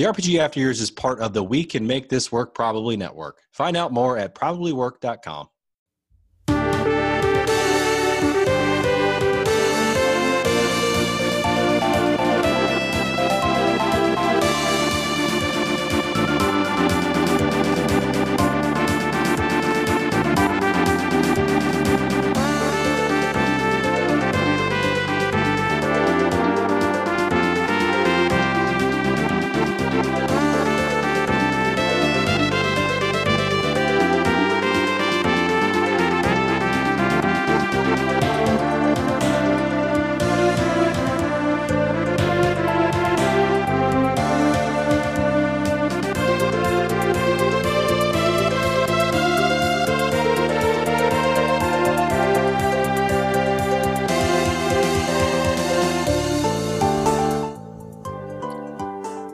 The 0.00 0.06
RPG 0.06 0.38
After 0.38 0.58
Years 0.58 0.80
is 0.80 0.90
part 0.90 1.20
of 1.20 1.34
the 1.34 1.44
We 1.44 1.62
Can 1.62 1.86
Make 1.86 2.08
This 2.08 2.32
Work 2.32 2.54
Probably 2.54 2.96
Network. 2.96 3.42
Find 3.52 3.76
out 3.76 3.92
more 3.92 4.16
at 4.16 4.34
probablywork.com. 4.34 5.48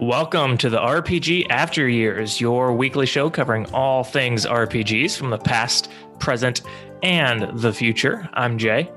Welcome 0.06 0.56
to 0.58 0.70
the 0.70 0.78
RPG 0.78 1.48
After 1.50 1.88
Years, 1.88 2.40
your 2.40 2.72
weekly 2.72 3.06
show 3.06 3.28
covering 3.28 3.66
all 3.74 4.04
things 4.04 4.46
RPGs 4.46 5.16
from 5.16 5.30
the 5.30 5.36
past, 5.36 5.90
present, 6.20 6.62
and 7.02 7.58
the 7.58 7.72
future. 7.72 8.28
I'm 8.32 8.56
Jay. 8.56 8.88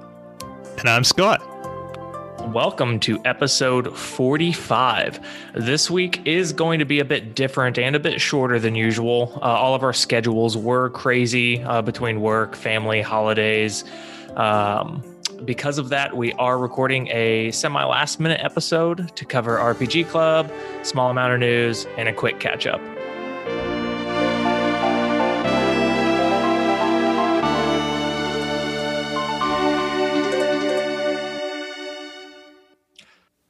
And 0.77 0.87
I'm 0.87 1.03
Scott. 1.03 1.41
Welcome 2.53 2.99
to 2.99 3.19
episode 3.25 3.97
45. 3.97 5.19
This 5.55 5.89
week 5.89 6.27
is 6.27 6.53
going 6.53 6.77
to 6.77 6.85
be 6.85 6.99
a 6.99 7.05
bit 7.05 7.33
different 7.33 7.79
and 7.79 7.95
a 7.95 7.99
bit 7.99 8.21
shorter 8.21 8.59
than 8.59 8.75
usual. 8.75 9.31
Uh, 9.37 9.45
all 9.45 9.73
of 9.73 9.81
our 9.81 9.93
schedules 9.93 10.55
were 10.55 10.91
crazy 10.91 11.63
uh, 11.63 11.81
between 11.81 12.21
work, 12.21 12.55
family, 12.55 13.01
holidays. 13.01 13.83
Um, 14.35 15.03
because 15.45 15.77
of 15.77 15.89
that, 15.89 16.15
we 16.15 16.33
are 16.33 16.57
recording 16.57 17.07
a 17.09 17.51
semi 17.51 17.83
last 17.83 18.19
minute 18.19 18.41
episode 18.43 19.15
to 19.15 19.25
cover 19.25 19.57
RPG 19.57 20.09
Club, 20.09 20.51
small 20.83 21.09
amount 21.09 21.33
of 21.33 21.39
news, 21.39 21.85
and 21.97 22.07
a 22.09 22.13
quick 22.13 22.39
catch 22.39 22.67
up. 22.67 22.81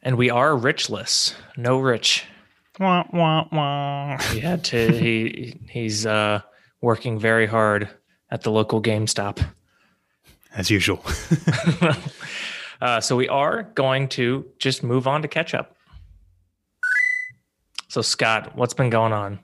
And 0.01 0.17
we 0.17 0.29
are 0.29 0.55
richless. 0.55 1.35
No 1.57 1.79
rich. 1.79 2.25
Wah, 2.79 3.03
wah, 3.11 3.45
wah. 3.51 4.17
He 4.31 4.39
had 4.39 4.63
to 4.65 4.91
he 4.91 5.59
he's 5.69 6.05
uh 6.05 6.41
working 6.81 7.19
very 7.19 7.45
hard 7.45 7.89
at 8.31 8.41
the 8.41 8.51
local 8.51 8.81
GameStop. 8.81 9.45
As 10.55 10.69
usual. 10.69 11.03
uh, 12.81 12.99
so 12.99 13.15
we 13.15 13.27
are 13.27 13.63
going 13.75 14.07
to 14.09 14.45
just 14.57 14.83
move 14.83 15.07
on 15.07 15.21
to 15.21 15.27
catch 15.27 15.53
up. 15.53 15.75
So, 17.87 18.01
Scott, 18.01 18.55
what's 18.55 18.73
been 18.73 18.89
going 18.89 19.13
on? 19.13 19.39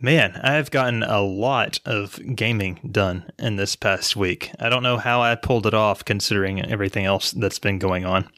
Man, 0.00 0.36
I've 0.36 0.70
gotten 0.70 1.02
a 1.02 1.20
lot 1.20 1.80
of 1.84 2.20
gaming 2.36 2.78
done 2.92 3.30
in 3.38 3.56
this 3.56 3.74
past 3.74 4.14
week. 4.14 4.52
I 4.60 4.68
don't 4.68 4.84
know 4.84 4.96
how 4.96 5.22
I 5.22 5.34
pulled 5.34 5.66
it 5.66 5.74
off 5.74 6.04
considering 6.04 6.64
everything 6.64 7.04
else 7.04 7.32
that's 7.32 7.58
been 7.58 7.78
going 7.78 8.04
on. 8.04 8.28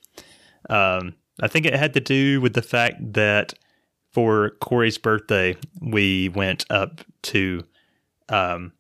Um, 0.71 1.17
I 1.41 1.49
think 1.49 1.67
it 1.67 1.75
had 1.75 1.93
to 1.95 2.01
do 2.01 2.41
with 2.41 2.55
the 2.55 2.63
fact 2.63 3.13
that 3.13 3.55
for 4.13 4.51
Corey's 4.61 4.99
birthday, 4.99 5.57
we 5.81 6.31
went 6.31 6.65
up 6.71 7.03
to 7.23 7.65
um, 8.31 8.73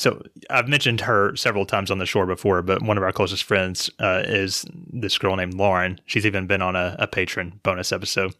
so 0.00 0.22
I've 0.48 0.66
mentioned 0.66 1.02
her 1.02 1.36
several 1.36 1.66
times 1.66 1.90
on 1.90 1.98
the 1.98 2.06
shore 2.06 2.24
before, 2.24 2.62
but 2.62 2.80
one 2.80 2.96
of 2.96 3.02
our 3.02 3.12
closest 3.12 3.44
friends 3.44 3.90
uh, 3.98 4.22
is 4.24 4.64
this 4.90 5.18
girl 5.18 5.36
named 5.36 5.52
Lauren. 5.52 6.00
She's 6.06 6.24
even 6.24 6.46
been 6.46 6.62
on 6.62 6.74
a, 6.74 6.96
a 6.98 7.06
Patreon 7.06 7.62
bonus 7.62 7.92
episode. 7.92 8.34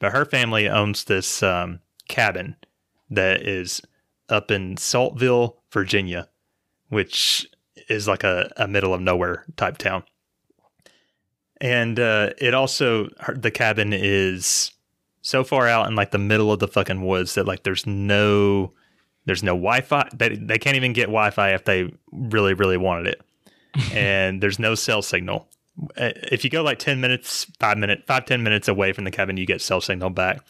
But 0.00 0.12
her 0.12 0.26
family 0.26 0.68
owns 0.68 1.04
this 1.04 1.42
um, 1.42 1.80
cabin 2.08 2.56
that 3.08 3.40
is 3.40 3.80
up 4.28 4.50
in 4.50 4.76
Saltville, 4.76 5.56
Virginia, 5.72 6.28
which 6.90 7.48
is 7.88 8.06
like 8.06 8.22
a, 8.22 8.52
a 8.58 8.68
middle 8.68 8.92
of 8.92 9.00
nowhere 9.00 9.46
type 9.56 9.78
town. 9.78 10.04
And 11.58 11.98
uh, 11.98 12.32
it 12.36 12.52
also 12.52 13.08
the 13.34 13.50
cabin 13.50 13.94
is 13.94 14.72
so 15.22 15.42
far 15.42 15.68
out 15.68 15.86
in 15.86 15.94
like 15.94 16.10
the 16.10 16.18
middle 16.18 16.52
of 16.52 16.58
the 16.58 16.68
fucking 16.68 17.02
woods 17.02 17.34
that 17.34 17.46
like 17.46 17.62
there's 17.62 17.86
no 17.86 18.74
there's 19.24 19.42
no 19.42 19.52
Wi-Fi. 19.52 20.08
They 20.14 20.36
they 20.36 20.58
can't 20.58 20.76
even 20.76 20.92
get 20.92 21.06
Wi-Fi 21.06 21.54
if 21.54 21.64
they 21.64 21.92
really 22.12 22.54
really 22.54 22.76
wanted 22.76 23.08
it. 23.08 23.22
and 23.92 24.42
there's 24.42 24.58
no 24.58 24.74
cell 24.74 25.02
signal. 25.02 25.48
Uh, 25.96 26.10
if 26.32 26.42
you 26.42 26.50
go 26.50 26.62
like 26.62 26.78
10 26.78 27.00
minutes, 27.00 27.46
5 27.60 27.78
minutes, 27.78 28.02
5 28.06 28.24
10 28.24 28.42
minutes 28.42 28.66
away 28.66 28.92
from 28.92 29.04
the 29.04 29.10
cabin, 29.10 29.36
you 29.36 29.46
get 29.46 29.60
cell 29.60 29.80
signal 29.80 30.10
back, 30.10 30.40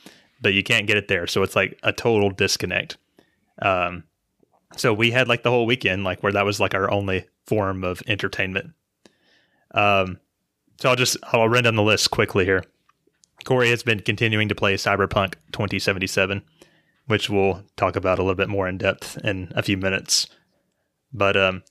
but 0.40 0.54
you 0.54 0.62
can't 0.62 0.86
get 0.86 0.96
it 0.96 1.08
there. 1.08 1.26
So 1.26 1.42
it's 1.42 1.56
like 1.56 1.78
a 1.82 1.92
total 1.92 2.30
disconnect. 2.30 2.96
Um 3.60 4.04
so 4.76 4.92
we 4.92 5.10
had 5.10 5.28
like 5.28 5.42
the 5.42 5.50
whole 5.50 5.66
weekend 5.66 6.04
like 6.04 6.22
where 6.22 6.32
that 6.32 6.44
was 6.44 6.60
like 6.60 6.74
our 6.74 6.90
only 6.90 7.26
form 7.46 7.84
of 7.84 8.02
entertainment. 8.06 8.72
Um 9.72 10.18
so 10.80 10.90
I'll 10.90 10.96
just 10.96 11.16
I'll 11.24 11.48
run 11.48 11.64
down 11.64 11.76
the 11.76 11.82
list 11.82 12.10
quickly 12.10 12.44
here. 12.44 12.64
Corey 13.44 13.70
has 13.70 13.82
been 13.82 14.00
continuing 14.00 14.48
to 14.48 14.54
play 14.54 14.74
Cyberpunk 14.74 15.34
2077 15.52 16.42
which 17.08 17.28
we'll 17.28 17.64
talk 17.76 17.96
about 17.96 18.19
a 18.19 18.22
little 18.22 18.36
bit 18.36 18.48
more 18.48 18.69
in 18.69 18.78
depth 18.78 19.19
in 19.24 19.50
a 19.56 19.62
few 19.62 19.76
minutes. 19.76 20.28
But 21.12 21.36
um, 21.36 21.62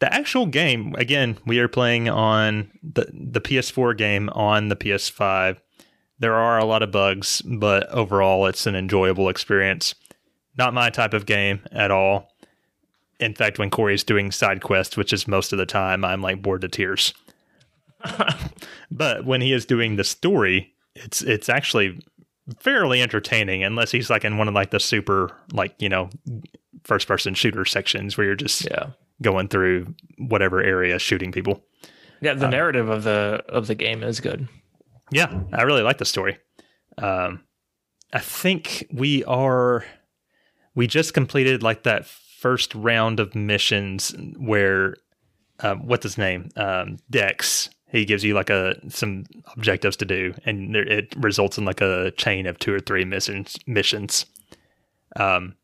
the 0.00 0.12
actual 0.12 0.46
game, 0.46 0.94
again, 0.96 1.38
we 1.46 1.58
are 1.58 1.68
playing 1.68 2.08
on 2.08 2.70
the 2.82 3.06
the 3.12 3.40
PS4 3.40 3.96
game 3.96 4.28
on 4.30 4.68
the 4.68 4.76
PS5. 4.76 5.58
There 6.18 6.34
are 6.34 6.58
a 6.58 6.64
lot 6.64 6.82
of 6.82 6.90
bugs, 6.90 7.42
but 7.42 7.88
overall, 7.90 8.46
it's 8.46 8.66
an 8.66 8.74
enjoyable 8.74 9.28
experience. 9.28 9.94
Not 10.56 10.74
my 10.74 10.90
type 10.90 11.14
of 11.14 11.26
game 11.26 11.60
at 11.70 11.90
all. 11.90 12.32
In 13.20 13.34
fact, 13.34 13.58
when 13.58 13.70
Corey's 13.70 14.04
doing 14.04 14.32
side 14.32 14.62
quests, 14.62 14.96
which 14.96 15.12
is 15.12 15.28
most 15.28 15.52
of 15.52 15.58
the 15.58 15.66
time, 15.66 16.04
I'm 16.04 16.22
like 16.22 16.42
bored 16.42 16.62
to 16.62 16.68
tears. 16.68 17.12
but 18.90 19.24
when 19.24 19.40
he 19.40 19.52
is 19.52 19.66
doing 19.66 19.96
the 19.96 20.04
story, 20.04 20.72
it's 20.94 21.22
it's 21.22 21.48
actually 21.48 22.00
fairly 22.60 23.02
entertaining 23.02 23.62
unless 23.62 23.90
he's 23.90 24.10
like 24.10 24.24
in 24.24 24.38
one 24.38 24.48
of 24.48 24.54
like 24.54 24.70
the 24.70 24.80
super 24.80 25.36
like 25.52 25.74
you 25.78 25.88
know 25.88 26.08
first 26.84 27.06
person 27.06 27.34
shooter 27.34 27.64
sections 27.64 28.16
where 28.16 28.26
you're 28.26 28.36
just 28.36 28.64
yeah. 28.64 28.90
going 29.20 29.48
through 29.48 29.94
whatever 30.18 30.62
area 30.62 30.98
shooting 30.98 31.32
people. 31.32 31.62
Yeah 32.20 32.34
the 32.34 32.46
uh, 32.46 32.50
narrative 32.50 32.88
of 32.88 33.04
the 33.04 33.44
of 33.48 33.66
the 33.66 33.74
game 33.74 34.02
is 34.02 34.20
good. 34.20 34.48
Yeah 35.10 35.40
i 35.52 35.62
really 35.62 35.82
like 35.82 35.98
the 35.98 36.04
story. 36.04 36.38
Um 36.96 37.44
i 38.12 38.18
think 38.18 38.86
we 38.92 39.24
are 39.24 39.84
we 40.74 40.86
just 40.86 41.14
completed 41.14 41.62
like 41.62 41.82
that 41.82 42.06
first 42.06 42.74
round 42.74 43.20
of 43.20 43.34
missions 43.34 44.14
where 44.38 44.94
um, 45.60 45.86
what's 45.86 46.04
his 46.04 46.16
name? 46.16 46.48
Um 46.56 46.98
Dex 47.10 47.68
he 47.90 48.04
gives 48.04 48.22
you 48.22 48.34
like 48.34 48.50
a 48.50 48.74
some 48.88 49.24
objectives 49.56 49.96
to 49.96 50.04
do 50.04 50.34
and 50.44 50.76
it 50.76 51.14
results 51.16 51.58
in 51.58 51.64
like 51.64 51.80
a 51.80 52.10
chain 52.12 52.46
of 52.46 52.58
two 52.58 52.72
or 52.72 52.80
three 52.80 53.04
missions 53.04 53.56
missions. 53.66 54.26
Um 55.16 55.56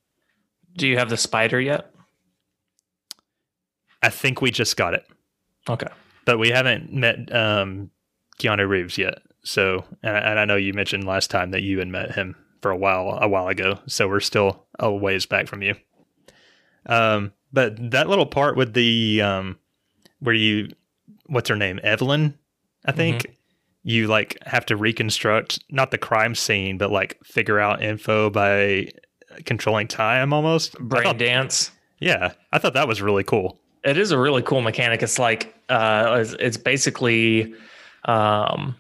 do 0.77 0.89
you 0.89 0.99
have 0.99 1.11
the 1.11 1.17
spider 1.17 1.61
yet? 1.61 1.91
I 4.03 4.09
think 4.09 4.41
we 4.41 4.51
just 4.51 4.77
got 4.77 4.95
it. 4.95 5.07
Okay. 5.69 5.87
But 6.25 6.39
we 6.39 6.49
haven't 6.51 6.93
met 6.93 7.35
um 7.35 7.91
Keanu 8.39 8.69
Reeves 8.69 8.99
yet. 8.99 9.19
So 9.45 9.85
and 10.03 10.17
I, 10.17 10.21
and 10.21 10.39
I 10.41 10.45
know 10.45 10.57
you 10.57 10.73
mentioned 10.73 11.05
last 11.05 11.31
time 11.31 11.51
that 11.51 11.63
you 11.63 11.79
had 11.79 11.89
met 11.89 12.13
him 12.13 12.37
for 12.63 12.71
a 12.71 12.77
while 12.77 13.19
a 13.21 13.29
while 13.29 13.49
ago. 13.49 13.79
So 13.87 14.09
we're 14.09 14.21
still 14.21 14.67
a 14.79 14.91
ways 14.91 15.27
back 15.27 15.47
from 15.47 15.63
you. 15.63 15.75
Um 16.87 17.33
but 17.53 17.91
that 17.91 18.09
little 18.09 18.27
part 18.27 18.57
with 18.57 18.73
the 18.73 19.21
um 19.21 19.59
where 20.21 20.35
you 20.35 20.71
what's 21.27 21.49
her 21.49 21.57
name, 21.57 21.81
Evelyn, 21.83 22.39
I 22.85 22.93
think. 22.93 23.23
Mm-hmm. 23.23 23.33
You 23.87 24.07
like 24.07 24.39
have 24.47 24.65
to 24.67 24.77
reconstruct 24.77 25.63
not 25.71 25.91
the 25.91 25.99
crime 25.99 26.35
scene, 26.35 26.79
but 26.79 26.91
like 26.91 27.19
figure 27.23 27.61
out 27.61 27.83
info 27.83 28.31
by 28.31 28.89
controlling 29.45 29.89
time 29.89 30.33
almost. 30.33 30.79
Brain 30.79 31.05
thought, 31.05 31.19
dance. 31.19 31.71
Yeah, 32.01 32.33
I 32.53 32.59
thought 32.59 32.75
that 32.75 32.89
was 32.89 33.03
really 33.03 33.25
cool. 33.25 33.59
It 33.85 33.99
is 33.99 34.11
a 34.11 34.19
really 34.19 34.41
cool 34.43 34.63
mechanic. 34.63 35.03
It's 35.03 35.19
like 35.19 35.55
uh, 35.69 36.17
it's, 36.21 36.33
it's 36.41 36.57
basically 36.57 37.55
um, 38.07 38.75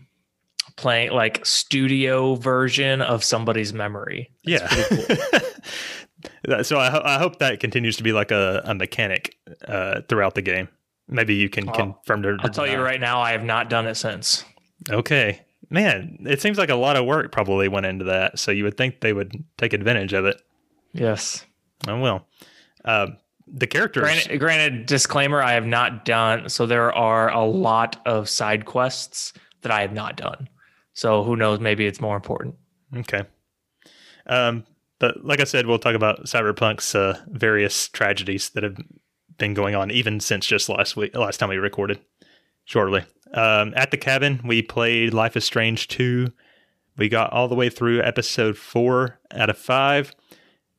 playing 0.76 1.12
like 1.12 1.44
studio 1.44 2.34
version 2.36 3.02
of 3.02 3.22
somebody's 3.22 3.72
memory. 3.72 4.30
yeah. 4.44 4.66
so 6.62 6.78
I, 6.78 6.90
ho- 6.90 7.02
I 7.04 7.18
hope 7.18 7.38
that 7.38 7.60
continues 7.60 7.96
to 7.96 8.02
be 8.02 8.12
like 8.12 8.30
a, 8.30 8.62
a 8.64 8.74
mechanic 8.74 9.36
uh, 9.66 10.00
throughout 10.08 10.34
the 10.34 10.42
game. 10.42 10.68
Maybe 11.08 11.34
you 11.34 11.48
can 11.48 11.68
I'll- 11.68 11.74
confirm 11.74 12.22
to. 12.22 12.36
I'll 12.40 12.50
tell 12.50 12.66
you 12.66 12.80
right 12.80 13.00
now, 13.00 13.20
I 13.20 13.32
have 13.32 13.44
not 13.44 13.68
done 13.70 13.86
it 13.86 13.94
since. 13.96 14.44
Okay. 14.90 15.42
Man, 15.70 16.18
it 16.26 16.40
seems 16.40 16.58
like 16.58 16.68
a 16.68 16.74
lot 16.74 16.96
of 16.96 17.06
work 17.06 17.32
probably 17.32 17.68
went 17.68 17.86
into 17.86 18.04
that. 18.04 18.38
So 18.38 18.50
you 18.50 18.64
would 18.64 18.76
think 18.76 19.00
they 19.00 19.12
would 19.12 19.32
take 19.56 19.72
advantage 19.72 20.12
of 20.12 20.24
it. 20.26 20.40
Yes. 20.92 21.44
I 21.86 21.94
will. 21.94 22.26
Um, 22.84 23.16
the 23.46 23.66
characters. 23.66 24.02
Granted, 24.02 24.38
granted, 24.38 24.86
disclaimer: 24.86 25.42
I 25.42 25.52
have 25.52 25.66
not 25.66 26.04
done. 26.04 26.48
So 26.48 26.66
there 26.66 26.92
are 26.92 27.30
a 27.30 27.44
lot 27.44 28.00
of 28.06 28.28
side 28.28 28.64
quests 28.66 29.32
that 29.62 29.72
I 29.72 29.80
have 29.80 29.92
not 29.92 30.16
done. 30.16 30.48
So 30.92 31.24
who 31.24 31.34
knows? 31.36 31.60
Maybe 31.60 31.86
it's 31.86 32.00
more 32.00 32.16
important. 32.16 32.54
Okay. 32.96 33.22
Um, 34.26 34.64
but 34.98 35.24
like 35.24 35.40
I 35.40 35.44
said, 35.44 35.66
we'll 35.66 35.78
talk 35.78 35.94
about 35.94 36.24
Cyberpunk's 36.24 36.94
uh, 36.94 37.20
various 37.28 37.88
tragedies 37.88 38.50
that 38.50 38.62
have 38.62 38.76
been 39.38 39.54
going 39.54 39.74
on 39.74 39.90
even 39.90 40.20
since 40.20 40.46
just 40.46 40.68
last 40.68 40.96
week, 40.96 41.16
last 41.16 41.38
time 41.38 41.48
we 41.48 41.56
recorded. 41.56 42.00
Shortly. 42.64 43.04
Um, 43.32 43.74
at 43.76 43.90
the 43.90 43.96
cabin, 43.96 44.40
we 44.44 44.62
played 44.62 45.12
Life 45.12 45.36
is 45.36 45.44
Strange 45.44 45.88
2. 45.88 46.32
We 46.96 47.08
got 47.08 47.32
all 47.32 47.48
the 47.48 47.54
way 47.54 47.68
through 47.68 48.00
episode 48.00 48.56
4 48.56 49.18
out 49.32 49.50
of 49.50 49.58
5, 49.58 50.14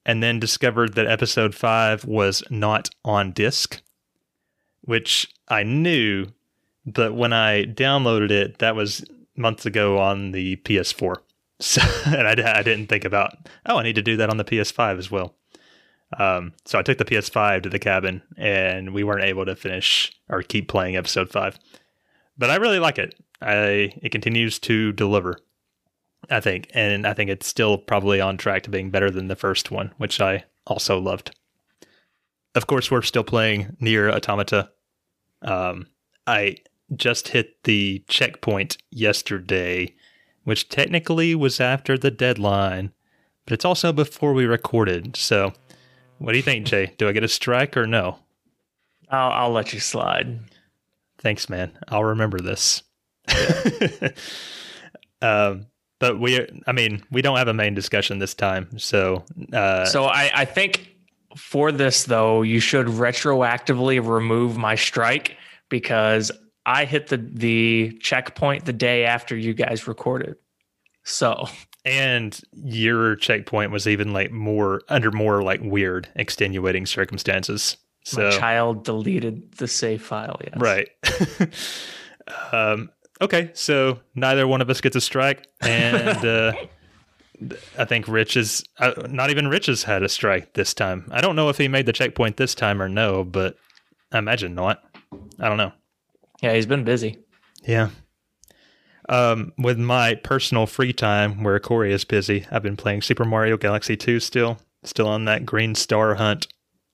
and 0.06 0.24
then 0.24 0.40
discovered 0.40 0.94
that 0.94 1.06
episode 1.06 1.54
5 1.54 2.06
was 2.06 2.44
not 2.50 2.90
on 3.04 3.34
disc, 3.34 3.82
which 4.82 5.28
I 5.50 5.64
knew, 5.64 6.28
but 6.86 7.14
when 7.14 7.34
I 7.34 7.66
downloaded 7.66 8.32
it, 8.32 8.60
that 8.60 8.76
was 8.76 9.04
months 9.36 9.66
ago 9.66 10.00
on 10.00 10.32
the 10.32 10.56
PS4. 10.58 11.18
So, 11.62 11.82
and 12.06 12.28
I, 12.28 12.60
I 12.60 12.64
didn't 12.64 12.88
think 12.88 13.06
about, 13.06 13.32
oh, 13.66 13.78
I 13.78 13.84
need 13.84 13.96
to 13.96 14.02
do 14.02 14.18
that 14.18 14.30
on 14.30 14.36
the 14.36 14.44
PS5 14.44 14.98
as 14.98 15.10
well. 15.10 15.36
Um, 16.18 16.54
so 16.66 16.80
I 16.80 16.82
took 16.82 16.98
the 16.98 17.06
PS5 17.06 17.64
to 17.64 17.70
the 17.70 17.80
cabin, 17.80 18.22
and 18.38 18.94
we 18.94 19.04
weren't 19.04 19.24
able 19.24 19.46
to 19.46 19.56
finish 19.56 20.14
or 20.30 20.42
keep 20.44 20.68
playing 20.68 20.96
episode 20.96 21.30
five. 21.30 21.60
But 22.38 22.50
I 22.50 22.56
really 22.56 22.80
like 22.80 23.00
it. 23.00 23.16
I 23.42 23.92
it 24.02 24.12
continues 24.12 24.60
to 24.60 24.92
deliver. 24.92 25.38
I 26.30 26.40
think, 26.40 26.72
and 26.74 27.06
I 27.06 27.14
think 27.14 27.30
it's 27.30 27.48
still 27.48 27.78
probably 27.78 28.20
on 28.20 28.38
track 28.38 28.64
to 28.64 28.70
being 28.70 28.90
better 28.90 29.12
than 29.12 29.28
the 29.28 29.36
first 29.36 29.70
one, 29.70 29.94
which 29.98 30.20
I 30.20 30.46
also 30.66 30.98
loved. 31.00 31.36
Of 32.56 32.68
course, 32.68 32.90
we're 32.90 33.02
still 33.02 33.24
playing 33.24 33.76
NieR 33.82 34.12
Automata. 34.12 34.72
Um, 35.42 35.88
I 36.26 36.58
just 36.96 37.30
hit 37.30 37.64
the 37.64 38.04
checkpoint 38.08 38.78
yesterday, 38.92 39.94
which 40.44 40.70
technically 40.70 41.36
was 41.36 41.60
after 41.60 41.98
the 41.98 42.12
deadline, 42.12 42.92
but 43.46 43.54
it's 43.54 43.66
also 43.66 43.92
before 43.92 44.34
we 44.34 44.46
recorded. 44.46 45.16
So, 45.16 45.54
what 46.18 46.32
do 46.32 46.38
you 46.38 46.44
think, 46.44 46.66
Jay? 46.66 46.94
Do 46.98 47.08
I 47.08 47.12
get 47.12 47.24
a 47.24 47.28
strike 47.28 47.76
or 47.78 47.86
no? 47.88 48.20
I'll, 49.10 49.32
I'll 49.32 49.52
let 49.52 49.74
you 49.74 49.80
slide. 49.80 50.40
Thanks, 51.20 51.50
man. 51.50 51.72
I'll 51.88 52.04
remember 52.04 52.40
this. 52.40 52.84
um, 55.22 55.68
but 56.00 56.20
we, 56.20 56.48
I 56.68 56.72
mean, 56.72 57.04
we 57.12 57.22
don't 57.22 57.38
have 57.38 57.48
a 57.48 57.54
main 57.54 57.74
discussion 57.74 58.20
this 58.20 58.34
time. 58.34 58.78
So, 58.78 59.24
uh, 59.54 59.86
So 59.86 60.06
I, 60.06 60.32
I 60.34 60.46
think 60.46 60.96
for 61.36 61.72
this 61.72 62.04
though, 62.04 62.42
you 62.42 62.60
should 62.60 62.88
retroactively 62.88 64.06
remove 64.06 64.58
my 64.58 64.76
strike 64.76 65.38
because 65.70 66.32
I 66.66 66.86
hit 66.86 67.08
the 67.08 67.18
the 67.18 67.98
checkpoint 68.02 68.66
the 68.66 68.74
day 68.74 69.06
after 69.06 69.38
you 69.38 69.54
guys 69.54 69.88
recorded. 69.88 70.36
So 71.04 71.48
and 71.86 72.40
your 72.64 73.16
checkpoint 73.16 73.72
was 73.72 73.88
even 73.88 74.12
like 74.12 74.32
more 74.32 74.82
under 74.90 75.12
more 75.12 75.44
like 75.44 75.62
weird 75.64 76.10
extenuating 76.16 76.86
circumstances. 76.86 77.78
So, 78.04 78.24
my 78.24 78.30
child 78.32 78.84
deleted 78.84 79.54
the 79.54 79.68
save 79.68 80.02
file. 80.02 80.40
Yes. 80.44 80.54
right. 80.58 80.90
um, 82.52 82.92
okay. 83.22 83.52
So 83.54 84.00
neither 84.14 84.48
one 84.48 84.62
of 84.62 84.70
us 84.70 84.82
gets 84.82 84.96
a 84.96 85.02
strike. 85.02 85.48
And, 85.62 86.26
uh, 86.26 86.54
I 87.78 87.86
think 87.86 88.08
Rich 88.08 88.38
is 88.38 88.64
uh, 88.80 88.94
not 89.10 89.30
even 89.30 89.48
Rich 89.48 89.66
has 89.66 89.84
had 89.84 90.04
a 90.04 90.10
strike 90.10 90.54
this 90.54 90.74
time. 90.74 91.10
I 91.12 91.22
don't 91.22 91.36
know 91.36 91.50
if 91.50 91.58
he 91.58 91.68
made 91.68 91.86
the 91.86 91.94
checkpoint 91.94 92.38
this 92.38 92.56
time 92.56 92.82
or 92.82 92.88
no, 92.88 93.24
but 93.24 93.58
I 94.12 94.20
imagine 94.20 94.56
not. 94.56 94.82
I 95.40 95.50
don't 95.50 95.58
know. 95.58 95.74
Yeah, 96.42 96.54
he's 96.54 96.66
been 96.66 96.84
busy. 96.84 97.18
Yeah. 97.64 97.90
Um, 99.08 99.54
with 99.58 99.78
my 99.78 100.16
personal 100.16 100.66
free 100.66 100.94
time 100.94 101.44
where 101.44 101.60
Corey 101.60 101.94
is 101.94 102.06
busy, 102.06 102.46
I've 102.52 102.64
been 102.64 102.78
playing 102.78 103.04
Super 103.04 103.26
Mario 103.26 103.56
Galaxy 103.58 103.96
2 103.96 104.20
still, 104.20 104.58
still 104.84 105.08
on 105.08 105.26
that 105.26 105.46
green 105.46 105.76
star 105.76 106.16
hunt, 106.16 106.48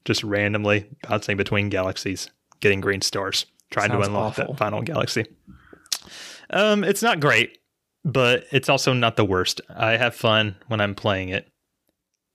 just 0.03 0.23
randomly 0.23 0.89
bouncing 1.07 1.37
between 1.37 1.69
galaxies, 1.69 2.29
getting 2.59 2.81
green 2.81 3.01
stars, 3.01 3.45
trying 3.69 3.89
Sounds 3.91 4.05
to 4.05 4.09
unlock 4.09 4.39
awful. 4.39 4.53
that 4.53 4.57
final 4.57 4.81
galaxy. 4.81 5.25
Um, 6.49 6.83
it's 6.83 7.01
not 7.01 7.21
great, 7.21 7.59
but 8.03 8.45
it's 8.51 8.67
also 8.67 8.91
not 8.91 9.15
the 9.15 9.25
worst. 9.25 9.61
I 9.69 9.91
have 9.91 10.13
fun 10.13 10.55
when 10.67 10.81
I'm 10.81 10.95
playing 10.95 11.29
it. 11.29 11.47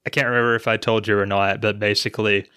I 0.05 0.09
can't 0.09 0.27
remember 0.27 0.55
if 0.55 0.67
I 0.67 0.77
told 0.77 1.07
you 1.07 1.19
or 1.19 1.25
not, 1.25 1.61
but 1.61 1.79
basically, 1.79 2.49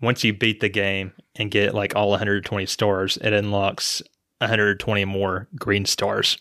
once 0.00 0.24
you 0.24 0.32
beat 0.32 0.60
the 0.60 0.68
game 0.68 1.12
and 1.36 1.50
get 1.50 1.74
like 1.74 1.94
all 1.94 2.10
120 2.10 2.66
stars, 2.66 3.18
it 3.18 3.32
unlocks 3.32 4.02
120 4.40 5.04
more 5.04 5.48
green 5.58 5.84
stars, 5.84 6.38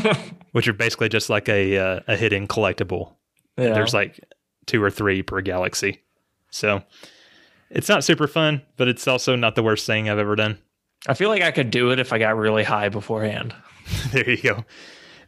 which 0.52 0.66
are 0.66 0.72
basically 0.72 1.08
just 1.08 1.28
like 1.30 1.48
a 1.48 1.76
uh, 1.78 2.00
a 2.08 2.16
hidden 2.16 2.48
collectible. 2.48 3.14
Yeah. 3.56 3.74
There's 3.74 3.94
like 3.94 4.20
two 4.66 4.82
or 4.82 4.90
three 4.90 5.22
per 5.22 5.40
galaxy, 5.40 6.02
so 6.50 6.82
it's 7.70 7.88
not 7.88 8.04
super 8.04 8.26
fun, 8.26 8.62
but 8.76 8.88
it's 8.88 9.06
also 9.06 9.36
not 9.36 9.54
the 9.56 9.62
worst 9.62 9.86
thing 9.86 10.08
I've 10.08 10.18
ever 10.18 10.36
done. 10.36 10.58
I 11.06 11.14
feel 11.14 11.28
like 11.28 11.42
I 11.42 11.50
could 11.50 11.70
do 11.70 11.90
it 11.90 11.98
if 11.98 12.12
I 12.12 12.18
got 12.18 12.36
really 12.36 12.64
high 12.64 12.88
beforehand. 12.88 13.54
there 14.12 14.28
you 14.28 14.42
go. 14.42 14.64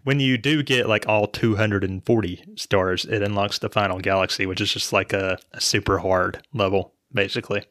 When 0.04 0.20
you 0.20 0.38
do 0.38 0.62
get 0.62 0.88
like 0.88 1.08
all 1.08 1.26
240 1.26 2.44
stars, 2.54 3.04
it 3.04 3.22
unlocks 3.22 3.58
the 3.58 3.68
final 3.68 3.98
galaxy, 3.98 4.46
which 4.46 4.60
is 4.60 4.72
just 4.72 4.92
like 4.92 5.12
a, 5.12 5.38
a 5.52 5.60
super 5.60 5.98
hard 5.98 6.42
level, 6.54 6.94
basically. 7.12 7.64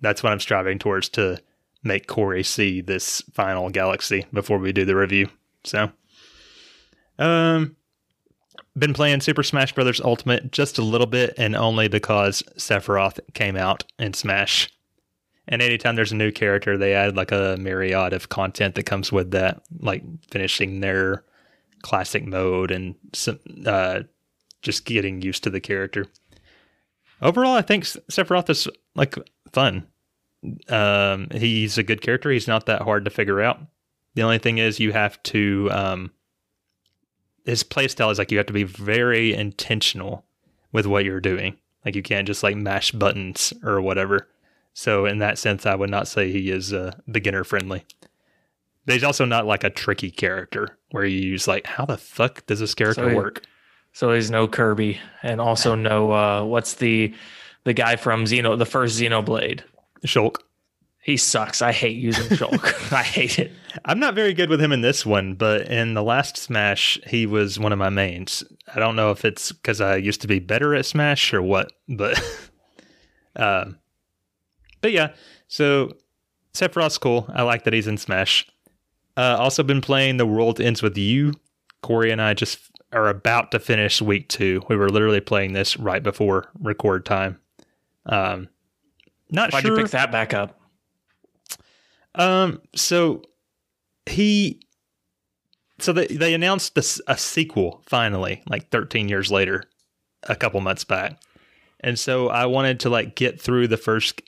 That's 0.00 0.22
what 0.22 0.32
I'm 0.32 0.40
striving 0.40 0.78
towards 0.78 1.08
to 1.10 1.40
make 1.82 2.06
Corey 2.06 2.42
see 2.42 2.80
this 2.80 3.22
final 3.32 3.70
galaxy 3.70 4.26
before 4.32 4.58
we 4.58 4.72
do 4.72 4.84
the 4.84 4.96
review. 4.96 5.28
So, 5.64 5.90
um, 7.18 7.76
been 8.76 8.94
playing 8.94 9.20
Super 9.20 9.42
Smash 9.42 9.72
Brothers 9.74 10.00
Ultimate 10.00 10.50
just 10.50 10.78
a 10.78 10.82
little 10.82 11.06
bit, 11.06 11.34
and 11.36 11.54
only 11.54 11.88
because 11.88 12.42
Sephiroth 12.56 13.20
came 13.34 13.56
out 13.56 13.84
in 13.98 14.14
Smash. 14.14 14.70
And 15.48 15.60
anytime 15.60 15.96
there's 15.96 16.12
a 16.12 16.16
new 16.16 16.30
character, 16.30 16.78
they 16.78 16.94
add 16.94 17.16
like 17.16 17.32
a 17.32 17.56
myriad 17.58 18.12
of 18.12 18.28
content 18.28 18.76
that 18.76 18.84
comes 18.84 19.10
with 19.12 19.32
that, 19.32 19.62
like 19.80 20.02
finishing 20.30 20.80
their 20.80 21.24
classic 21.82 22.24
mode 22.24 22.70
and 22.70 22.94
some, 23.12 23.40
uh, 23.66 24.02
just 24.62 24.84
getting 24.84 25.20
used 25.20 25.42
to 25.42 25.50
the 25.50 25.60
character. 25.60 26.06
Overall, 27.20 27.54
I 27.54 27.62
think 27.62 27.84
Sephiroth 27.84 28.48
is 28.50 28.68
like 28.94 29.16
fun. 29.52 29.86
Um, 30.68 31.28
he's 31.30 31.78
a 31.78 31.82
good 31.82 32.00
character. 32.00 32.30
He's 32.30 32.48
not 32.48 32.66
that 32.66 32.82
hard 32.82 33.04
to 33.04 33.10
figure 33.10 33.40
out. 33.40 33.60
The 34.14 34.22
only 34.22 34.38
thing 34.38 34.58
is 34.58 34.80
you 34.80 34.92
have 34.92 35.22
to 35.24 35.68
um, 35.70 36.10
his 37.44 37.64
playstyle 37.64 38.10
is 38.10 38.18
like 38.18 38.30
you 38.30 38.38
have 38.38 38.46
to 38.46 38.52
be 38.52 38.64
very 38.64 39.34
intentional 39.34 40.24
with 40.72 40.86
what 40.86 41.04
you're 41.04 41.20
doing. 41.20 41.56
Like 41.84 41.96
you 41.96 42.02
can't 42.02 42.26
just 42.26 42.42
like 42.42 42.56
mash 42.56 42.92
buttons 42.92 43.52
or 43.64 43.80
whatever. 43.80 44.28
So 44.74 45.06
in 45.06 45.18
that 45.18 45.38
sense, 45.38 45.66
I 45.66 45.74
would 45.74 45.90
not 45.90 46.08
say 46.08 46.30
he 46.30 46.50
is 46.50 46.72
uh, 46.72 46.92
beginner 47.10 47.44
friendly. 47.44 47.84
But 48.86 48.94
he's 48.94 49.04
also 49.04 49.24
not 49.24 49.46
like 49.46 49.64
a 49.64 49.70
tricky 49.70 50.10
character 50.10 50.78
where 50.90 51.04
you 51.04 51.20
use 51.20 51.46
like, 51.46 51.66
how 51.66 51.84
the 51.84 51.98
fuck 51.98 52.46
does 52.46 52.60
this 52.60 52.74
character 52.74 53.10
So 53.10 53.16
work? 53.16 53.42
So 53.92 54.12
he's 54.12 54.30
no 54.30 54.48
Kirby, 54.48 55.00
and 55.22 55.40
also 55.40 55.74
no 55.74 56.12
uh, 56.12 56.44
what's 56.44 56.74
the 56.74 57.14
the 57.64 57.74
guy 57.74 57.96
from 57.96 58.24
Xeno, 58.24 58.58
the 58.58 58.66
first 58.66 58.98
Xenoblade. 58.98 59.62
Shulk. 60.06 60.36
He 61.02 61.16
sucks. 61.16 61.62
I 61.62 61.72
hate 61.72 61.96
using 61.96 62.36
Shulk. 62.36 62.92
I 62.92 63.02
hate 63.02 63.38
it. 63.38 63.50
I'm 63.84 63.98
not 63.98 64.14
very 64.14 64.32
good 64.34 64.48
with 64.48 64.60
him 64.60 64.70
in 64.70 64.82
this 64.82 65.04
one, 65.04 65.34
but 65.34 65.62
in 65.68 65.94
the 65.94 66.02
last 66.02 66.36
Smash, 66.36 67.00
he 67.06 67.26
was 67.26 67.58
one 67.58 67.72
of 67.72 67.78
my 67.78 67.88
mains. 67.88 68.44
I 68.72 68.78
don't 68.78 68.94
know 68.94 69.10
if 69.10 69.24
it's 69.24 69.50
because 69.50 69.80
I 69.80 69.96
used 69.96 70.20
to 70.20 70.28
be 70.28 70.38
better 70.38 70.74
at 70.74 70.86
Smash 70.86 71.34
or 71.34 71.42
what, 71.42 71.72
but 71.88 72.20
um, 73.36 73.78
but 74.80 74.92
yeah. 74.92 75.14
So 75.48 75.92
Sephiroth's 76.54 76.98
cool. 76.98 77.26
I 77.34 77.42
like 77.42 77.64
that 77.64 77.72
he's 77.72 77.88
in 77.88 77.98
Smash. 77.98 78.46
Uh, 79.16 79.36
also 79.38 79.62
been 79.62 79.80
playing 79.80 80.16
The 80.18 80.26
World 80.26 80.60
Ends 80.60 80.82
with 80.82 80.96
You. 80.96 81.34
Corey 81.82 82.12
and 82.12 82.22
I 82.22 82.34
just 82.34 82.60
are 82.92 83.08
about 83.08 83.50
to 83.50 83.58
finish 83.58 84.00
week 84.00 84.28
two. 84.28 84.62
We 84.68 84.76
were 84.76 84.88
literally 84.88 85.20
playing 85.20 85.52
this 85.52 85.76
right 85.76 86.02
before 86.02 86.48
record 86.60 87.04
time. 87.04 87.40
Um, 88.06 88.48
not 89.32 89.52
Why'd 89.52 89.62
sure. 89.62 89.76
you 89.76 89.82
pick 89.82 89.92
that 89.92 90.12
back 90.12 90.34
up? 90.34 90.60
Um, 92.14 92.60
so 92.74 93.22
he 94.06 94.60
so 95.78 95.92
they 95.92 96.06
they 96.06 96.34
announced 96.34 96.74
this 96.74 97.00
a 97.06 97.16
sequel 97.16 97.82
finally, 97.86 98.42
like 98.46 98.70
13 98.70 99.08
years 99.08 99.30
later, 99.30 99.64
a 100.24 100.36
couple 100.36 100.60
months 100.60 100.84
back, 100.84 101.20
and 101.80 101.98
so 101.98 102.28
I 102.28 102.46
wanted 102.46 102.80
to 102.80 102.90
like 102.90 103.16
get 103.16 103.40
through 103.40 103.68
the 103.68 103.76
first. 103.76 104.22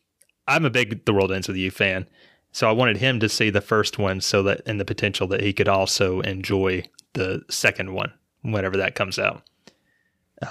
I'm 0.46 0.64
a 0.64 0.70
big 0.70 1.04
The 1.04 1.14
World 1.14 1.32
Ends 1.32 1.49
with 1.49 1.56
You 1.56 1.70
fan, 1.70 2.06
so 2.52 2.68
I 2.68 2.73
wanted 2.73 2.99
him 2.99 3.20
to 3.20 3.28
see 3.28 3.50
the 3.50 3.61
first 3.61 3.99
one, 3.99 4.20
so 4.20 4.42
that 4.44 4.62
and 4.66 4.80
the 4.80 4.84
potential 4.84 5.26
that 5.28 5.42
he 5.42 5.52
could 5.52 5.68
also 5.68 6.20
enjoy 6.20 6.84
the 7.12 7.42
second 7.50 7.92
one 7.92 8.12
whenever 8.42 8.76
that 8.78 8.94
comes 8.94 9.18
out. 9.18 9.42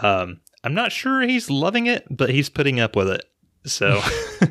Um, 0.02 0.42
I'm 0.64 0.74
not 0.74 0.92
sure 0.92 1.22
he's 1.22 1.50
loving 1.50 1.88
it, 1.88 2.06
but 2.10 2.30
he's 2.30 2.50
putting 2.50 2.80
up 2.80 2.96
with 2.96 3.10
it. 3.10 3.26
So 3.66 4.00
I 4.02 4.50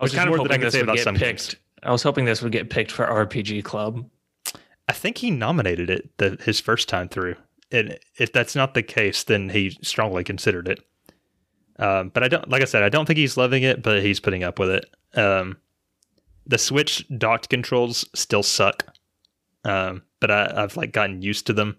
was 0.00 0.14
kind 0.14 0.28
of 0.28 0.36
more 0.36 0.46
than 0.46 0.52
I 0.52 0.54
hoping 0.54 0.60
this 0.60 0.74
would 0.74 0.96
get 0.96 1.06
picked. 1.06 1.18
games. 1.18 1.56
I 1.82 1.90
was 1.90 2.02
hoping 2.02 2.24
this 2.24 2.42
would 2.42 2.52
get 2.52 2.70
picked 2.70 2.90
for 2.92 3.06
RPG 3.06 3.64
Club. 3.64 4.08
I 4.88 4.92
think 4.92 5.18
he 5.18 5.30
nominated 5.30 5.90
it 5.90 6.10
the, 6.18 6.38
his 6.44 6.60
first 6.60 6.88
time 6.88 7.08
through. 7.08 7.36
And 7.70 7.98
if 8.18 8.32
that's 8.32 8.54
not 8.54 8.74
the 8.74 8.82
case, 8.82 9.24
then 9.24 9.48
he 9.48 9.70
strongly 9.82 10.24
considered 10.24 10.68
it. 10.68 10.84
Um, 11.78 12.10
but 12.10 12.22
I 12.22 12.28
don't, 12.28 12.48
like 12.48 12.62
I 12.62 12.66
said, 12.66 12.82
I 12.82 12.88
don't 12.88 13.06
think 13.06 13.16
he's 13.16 13.36
loving 13.36 13.62
it, 13.62 13.82
but 13.82 14.02
he's 14.02 14.20
putting 14.20 14.44
up 14.44 14.58
with 14.58 14.70
it. 14.70 14.86
Um, 15.14 15.56
the 16.46 16.58
Switch 16.58 17.04
docked 17.18 17.48
controls 17.48 18.08
still 18.14 18.42
suck, 18.42 18.86
um, 19.64 20.02
but 20.20 20.30
I, 20.30 20.52
I've 20.54 20.76
like 20.76 20.92
gotten 20.92 21.22
used 21.22 21.46
to 21.46 21.52
them. 21.52 21.76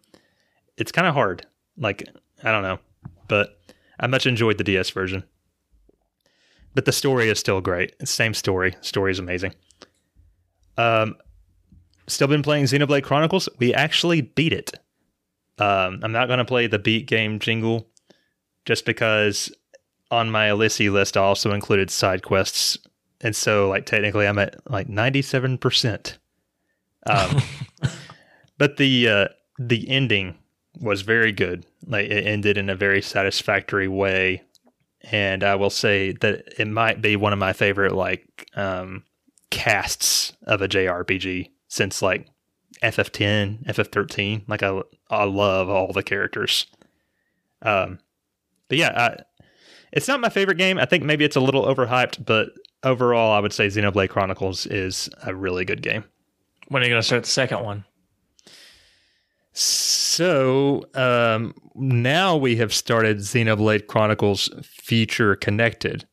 It's 0.77 0.91
kind 0.91 1.07
of 1.07 1.13
hard. 1.13 1.45
Like 1.77 2.03
I 2.43 2.51
don't 2.51 2.63
know, 2.63 2.79
but 3.27 3.59
I 3.99 4.07
much 4.07 4.25
enjoyed 4.25 4.57
the 4.57 4.63
DS 4.63 4.89
version. 4.89 5.23
But 6.75 6.85
the 6.85 6.91
story 6.91 7.29
is 7.29 7.39
still 7.39 7.61
great. 7.61 7.95
Same 8.07 8.33
story. 8.33 8.75
Story 8.81 9.11
is 9.11 9.19
amazing. 9.19 9.53
Um, 10.77 11.15
still 12.07 12.27
been 12.27 12.41
playing 12.41 12.65
Xenoblade 12.65 13.03
Chronicles. 13.03 13.47
We 13.59 13.73
actually 13.73 14.21
beat 14.21 14.53
it. 14.53 14.71
Um, 15.59 15.99
I'm 16.01 16.11
not 16.11 16.27
going 16.27 16.39
to 16.39 16.45
play 16.45 16.67
the 16.67 16.79
beat 16.79 17.05
game 17.05 17.39
jingle 17.39 17.87
just 18.65 18.85
because 18.85 19.51
on 20.09 20.29
my 20.29 20.47
Alyssey 20.47 20.91
list 20.91 21.17
I 21.17 21.21
also 21.21 21.51
included 21.51 21.89
side 21.89 22.23
quests, 22.23 22.77
and 23.21 23.35
so 23.35 23.69
like 23.69 23.85
technically 23.85 24.27
I'm 24.27 24.39
at 24.39 24.55
like 24.69 24.89
97 24.89 25.57
percent. 25.57 26.17
Um, 27.05 27.41
but 28.57 28.77
the 28.77 29.09
uh, 29.09 29.27
the 29.59 29.87
ending 29.89 30.35
was 30.79 31.01
very 31.01 31.31
good. 31.31 31.65
Like 31.85 32.07
it 32.07 32.25
ended 32.25 32.57
in 32.57 32.69
a 32.69 32.75
very 32.75 33.01
satisfactory 33.01 33.87
way, 33.87 34.43
and 35.03 35.43
I 35.43 35.55
will 35.55 35.69
say 35.69 36.13
that 36.21 36.53
it 36.57 36.67
might 36.67 37.01
be 37.01 37.15
one 37.15 37.33
of 37.33 37.39
my 37.39 37.53
favorite 37.53 37.93
like 37.93 38.49
um, 38.55 39.03
casts 39.49 40.33
of 40.43 40.61
a 40.61 40.67
JRPG 40.67 41.49
since 41.67 42.01
like 42.01 42.27
FF10, 42.81 43.65
FF13. 43.65 44.43
Like 44.47 44.63
I 44.63 44.81
I 45.09 45.23
love 45.25 45.69
all 45.69 45.91
the 45.91 46.03
characters. 46.03 46.67
Um, 47.61 47.99
but 48.67 48.77
yeah, 48.77 48.91
I, 48.95 49.45
it's 49.91 50.07
not 50.07 50.19
my 50.19 50.29
favorite 50.29 50.57
game. 50.57 50.77
I 50.77 50.85
think 50.85 51.03
maybe 51.03 51.23
it's 51.25 51.35
a 51.35 51.41
little 51.41 51.65
overhyped, 51.65 52.25
but 52.25 52.49
overall, 52.83 53.31
I 53.31 53.39
would 53.39 53.53
say 53.53 53.67
Xenoblade 53.67 54.09
Chronicles 54.09 54.65
is 54.65 55.09
a 55.23 55.35
really 55.35 55.65
good 55.65 55.81
game. 55.81 56.03
When 56.69 56.81
are 56.81 56.85
you 56.85 56.91
going 56.91 57.01
to 57.01 57.05
start 57.05 57.23
the 57.23 57.29
second 57.29 57.63
one? 57.63 57.85
So 59.53 60.83
um, 60.95 61.53
now 61.75 62.35
we 62.35 62.55
have 62.55 62.73
started 62.73 63.17
Xenoblade 63.17 63.87
Chronicles 63.87 64.49
Future 64.63 65.35
Connected, 65.35 66.07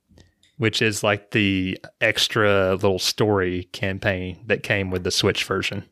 which 0.59 0.82
is 0.82 1.02
like 1.02 1.30
the 1.30 1.78
extra 2.00 2.75
little 2.75 2.99
story 2.99 3.64
campaign 3.73 4.38
that 4.47 4.62
came 4.62 4.90
with 4.90 5.04
the 5.04 5.11
Switch 5.11 5.44
version. 5.44 5.85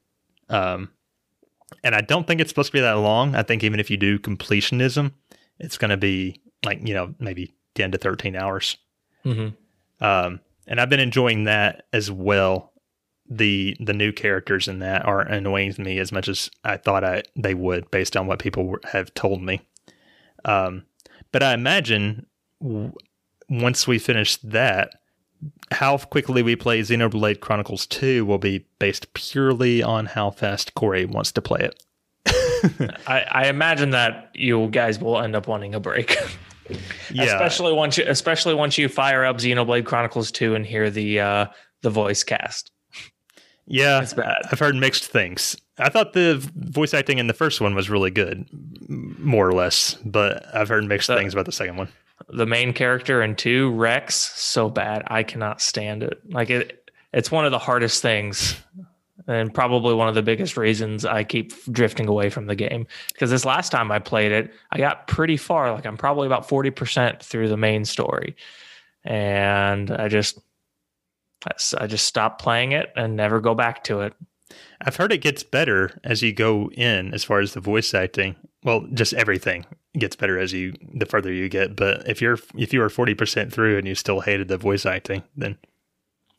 Um, 0.51 0.91
and 1.83 1.95
I 1.95 2.03
don't 2.03 2.27
think 2.27 2.41
it's 2.41 2.51
supposed 2.51 2.69
to 2.69 2.73
be 2.77 2.81
that 2.81 2.93
long. 2.93 3.35
I 3.35 3.43
think 3.43 3.65
even 3.65 3.81
if 3.81 3.91
you 3.91 3.97
do 3.97 4.19
completionism, 4.19 5.13
it's 5.59 5.79
going 5.79 5.91
to 5.91 5.97
be 5.97 6.43
like, 6.65 6.87
you 6.87 6.95
know, 6.95 7.15
maybe 7.19 7.55
10 7.75 7.93
to 7.93 7.99
13 7.99 8.37
hours. 8.37 8.77
Mm-hmm. 9.25 10.05
Um, 10.05 10.41
and 10.67 10.81
I've 10.81 10.91
been 10.91 11.01
enjoying 11.01 11.45
that 11.45 11.87
as 11.93 12.11
well. 12.11 12.68
The 13.31 13.77
the 13.79 13.93
new 13.93 14.13
characters 14.13 14.69
in 14.69 14.79
that 14.79 15.05
aren't 15.05 15.33
annoying 15.33 15.75
me 15.79 15.99
as 15.99 16.13
much 16.13 16.29
as 16.29 16.51
I 16.65 16.77
thought 16.77 17.05
I 17.05 17.23
they 17.37 17.55
would, 17.55 17.91
based 17.91 18.17
on 18.17 18.27
what 18.27 18.39
people 18.39 18.77
have 18.85 19.13
told 19.15 19.43
me. 19.43 19.61
Um, 20.45 20.85
but 21.31 21.43
I 21.43 21.53
imagine 21.53 22.27
w- 22.63 22.93
once 23.51 23.87
we 23.87 23.99
finish 23.99 24.37
that, 24.39 24.95
how 25.73 25.99
quickly 25.99 26.43
we 26.43 26.57
play 26.57 26.81
Xenoblade 26.81 27.41
Chronicles 27.41 27.87
Two 27.87 28.25
will 28.25 28.39
be 28.39 28.67
based 28.79 29.13
purely 29.13 29.83
on 29.83 30.07
how 30.07 30.31
fast 30.31 30.75
Corey 30.75 31.05
wants 31.05 31.33
to 31.33 31.43
play 31.43 31.61
it. 31.61 31.85
I, 33.07 33.25
I 33.31 33.47
imagine 33.49 33.91
that 33.91 34.31
you 34.35 34.69
guys 34.69 34.99
will 34.99 35.19
end 35.19 35.37
up 35.37 35.47
wanting 35.47 35.75
a 35.75 35.81
break, 35.81 36.17
Yeah, 37.11 37.25
especially 37.25 37.73
once 37.73 37.97
you, 37.97 38.05
especially 38.07 38.55
once 38.55 38.77
you 38.79 38.89
fire 38.89 39.25
up 39.25 39.37
Xenoblade 39.37 39.87
Chronicles 39.87 40.31
Two 40.31 40.55
and 40.55 40.67
hear 40.67 40.91
the 40.91 41.21
uh, 41.21 41.47
the 41.83 41.91
voice 41.91 42.25
cast. 42.25 42.71
Yeah, 43.69 44.03
It's 44.03 44.15
bad. 44.15 44.43
I've 44.51 44.59
heard 44.59 44.75
mixed 44.75 45.05
things. 45.05 45.57
I 45.79 45.89
thought 45.91 46.13
the 46.13 46.45
voice 46.57 46.93
acting 46.93 47.19
in 47.19 47.29
the 47.29 47.35
first 47.35 47.61
one 47.61 47.75
was 47.77 47.89
really 47.89 48.11
good, 48.11 48.49
more 48.89 49.47
or 49.47 49.53
less, 49.53 49.95
but 50.05 50.45
I've 50.53 50.69
heard 50.69 50.85
mixed 50.85 51.09
Uh, 51.09 51.17
things 51.17 51.33
about 51.33 51.47
the 51.47 51.53
second 51.53 51.77
one. 51.77 51.89
The 52.31 52.47
main 52.47 52.73
character 52.73 53.23
in 53.23 53.37
two, 53.37 53.71
Rex, 53.71 54.17
so 54.17 54.69
bad. 54.69 55.05
I 55.07 55.23
cannot 55.23 55.61
stand 55.61 56.03
it. 56.03 56.21
Like 56.31 56.51
it, 56.51 56.91
it's 57.13 57.31
one 57.31 57.45
of 57.45 57.53
the 57.53 57.61
hardest 57.61 58.03
things, 58.03 58.57
and 59.29 59.55
probably 59.55 59.95
one 59.95 60.09
of 60.09 60.17
the 60.17 60.23
biggest 60.23 60.57
reasons 60.57 61.05
I 61.05 61.23
keep 61.23 61.53
drifting 61.71 62.09
away 62.09 62.29
from 62.29 62.47
the 62.47 62.57
game. 62.57 62.89
Because 63.13 63.31
this 63.31 63.45
last 63.45 63.71
time 63.71 63.93
I 63.93 64.01
played 64.01 64.33
it, 64.33 64.53
I 64.73 64.79
got 64.79 65.07
pretty 65.07 65.37
far. 65.37 65.73
Like 65.73 65.87
I'm 65.87 65.97
probably 65.97 66.27
about 66.27 66.49
forty 66.49 66.71
percent 66.71 67.23
through 67.23 67.49
the 67.49 67.57
main 67.57 67.85
story, 67.85 68.35
and 69.05 69.93
I 69.93 70.09
just, 70.09 70.41
I 71.79 71.87
just 71.87 72.07
stopped 72.07 72.41
playing 72.41 72.73
it 72.73 72.93
and 72.97 73.17
never 73.17 73.41
go 73.41 73.55
back 73.55 73.85
to 73.85 74.01
it. 74.01 74.15
I've 74.81 74.97
heard 74.97 75.13
it 75.13 75.19
gets 75.19 75.43
better 75.43 75.99
as 76.05 76.23
you 76.23 76.33
go 76.33 76.71
in, 76.71 77.13
as 77.13 77.25
far 77.25 77.41
as 77.41 77.55
the 77.55 77.61
voice 77.61 77.95
acting. 77.95 78.37
Well, 78.65 78.87
just 78.93 79.13
everything 79.15 79.67
gets 79.99 80.17
better 80.17 80.39
as 80.39 80.53
you 80.53 80.75
the 80.95 81.07
further 81.07 81.33
you 81.33 81.49
get. 81.49 81.77
But 81.77 82.09
if 82.09 82.21
you're 82.21 82.39
if 82.57 82.73
you 82.73 82.81
were 82.81 82.89
forty 82.89 83.15
percent 83.15 83.53
through 83.53 83.79
and 83.79 83.87
you 83.87 83.95
still 83.95 84.21
hated 84.21 84.49
the 84.49 84.57
voice 84.57 84.87
acting, 84.87 85.23
then 85.37 85.57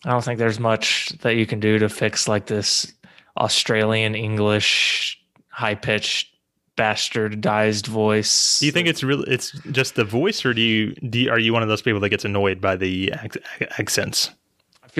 I 0.06 0.12
don't 0.12 0.24
think 0.24 0.40
there's 0.40 0.60
much 0.60 1.10
that 1.22 1.36
you 1.36 1.46
can 1.46 1.60
do 1.60 1.80
to 1.80 1.90
fix 1.90 2.28
like 2.28 2.48
this 2.48 2.92
Australian 3.38 4.16
English 4.16 5.22
high 5.50 5.76
pitched 5.76 6.34
bastardized 6.78 7.88
voice. 7.88 8.60
do 8.60 8.66
you 8.66 8.72
think 8.72 8.88
it's 8.88 9.04
really 9.04 9.30
it's 9.30 9.52
just 9.72 9.96
the 9.96 10.06
voice, 10.06 10.46
or 10.46 10.54
do 10.54 10.62
you 10.62 10.94
do 10.96 11.20
you, 11.20 11.30
are 11.30 11.40
you 11.40 11.52
one 11.52 11.62
of 11.62 11.68
those 11.70 11.82
people 11.82 12.00
that 12.00 12.10
gets 12.10 12.26
annoyed 12.26 12.62
by 12.62 12.76
the 12.76 13.14
ac- 13.22 13.42
accents? 13.78 14.32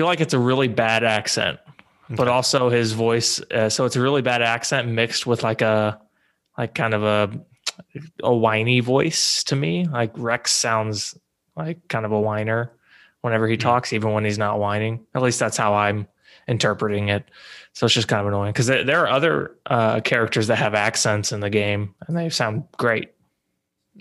Feel 0.00 0.06
like 0.06 0.22
it's 0.22 0.32
a 0.32 0.38
really 0.38 0.66
bad 0.66 1.04
accent, 1.04 1.58
but 2.08 2.26
also 2.26 2.70
his 2.70 2.92
voice. 2.92 3.38
Uh, 3.50 3.68
so 3.68 3.84
it's 3.84 3.96
a 3.96 4.00
really 4.00 4.22
bad 4.22 4.40
accent 4.40 4.88
mixed 4.88 5.26
with 5.26 5.42
like 5.42 5.60
a 5.60 6.00
like 6.56 6.74
kind 6.74 6.94
of 6.94 7.02
a 7.02 7.38
a 8.22 8.34
whiny 8.34 8.80
voice 8.80 9.44
to 9.44 9.56
me. 9.56 9.84
Like 9.84 10.12
Rex 10.16 10.52
sounds 10.52 11.18
like 11.54 11.86
kind 11.88 12.06
of 12.06 12.12
a 12.12 12.18
whiner 12.18 12.72
whenever 13.20 13.46
he 13.46 13.58
talks, 13.58 13.92
even 13.92 14.12
when 14.14 14.24
he's 14.24 14.38
not 14.38 14.58
whining. 14.58 15.04
At 15.14 15.20
least 15.20 15.38
that's 15.38 15.58
how 15.58 15.74
I'm 15.74 16.08
interpreting 16.48 17.10
it. 17.10 17.30
So 17.74 17.84
it's 17.84 17.94
just 17.94 18.08
kind 18.08 18.22
of 18.22 18.26
annoying 18.28 18.52
because 18.54 18.68
there, 18.68 18.84
there 18.84 19.00
are 19.00 19.08
other 19.08 19.54
uh, 19.66 20.00
characters 20.00 20.46
that 20.46 20.56
have 20.56 20.74
accents 20.74 21.30
in 21.30 21.40
the 21.40 21.50
game 21.50 21.94
and 22.08 22.16
they 22.16 22.30
sound 22.30 22.64
great. 22.78 23.10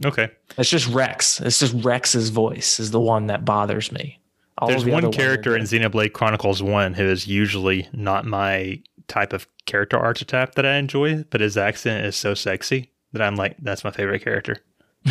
Okay, 0.05 0.29
It's 0.57 0.69
just 0.69 0.87
Rex. 0.87 1.41
It's 1.41 1.59
just 1.59 1.73
Rex's 1.83 2.29
voice 2.29 2.79
is 2.79 2.91
the 2.91 3.01
one 3.01 3.27
that 3.27 3.43
bothers 3.43 3.91
me. 3.91 4.18
All 4.59 4.67
there's 4.67 4.83
the 4.83 4.91
one 4.91 5.11
character 5.11 5.55
in. 5.55 5.63
Xenoblade 5.63 6.13
Chronicles 6.13 6.61
One 6.61 6.93
who 6.93 7.05
is 7.05 7.27
usually 7.27 7.87
not 7.93 8.25
my 8.25 8.81
type 9.07 9.33
of 9.33 9.47
character 9.65 9.97
archetype 9.97 10.55
that 10.55 10.65
I 10.65 10.75
enjoy, 10.75 11.23
but 11.29 11.41
his 11.41 11.57
accent 11.57 12.05
is 12.05 12.15
so 12.15 12.33
sexy 12.33 12.91
that 13.13 13.21
I'm 13.21 13.35
like, 13.35 13.55
that's 13.59 13.83
my 13.83 13.91
favorite 13.91 14.23
character. 14.23 14.57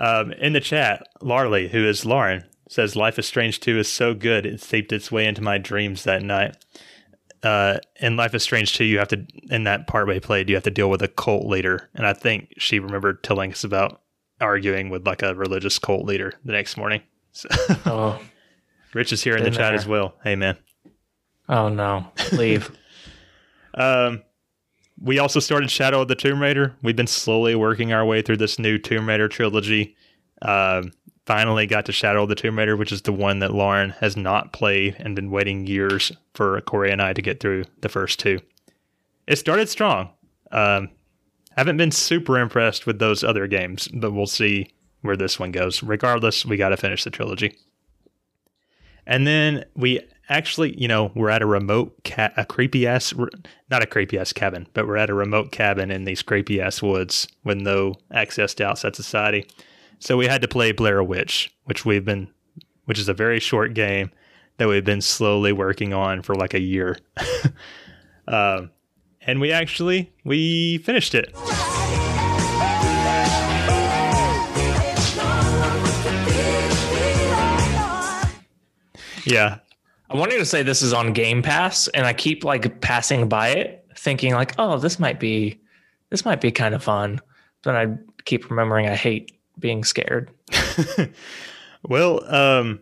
um, 0.00 0.32
in 0.32 0.52
the 0.52 0.60
chat, 0.62 1.06
Larley, 1.20 1.68
who 1.68 1.84
is 1.86 2.06
Lauren, 2.06 2.44
says 2.68 2.96
Life 2.96 3.18
is 3.18 3.26
Strange 3.26 3.60
2 3.60 3.78
is 3.78 3.92
so 3.92 4.14
good 4.14 4.46
it 4.46 4.60
seeped 4.60 4.92
its 4.92 5.12
way 5.12 5.26
into 5.26 5.42
my 5.42 5.58
dreams 5.58 6.04
that 6.04 6.22
night. 6.22 6.56
Uh, 7.42 7.78
in 8.00 8.16
Life 8.16 8.34
is 8.34 8.42
Strange 8.42 8.74
2, 8.74 8.84
you 8.84 8.98
have 8.98 9.08
to, 9.08 9.26
in 9.50 9.64
that 9.64 9.86
part 9.86 10.08
we 10.08 10.18
played, 10.20 10.48
you 10.48 10.56
have 10.56 10.64
to 10.64 10.70
deal 10.70 10.90
with 10.90 11.02
a 11.02 11.08
cult 11.08 11.46
leader. 11.46 11.90
And 11.94 12.06
I 12.06 12.12
think 12.12 12.54
she 12.58 12.78
remembered 12.78 13.22
telling 13.22 13.52
us 13.52 13.64
about 13.64 14.00
arguing 14.40 14.90
with 14.90 15.06
like 15.06 15.22
a 15.22 15.34
religious 15.34 15.78
cult 15.78 16.04
leader 16.04 16.32
the 16.44 16.52
next 16.52 16.76
morning. 16.76 17.02
So, 17.36 17.48
Oh, 17.86 18.20
Rich 18.94 19.12
is 19.12 19.22
here 19.22 19.36
in 19.36 19.44
the 19.44 19.50
chat 19.50 19.58
there. 19.58 19.74
as 19.74 19.86
well. 19.86 20.14
Hey, 20.24 20.36
man. 20.36 20.56
oh 21.48 21.68
no, 21.68 22.06
leave. 22.32 22.70
Um, 23.78 24.22
we 24.98 25.18
also 25.18 25.38
started 25.38 25.70
Shadow 25.70 26.00
of 26.00 26.08
the 26.08 26.14
Tomb 26.14 26.40
Raider. 26.40 26.74
We've 26.82 26.96
been 26.96 27.06
slowly 27.06 27.54
working 27.54 27.92
our 27.92 28.06
way 28.06 28.22
through 28.22 28.38
this 28.38 28.58
new 28.58 28.78
Tomb 28.78 29.06
Raider 29.06 29.28
trilogy. 29.28 29.94
Um, 30.40 30.92
finally 31.26 31.66
got 31.66 31.84
to 31.84 31.92
Shadow 31.92 32.22
of 32.22 32.30
the 32.30 32.34
Tomb 32.34 32.56
Raider, 32.56 32.74
which 32.74 32.92
is 32.92 33.02
the 33.02 33.12
one 33.12 33.40
that 33.40 33.52
Lauren 33.52 33.90
has 34.00 34.16
not 34.16 34.54
played 34.54 34.96
and 34.98 35.14
been 35.14 35.30
waiting 35.30 35.66
years 35.66 36.10
for 36.32 36.58
Corey 36.62 36.90
and 36.90 37.02
I 37.02 37.12
to 37.12 37.20
get 37.20 37.38
through 37.38 37.64
the 37.82 37.90
first 37.90 38.18
two. 38.18 38.40
it 39.26 39.36
started 39.36 39.68
strong. 39.68 40.08
Um, 40.52 40.88
haven't 41.54 41.76
been 41.76 41.90
super 41.90 42.38
impressed 42.38 42.86
with 42.86 42.98
those 42.98 43.22
other 43.22 43.46
games, 43.46 43.88
but 43.92 44.12
we'll 44.12 44.26
see 44.26 44.70
where 45.02 45.16
this 45.16 45.38
one 45.38 45.52
goes. 45.52 45.82
Regardless, 45.82 46.44
we 46.44 46.56
got 46.56 46.70
to 46.70 46.76
finish 46.76 47.04
the 47.04 47.10
trilogy. 47.10 47.56
And 49.06 49.26
then 49.26 49.64
we 49.74 50.00
actually, 50.28 50.78
you 50.80 50.88
know, 50.88 51.12
we're 51.14 51.30
at 51.30 51.42
a 51.42 51.46
remote, 51.46 51.96
ca- 52.04 52.32
a 52.36 52.44
creepy 52.44 52.86
ass, 52.86 53.14
not 53.70 53.82
a 53.82 53.86
creepy 53.86 54.18
ass 54.18 54.32
cabin, 54.32 54.66
but 54.74 54.86
we're 54.86 54.96
at 54.96 55.10
a 55.10 55.14
remote 55.14 55.52
cabin 55.52 55.90
in 55.90 56.04
these 56.04 56.22
creepy 56.22 56.60
ass 56.60 56.82
woods 56.82 57.28
with 57.44 57.58
no 57.58 57.94
access 58.12 58.54
to 58.54 58.66
outside 58.66 58.96
society. 58.96 59.46
So 59.98 60.16
we 60.16 60.26
had 60.26 60.42
to 60.42 60.48
play 60.48 60.72
Blair 60.72 61.02
Witch, 61.02 61.54
which 61.64 61.84
we've 61.84 62.04
been, 62.04 62.28
which 62.86 62.98
is 62.98 63.08
a 63.08 63.14
very 63.14 63.40
short 63.40 63.74
game 63.74 64.10
that 64.58 64.68
we've 64.68 64.84
been 64.84 65.02
slowly 65.02 65.52
working 65.52 65.94
on 65.94 66.22
for 66.22 66.34
like 66.34 66.54
a 66.54 66.60
year. 66.60 66.98
um, 68.28 68.70
and 69.22 69.40
we 69.40 69.52
actually 69.52 70.12
we 70.24 70.78
finished 70.78 71.14
it. 71.14 71.32
Yeah. 79.26 79.58
I 80.08 80.16
wanted 80.16 80.38
to 80.38 80.44
say 80.44 80.62
this 80.62 80.82
is 80.82 80.92
on 80.92 81.12
Game 81.12 81.42
Pass, 81.42 81.88
and 81.88 82.06
I 82.06 82.12
keep 82.12 82.44
like 82.44 82.80
passing 82.80 83.28
by 83.28 83.48
it, 83.48 83.84
thinking 83.96 84.34
like, 84.34 84.54
"Oh, 84.58 84.78
this 84.78 84.98
might 84.98 85.18
be, 85.18 85.60
this 86.10 86.24
might 86.24 86.40
be 86.40 86.52
kind 86.52 86.74
of 86.74 86.82
fun." 86.82 87.20
But 87.62 87.74
I 87.74 87.88
keep 88.24 88.48
remembering 88.48 88.86
I 88.86 88.94
hate 88.94 89.32
being 89.58 89.82
scared. 89.82 90.30
well, 91.82 92.24
um, 92.32 92.80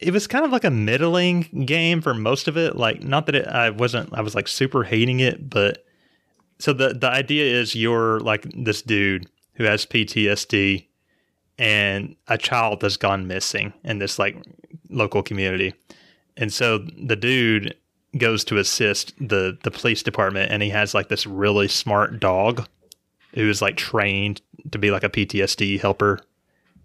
it 0.00 0.12
was 0.12 0.26
kind 0.26 0.44
of 0.44 0.50
like 0.50 0.64
a 0.64 0.70
middling 0.70 1.64
game 1.64 2.00
for 2.00 2.14
most 2.14 2.48
of 2.48 2.56
it. 2.56 2.74
Like, 2.76 3.02
not 3.02 3.26
that 3.26 3.34
it, 3.36 3.46
I 3.46 3.70
wasn't, 3.70 4.12
I 4.12 4.22
was 4.22 4.34
like 4.34 4.48
super 4.48 4.82
hating 4.82 5.20
it, 5.20 5.48
but 5.48 5.84
so 6.58 6.72
the 6.72 6.94
the 6.94 7.08
idea 7.08 7.44
is 7.44 7.74
you're 7.74 8.20
like 8.20 8.46
this 8.56 8.82
dude 8.82 9.28
who 9.54 9.64
has 9.64 9.86
PTSD, 9.86 10.86
and 11.58 12.16
a 12.26 12.36
child 12.36 12.82
has 12.82 12.96
gone 12.96 13.26
missing 13.26 13.72
in 13.84 13.98
this 13.98 14.18
like 14.18 14.36
local 14.90 15.22
community, 15.22 15.74
and 16.36 16.52
so 16.52 16.78
the 16.78 17.16
dude 17.16 17.74
goes 18.18 18.44
to 18.44 18.58
assist 18.58 19.14
the 19.18 19.56
the 19.62 19.70
police 19.70 20.02
department, 20.02 20.52
and 20.52 20.62
he 20.62 20.70
has 20.70 20.94
like 20.94 21.08
this 21.08 21.26
really 21.26 21.68
smart 21.68 22.20
dog 22.20 22.66
who 23.34 23.48
is 23.48 23.62
like 23.62 23.76
trained 23.76 24.40
to 24.70 24.78
be 24.78 24.90
like 24.90 25.04
a 25.04 25.08
PTSD 25.08 25.80
helper 25.80 26.20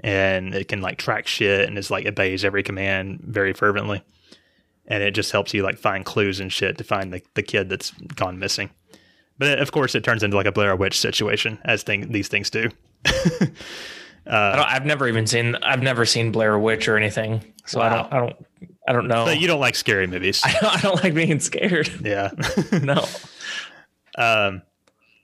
and 0.01 0.53
it 0.53 0.67
can 0.67 0.81
like 0.81 0.97
track 0.97 1.27
shit 1.27 1.67
and 1.67 1.77
is 1.77 1.89
like 1.89 2.05
obeys 2.05 2.45
every 2.45 2.63
command 2.63 3.21
very 3.21 3.53
fervently. 3.53 4.03
And 4.87 5.01
it 5.01 5.11
just 5.11 5.31
helps 5.31 5.53
you 5.53 5.63
like 5.63 5.79
find 5.79 6.05
clues 6.05 6.39
and 6.39 6.53
shit 6.53 6.77
to 6.77 6.83
find 6.83 7.11
the, 7.11 7.21
the 7.33 7.41
kid 7.41 7.69
that's 7.69 7.89
gone 7.91 8.37
missing. 8.37 8.69
But 9.39 9.59
of 9.59 9.71
course, 9.71 9.95
it 9.95 10.03
turns 10.03 10.21
into 10.21 10.37
like 10.37 10.45
a 10.45 10.51
Blair 10.51 10.75
Witch 10.75 10.99
situation, 10.99 11.57
as 11.65 11.81
thing 11.81 12.11
these 12.11 12.27
things 12.27 12.49
do. 12.49 12.69
uh, 14.27 14.63
I 14.67 14.73
have 14.73 14.85
never 14.85 15.07
even 15.07 15.27
seen. 15.27 15.55
I've 15.55 15.83
never 15.83 16.05
seen 16.05 16.31
Blair 16.31 16.57
Witch 16.57 16.87
or 16.87 16.97
anything, 16.97 17.53
so 17.65 17.79
wow. 17.79 17.85
I 17.85 17.89
don't. 17.95 18.13
I 18.13 18.19
don't. 18.19 18.45
I 18.87 18.93
don't 18.93 19.07
know. 19.07 19.29
You 19.29 19.47
don't 19.47 19.59
like 19.59 19.75
scary 19.75 20.07
movies. 20.07 20.41
I 20.45 20.53
don't, 20.53 20.75
I 20.75 20.81
don't 20.81 21.03
like 21.03 21.13
being 21.13 21.39
scared. 21.39 21.89
Yeah. 22.05 22.31
no. 22.83 23.05
Um, 24.17 24.61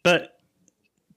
but 0.04 0.38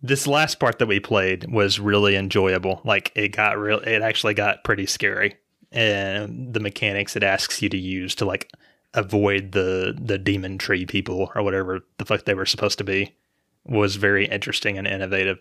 this 0.03 0.27
last 0.27 0.61
part 0.61 0.79
that 0.79 0.87
we 0.87 1.01
played 1.01 1.51
was 1.51 1.81
really 1.81 2.17
enjoyable. 2.17 2.81
Like 2.85 3.13
it 3.15 3.29
got 3.29 3.59
real, 3.59 3.81
it 3.81 4.03
actually 4.03 4.35
got 4.35 4.65
pretty 4.65 4.87
scary, 4.87 5.37
and 5.73 6.53
the 6.53 6.61
mechanics 6.61 7.17
it 7.17 7.23
asks 7.23 7.63
you 7.63 7.69
to 7.71 7.79
use 7.79 8.15
to 8.17 8.25
like 8.25 8.51
avoid 8.93 9.53
the 9.53 9.97
the 9.99 10.19
demon 10.19 10.59
tree 10.59 10.87
people 10.87 11.31
or 11.35 11.43
whatever 11.43 11.81
the 11.99 12.05
fuck 12.05 12.25
they 12.25 12.35
were 12.35 12.47
supposed 12.47 12.79
to 12.79 12.85
be 12.85 13.15
was 13.65 13.97
very 13.97 14.27
interesting 14.27 14.79
and 14.79 14.87
innovative. 14.87 15.39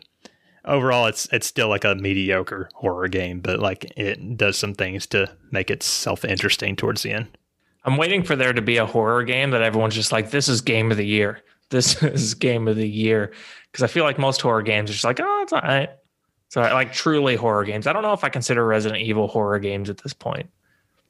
Overall, 0.65 1.07
it's 1.07 1.27
it's 1.31 1.47
still 1.47 1.67
like 1.67 1.83
a 1.83 1.95
mediocre 1.95 2.69
horror 2.73 3.07
game, 3.07 3.39
but 3.41 3.59
like 3.59 3.91
it 3.97 4.37
does 4.37 4.57
some 4.57 4.73
things 4.73 5.05
to 5.07 5.29
make 5.51 5.69
itself 5.69 6.23
interesting 6.23 6.75
towards 6.75 7.03
the 7.03 7.11
end. 7.11 7.37
I'm 7.85 7.97
waiting 7.97 8.23
for 8.23 8.35
there 8.35 8.53
to 8.53 8.61
be 8.61 8.77
a 8.77 8.85
horror 8.85 9.23
game 9.23 9.51
that 9.51 9.61
everyone's 9.61 9.95
just 9.95 10.13
like, 10.13 10.31
this 10.31 10.47
is 10.47 10.61
game 10.61 10.89
of 10.89 10.97
the 10.97 11.05
year. 11.05 11.41
This 11.69 12.01
is 12.03 12.33
game 12.33 12.67
of 12.67 12.77
the 12.77 12.87
year 12.87 13.33
because 13.71 13.83
I 13.83 13.87
feel 13.87 14.05
like 14.05 14.17
most 14.17 14.41
horror 14.41 14.61
games 14.61 14.89
are 14.89 14.93
just 14.93 15.03
like, 15.03 15.19
oh, 15.19 15.41
it's 15.41 15.53
all 15.53 15.61
right. 15.61 15.89
So 16.49 16.61
like 16.61 16.93
truly 16.93 17.35
horror 17.35 17.63
games. 17.63 17.87
I 17.87 17.93
don't 17.93 18.03
know 18.03 18.13
if 18.13 18.23
I 18.23 18.29
consider 18.29 18.65
Resident 18.65 19.01
Evil 19.01 19.27
horror 19.27 19.59
games 19.59 19.89
at 19.89 19.97
this 19.97 20.13
point. 20.13 20.49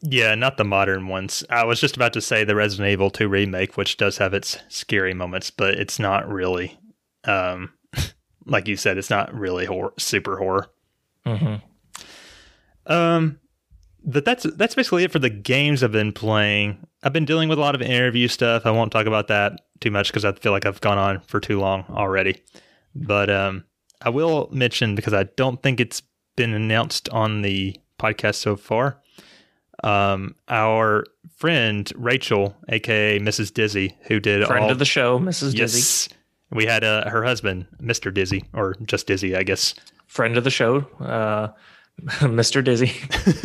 Yeah, 0.01 0.35
not 0.35 0.57
the 0.57 0.65
modern 0.65 1.07
ones. 1.07 1.43
I 1.49 1.63
was 1.63 1.79
just 1.79 1.95
about 1.95 2.13
to 2.13 2.21
say 2.21 2.43
the 2.43 2.55
Resident 2.55 2.89
Evil 2.89 3.09
2 3.09 3.27
remake, 3.27 3.77
which 3.77 3.97
does 3.97 4.17
have 4.17 4.33
its 4.33 4.57
scary 4.67 5.13
moments, 5.13 5.49
but 5.49 5.75
it's 5.75 5.97
not 5.97 6.29
really, 6.29 6.77
um, 7.23 7.71
like 8.45 8.67
you 8.67 8.75
said, 8.75 8.97
it's 8.97 9.09
not 9.09 9.33
really 9.33 9.65
horror, 9.65 9.93
super 9.97 10.37
horror. 10.37 10.67
Mm-hmm. 11.25 11.55
Um, 12.91 13.39
but 14.05 14.25
that's 14.25 14.43
that's 14.43 14.75
basically 14.75 15.03
it 15.03 15.11
for 15.11 15.19
the 15.19 15.29
games 15.29 15.83
I've 15.83 15.91
been 15.91 16.11
playing. 16.11 16.85
I've 17.03 17.13
been 17.13 17.25
dealing 17.25 17.49
with 17.49 17.57
a 17.57 17.61
lot 17.61 17.75
of 17.75 17.81
interview 17.81 18.27
stuff. 18.27 18.65
I 18.65 18.71
won't 18.71 18.91
talk 18.91 19.05
about 19.05 19.27
that 19.27 19.61
too 19.79 19.91
much 19.91 20.07
because 20.07 20.25
I 20.25 20.33
feel 20.33 20.51
like 20.51 20.65
I've 20.65 20.81
gone 20.81 20.97
on 20.97 21.21
for 21.21 21.39
too 21.39 21.59
long 21.59 21.85
already. 21.89 22.41
But 22.95 23.29
um, 23.29 23.63
I 24.01 24.09
will 24.09 24.49
mention 24.51 24.95
because 24.95 25.13
I 25.13 25.23
don't 25.23 25.61
think 25.61 25.79
it's 25.79 26.01
been 26.35 26.53
announced 26.53 27.09
on 27.09 27.41
the 27.41 27.77
podcast 27.99 28.35
so 28.35 28.55
far. 28.55 28.99
Um, 29.83 30.35
our 30.47 31.05
friend 31.35 31.91
Rachel, 31.95 32.55
aka 32.69 33.19
Mrs. 33.19 33.53
Dizzy, 33.53 33.97
who 34.03 34.19
did 34.19 34.45
friend 34.45 34.65
all, 34.65 34.71
of 34.71 34.79
the 34.79 34.85
show, 34.85 35.19
Mrs. 35.19 35.57
Yes, 35.57 35.73
Dizzy. 35.73 36.15
We 36.53 36.65
had 36.65 36.83
uh, 36.83 37.09
her 37.09 37.23
husband, 37.23 37.67
Mr. 37.81 38.13
Dizzy, 38.13 38.45
or 38.53 38.75
just 38.83 39.07
Dizzy, 39.07 39.35
I 39.35 39.43
guess. 39.43 39.73
Friend 40.07 40.37
of 40.37 40.43
the 40.43 40.51
show, 40.51 40.85
uh, 40.99 41.49
Mr. 42.19 42.63
Dizzy. 42.63 42.93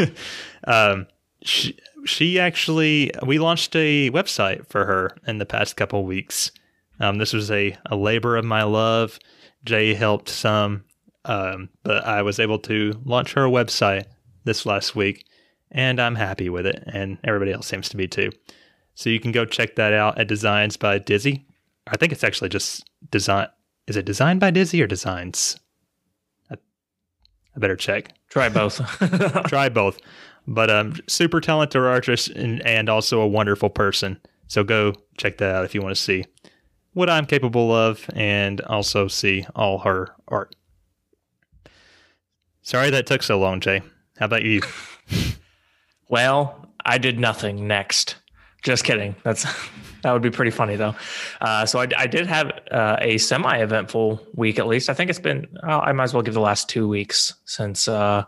um, 0.66 1.06
she, 1.42 1.78
she 2.04 2.38
actually, 2.38 3.10
we 3.24 3.38
launched 3.38 3.74
a 3.74 4.10
website 4.10 4.66
for 4.66 4.84
her 4.84 5.16
in 5.26 5.38
the 5.38 5.46
past 5.46 5.76
couple 5.76 6.04
weeks. 6.04 6.52
Um, 7.00 7.18
this 7.18 7.32
was 7.32 7.50
a, 7.50 7.76
a 7.86 7.96
labor 7.96 8.36
of 8.36 8.44
my 8.44 8.64
love. 8.64 9.18
Jay 9.64 9.94
helped 9.94 10.28
some, 10.28 10.84
um, 11.24 11.68
but 11.82 12.04
I 12.04 12.22
was 12.22 12.38
able 12.38 12.58
to 12.60 13.00
launch 13.04 13.34
her 13.34 13.46
website 13.46 14.04
this 14.44 14.66
last 14.66 14.96
week, 14.96 15.26
and 15.70 16.00
I'm 16.00 16.14
happy 16.16 16.48
with 16.48 16.66
it, 16.66 16.82
and 16.86 17.18
everybody 17.24 17.52
else 17.52 17.66
seems 17.66 17.88
to 17.90 17.96
be 17.96 18.08
too. 18.08 18.30
So 18.94 19.10
you 19.10 19.20
can 19.20 19.32
go 19.32 19.44
check 19.44 19.76
that 19.76 19.92
out 19.92 20.18
at 20.18 20.26
Designs 20.26 20.76
by 20.76 20.98
Dizzy. 20.98 21.46
I 21.90 21.96
think 21.96 22.12
it's 22.12 22.24
actually 22.24 22.48
just 22.48 22.88
design. 23.10 23.48
Is 23.86 23.96
it 23.96 24.04
designed 24.04 24.40
by 24.40 24.50
Dizzy 24.50 24.82
or 24.82 24.86
Designs? 24.86 25.58
I, 26.50 26.56
I 27.56 27.58
better 27.58 27.76
check. 27.76 28.12
Try 28.28 28.48
both. 28.48 28.80
Try 29.46 29.68
both. 29.68 29.98
But 30.46 30.70
um, 30.70 30.94
super 31.06 31.40
talented 31.40 31.82
artist 31.82 32.28
and, 32.28 32.64
and 32.66 32.88
also 32.88 33.20
a 33.20 33.26
wonderful 33.26 33.70
person. 33.70 34.18
So 34.46 34.64
go 34.64 34.94
check 35.16 35.38
that 35.38 35.54
out 35.54 35.64
if 35.64 35.74
you 35.74 35.82
want 35.82 35.94
to 35.94 36.00
see 36.00 36.24
what 36.94 37.10
I'm 37.10 37.26
capable 37.26 37.72
of 37.72 38.08
and 38.14 38.60
also 38.62 39.08
see 39.08 39.46
all 39.54 39.78
her 39.80 40.14
art. 40.26 40.54
Sorry 42.62 42.90
that 42.90 43.06
took 43.06 43.22
so 43.22 43.38
long, 43.38 43.60
Jay. 43.60 43.82
How 44.18 44.26
about 44.26 44.42
you? 44.44 44.62
well, 46.08 46.66
I 46.84 46.98
did 46.98 47.18
nothing 47.18 47.66
next. 47.66 48.16
Just 48.62 48.84
kidding. 48.84 49.14
That's 49.22 49.44
that 50.02 50.12
would 50.12 50.22
be 50.22 50.30
pretty 50.30 50.50
funny 50.50 50.76
though. 50.76 50.94
Uh, 51.40 51.66
so 51.66 51.80
I, 51.80 51.88
I, 51.96 52.06
did 52.06 52.26
have 52.26 52.50
uh, 52.70 52.96
a 53.00 53.18
semi-eventful 53.18 54.26
week 54.34 54.58
at 54.58 54.66
least. 54.66 54.90
I 54.90 54.94
think 54.94 55.10
it's 55.10 55.18
been. 55.18 55.46
Oh, 55.62 55.78
I 55.80 55.92
might 55.92 56.04
as 56.04 56.14
well 56.14 56.22
give 56.22 56.34
the 56.34 56.40
last 56.40 56.68
two 56.68 56.88
weeks 56.88 57.34
since 57.44 57.88
uh, 57.88 58.24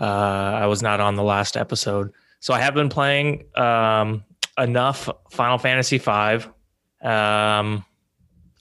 uh, 0.00 0.04
I 0.04 0.66
was 0.66 0.82
not 0.82 1.00
on 1.00 1.16
the 1.16 1.22
last 1.22 1.56
episode. 1.56 2.12
So 2.40 2.54
I 2.54 2.60
have 2.60 2.74
been 2.74 2.88
playing 2.88 3.44
um, 3.56 4.24
enough 4.56 5.08
Final 5.30 5.58
Fantasy 5.58 5.98
V. 5.98 6.46
Um, 7.02 7.84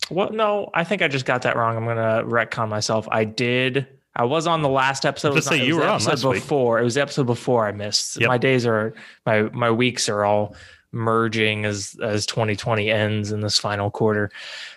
well, 0.09 0.31
no, 0.31 0.69
I 0.73 0.83
think 0.83 1.01
I 1.01 1.07
just 1.07 1.25
got 1.25 1.43
that 1.43 1.55
wrong. 1.55 1.75
I'm 1.75 1.85
gonna 1.85 2.23
retcon 2.23 2.69
myself. 2.69 3.07
I 3.11 3.25
did. 3.25 3.87
I 4.17 4.23
was 4.23 4.47
on 4.47 4.63
the 4.63 4.69
last 4.69 5.05
episode. 5.05 5.35
Let's 5.35 5.45
say 5.45 5.63
you 5.63 5.75
were 5.75 5.83
on 5.83 6.03
last 6.03 6.23
before. 6.23 6.75
Week. 6.75 6.81
It 6.81 6.83
was 6.83 6.95
the 6.95 7.01
episode 7.01 7.27
before 7.27 7.67
I 7.67 7.71
missed. 7.71 8.19
Yep. 8.19 8.27
My 8.27 8.37
days 8.39 8.65
are 8.65 8.95
my 9.27 9.43
my 9.43 9.69
weeks 9.69 10.09
are 10.09 10.25
all 10.25 10.55
merging 10.91 11.65
as 11.65 11.95
as 12.01 12.25
2020 12.25 12.89
ends 12.89 13.31
in 13.31 13.41
this 13.41 13.59
final 13.59 13.91
quarter. 13.91 14.31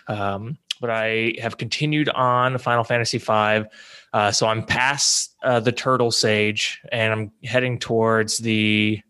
Um, 0.07 0.59
but 0.79 0.91
I 0.91 1.33
have 1.41 1.57
continued 1.57 2.09
on 2.09 2.59
Final 2.59 2.83
Fantasy 2.83 3.17
V. 3.17 3.63
Uh, 4.13 4.31
so 4.31 4.47
I'm 4.47 4.63
past 4.63 5.35
uh, 5.43 5.59
the 5.59 5.71
Turtle 5.71 6.11
Sage 6.11 6.79
and 6.91 7.11
I'm 7.11 7.31
heading 7.43 7.79
towards 7.79 8.37
the 8.37 9.01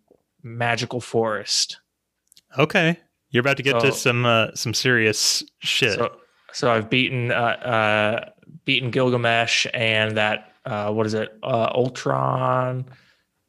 Magical 0.43 1.01
Forest. 1.01 1.79
Okay, 2.57 2.97
you're 3.31 3.41
about 3.41 3.57
to 3.57 3.63
get 3.63 3.81
so, 3.81 3.89
to 3.89 3.91
some 3.91 4.25
uh, 4.25 4.47
some 4.55 4.73
serious 4.73 5.43
shit. 5.59 5.95
So, 5.95 6.20
so 6.53 6.71
I've 6.71 6.89
beaten 6.89 7.31
uh, 7.31 7.35
uh, 7.35 8.29
beaten 8.65 8.91
Gilgamesh 8.91 9.67
and 9.73 10.17
that 10.17 10.53
uh, 10.65 10.91
what 10.91 11.05
is 11.05 11.13
it? 11.13 11.37
Ultron, 11.43 12.85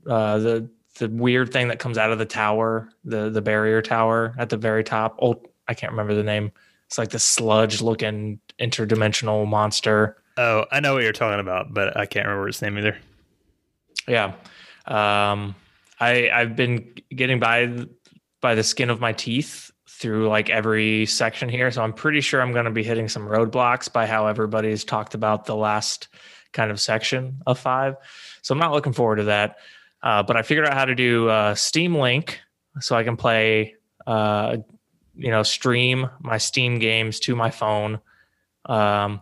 the 0.04 0.68
the 0.98 1.08
weird 1.08 1.52
thing 1.52 1.68
that 1.68 1.78
comes 1.78 1.98
out 1.98 2.12
of 2.12 2.18
the 2.18 2.26
tower, 2.26 2.88
the 3.04 3.30
the 3.30 3.42
barrier 3.42 3.82
tower 3.82 4.34
at 4.38 4.50
the 4.50 4.56
very 4.56 4.84
top. 4.84 5.18
Ult- 5.20 5.48
I 5.68 5.74
can't 5.74 5.92
remember 5.92 6.14
the 6.14 6.22
name. 6.22 6.52
It's 6.86 6.98
like 6.98 7.10
the 7.10 7.18
sludge 7.18 7.80
looking 7.80 8.40
interdimensional 8.58 9.46
monster. 9.48 10.16
Oh, 10.36 10.66
I 10.70 10.80
know 10.80 10.94
what 10.94 11.02
you're 11.02 11.12
talking 11.12 11.40
about, 11.40 11.72
but 11.72 11.96
I 11.96 12.06
can't 12.06 12.26
remember 12.26 12.48
its 12.48 12.62
name 12.62 12.78
either. 12.78 12.98
Yeah. 14.06 14.34
Um, 14.86 15.54
I 16.00 16.30
I've 16.30 16.56
been 16.56 16.94
getting 17.10 17.40
by 17.40 17.86
by 18.40 18.54
the 18.54 18.62
skin 18.62 18.90
of 18.90 19.00
my 19.00 19.12
teeth 19.12 19.71
through 20.02 20.28
like 20.28 20.50
every 20.50 21.06
section 21.06 21.48
here, 21.48 21.70
so 21.70 21.82
I'm 21.82 21.92
pretty 21.92 22.20
sure 22.20 22.42
I'm 22.42 22.52
going 22.52 22.66
to 22.66 22.72
be 22.72 22.82
hitting 22.82 23.08
some 23.08 23.22
roadblocks 23.26 23.90
by 23.90 24.06
how 24.06 24.26
everybody's 24.26 24.84
talked 24.84 25.14
about 25.14 25.46
the 25.46 25.56
last 25.56 26.08
kind 26.52 26.70
of 26.70 26.80
section 26.80 27.40
of 27.46 27.58
five. 27.58 27.94
So 28.42 28.52
I'm 28.52 28.58
not 28.58 28.72
looking 28.72 28.92
forward 28.92 29.16
to 29.16 29.24
that. 29.24 29.56
Uh, 30.02 30.24
but 30.24 30.36
I 30.36 30.42
figured 30.42 30.66
out 30.66 30.74
how 30.74 30.84
to 30.84 30.96
do 30.96 31.28
uh, 31.28 31.54
Steam 31.54 31.94
Link, 31.94 32.40
so 32.80 32.96
I 32.96 33.04
can 33.04 33.16
play, 33.16 33.76
uh, 34.04 34.56
you 35.14 35.30
know, 35.30 35.44
stream 35.44 36.10
my 36.20 36.38
Steam 36.38 36.80
games 36.80 37.20
to 37.20 37.36
my 37.36 37.50
phone. 37.50 38.00
Um, 38.66 39.20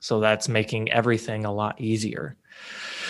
so 0.00 0.18
that's 0.18 0.48
making 0.48 0.90
everything 0.90 1.44
a 1.44 1.52
lot 1.52 1.80
easier. 1.80 2.36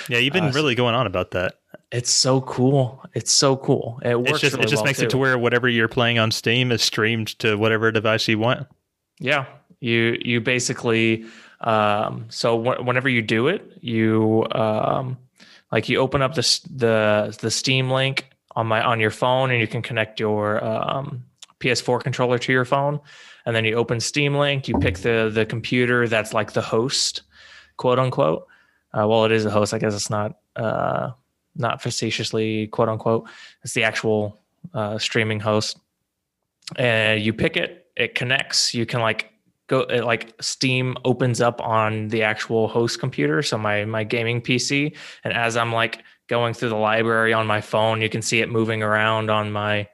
Yeah, 0.08 0.18
you've 0.18 0.34
been 0.34 0.50
Uh, 0.50 0.52
really 0.52 0.74
going 0.74 0.94
on 0.94 1.06
about 1.06 1.30
that. 1.30 1.59
It's 1.92 2.10
so 2.10 2.40
cool. 2.42 3.04
It's 3.14 3.32
so 3.32 3.56
cool. 3.56 4.00
It 4.04 4.16
works. 4.16 4.30
It's 4.30 4.40
just 4.40 4.54
really 4.54 4.66
it 4.66 4.68
just 4.68 4.80
well, 4.82 4.86
makes 4.86 5.00
it 5.00 5.10
to 5.10 5.18
where 5.18 5.38
whatever 5.38 5.68
you're 5.68 5.88
playing 5.88 6.18
on 6.18 6.30
Steam 6.30 6.70
is 6.70 6.82
streamed 6.82 7.38
to 7.40 7.56
whatever 7.56 7.90
device 7.90 8.28
you 8.28 8.38
want. 8.38 8.68
Yeah, 9.18 9.46
you 9.80 10.16
you 10.22 10.40
basically 10.40 11.26
um, 11.60 12.26
so 12.28 12.58
wh- 12.58 12.84
whenever 12.86 13.08
you 13.08 13.22
do 13.22 13.48
it, 13.48 13.78
you 13.80 14.46
um, 14.52 15.18
like 15.72 15.88
you 15.88 15.98
open 15.98 16.22
up 16.22 16.34
the 16.34 16.60
the 16.74 17.36
the 17.40 17.50
Steam 17.50 17.90
link 17.90 18.30
on 18.56 18.66
my 18.66 18.82
on 18.82 19.00
your 19.00 19.10
phone, 19.10 19.50
and 19.50 19.60
you 19.60 19.66
can 19.66 19.82
connect 19.82 20.20
your 20.20 20.64
um, 20.64 21.24
PS4 21.60 22.02
controller 22.02 22.38
to 22.38 22.52
your 22.52 22.64
phone, 22.64 23.00
and 23.46 23.54
then 23.54 23.64
you 23.64 23.74
open 23.74 24.00
Steam 24.00 24.34
Link. 24.34 24.68
You 24.68 24.78
pick 24.78 24.98
the 24.98 25.30
the 25.32 25.44
computer 25.44 26.08
that's 26.08 26.32
like 26.32 26.52
the 26.52 26.62
host, 26.62 27.22
quote 27.76 27.98
unquote. 27.98 28.46
Uh, 28.92 29.06
well, 29.06 29.24
it 29.24 29.32
is 29.32 29.44
a 29.44 29.50
host. 29.50 29.74
I 29.74 29.78
guess 29.78 29.94
it's 29.94 30.10
not 30.10 30.38
uh, 30.56 31.10
not 31.56 31.82
facetiously 31.82 32.68
quote 32.68 32.88
unquote. 32.88 33.28
It's 33.62 33.74
the 33.74 33.84
actual 33.84 34.38
uh, 34.74 34.98
streaming 34.98 35.40
host 35.40 35.78
and 36.76 37.22
you 37.22 37.32
pick 37.32 37.56
it 37.56 37.86
it 37.96 38.14
connects 38.14 38.74
you 38.74 38.86
can 38.86 39.00
like 39.00 39.32
go 39.66 39.80
it, 39.80 40.04
like 40.04 40.34
steam 40.40 40.96
opens 41.04 41.40
up 41.40 41.60
on 41.60 42.08
the 42.08 42.22
actual 42.22 42.68
host 42.68 43.00
computer 43.00 43.42
so 43.42 43.58
my 43.58 43.84
my 43.84 44.04
gaming 44.04 44.40
pc 44.40 44.94
and 45.24 45.32
as 45.32 45.56
i'm 45.56 45.72
like 45.72 46.02
going 46.28 46.54
through 46.54 46.68
the 46.68 46.76
library 46.76 47.32
on 47.32 47.46
my 47.46 47.60
phone 47.60 48.00
you 48.00 48.08
can 48.08 48.22
see 48.22 48.40
it 48.40 48.50
moving 48.50 48.82
around 48.82 49.30
on 49.30 49.50
my 49.50 49.86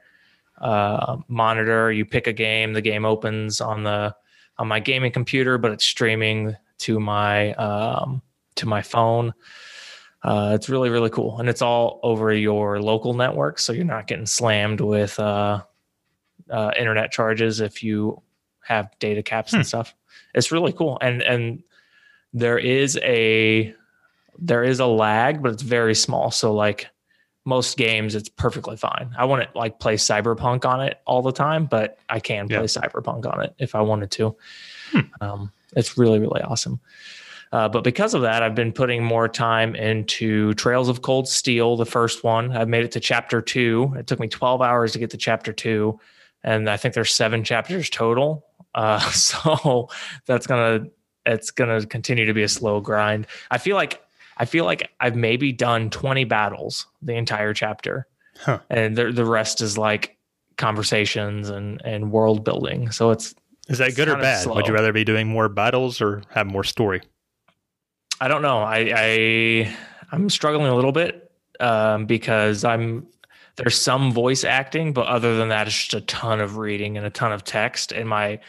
uh, 0.59 1.17
monitor 1.27 1.91
you 1.91 2.05
pick 2.05 2.27
a 2.27 2.33
game 2.33 2.73
the 2.73 2.81
game 2.81 3.05
opens 3.05 3.61
on 3.61 3.83
the 3.83 4.13
on 4.57 4.67
my 4.67 4.79
gaming 4.79 5.11
computer 5.11 5.57
but 5.57 5.71
it's 5.71 5.85
streaming 5.85 6.55
to 6.79 6.99
my 6.99 7.53
um, 7.53 8.21
to 8.55 8.65
my 8.65 8.81
phone 8.81 9.33
uh, 10.23 10.51
it's 10.55 10.67
really 10.69 10.89
really 10.89 11.09
cool 11.09 11.39
and 11.39 11.47
it's 11.49 11.61
all 11.61 11.99
over 12.03 12.33
your 12.33 12.81
local 12.81 13.13
network 13.13 13.59
so 13.59 13.71
you're 13.71 13.85
not 13.85 14.07
getting 14.07 14.25
slammed 14.25 14.81
with 14.81 15.19
uh, 15.19 15.61
uh, 16.49 16.71
internet 16.77 17.11
charges 17.11 17.59
if 17.59 17.83
you 17.83 18.21
have 18.61 18.89
data 18.99 19.23
caps 19.23 19.51
Hmm. 19.51 19.57
and 19.57 19.67
stuff. 19.67 19.93
It's 20.33 20.51
really 20.51 20.73
cool, 20.73 20.97
and 21.01 21.21
and 21.21 21.63
there 22.33 22.57
is 22.57 22.97
a 23.01 23.73
there 24.37 24.63
is 24.63 24.79
a 24.79 24.85
lag, 24.85 25.41
but 25.41 25.53
it's 25.53 25.63
very 25.63 25.95
small. 25.95 26.31
So 26.31 26.53
like 26.53 26.87
most 27.45 27.77
games, 27.77 28.13
it's 28.13 28.29
perfectly 28.29 28.75
fine. 28.77 29.15
I 29.17 29.23
wouldn't 29.25 29.55
like 29.55 29.79
play 29.79 29.95
Cyberpunk 29.95 30.65
on 30.65 30.81
it 30.81 30.99
all 31.05 31.21
the 31.21 31.31
time, 31.31 31.65
but 31.65 31.97
I 32.09 32.19
can 32.19 32.47
play 32.49 32.65
Cyberpunk 32.65 33.25
on 33.31 33.43
it 33.43 33.55
if 33.57 33.73
I 33.73 33.81
wanted 33.81 34.11
to. 34.11 34.35
Hmm. 34.91 34.99
Um, 35.21 35.51
it's 35.75 35.97
really 35.97 36.19
really 36.19 36.41
awesome. 36.41 36.79
Uh, 37.51 37.69
but 37.69 37.83
because 37.83 38.13
of 38.13 38.21
that, 38.23 38.43
I've 38.43 38.55
been 38.55 38.73
putting 38.73 39.03
more 39.03 39.27
time 39.29 39.75
into 39.75 40.53
Trails 40.55 40.89
of 40.89 41.01
Cold 41.01 41.27
Steel, 41.27 41.77
the 41.77 41.85
first 41.85 42.23
one. 42.23 42.55
I've 42.55 42.67
made 42.67 42.83
it 42.83 42.91
to 42.93 42.99
chapter 42.99 43.41
two. 43.41 43.93
It 43.97 44.07
took 44.07 44.19
me 44.19 44.27
12 44.27 44.61
hours 44.61 44.91
to 44.93 44.99
get 44.99 45.11
to 45.11 45.17
chapter 45.17 45.53
two, 45.53 45.99
and 46.43 46.69
I 46.69 46.77
think 46.77 46.93
there's 46.93 47.13
seven 47.13 47.43
chapters 47.43 47.89
total. 47.89 48.45
Uh, 48.75 48.99
so 49.11 49.89
that's 50.25 50.45
gonna 50.47 50.87
it's 51.25 51.51
gonna 51.51 51.85
continue 51.85 52.25
to 52.25 52.33
be 52.33 52.43
a 52.43 52.49
slow 52.49 52.79
grind. 52.81 53.27
I 53.49 53.57
feel 53.57 53.75
like 53.75 54.01
I 54.37 54.45
feel 54.45 54.65
like 54.65 54.89
I've 54.99 55.15
maybe 55.15 55.51
done 55.51 55.89
20 55.89 56.25
battles 56.25 56.85
the 57.01 57.13
entire 57.15 57.53
chapter, 57.53 58.07
Huh. 58.39 58.59
and 58.69 58.95
the 58.95 59.11
the 59.11 59.25
rest 59.25 59.61
is 59.61 59.77
like 59.77 60.17
conversations 60.57 61.49
and 61.49 61.81
and 61.85 62.11
world 62.11 62.43
building. 62.43 62.91
So 62.91 63.11
it's 63.11 63.33
Is 63.69 63.77
that 63.77 63.95
good 63.95 64.09
or 64.09 64.17
bad? 64.17 64.45
Would 64.47 64.67
you 64.67 64.73
rather 64.73 64.91
be 64.93 65.03
doing 65.03 65.27
more 65.27 65.47
battles 65.49 66.01
or 66.01 66.23
have 66.31 66.45
more 66.47 66.63
story? 66.63 67.01
I 68.19 68.27
don't 68.27 68.41
know. 68.41 68.59
I, 68.59 68.91
I 68.95 69.77
I'm 70.11 70.29
struggling 70.29 70.67
a 70.67 70.75
little 70.75 70.91
bit 70.91 71.31
um, 71.59 72.05
because 72.05 72.63
I'm 72.63 73.07
there's 73.57 73.79
some 73.79 74.11
voice 74.11 74.43
acting, 74.43 74.93
but 74.93 75.07
other 75.07 75.35
than 75.37 75.49
that, 75.49 75.67
it's 75.67 75.75
just 75.75 75.93
a 75.93 76.01
ton 76.01 76.39
of 76.41 76.57
reading 76.57 76.97
and 76.97 77.05
a 77.05 77.09
ton 77.09 77.31
of 77.31 77.43
text. 77.43 77.91
And 77.91 78.07
my 78.07 78.39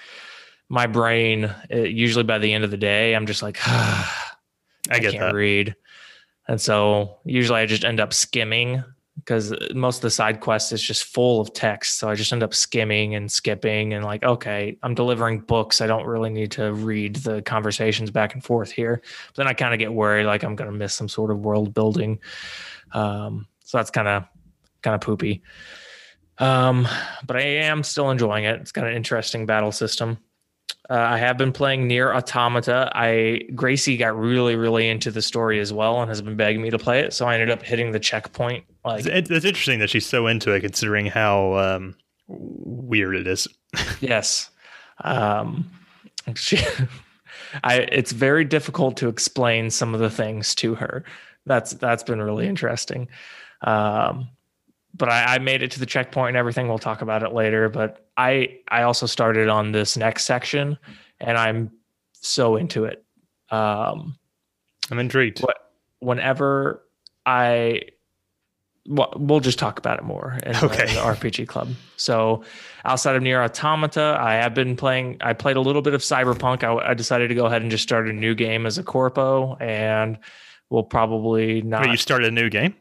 my 0.68 0.86
brain, 0.86 1.46
uh 1.46 1.76
usually 1.76 2.24
by 2.24 2.38
the 2.38 2.52
end 2.52 2.64
of 2.64 2.70
the 2.70 2.76
day, 2.76 3.14
I'm 3.14 3.26
just 3.26 3.42
like, 3.42 3.58
I 3.66 4.08
get 4.90 5.12
can't 5.12 5.18
that. 5.18 5.34
read, 5.34 5.76
and 6.46 6.60
so 6.60 7.18
usually 7.24 7.60
I 7.60 7.66
just 7.66 7.84
end 7.84 8.00
up 8.00 8.12
skimming 8.12 8.84
because 9.18 9.52
most 9.74 9.96
of 9.96 10.02
the 10.02 10.10
side 10.10 10.40
quests 10.40 10.72
is 10.72 10.82
just 10.82 11.04
full 11.04 11.40
of 11.40 11.52
text. 11.52 11.98
So 11.98 12.08
I 12.08 12.14
just 12.14 12.32
end 12.32 12.42
up 12.42 12.54
skimming 12.54 13.14
and 13.14 13.30
skipping 13.30 13.92
and 13.94 14.04
like, 14.04 14.22
okay, 14.22 14.76
I'm 14.82 14.94
delivering 14.94 15.40
books. 15.40 15.80
I 15.80 15.86
don't 15.86 16.06
really 16.06 16.30
need 16.30 16.52
to 16.52 16.72
read 16.72 17.16
the 17.16 17.42
conversations 17.42 18.10
back 18.10 18.34
and 18.34 18.44
forth 18.44 18.70
here. 18.70 19.02
But 19.28 19.36
then 19.36 19.48
I 19.48 19.54
kind 19.54 19.74
of 19.74 19.78
get 19.78 19.92
worried, 19.92 20.26
like 20.26 20.44
I'm 20.44 20.56
going 20.56 20.70
to 20.70 20.76
miss 20.76 20.94
some 20.94 21.08
sort 21.08 21.30
of 21.30 21.40
world 21.40 21.74
building. 21.74 22.20
Um, 22.92 23.46
so 23.64 23.78
that's 23.78 23.90
kind 23.90 24.08
of 24.08 24.24
kind 24.82 24.94
of 24.94 25.00
poopy. 25.00 25.42
Um, 26.38 26.86
but 27.26 27.36
I 27.36 27.40
am 27.40 27.82
still 27.82 28.10
enjoying 28.10 28.44
it. 28.44 28.60
It's 28.60 28.72
got 28.72 28.86
an 28.86 28.94
interesting 28.94 29.46
battle 29.46 29.72
system. 29.72 30.18
Uh, 30.90 30.94
I 30.94 31.18
have 31.18 31.36
been 31.36 31.52
playing 31.52 31.86
NieR 31.86 32.14
Automata. 32.16 32.90
I 32.94 33.42
Gracie 33.54 33.98
got 33.98 34.18
really, 34.18 34.56
really 34.56 34.88
into 34.88 35.10
the 35.10 35.20
story 35.20 35.60
as 35.60 35.70
well, 35.70 36.00
and 36.00 36.08
has 36.08 36.22
been 36.22 36.36
begging 36.36 36.62
me 36.62 36.70
to 36.70 36.78
play 36.78 37.00
it. 37.00 37.12
So 37.12 37.26
I 37.26 37.34
ended 37.34 37.50
up 37.50 37.62
hitting 37.62 37.92
the 37.92 38.00
checkpoint. 38.00 38.64
Like, 38.84 39.04
It's, 39.04 39.30
it's 39.30 39.44
interesting 39.44 39.80
that 39.80 39.90
she's 39.90 40.06
so 40.06 40.26
into 40.26 40.52
it, 40.52 40.60
considering 40.60 41.06
how 41.06 41.54
um, 41.58 41.94
weird 42.26 43.16
it 43.16 43.26
is. 43.26 43.46
yes, 44.00 44.48
um, 45.04 45.70
she, 46.34 46.58
I. 47.64 47.80
It's 47.92 48.12
very 48.12 48.46
difficult 48.46 48.96
to 48.98 49.08
explain 49.08 49.68
some 49.68 49.92
of 49.92 50.00
the 50.00 50.10
things 50.10 50.54
to 50.56 50.74
her. 50.76 51.04
That's 51.44 51.72
that's 51.72 52.02
been 52.02 52.22
really 52.22 52.46
interesting. 52.46 53.08
Um, 53.62 54.30
but 54.94 55.08
I, 55.08 55.34
I 55.34 55.38
made 55.38 55.62
it 55.62 55.70
to 55.72 55.80
the 55.80 55.86
checkpoint 55.86 56.28
and 56.28 56.36
everything. 56.36 56.68
We'll 56.68 56.78
talk 56.78 57.02
about 57.02 57.22
it 57.22 57.32
later. 57.32 57.68
But 57.68 58.06
I 58.16 58.58
I 58.68 58.82
also 58.82 59.06
started 59.06 59.48
on 59.48 59.72
this 59.72 59.96
next 59.96 60.24
section, 60.24 60.78
and 61.20 61.36
I'm 61.38 61.70
so 62.12 62.56
into 62.56 62.84
it. 62.84 63.04
Um, 63.50 64.16
I'm 64.90 64.98
intrigued. 64.98 65.42
whenever 66.00 66.82
I 67.26 67.82
well, 68.90 69.12
we'll 69.16 69.40
just 69.40 69.58
talk 69.58 69.78
about 69.78 69.98
it 69.98 70.04
more 70.04 70.38
in, 70.44 70.52
the- 70.52 70.64
Okay. 70.64 70.88
in 70.88 70.94
the 70.94 71.00
RPG 71.02 71.46
club. 71.46 71.68
So 71.98 72.42
outside 72.86 73.16
of 73.16 73.22
NieR 73.22 73.44
Automata, 73.44 74.16
I 74.18 74.34
have 74.36 74.54
been 74.54 74.76
playing. 74.76 75.18
I 75.20 75.34
played 75.34 75.56
a 75.56 75.60
little 75.60 75.82
bit 75.82 75.92
of 75.92 76.00
Cyberpunk. 76.00 76.64
I, 76.64 76.90
I 76.90 76.94
decided 76.94 77.28
to 77.28 77.34
go 77.34 77.44
ahead 77.46 77.60
and 77.60 77.70
just 77.70 77.82
start 77.82 78.08
a 78.08 78.12
new 78.14 78.34
game 78.34 78.64
as 78.64 78.78
a 78.78 78.82
corpo, 78.82 79.56
and 79.56 80.18
we'll 80.70 80.84
probably 80.84 81.60
not. 81.60 81.82
Wait, 81.82 81.90
you 81.90 81.96
started 81.98 82.28
a 82.28 82.30
new 82.30 82.48
game? 82.48 82.74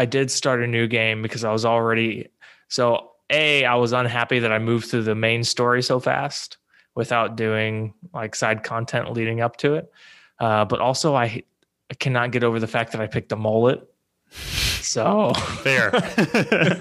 I 0.00 0.06
did 0.06 0.30
start 0.30 0.62
a 0.62 0.66
new 0.66 0.86
game 0.86 1.20
because 1.20 1.44
I 1.44 1.52
was 1.52 1.66
already 1.66 2.28
so 2.68 3.10
a 3.28 3.66
I 3.66 3.74
was 3.74 3.92
unhappy 3.92 4.38
that 4.38 4.50
I 4.50 4.58
moved 4.58 4.86
through 4.86 5.02
the 5.02 5.14
main 5.14 5.44
story 5.44 5.82
so 5.82 6.00
fast 6.00 6.56
without 6.94 7.36
doing 7.36 7.92
like 8.14 8.34
side 8.34 8.62
content 8.62 9.12
leading 9.12 9.42
up 9.42 9.58
to 9.58 9.74
it. 9.74 9.92
Uh, 10.38 10.64
but 10.64 10.80
also 10.80 11.14
I, 11.14 11.42
I 11.90 11.94
cannot 11.98 12.30
get 12.30 12.42
over 12.42 12.58
the 12.58 12.66
fact 12.66 12.92
that 12.92 13.02
I 13.02 13.08
picked 13.08 13.30
a 13.32 13.36
mullet. 13.36 13.86
So 14.30 15.34
Fair. 15.34 15.94
uh, 15.94 16.80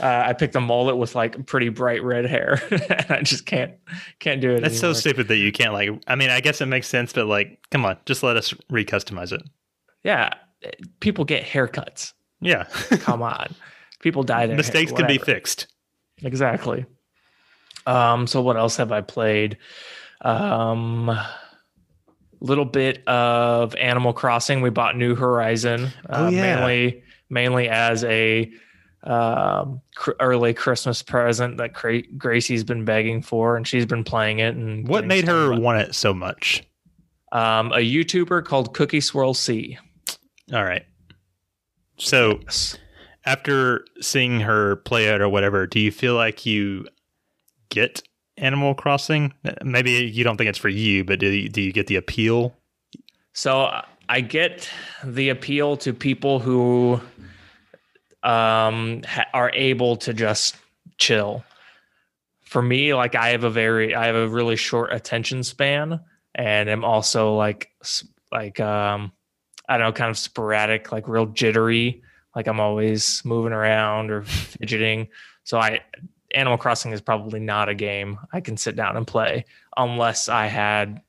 I 0.00 0.34
picked 0.34 0.54
a 0.54 0.60
mullet 0.60 0.98
with 0.98 1.14
like 1.14 1.46
pretty 1.46 1.70
bright 1.70 2.04
red 2.04 2.26
hair, 2.26 2.62
and 2.70 3.06
I 3.08 3.22
just 3.22 3.46
can't 3.46 3.72
can't 4.18 4.42
do 4.42 4.50
it. 4.50 4.60
That's 4.60 4.78
so 4.78 4.92
stupid 4.92 5.28
that 5.28 5.38
you 5.38 5.52
can't 5.52 5.72
like. 5.72 5.88
I 6.06 6.16
mean, 6.16 6.28
I 6.28 6.40
guess 6.40 6.60
it 6.60 6.66
makes 6.66 6.86
sense, 6.86 7.14
but 7.14 7.24
like, 7.24 7.66
come 7.70 7.86
on, 7.86 7.96
just 8.04 8.22
let 8.22 8.36
us 8.36 8.52
recustomize 8.70 9.32
it. 9.32 9.40
Yeah, 10.04 10.34
people 11.00 11.24
get 11.24 11.44
haircuts. 11.44 12.12
Yeah, 12.42 12.64
Come 13.00 13.22
on, 13.22 13.54
people 14.00 14.24
hair, 14.26 14.56
mistakes 14.56 14.92
can 14.92 15.06
be 15.06 15.18
fixed. 15.18 15.68
Exactly. 16.22 16.84
Um, 17.86 18.26
so 18.26 18.42
what 18.42 18.56
else 18.56 18.76
have 18.76 18.92
I 18.92 19.00
played? 19.00 19.58
Um, 20.20 21.10
little 22.40 22.64
bit 22.64 23.06
of 23.06 23.74
Animal 23.76 24.12
Crossing. 24.12 24.60
We 24.60 24.70
bought 24.70 24.96
New 24.96 25.14
Horizon. 25.14 25.88
Oh, 26.08 26.26
uh, 26.26 26.30
yeah. 26.30 26.56
Mainly, 26.56 27.02
mainly 27.30 27.68
as 27.68 28.04
a 28.04 28.50
um, 29.04 29.80
cr- 29.94 30.12
early 30.20 30.54
Christmas 30.54 31.02
present 31.02 31.56
that 31.56 31.74
Cra- 31.74 32.02
Gracie's 32.16 32.64
been 32.64 32.84
begging 32.84 33.22
for, 33.22 33.56
and 33.56 33.66
she's 33.66 33.86
been 33.86 34.04
playing 34.04 34.40
it. 34.40 34.54
And 34.54 34.86
What 34.86 35.06
made 35.06 35.26
her 35.26 35.58
want 35.58 35.80
it 35.80 35.94
so 35.94 36.12
much? 36.12 36.62
Um, 37.32 37.72
a 37.72 37.78
YouTuber 37.78 38.44
called 38.44 38.74
Cookie 38.74 39.00
Swirl 39.00 39.34
C. 39.34 39.78
All 40.52 40.64
right. 40.64 40.84
So 42.02 42.40
after 43.24 43.84
seeing 44.00 44.40
her 44.40 44.76
play 44.76 45.06
it 45.06 45.20
or 45.20 45.28
whatever, 45.28 45.66
do 45.66 45.78
you 45.78 45.92
feel 45.92 46.14
like 46.14 46.44
you 46.44 46.86
get 47.68 48.02
Animal 48.36 48.74
Crossing? 48.74 49.32
Maybe 49.62 49.92
you 49.92 50.24
don't 50.24 50.36
think 50.36 50.48
it's 50.48 50.58
for 50.58 50.68
you, 50.68 51.04
but 51.04 51.20
do 51.20 51.28
you, 51.28 51.48
do 51.48 51.62
you 51.62 51.72
get 51.72 51.86
the 51.86 51.96
appeal? 51.96 52.54
So 53.34 53.70
I 54.08 54.20
get 54.20 54.68
the 55.04 55.28
appeal 55.28 55.76
to 55.78 55.92
people 55.92 56.40
who 56.40 57.00
um, 58.22 59.02
ha- 59.06 59.26
are 59.32 59.50
able 59.54 59.96
to 59.98 60.12
just 60.12 60.56
chill. 60.98 61.44
For 62.42 62.60
me, 62.60 62.94
like 62.94 63.14
I 63.14 63.28
have 63.28 63.44
a 63.44 63.50
very, 63.50 63.94
I 63.94 64.06
have 64.06 64.16
a 64.16 64.28
really 64.28 64.56
short 64.56 64.92
attention 64.92 65.42
span, 65.42 66.00
and 66.34 66.68
I'm 66.68 66.84
also 66.84 67.34
like, 67.34 67.70
like 68.30 68.60
um, 68.60 69.12
I 69.72 69.78
don't 69.78 69.88
know, 69.88 69.92
kind 69.92 70.10
of 70.10 70.18
sporadic, 70.18 70.92
like 70.92 71.08
real 71.08 71.26
jittery. 71.26 72.02
Like 72.36 72.46
I'm 72.46 72.60
always 72.60 73.22
moving 73.24 73.52
around 73.52 74.10
or 74.10 74.22
fidgeting. 74.22 75.08
So 75.44 75.58
I, 75.58 75.80
Animal 76.34 76.58
Crossing 76.58 76.92
is 76.92 77.00
probably 77.00 77.40
not 77.40 77.68
a 77.68 77.74
game 77.74 78.18
I 78.32 78.40
can 78.40 78.56
sit 78.56 78.76
down 78.76 78.96
and 78.96 79.06
play 79.06 79.44
unless 79.76 80.28
I 80.28 80.46
had 80.46 81.00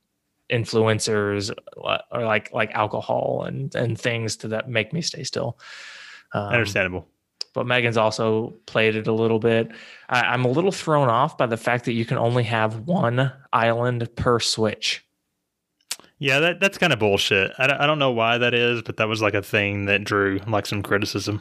influencers 0.50 1.50
uh, 1.82 1.98
or 2.10 2.24
like 2.24 2.52
like 2.52 2.70
alcohol 2.72 3.44
and 3.46 3.74
and 3.74 3.98
things 3.98 4.36
to 4.36 4.48
that 4.48 4.68
make 4.68 4.92
me 4.92 5.00
stay 5.00 5.24
still. 5.24 5.58
Um, 6.32 6.48
Understandable. 6.48 7.06
But 7.54 7.66
Megan's 7.66 7.96
also 7.96 8.54
played 8.66 8.96
it 8.96 9.06
a 9.06 9.12
little 9.12 9.38
bit. 9.38 9.70
I, 10.08 10.22
I'm 10.22 10.44
a 10.44 10.50
little 10.50 10.72
thrown 10.72 11.08
off 11.08 11.38
by 11.38 11.46
the 11.46 11.56
fact 11.56 11.84
that 11.84 11.92
you 11.92 12.04
can 12.04 12.18
only 12.18 12.42
have 12.44 12.80
one 12.80 13.32
island 13.52 14.08
per 14.16 14.40
Switch. 14.40 15.03
Yeah, 16.18 16.38
that 16.40 16.60
that's 16.60 16.78
kind 16.78 16.92
of 16.92 16.98
bullshit. 16.98 17.52
I, 17.58 17.66
don't- 17.66 17.80
I 17.80 17.86
don't 17.86 17.98
know 17.98 18.12
why 18.12 18.38
that 18.38 18.54
is, 18.54 18.82
but 18.82 18.96
that 18.98 19.08
was 19.08 19.20
like 19.20 19.34
a 19.34 19.42
thing 19.42 19.86
that 19.86 20.04
drew 20.04 20.40
like 20.46 20.66
some 20.66 20.82
criticism. 20.82 21.40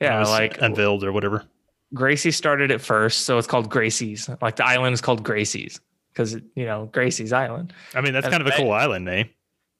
Yeah, 0.00 0.18
was 0.20 0.30
like 0.30 0.60
unveiled 0.60 1.04
or 1.04 1.12
whatever. 1.12 1.44
Gracie 1.92 2.30
started 2.32 2.70
it 2.70 2.80
first, 2.80 3.20
so 3.22 3.38
it's 3.38 3.46
called 3.46 3.70
Gracie's. 3.70 4.28
Like 4.42 4.56
the 4.56 4.66
island 4.66 4.94
is 4.94 5.00
called 5.00 5.22
Gracie's 5.22 5.80
because 6.12 6.34
you 6.54 6.64
know 6.66 6.86
Gracie's 6.92 7.32
Island. 7.32 7.72
I 7.94 8.00
mean, 8.00 8.12
that's 8.12 8.26
And 8.26 8.32
kind 8.32 8.46
of 8.46 8.52
a 8.52 8.56
cool 8.56 8.72
island 8.72 9.04
name. 9.04 9.28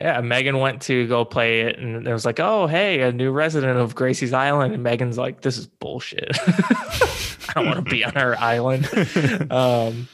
Yeah, 0.01 0.21
Megan 0.21 0.59
went 0.59 0.83
to 0.83 1.07
go 1.07 1.25
play 1.25 1.63
it, 1.63 1.79
and 1.79 2.07
it 2.07 2.13
was 2.13 2.25
like, 2.25 2.41
"Oh, 2.41 2.67
hey, 2.67 3.03
a 3.03 3.13
new 3.13 3.31
resident 3.31 3.79
of 3.79 3.95
Gracie's 3.95 4.33
Island." 4.33 4.75
And 4.75 4.83
Megan's 4.83 5.17
like, 5.19 5.41
"This 5.41 5.57
is 5.57 5.67
bullshit. 5.67 6.37
I 6.47 7.53
don't 7.55 7.67
want 7.67 7.85
to 7.85 7.91
be 7.91 8.05
on 8.05 8.13
her 8.15 8.37
island." 8.39 8.89
um, 9.51 10.09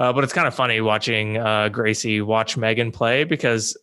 uh, 0.00 0.12
but 0.12 0.24
it's 0.24 0.32
kind 0.32 0.48
of 0.48 0.54
funny 0.54 0.80
watching 0.80 1.36
uh, 1.36 1.68
Gracie 1.68 2.20
watch 2.22 2.56
Megan 2.56 2.90
play 2.90 3.24
because 3.24 3.76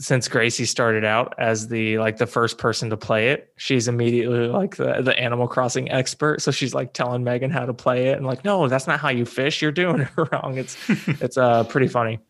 since 0.00 0.28
Gracie 0.28 0.64
started 0.64 1.04
out 1.04 1.34
as 1.38 1.66
the 1.66 1.98
like 1.98 2.18
the 2.18 2.26
first 2.26 2.56
person 2.58 2.88
to 2.90 2.96
play 2.96 3.30
it, 3.30 3.52
she's 3.56 3.88
immediately 3.88 4.46
like 4.46 4.76
the 4.76 5.02
the 5.02 5.18
Animal 5.18 5.48
Crossing 5.48 5.90
expert. 5.90 6.40
So 6.40 6.52
she's 6.52 6.72
like 6.74 6.92
telling 6.92 7.24
Megan 7.24 7.50
how 7.50 7.66
to 7.66 7.74
play 7.74 8.08
it, 8.10 8.16
and 8.16 8.24
like, 8.24 8.44
"No, 8.44 8.68
that's 8.68 8.86
not 8.86 9.00
how 9.00 9.08
you 9.08 9.24
fish. 9.24 9.60
You're 9.60 9.72
doing 9.72 10.00
it 10.02 10.08
wrong." 10.16 10.56
It's 10.56 10.76
it's 11.20 11.36
uh 11.36 11.64
pretty 11.64 11.88
funny. 11.88 12.20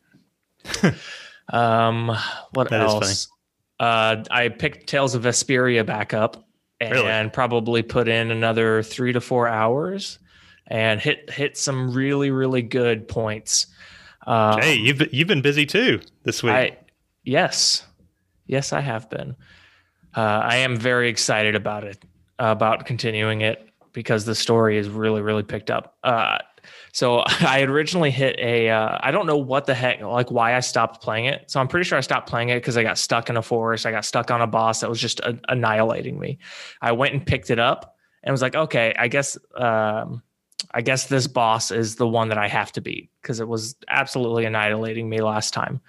um, 1.52 2.08
what 2.52 2.70
That 2.70 2.82
is 2.86 2.92
funny. 2.92 3.06
else? 3.06 3.28
Uh, 3.80 4.24
I 4.30 4.48
picked 4.48 4.88
Tales 4.88 5.14
of 5.14 5.22
Vesperia 5.22 5.84
back 5.86 6.12
up 6.12 6.48
and 6.80 6.92
Really? 6.92 7.28
probably 7.30 7.82
put 7.82 8.08
in 8.08 8.30
another 8.30 8.82
three 8.82 9.12
to 9.12 9.20
four 9.20 9.46
hours 9.48 10.18
and 10.68 11.00
hit 11.00 11.31
hit 11.31 11.57
some 11.57 11.92
really 11.92 12.31
really 12.31 12.62
good 12.62 13.09
points. 13.09 13.66
Um, 14.26 14.61
hey, 14.61 14.74
you've 14.76 14.98
been- 14.98 15.09
you've 15.12 15.28
been 15.28 15.42
busy 15.42 15.64
too 15.66 16.00
this 16.24 16.42
week. 16.42 16.52
I 16.52 16.76
yes, 17.24 17.87
yes, 18.46 18.72
I 18.72 18.81
have 18.81 19.09
been. 19.11 19.35
Uh, 20.16 20.20
I 20.20 20.57
am 20.57 20.76
very 20.76 21.09
excited 21.09 21.54
about 21.54 21.85
it, 21.85 21.98
about 22.38 22.87
continuing 22.87 23.40
it 23.42 23.68
because 23.92 24.24
the 24.24 24.35
story 24.35 24.76
is 24.78 24.88
really, 24.88 25.22
really 25.22 25.42
picked 25.42 25.70
up. 25.70 25.96
Uh, 26.04 26.38
so 26.92 27.20
I 27.26 27.61
had 27.61 27.68
originally 27.70 28.11
hit 28.11 28.37
a. 28.38 28.68
Uh, 28.68 28.98
I 29.00 29.11
don't 29.11 29.26
know 29.26 29.37
what 29.38 29.66
the 29.66 29.74
heck, 29.74 30.00
like 30.02 30.31
why 30.31 30.54
I 30.57 30.61
stopped 30.61 31.02
playing 31.02 31.26
it. 31.26 31.50
So 31.50 31.61
I'm 31.61 31.68
pretty 31.68 31.85
sure 31.85 31.96
I 31.96 32.00
stopped 32.02 32.28
playing 32.28 32.48
it 32.50 32.57
because 32.57 32.76
I 32.76 32.83
got 32.83 32.98
stuck 32.98 33.31
in 33.31 33.37
a 33.37 33.42
forest. 33.42 33.87
I 33.87 33.90
got 33.92 34.04
stuck 34.04 34.31
on 34.31 34.40
a 34.42 34.46
boss 34.46 34.81
that 34.81 34.90
was 34.90 35.00
just 35.00 35.20
a- 35.20 35.38
annihilating 35.48 36.18
me. 36.18 36.38
I 36.83 36.92
went 36.92 37.14
and 37.14 37.24
picked 37.24 37.50
it 37.50 37.59
up 37.59 37.96
and 38.22 38.33
was 38.33 38.42
like, 38.42 38.54
okay, 38.54 38.94
I 38.98 39.09
guess. 39.09 39.38
Um, 39.57 40.22
I 40.72 40.80
guess 40.82 41.06
this 41.06 41.26
boss 41.26 41.70
is 41.70 41.96
the 41.96 42.06
one 42.06 42.28
that 42.28 42.38
I 42.38 42.48
have 42.48 42.72
to 42.72 42.80
beat 42.80 43.10
because 43.22 43.40
it 43.40 43.48
was 43.48 43.76
absolutely 43.88 44.44
annihilating 44.44 45.08
me 45.08 45.20
last 45.20 45.54
time. 45.54 45.80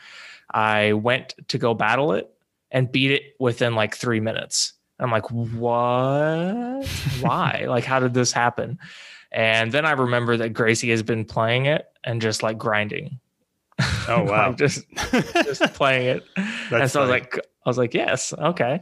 I 0.53 0.93
went 0.93 1.36
to 1.49 1.58
go 1.58 1.73
battle 1.73 2.13
it 2.13 2.29
and 2.71 2.91
beat 2.91 3.12
it 3.12 3.36
within 3.39 3.75
like 3.75 3.95
three 3.95 4.19
minutes. 4.19 4.73
I'm 4.99 5.12
like, 5.12 5.29
what? 5.32 6.86
Why? 7.21 7.65
like, 7.67 7.86
how 7.86 7.99
did 7.99 8.13
this 8.13 8.32
happen? 8.32 8.79
And 9.32 9.71
then 9.71 9.86
I 9.86 9.91
remember 9.91 10.38
that 10.38 10.49
Gracie 10.49 10.89
has 10.89 11.03
been 11.03 11.23
playing 11.23 11.65
it 11.65 11.88
and 12.03 12.21
just 12.21 12.43
like 12.43 12.58
grinding. 12.58 13.19
Oh, 14.08 14.23
wow. 14.27 14.47
Like, 14.47 14.58
just 14.58 14.86
just 15.12 15.62
playing 15.73 16.08
it. 16.08 16.23
and 16.36 16.47
That's 16.71 16.93
so 16.93 17.01
I 17.01 17.03
was 17.03 17.10
like, 17.10 17.38
I 17.38 17.69
was 17.69 17.77
like, 17.77 17.93
yes, 17.93 18.34
okay. 18.34 18.82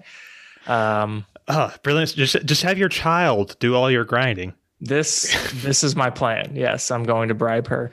Um, 0.67 1.26
oh, 1.47 1.73
brilliant! 1.84 2.15
Just 2.15 2.45
just 2.45 2.63
have 2.63 2.78
your 2.78 2.89
child 2.89 3.58
do 3.60 3.76
all 3.76 3.91
your 3.91 4.06
grinding. 4.06 4.54
This 4.80 5.36
this 5.63 5.84
is 5.84 5.96
my 5.96 6.10
plan. 6.10 6.52
Yes, 6.56 6.92
I'm 6.92 7.04
going 7.04 7.30
to 7.30 7.34
bribe 7.36 7.68
her. 7.68 7.92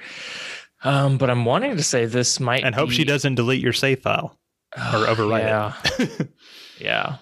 Um, 0.82 1.16
but 1.16 1.30
I'm 1.30 1.44
wanting 1.46 1.76
to 1.78 1.82
say 1.82 2.04
this 2.04 2.38
might 2.38 2.62
And 2.62 2.74
hope 2.74 2.90
she 2.90 3.04
doesn't 3.04 3.36
delete 3.36 3.62
your 3.62 3.72
save 3.72 4.00
file 4.00 4.38
or 4.76 4.80
overwrite 5.06 5.40
yeah. 5.40 5.72
it. 5.98 6.10
Yeah, 6.18 6.26
Yeah. 6.80 7.16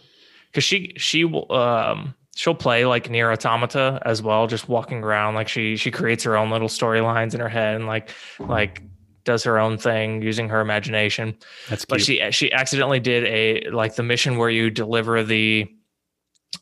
because 0.51 0.65
she 0.65 0.95
she 0.97 1.25
will 1.25 1.51
um 1.53 2.15
she'll 2.35 2.55
play 2.57 2.85
like 2.87 3.09
NieR 3.09 3.33
Automata 3.33 4.03
as 4.05 4.21
well, 4.21 4.49
just 4.49 4.69
walking 4.69 5.05
around 5.05 5.35
like 5.35 5.49
she 5.49 5.77
she 5.77 5.91
creates 5.93 6.25
her 6.25 6.37
own 6.37 6.51
little 6.51 6.69
storylines 6.69 7.35
in 7.35 7.41
her 7.41 7.49
head 7.49 7.77
and 7.77 7.87
like 7.87 8.11
like 8.41 8.83
does 9.25 9.45
her 9.45 9.61
own 9.61 9.79
thing 9.79 10.21
using 10.23 10.49
her 10.49 10.61
imagination. 10.61 11.37
That's 11.69 11.85
cute. 11.85 11.89
But 11.89 12.01
she 12.01 12.31
she 12.33 12.53
accidentally 12.53 12.99
did 12.99 13.25
a 13.27 13.71
like 13.71 13.95
the 13.95 14.03
mission 14.03 14.39
where 14.39 14.51
you 14.51 14.71
deliver 14.71 15.23
the 15.23 15.69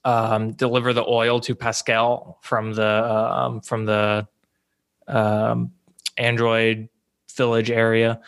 um 0.04 0.52
deliver 0.52 0.92
the 0.92 1.04
oil 1.04 1.40
to 1.40 1.54
Pascal 1.54 2.38
from 2.42 2.72
the 2.74 2.84
um 2.86 3.60
from 3.60 3.84
the 3.84 4.26
um 5.08 5.72
Android 6.16 6.88
village 7.36 7.70
area. 7.70 8.20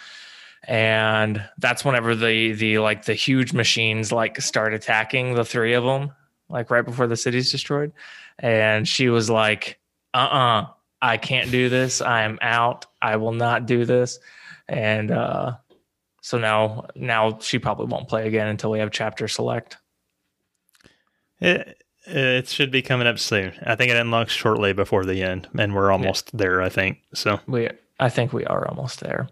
And 0.65 1.45
that's 1.59 1.85
whenever 1.85 2.15
the 2.15 2.53
the 2.53 2.79
like 2.79 3.05
the 3.05 3.15
huge 3.15 3.53
machines 3.53 4.13
like 4.13 4.41
start 4.41 4.75
attacking 4.75 5.35
the 5.35 5.45
three 5.45 5.75
of 5.75 5.85
them 5.85 6.13
like 6.49 6.71
right 6.71 6.85
before 6.85 7.07
the 7.07 7.17
city's 7.17 7.51
destroyed. 7.51 7.93
And 8.39 8.87
she 8.87 9.09
was 9.09 9.29
like 9.29 9.79
uh-uh 10.15 10.67
i 11.01 11.17
can't 11.17 11.51
do 11.51 11.69
this. 11.69 12.01
I'm 12.01 12.39
out. 12.43 12.87
I 13.01 13.17
will 13.17 13.33
not 13.33 13.67
do 13.67 13.85
this. 13.85 14.19
And 14.69 15.11
uh 15.11 15.57
so 16.21 16.39
now 16.39 16.87
now 16.95 17.39
she 17.41 17.59
probably 17.59 17.87
won't 17.87 18.09
play 18.09 18.29
again 18.29 18.47
until 18.47 18.71
we 18.71 18.79
have 18.79 18.93
chapter 18.93 19.27
select 19.27 19.79
It, 21.43 21.83
it 22.07 22.49
should 22.49 22.71
be 22.71 22.83
coming 22.83 23.07
up 23.07 23.19
soon. 23.19 23.53
I 23.65 23.75
think 23.75 23.91
it 23.91 23.97
unlocks 23.97 24.33
shortly 24.33 24.73
before 24.73 25.05
the 25.05 25.23
end, 25.23 25.49
and 25.59 25.75
we're 25.75 25.91
almost 25.93 26.37
there. 26.37 26.61
I 26.63 26.69
think 26.69 26.99
so. 27.15 27.41
we 27.47 27.69
i 28.01 28.09
think 28.09 28.33
we 28.33 28.45
are 28.47 28.67
almost 28.69 29.01
there 29.01 29.29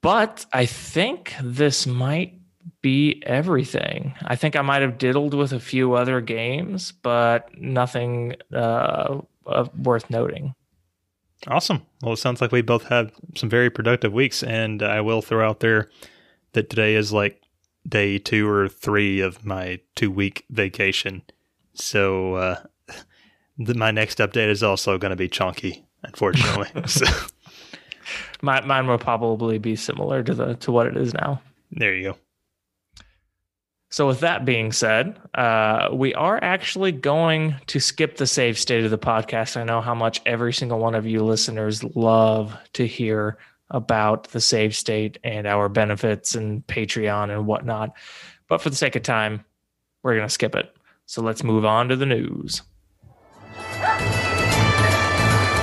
but 0.00 0.46
i 0.52 0.64
think 0.64 1.34
this 1.42 1.86
might 1.86 2.34
be 2.82 3.20
everything 3.26 4.14
i 4.26 4.36
think 4.36 4.54
i 4.54 4.62
might 4.62 4.82
have 4.82 4.98
diddled 4.98 5.34
with 5.34 5.52
a 5.52 5.58
few 5.58 5.94
other 5.94 6.20
games 6.20 6.92
but 6.92 7.48
nothing 7.58 8.34
uh, 8.54 9.20
worth 9.82 10.08
noting 10.10 10.54
Awesome. 11.48 11.82
Well, 12.02 12.14
it 12.14 12.16
sounds 12.16 12.40
like 12.40 12.50
we 12.50 12.62
both 12.62 12.84
have 12.84 13.12
some 13.36 13.50
very 13.50 13.68
productive 13.68 14.12
weeks, 14.12 14.42
and 14.42 14.82
I 14.82 15.02
will 15.02 15.20
throw 15.20 15.46
out 15.46 15.60
there 15.60 15.90
that 16.52 16.70
today 16.70 16.94
is 16.94 17.12
like 17.12 17.40
day 17.86 18.18
two 18.18 18.48
or 18.48 18.68
three 18.68 19.20
of 19.20 19.44
my 19.44 19.80
two 19.94 20.10
week 20.10 20.44
vacation. 20.50 21.22
So 21.76 22.34
uh, 22.34 22.62
the, 23.58 23.74
my 23.74 23.90
next 23.90 24.18
update 24.18 24.48
is 24.48 24.62
also 24.62 24.98
going 24.98 25.10
to 25.10 25.16
be 25.16 25.28
chunky, 25.28 25.84
unfortunately. 26.02 26.70
so 26.86 27.06
My, 28.42 28.60
mine 28.60 28.86
will 28.86 28.98
probably 28.98 29.58
be 29.58 29.76
similar 29.76 30.22
to 30.22 30.34
the 30.34 30.54
to 30.56 30.70
what 30.70 30.86
it 30.86 30.96
is 30.96 31.14
now 31.14 31.40
there 31.70 31.94
you 31.94 32.12
go. 32.12 32.18
So, 33.90 34.06
with 34.06 34.20
that 34.20 34.44
being 34.44 34.72
said, 34.72 35.18
uh, 35.34 35.88
we 35.92 36.12
are 36.14 36.42
actually 36.42 36.92
going 36.92 37.54
to 37.68 37.80
skip 37.80 38.16
the 38.16 38.26
save 38.26 38.58
state 38.58 38.84
of 38.84 38.90
the 38.90 38.98
podcast. 38.98 39.56
I 39.56 39.64
know 39.64 39.80
how 39.80 39.94
much 39.94 40.20
every 40.26 40.52
single 40.52 40.78
one 40.78 40.94
of 40.94 41.06
you 41.06 41.24
listeners 41.24 41.84
love 41.84 42.56
to 42.74 42.86
hear 42.86 43.38
about 43.70 44.28
the 44.28 44.40
save 44.40 44.74
state 44.76 45.18
and 45.24 45.46
our 45.46 45.68
benefits 45.68 46.34
and 46.34 46.66
Patreon 46.66 47.30
and 47.30 47.46
whatnot. 47.46 47.96
But 48.48 48.60
for 48.60 48.70
the 48.70 48.76
sake 48.76 48.96
of 48.96 49.02
time, 49.02 49.44
we're 50.02 50.14
going 50.14 50.28
to 50.28 50.32
skip 50.32 50.54
it. 50.54 50.75
So 51.06 51.22
let's 51.22 51.44
move 51.44 51.64
on 51.64 51.88
to 51.88 51.96
the 51.96 52.04
news. 52.04 52.62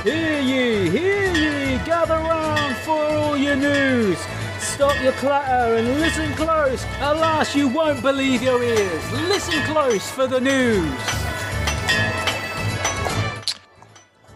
Hear 0.04 0.40
ye, 0.40 0.90
hear 0.90 1.34
ye, 1.34 1.78
gather 1.86 2.16
round 2.16 2.76
for 2.78 2.98
all 2.98 3.38
your 3.38 3.58
news. 3.58 4.18
Stop 4.60 5.02
your 5.04 5.12
clatter 5.14 5.76
and 5.76 6.00
listen 6.00 6.34
close. 6.34 6.86
Alas, 7.02 7.54
you 7.56 7.68
won't 7.68 8.02
believe 8.02 8.42
your 8.42 8.64
ears. 8.64 9.12
Listen 9.12 9.62
close 9.64 10.10
for 10.10 10.28
the 10.28 10.40
news. 10.40 11.00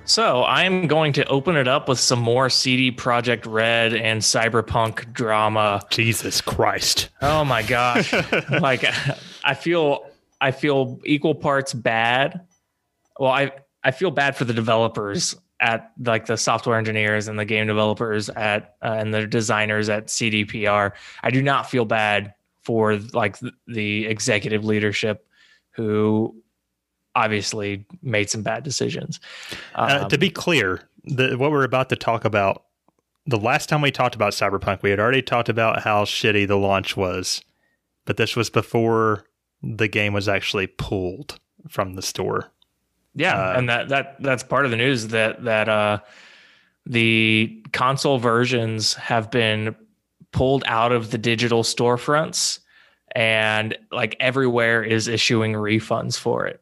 So 0.03 0.41
I 0.41 0.63
am 0.63 0.87
going 0.87 1.13
to 1.13 1.25
open 1.27 1.55
it 1.55 1.67
up 1.67 1.87
with 1.87 1.99
some 1.99 2.19
more 2.19 2.49
CD 2.49 2.91
Projekt 2.91 3.45
Red 3.45 3.93
and 3.93 4.21
cyberpunk 4.21 5.13
drama. 5.13 5.81
Jesus 5.89 6.41
Christ! 6.41 7.09
Oh 7.21 7.43
my 7.43 7.61
gosh! 7.61 8.13
like 8.61 8.85
I 9.43 9.53
feel 9.53 10.06
I 10.41 10.51
feel 10.51 10.99
equal 11.05 11.35
parts 11.35 11.73
bad. 11.73 12.41
Well, 13.19 13.31
I 13.31 13.51
I 13.83 13.91
feel 13.91 14.11
bad 14.11 14.35
for 14.35 14.45
the 14.45 14.53
developers 14.53 15.35
at 15.59 15.91
like 16.03 16.27
the 16.27 16.37
software 16.37 16.77
engineers 16.77 17.27
and 17.27 17.39
the 17.39 17.45
game 17.45 17.67
developers 17.67 18.29
at 18.29 18.75
uh, 18.83 18.95
and 18.97 19.13
the 19.13 19.25
designers 19.25 19.89
at 19.89 20.07
CDPR. 20.07 20.91
I 21.23 21.31
do 21.31 21.41
not 21.41 21.69
feel 21.69 21.85
bad 21.85 22.33
for 22.63 22.97
like 23.13 23.37
the 23.67 24.05
executive 24.05 24.65
leadership 24.65 25.25
who 25.71 26.35
obviously 27.15 27.85
made 28.01 28.29
some 28.29 28.43
bad 28.43 28.63
decisions. 28.63 29.19
Um, 29.75 29.89
uh, 29.89 30.09
to 30.09 30.15
um, 30.15 30.19
be 30.19 30.29
clear, 30.29 30.81
the, 31.05 31.35
what 31.35 31.51
we're 31.51 31.63
about 31.63 31.89
to 31.89 31.95
talk 31.95 32.25
about, 32.25 32.65
the 33.25 33.37
last 33.37 33.69
time 33.69 33.81
we 33.81 33.91
talked 33.91 34.15
about 34.15 34.33
Cyberpunk, 34.33 34.83
we 34.83 34.89
had 34.91 34.99
already 34.99 35.21
talked 35.21 35.49
about 35.49 35.81
how 35.81 36.05
shitty 36.05 36.47
the 36.47 36.57
launch 36.57 36.95
was, 36.95 37.41
but 38.05 38.17
this 38.17 38.35
was 38.35 38.49
before 38.49 39.25
the 39.61 39.87
game 39.87 40.13
was 40.13 40.27
actually 40.27 40.67
pulled 40.67 41.39
from 41.67 41.95
the 41.95 42.01
store. 42.01 42.51
Yeah, 43.15 43.33
uh, 43.33 43.57
and 43.57 43.69
that 43.69 43.89
that 43.89 44.21
that's 44.21 44.43
part 44.43 44.65
of 44.65 44.71
the 44.71 44.77
news 44.77 45.07
that 45.07 45.43
that 45.43 45.67
uh, 45.67 45.99
the 46.85 47.63
console 47.73 48.19
versions 48.19 48.93
have 48.95 49.31
been 49.31 49.75
pulled 50.31 50.63
out 50.67 50.91
of 50.91 51.11
the 51.11 51.17
digital 51.17 51.63
storefronts 51.63 52.59
and 53.15 53.77
like 53.91 54.15
everywhere 54.19 54.83
is 54.83 55.07
issuing 55.07 55.53
refunds 55.53 56.19
for 56.19 56.45
it 56.45 56.61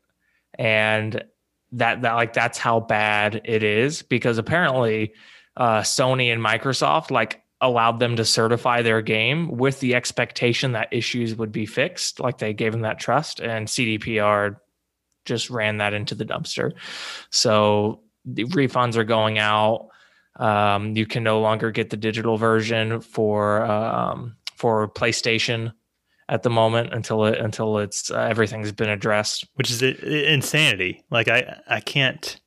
and 0.57 1.23
that 1.71 2.01
that 2.01 2.13
like 2.13 2.33
that's 2.33 2.57
how 2.57 2.79
bad 2.79 3.41
it 3.43 3.63
is 3.63 4.01
because 4.03 4.37
apparently 4.37 5.13
uh, 5.57 5.81
Sony 5.81 6.31
and 6.31 6.41
Microsoft 6.41 7.11
like 7.11 7.41
allowed 7.65 7.99
them 7.99 8.15
to 8.15 8.25
certify 8.25 8.81
their 8.81 9.01
game 9.01 9.57
with 9.57 9.79
the 9.79 9.95
expectation 9.95 10.71
that 10.73 10.87
issues 10.91 11.35
would 11.35 11.51
be 11.51 11.65
fixed 11.65 12.19
like 12.19 12.37
they 12.37 12.53
gave 12.53 12.71
them 12.71 12.81
that 12.81 12.99
trust 12.99 13.39
and 13.39 13.67
CDPR 13.67 14.57
just 15.25 15.49
ran 15.49 15.77
that 15.77 15.93
into 15.93 16.15
the 16.15 16.25
dumpster. 16.25 16.73
So 17.29 18.01
the 18.23 18.45
refunds 18.45 18.95
are 18.95 19.03
going 19.03 19.39
out. 19.39 19.89
Um, 20.37 20.95
you 20.95 21.05
can 21.05 21.23
no 21.23 21.39
longer 21.39 21.71
get 21.71 21.89
the 21.89 21.97
digital 21.97 22.37
version 22.37 23.01
for 23.01 23.63
um, 23.63 24.35
for 24.55 24.87
PlayStation 24.87 25.73
at 26.27 26.43
the 26.43 26.49
moment 26.49 26.93
until 26.93 27.25
it 27.25 27.39
until 27.39 27.77
it's 27.79 28.11
uh, 28.11 28.19
everything's 28.19 28.71
been 28.71 28.89
addressed. 28.89 29.45
Which 29.55 29.71
is 29.71 29.81
insanity. 29.81 31.03
Like 31.09 31.27
i 31.27 31.61
i 31.67 31.79
can't 31.79 32.39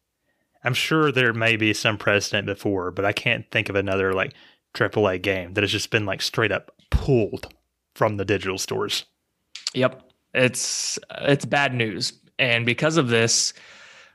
i'm 0.64 0.74
sure 0.74 1.12
there 1.12 1.33
may 1.33 1.57
be 1.57 1.72
some 1.72 1.96
precedent 1.96 2.46
before 2.46 2.90
but 2.90 3.04
i 3.04 3.12
can't 3.12 3.48
think 3.50 3.68
of 3.68 3.76
another 3.76 4.12
like 4.12 4.35
aaa 4.78 5.20
game 5.20 5.54
that 5.54 5.62
has 5.62 5.72
just 5.72 5.90
been 5.90 6.06
like 6.06 6.22
straight 6.22 6.52
up 6.52 6.72
pulled 6.90 7.52
from 7.94 8.16
the 8.16 8.24
digital 8.24 8.58
stores. 8.58 9.04
Yep. 9.74 10.02
It's 10.34 10.98
it's 11.20 11.44
bad 11.44 11.74
news. 11.74 12.12
And 12.38 12.64
because 12.64 12.96
of 12.96 13.08
this 13.08 13.52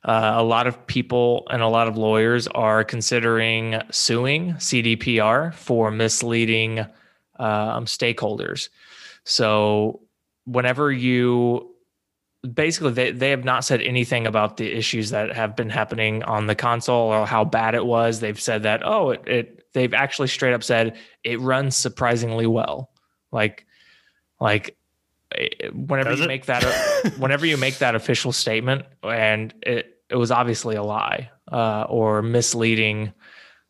uh, 0.06 0.34
a 0.36 0.44
lot 0.44 0.68
of 0.68 0.86
people 0.88 1.48
and 1.50 1.62
a 1.62 1.68
lot 1.68 1.88
of 1.88 1.98
lawyers 1.98 2.48
are 2.48 2.84
considering 2.84 3.82
suing 3.90 4.54
cdpr 4.56 5.54
for 5.54 5.92
misleading 5.92 6.80
um, 7.40 7.86
stakeholders. 7.86 8.70
So 9.24 10.02
whenever 10.46 10.92
you 10.92 11.74
basically 12.54 12.92
they, 12.92 13.12
they 13.12 13.30
have 13.30 13.46
not 13.46 13.64
said 13.64 13.82
anything 13.82 14.28
about 14.28 14.58
the 14.58 14.72
issues 14.72 15.12
that 15.12 15.34
have 15.34 15.56
been 15.56 15.70
happening 15.70 16.24
on 16.24 16.48
the 16.48 16.56
console 16.56 17.12
or 17.12 17.26
how 17.26 17.46
bad 17.46 17.76
it 17.76 17.86
was. 17.86 18.20
They've 18.20 18.40
said 18.40 18.64
that, 18.64 18.86
oh, 18.86 19.12
it, 19.12 19.24
it 19.26 19.63
they've 19.74 19.94
actually 19.94 20.28
straight 20.28 20.54
up 20.54 20.64
said 20.64 20.98
it 21.24 21.40
runs 21.40 21.76
surprisingly 21.76 22.48
well. 22.48 22.92
Like 23.32 23.66
like 24.40 24.78
eh, 25.36 25.70
whenever 25.74 26.12
Does 26.12 26.20
you 26.20 26.26
it? 26.26 26.28
make 26.28 26.46
that 26.46 26.64
whenever 27.18 27.46
you 27.46 27.58
make 27.58 27.80
that 27.80 27.96
official 27.96 28.32
statement 28.32 28.86
and 29.04 29.54
it 29.62 30.00
it 30.10 30.16
was 30.16 30.32
obviously 30.32 30.76
a 30.76 30.84
lie 30.84 31.30
uh, 31.52 31.86
or 31.90 32.22
misleading 32.22 33.14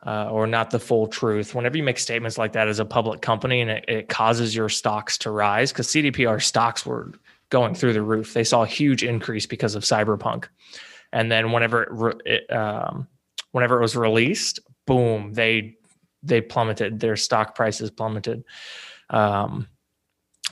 uh, 0.05 0.29
or 0.29 0.45
not 0.45 0.71
the 0.71 0.79
full 0.79 1.07
truth. 1.07 1.55
Whenever 1.55 1.77
you 1.77 1.83
make 1.83 1.97
statements 1.97 2.37
like 2.37 2.53
that 2.53 2.67
as 2.67 2.79
a 2.79 2.85
public 2.85 3.21
company 3.21 3.61
and 3.61 3.69
it, 3.69 3.85
it 3.87 4.09
causes 4.09 4.55
your 4.55 4.69
stocks 4.69 5.17
to 5.19 5.31
rise, 5.31 5.71
because 5.71 5.87
CDPR 5.87 6.41
stocks 6.41 6.85
were 6.85 7.13
going 7.49 7.73
through 7.73 7.93
the 7.93 8.01
roof, 8.01 8.33
they 8.33 8.43
saw 8.43 8.63
a 8.63 8.67
huge 8.67 9.03
increase 9.03 9.45
because 9.45 9.75
of 9.75 9.83
Cyberpunk. 9.83 10.45
And 11.13 11.31
then 11.31 11.51
whenever 11.51 11.83
it, 11.83 11.89
re- 11.91 12.21
it 12.25 12.51
um, 12.51 13.07
whenever 13.51 13.77
it 13.77 13.81
was 13.81 13.95
released, 13.95 14.59
boom, 14.85 15.33
they 15.33 15.75
they 16.23 16.41
plummeted. 16.41 16.99
Their 16.99 17.15
stock 17.15 17.55
prices 17.55 17.91
plummeted, 17.91 18.43
um, 19.09 19.67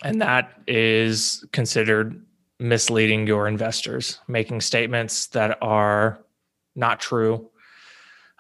and 0.04 0.22
that 0.22 0.52
is 0.68 1.46
considered 1.52 2.24
misleading 2.60 3.26
your 3.26 3.48
investors, 3.48 4.20
making 4.28 4.62
statements 4.62 5.28
that 5.28 5.58
are 5.62 6.24
not 6.76 7.00
true 7.00 7.50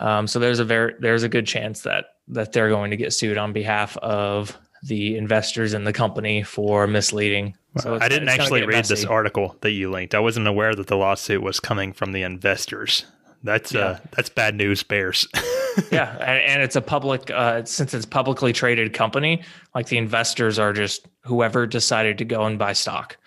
um, 0.02 0.26
so 0.26 0.40
there's 0.40 0.60
a 0.60 0.66
very 0.66 0.96
there's 1.00 1.24
a 1.24 1.30
good 1.30 1.46
chance 1.46 1.82
that 1.82 2.06
that 2.30 2.52
they're 2.52 2.70
going 2.70 2.92
to 2.92 2.98
get 2.98 3.14
sued 3.14 3.38
on 3.38 3.54
behalf 3.54 3.96
of 3.98 4.58
the 4.84 5.16
investors 5.16 5.76
in 5.76 5.84
the 5.84 5.94
company 5.94 6.42
for 6.42 6.88
misleading. 6.88 7.56
So 7.78 8.00
I 8.02 8.10
didn't 8.10 8.30
actually 8.30 8.62
read 8.62 8.78
messy. 8.78 8.96
this 8.96 9.06
article 9.06 9.56
that 9.62 9.72
you 9.72 9.92
linked. 9.92 10.16
I 10.16 10.20
wasn't 10.20 10.48
aware 10.48 10.74
that 10.74 10.88
the 10.88 10.98
lawsuit 10.98 11.44
was 11.44 11.60
coming 11.60 11.94
from 11.94 12.14
the 12.14 12.24
investors. 12.24 13.06
That's 13.44 13.76
uh, 13.76 13.78
yeah. 13.78 13.86
uh, 13.86 13.98
that's 14.16 14.30
bad 14.30 14.56
news, 14.56 14.82
Bears. 14.82 15.28
yeah, 15.92 16.18
and, 16.18 16.44
and, 16.44 16.62
it's 16.62 16.76
a 16.76 16.82
public 16.82 17.30
uh, 17.32 17.64
since 17.66 17.94
it's 17.94 18.06
publicly 18.06 18.54
traded 18.54 18.94
company. 18.94 19.44
Like 19.76 19.88
the 19.88 19.98
investors 19.98 20.60
are 20.60 20.74
just 20.74 21.08
whoever 21.24 21.68
decided 21.68 22.18
to 22.18 22.26
go 22.26 22.46
and 22.46 22.58
buy 22.58 22.74
stock. 22.74 23.18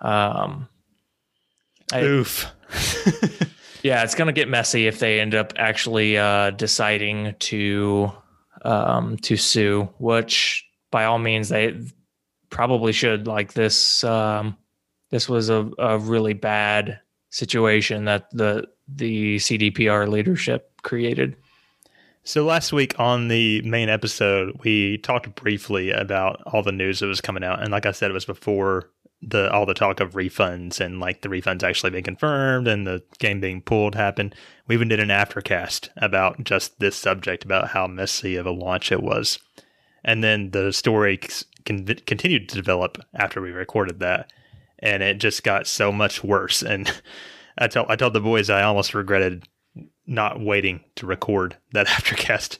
Um, 0.00 0.68
I, 1.92 2.02
Oof. 2.02 2.46
Yeah, 3.84 4.02
it's 4.02 4.14
going 4.14 4.28
to 4.28 4.32
get 4.32 4.48
messy 4.48 4.86
if 4.86 4.98
they 4.98 5.20
end 5.20 5.34
up 5.34 5.52
actually 5.56 6.16
uh, 6.16 6.50
deciding 6.52 7.34
to 7.38 8.10
um, 8.64 9.18
to 9.18 9.36
sue, 9.36 9.90
which 9.98 10.66
by 10.90 11.04
all 11.04 11.18
means 11.18 11.50
they 11.50 11.78
probably 12.48 12.92
should. 12.92 13.26
Like 13.26 13.52
this, 13.52 14.02
um, 14.02 14.56
this 15.10 15.28
was 15.28 15.50
a, 15.50 15.70
a 15.78 15.98
really 15.98 16.32
bad 16.32 16.98
situation 17.28 18.06
that 18.06 18.30
the 18.30 18.66
the 18.88 19.36
CDPR 19.36 20.08
leadership 20.08 20.72
created. 20.82 21.36
So 22.26 22.42
last 22.42 22.72
week 22.72 22.98
on 22.98 23.28
the 23.28 23.60
main 23.62 23.90
episode, 23.90 24.58
we 24.64 24.96
talked 24.96 25.34
briefly 25.34 25.90
about 25.90 26.40
all 26.46 26.62
the 26.62 26.72
news 26.72 27.00
that 27.00 27.06
was 27.06 27.20
coming 27.20 27.44
out, 27.44 27.62
and 27.62 27.70
like 27.70 27.84
I 27.84 27.92
said, 27.92 28.10
it 28.10 28.14
was 28.14 28.24
before 28.24 28.88
the 29.20 29.52
all 29.52 29.66
the 29.66 29.74
talk 29.74 30.00
of 30.00 30.12
refunds 30.12 30.80
and 30.80 31.00
like 31.00 31.20
the 31.20 31.28
refunds 31.28 31.62
actually 31.62 31.90
being 31.90 32.04
confirmed 32.04 32.66
and 32.66 32.86
the 32.86 33.02
game 33.18 33.40
being 33.40 33.60
pulled 33.60 33.94
happened. 33.94 34.34
We 34.66 34.74
even 34.74 34.88
did 34.88 35.00
an 35.00 35.08
aftercast 35.10 35.90
about 35.98 36.44
just 36.44 36.80
this 36.80 36.96
subject 36.96 37.44
about 37.44 37.68
how 37.68 37.86
messy 37.86 38.36
of 38.36 38.46
a 38.46 38.50
launch 38.50 38.90
it 38.90 39.02
was, 39.02 39.38
and 40.02 40.24
then 40.24 40.52
the 40.52 40.72
story 40.72 41.20
con- 41.66 41.84
continued 42.06 42.48
to 42.48 42.56
develop 42.56 42.96
after 43.14 43.42
we 43.42 43.50
recorded 43.50 44.00
that, 44.00 44.32
and 44.78 45.02
it 45.02 45.18
just 45.18 45.44
got 45.44 45.66
so 45.66 45.92
much 45.92 46.24
worse. 46.24 46.62
And 46.62 46.90
I 47.58 47.66
told 47.66 47.90
I 47.90 47.96
told 47.96 48.14
the 48.14 48.20
boys 48.20 48.48
I 48.48 48.62
almost 48.62 48.94
regretted 48.94 49.46
not 50.06 50.40
waiting 50.40 50.80
to 50.96 51.06
record 51.06 51.56
that 51.72 51.86
aftercast. 51.88 52.58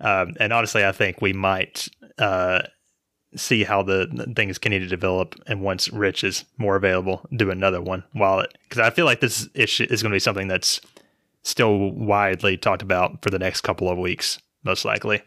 Um, 0.00 0.34
and 0.40 0.52
honestly, 0.52 0.84
I 0.84 0.92
think 0.92 1.20
we 1.20 1.32
might 1.32 1.88
uh, 2.18 2.62
see 3.36 3.64
how 3.64 3.82
the 3.82 4.32
things 4.36 4.58
continue 4.58 4.86
to 4.86 4.90
develop. 4.90 5.34
And 5.46 5.62
once 5.62 5.88
rich 5.88 6.24
is 6.24 6.44
more 6.58 6.76
available 6.76 7.26
do 7.36 7.50
another 7.50 7.80
one 7.80 8.04
while 8.12 8.40
it 8.40 8.56
because 8.68 8.78
i 8.78 8.90
feel 8.90 9.04
like 9.04 9.20
this 9.20 9.48
issue 9.54 9.86
is 9.88 10.02
going 10.02 10.10
to 10.10 10.16
be 10.16 10.20
something 10.20 10.48
that's 10.48 10.80
still 11.42 11.90
widely 11.90 12.56
talked 12.56 12.82
about 12.82 13.22
for 13.22 13.30
the 13.30 13.38
next 13.38 13.62
couple 13.62 13.88
of 13.88 13.98
weeks 13.98 14.38
most 14.64 14.84
likely. 14.84 15.22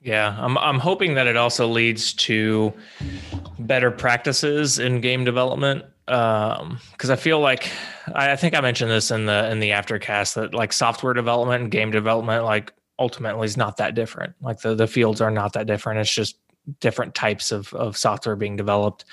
Yeah 0.00 0.36
i'm, 0.38 0.56
I'm 0.58 0.78
hoping 0.78 1.14
that 1.14 1.26
it 1.26 1.36
also 1.36 1.66
leads 1.66 2.12
to 2.14 2.72
better 3.58 3.90
practices 3.90 4.78
in 4.78 5.00
game 5.00 5.24
development 5.24 5.84
because 6.10 7.10
um, 7.10 7.10
i 7.10 7.16
feel 7.16 7.40
like 7.40 7.70
I, 8.14 8.32
I 8.32 8.36
think 8.36 8.54
i 8.54 8.60
mentioned 8.60 8.90
this 8.90 9.10
in 9.10 9.26
the 9.26 9.50
in 9.50 9.60
the 9.60 9.70
aftercast 9.70 10.34
that 10.34 10.54
like 10.54 10.72
software 10.72 11.14
development 11.14 11.62
and 11.62 11.70
game 11.70 11.90
development 11.90 12.44
like 12.44 12.72
ultimately 12.98 13.46
is 13.46 13.56
not 13.56 13.78
that 13.78 13.94
different 13.94 14.34
like 14.40 14.60
the, 14.60 14.74
the 14.74 14.86
fields 14.86 15.20
are 15.20 15.30
not 15.30 15.52
that 15.54 15.66
different 15.66 16.00
it's 16.00 16.12
just 16.12 16.36
different 16.78 17.14
types 17.14 17.52
of, 17.52 17.72
of 17.74 17.96
software 17.96 18.36
being 18.36 18.56
developed. 18.56 19.04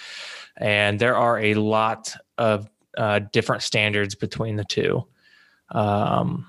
And 0.57 0.99
there 0.99 1.15
are 1.15 1.39
a 1.39 1.53
lot 1.55 2.13
of 2.37 2.69
uh, 2.97 3.19
different 3.31 3.63
standards 3.63 4.15
between 4.15 4.55
the 4.55 4.65
two. 4.65 5.05
Um, 5.69 6.47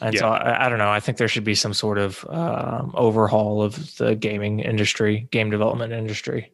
And 0.00 0.16
so 0.18 0.28
I, 0.28 0.66
I 0.66 0.68
don't 0.68 0.78
know. 0.78 0.90
I 0.90 1.00
think 1.00 1.18
there 1.18 1.28
should 1.28 1.44
be 1.44 1.54
some 1.54 1.72
sort 1.72 1.98
of 1.98 2.24
um, 2.28 2.92
overhaul 2.94 3.62
of 3.62 3.96
the 3.96 4.14
gaming 4.14 4.60
industry, 4.60 5.28
game 5.30 5.50
development 5.50 5.92
industry. 5.92 6.52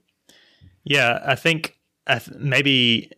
Yeah, 0.84 1.20
I 1.24 1.34
think 1.34 1.76
I 2.06 2.18
th- 2.18 2.36
maybe 2.38 3.10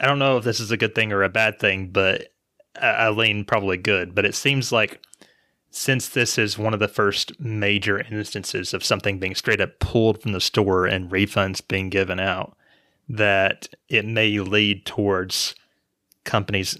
I 0.00 0.06
don't 0.06 0.18
know 0.18 0.36
if 0.36 0.44
this 0.44 0.60
is 0.60 0.70
a 0.70 0.76
good 0.76 0.94
thing 0.94 1.12
or 1.12 1.22
a 1.22 1.28
bad 1.28 1.58
thing, 1.58 1.88
but 1.88 2.32
I, 2.80 2.88
I 2.88 3.10
lean 3.10 3.44
probably 3.44 3.76
good. 3.76 4.14
But 4.14 4.24
it 4.24 4.34
seems 4.34 4.72
like 4.72 5.00
since 5.70 6.08
this 6.08 6.38
is 6.38 6.58
one 6.58 6.74
of 6.74 6.80
the 6.80 6.88
first 6.88 7.40
major 7.40 8.00
instances 8.00 8.74
of 8.74 8.84
something 8.84 9.18
being 9.18 9.34
straight 9.34 9.60
up 9.60 9.78
pulled 9.78 10.20
from 10.20 10.32
the 10.32 10.40
store 10.40 10.86
and 10.86 11.10
refunds 11.10 11.66
being 11.66 11.88
given 11.88 12.20
out, 12.20 12.56
that 13.08 13.68
it 13.88 14.04
may 14.04 14.38
lead 14.38 14.84
towards 14.84 15.54
companies 16.24 16.78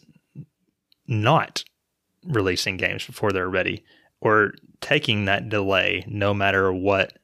not 1.06 1.64
releasing 2.24 2.76
games 2.76 3.04
before 3.04 3.32
they're 3.32 3.48
ready 3.48 3.84
or 4.20 4.52
taking 4.80 5.24
that 5.24 5.48
delay 5.48 6.04
no 6.06 6.32
matter 6.32 6.72
what 6.72 7.18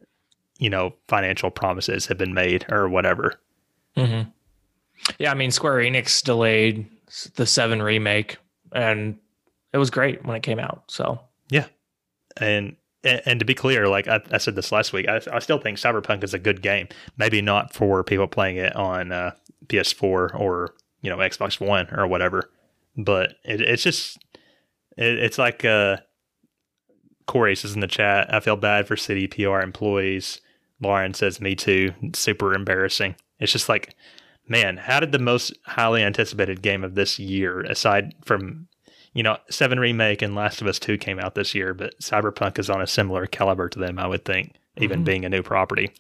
you 0.59 0.69
know 0.69 0.93
financial 1.07 1.51
promises 1.51 2.07
have 2.07 2.19
been 2.19 2.35
made 2.35 2.67
or 2.69 2.89
whatever 2.89 3.35
Mm-hmm. 3.99 4.31
Yeah, 5.19 5.31
I 5.31 5.35
mean, 5.35 5.51
Square 5.51 5.79
Enix 5.79 6.23
delayed 6.23 6.87
the 7.37 7.47
Seven 7.47 7.83
remake, 7.83 8.39
and 8.73 9.19
it 9.73 9.79
was 9.79 9.91
great 9.91 10.25
when 10.25 10.37
it 10.37 10.43
came 10.43 10.59
out. 10.59 10.85
So. 10.89 11.21
Yeah, 11.51 11.67
and, 12.37 12.77
and 13.05 13.39
to 13.39 13.45
be 13.47 13.55
clear 13.55 13.89
like 13.89 14.09
I, 14.09 14.21
I 14.33 14.39
said 14.39 14.57
this 14.57 14.73
last 14.73 14.93
week 14.93 15.09
I, 15.09 15.21
I 15.33 15.39
still 15.39 15.59
think 15.59 15.79
cyberpunk 15.79 16.25
is 16.25 16.35
a 16.35 16.39
good 16.39 16.63
game. 16.63 16.89
Maybe 17.17 17.41
not 17.41 17.73
for 17.73 18.03
people 18.03 18.27
playing 18.27 18.57
it 18.57 18.75
on 18.75 19.13
uh, 19.13 19.33
ps4 19.67 20.35
or 20.35 20.75
you 21.01 21.11
know 21.11 21.19
xbox 21.19 21.61
one 21.61 21.87
or 21.93 22.07
whatever 22.07 22.51
but 22.97 23.37
it, 23.45 23.61
it's 23.61 23.83
just 23.83 24.19
it, 24.97 25.19
it's 25.19 25.39
like 25.39 25.65
uh 25.65 25.99
corey 27.27 27.55
says 27.55 27.75
in 27.75 27.81
the 27.81 27.87
chat 27.87 28.33
i 28.35 28.41
feel 28.41 28.57
bad 28.57 28.87
for 28.87 28.97
CDPR 28.97 29.63
employees. 29.63 30.41
Lauren 30.81 31.13
says 31.13 31.41
me 31.41 31.55
too. 31.55 31.93
Super 32.15 32.55
embarrassing 32.55 33.17
it's 33.41 33.53
just 33.53 33.69
like 33.69 33.95
man 34.49 34.77
how 34.77 34.99
did 35.01 35.13
the 35.13 35.19
most 35.19 35.53
highly 35.65 36.03
anticipated 36.03 36.63
game 36.63 36.83
of 36.85 36.95
this 36.95 37.19
year 37.19 37.61
aside 37.63 38.15
from 38.25 38.69
you 39.15 39.23
know, 39.23 39.39
Seven 39.51 39.81
Remake 39.81 40.21
and 40.23 40.35
Last 40.37 40.61
of 40.61 40.69
Us 40.69 40.79
Two 40.79 40.97
came 40.99 41.19
out 41.19 41.35
this 41.35 41.55
year, 41.55 41.73
but 41.75 41.99
Cyberpunk 41.99 42.59
is 42.59 42.69
on 42.71 42.83
a 42.83 42.87
similar 42.87 43.27
caliber 43.27 43.69
to 43.71 43.79
them, 43.79 43.99
I 43.99 44.07
would 44.07 44.25
think, 44.25 44.55
even 44.77 45.01
Mhm. 45.01 45.05
being 45.05 45.25
a 45.25 45.29
new 45.31 45.43
property. 45.43 45.91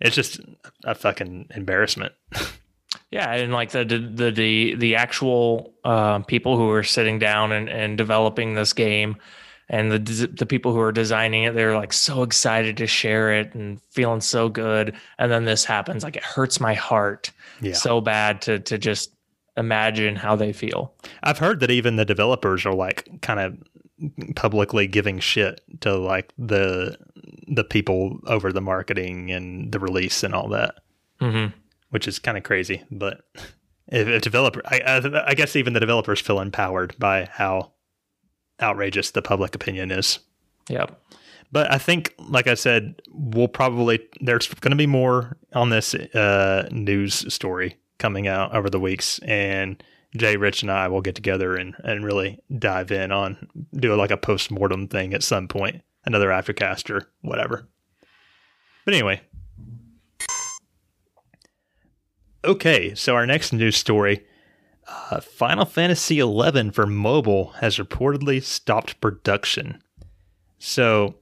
It's 0.00 0.16
just 0.16 0.40
a 0.84 0.94
fucking 0.94 1.46
embarrassment. 1.54 2.12
yeah, 3.10 3.32
and 3.32 3.52
like 3.52 3.70
the 3.70 3.84
the 3.84 4.30
the 4.32 4.74
the 4.74 4.96
actual 4.96 5.74
uh, 5.84 6.18
people 6.20 6.56
who 6.58 6.68
are 6.70 6.82
sitting 6.82 7.18
down 7.18 7.52
and, 7.52 7.68
and 7.70 7.96
developing 7.96 8.54
this 8.54 8.72
game, 8.72 9.16
and 9.68 9.90
the 9.92 10.26
the 10.26 10.46
people 10.46 10.72
who 10.72 10.80
are 10.80 10.92
designing 10.92 11.44
it, 11.44 11.54
they're 11.54 11.76
like 11.76 11.92
so 11.92 12.22
excited 12.22 12.76
to 12.78 12.86
share 12.86 13.32
it 13.32 13.54
and 13.54 13.80
feeling 13.90 14.20
so 14.20 14.48
good, 14.48 14.94
and 15.18 15.30
then 15.32 15.44
this 15.44 15.64
happens. 15.64 16.02
Like 16.04 16.16
it 16.16 16.22
hurts 16.24 16.60
my 16.60 16.74
heart 16.74 17.30
Yeah. 17.60 17.72
so 17.74 18.00
bad 18.00 18.42
to 18.42 18.58
to 18.60 18.78
just 18.78 19.12
imagine 19.56 20.16
how 20.16 20.36
they 20.36 20.52
feel. 20.52 20.92
I've 21.22 21.38
heard 21.38 21.60
that 21.60 21.70
even 21.70 21.96
the 21.96 22.04
developers 22.04 22.64
are 22.66 22.74
like 22.74 23.08
kind 23.22 23.40
of 23.40 23.56
publicly 24.36 24.86
giving 24.86 25.18
shit 25.18 25.60
to 25.80 25.96
like 25.96 26.32
the 26.38 26.96
the 27.48 27.64
people 27.64 28.20
over 28.26 28.52
the 28.52 28.60
marketing 28.60 29.30
and 29.30 29.72
the 29.72 29.78
release 29.78 30.22
and 30.22 30.34
all 30.34 30.48
that, 30.50 30.74
Mm-hmm. 31.20 31.56
which 31.90 32.06
is 32.06 32.18
kind 32.18 32.36
of 32.36 32.44
crazy. 32.44 32.84
But 32.90 33.22
if 33.88 34.06
a 34.06 34.20
developer, 34.20 34.60
I, 34.66 34.80
I, 34.80 35.30
I 35.30 35.34
guess 35.34 35.56
even 35.56 35.72
the 35.72 35.80
developers 35.80 36.20
feel 36.20 36.40
empowered 36.40 36.94
by 36.98 37.26
how 37.32 37.72
outrageous 38.60 39.10
the 39.10 39.22
public 39.22 39.54
opinion 39.54 39.90
is. 39.90 40.18
Yep. 40.68 41.00
But 41.52 41.72
I 41.72 41.78
think, 41.78 42.14
like 42.18 42.48
I 42.48 42.54
said, 42.54 43.00
we'll 43.12 43.48
probably 43.48 44.00
there's 44.20 44.48
going 44.48 44.72
to 44.72 44.76
be 44.76 44.86
more 44.86 45.36
on 45.54 45.70
this 45.70 45.94
uh, 45.94 46.68
news 46.72 47.32
story 47.32 47.76
coming 47.98 48.26
out 48.26 48.54
over 48.54 48.68
the 48.68 48.80
weeks, 48.80 49.18
and 49.20 49.82
Jay, 50.16 50.36
Rich, 50.36 50.62
and 50.62 50.70
I 50.70 50.88
will 50.88 51.00
get 51.00 51.14
together 51.14 51.56
and 51.56 51.74
and 51.84 52.04
really 52.04 52.40
dive 52.58 52.90
in 52.90 53.12
on 53.12 53.48
do 53.74 53.94
like 53.94 54.10
a 54.10 54.16
post 54.16 54.50
mortem 54.50 54.88
thing 54.88 55.14
at 55.14 55.22
some 55.22 55.46
point, 55.46 55.82
another 56.04 56.28
aftercast 56.28 56.90
or 56.90 57.08
whatever. 57.22 57.68
But 58.84 58.94
anyway, 58.94 59.20
okay. 62.44 62.94
So 62.94 63.14
our 63.14 63.26
next 63.26 63.52
news 63.52 63.76
story. 63.76 64.26
Uh, 64.88 65.20
Final 65.20 65.64
Fantasy 65.64 66.20
XI 66.20 66.70
for 66.70 66.86
mobile 66.86 67.48
has 67.60 67.78
reportedly 67.78 68.42
stopped 68.42 69.00
production. 69.00 69.82
So 70.58 71.16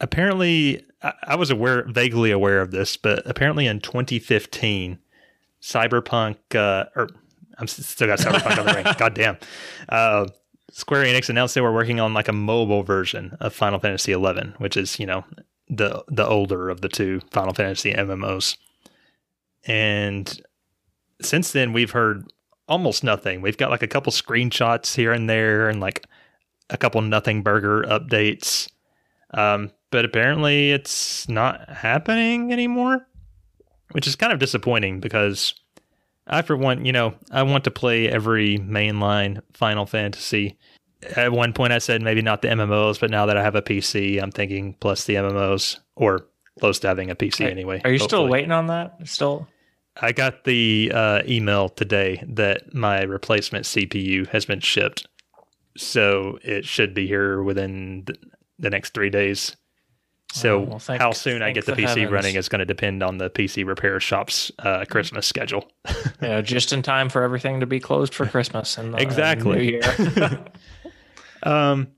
apparently 0.00 0.84
I, 1.02 1.12
I 1.22 1.36
was 1.36 1.50
aware 1.50 1.84
vaguely 1.88 2.30
aware 2.30 2.60
of 2.60 2.70
this 2.70 2.96
but 2.96 3.22
apparently 3.26 3.66
in 3.66 3.80
2015 3.80 4.98
cyberpunk 5.62 6.36
uh, 6.54 6.86
or 6.96 7.08
i'm 7.58 7.66
still 7.66 8.06
got 8.06 8.18
cyberpunk 8.18 8.58
on 8.58 8.66
the 8.66 8.74
ring 8.74 8.86
god 8.98 9.14
damn 9.14 9.36
uh, 9.88 10.26
square 10.70 11.04
enix 11.04 11.28
announced 11.28 11.54
they 11.54 11.60
were 11.60 11.72
working 11.72 12.00
on 12.00 12.14
like 12.14 12.28
a 12.28 12.32
mobile 12.32 12.82
version 12.82 13.36
of 13.40 13.54
final 13.54 13.78
fantasy 13.78 14.12
11 14.12 14.54
which 14.58 14.76
is 14.76 14.98
you 14.98 15.06
know 15.06 15.24
the 15.68 16.04
the 16.08 16.26
older 16.26 16.68
of 16.68 16.80
the 16.80 16.88
two 16.88 17.20
final 17.30 17.54
fantasy 17.54 17.92
mmos 17.92 18.56
and 19.66 20.42
since 21.22 21.52
then 21.52 21.72
we've 21.72 21.92
heard 21.92 22.30
almost 22.68 23.04
nothing 23.04 23.40
we've 23.40 23.58
got 23.58 23.70
like 23.70 23.82
a 23.82 23.88
couple 23.88 24.12
screenshots 24.12 24.94
here 24.94 25.12
and 25.12 25.28
there 25.28 25.68
and 25.68 25.80
like 25.80 26.06
a 26.70 26.76
couple 26.76 27.00
nothing 27.02 27.42
burger 27.42 27.82
updates 27.82 28.68
um, 29.34 29.70
but 29.90 30.04
apparently 30.04 30.70
it's 30.70 31.28
not 31.28 31.68
happening 31.68 32.52
anymore, 32.52 33.06
which 33.92 34.06
is 34.06 34.16
kind 34.16 34.32
of 34.32 34.38
disappointing 34.38 35.00
because 35.00 35.54
I, 36.26 36.42
for 36.42 36.56
one, 36.56 36.84
you 36.84 36.92
know, 36.92 37.14
I 37.30 37.42
want 37.42 37.64
to 37.64 37.70
play 37.70 38.08
every 38.08 38.58
mainline 38.58 39.42
Final 39.52 39.86
Fantasy. 39.86 40.56
At 41.16 41.32
one 41.32 41.52
point, 41.52 41.72
I 41.72 41.78
said 41.78 42.00
maybe 42.00 42.22
not 42.22 42.42
the 42.42 42.48
MMOs, 42.48 42.98
but 42.98 43.10
now 43.10 43.26
that 43.26 43.36
I 43.36 43.42
have 43.42 43.56
a 43.56 43.62
PC, 43.62 44.22
I'm 44.22 44.30
thinking 44.30 44.74
plus 44.80 45.04
the 45.04 45.16
MMOs 45.16 45.80
or 45.96 46.26
close 46.60 46.78
to 46.80 46.88
having 46.88 47.10
a 47.10 47.14
PC 47.14 47.50
anyway. 47.50 47.82
Are 47.84 47.90
you 47.90 47.98
still 47.98 48.26
waiting 48.28 48.52
on 48.52 48.68
that? 48.68 48.96
Still? 49.04 49.48
I 50.00 50.12
got 50.12 50.44
the 50.44 50.90
uh, 50.94 51.22
email 51.26 51.68
today 51.68 52.22
that 52.28 52.74
my 52.74 53.02
replacement 53.02 53.64
CPU 53.66 54.26
has 54.28 54.44
been 54.44 54.60
shipped. 54.60 55.06
So 55.76 56.38
it 56.42 56.64
should 56.64 56.94
be 56.94 57.06
here 57.06 57.42
within 57.42 58.04
th- 58.06 58.18
the 58.58 58.70
next 58.70 58.94
three 58.94 59.10
days. 59.10 59.56
So 60.32 60.56
Oh, 60.56 60.60
well, 60.62 60.78
thank- 60.80 61.00
how 61.00 61.12
soon 61.12 61.42
I 61.42 61.52
get 61.52 61.64
the 61.66 61.72
PC 61.72 61.88
heavens. 61.88 62.10
running 62.10 62.34
is 62.34 62.48
going 62.48 62.58
to 62.60 62.64
depend 62.64 63.02
on 63.04 63.18
the 63.18 63.30
PC 63.30 63.64
repair 63.66 64.00
shop's 64.00 64.50
uh, 64.60 64.84
Christmas 64.90 65.26
schedule. 65.26 65.70
Yeah, 66.22 66.40
just 66.40 66.72
in 66.72 66.80
time 66.82 67.08
for 67.10 67.22
everything 67.22 67.60
to 67.60 67.66
be 67.66 67.78
closed 67.78 68.14
for 68.14 68.24
Christmas 68.26 68.78
and 68.78 68.94
the 68.94 68.98
Exactly. 69.02 69.56
New 69.58 69.62
Year. 69.62 70.44
Um, 71.42 71.88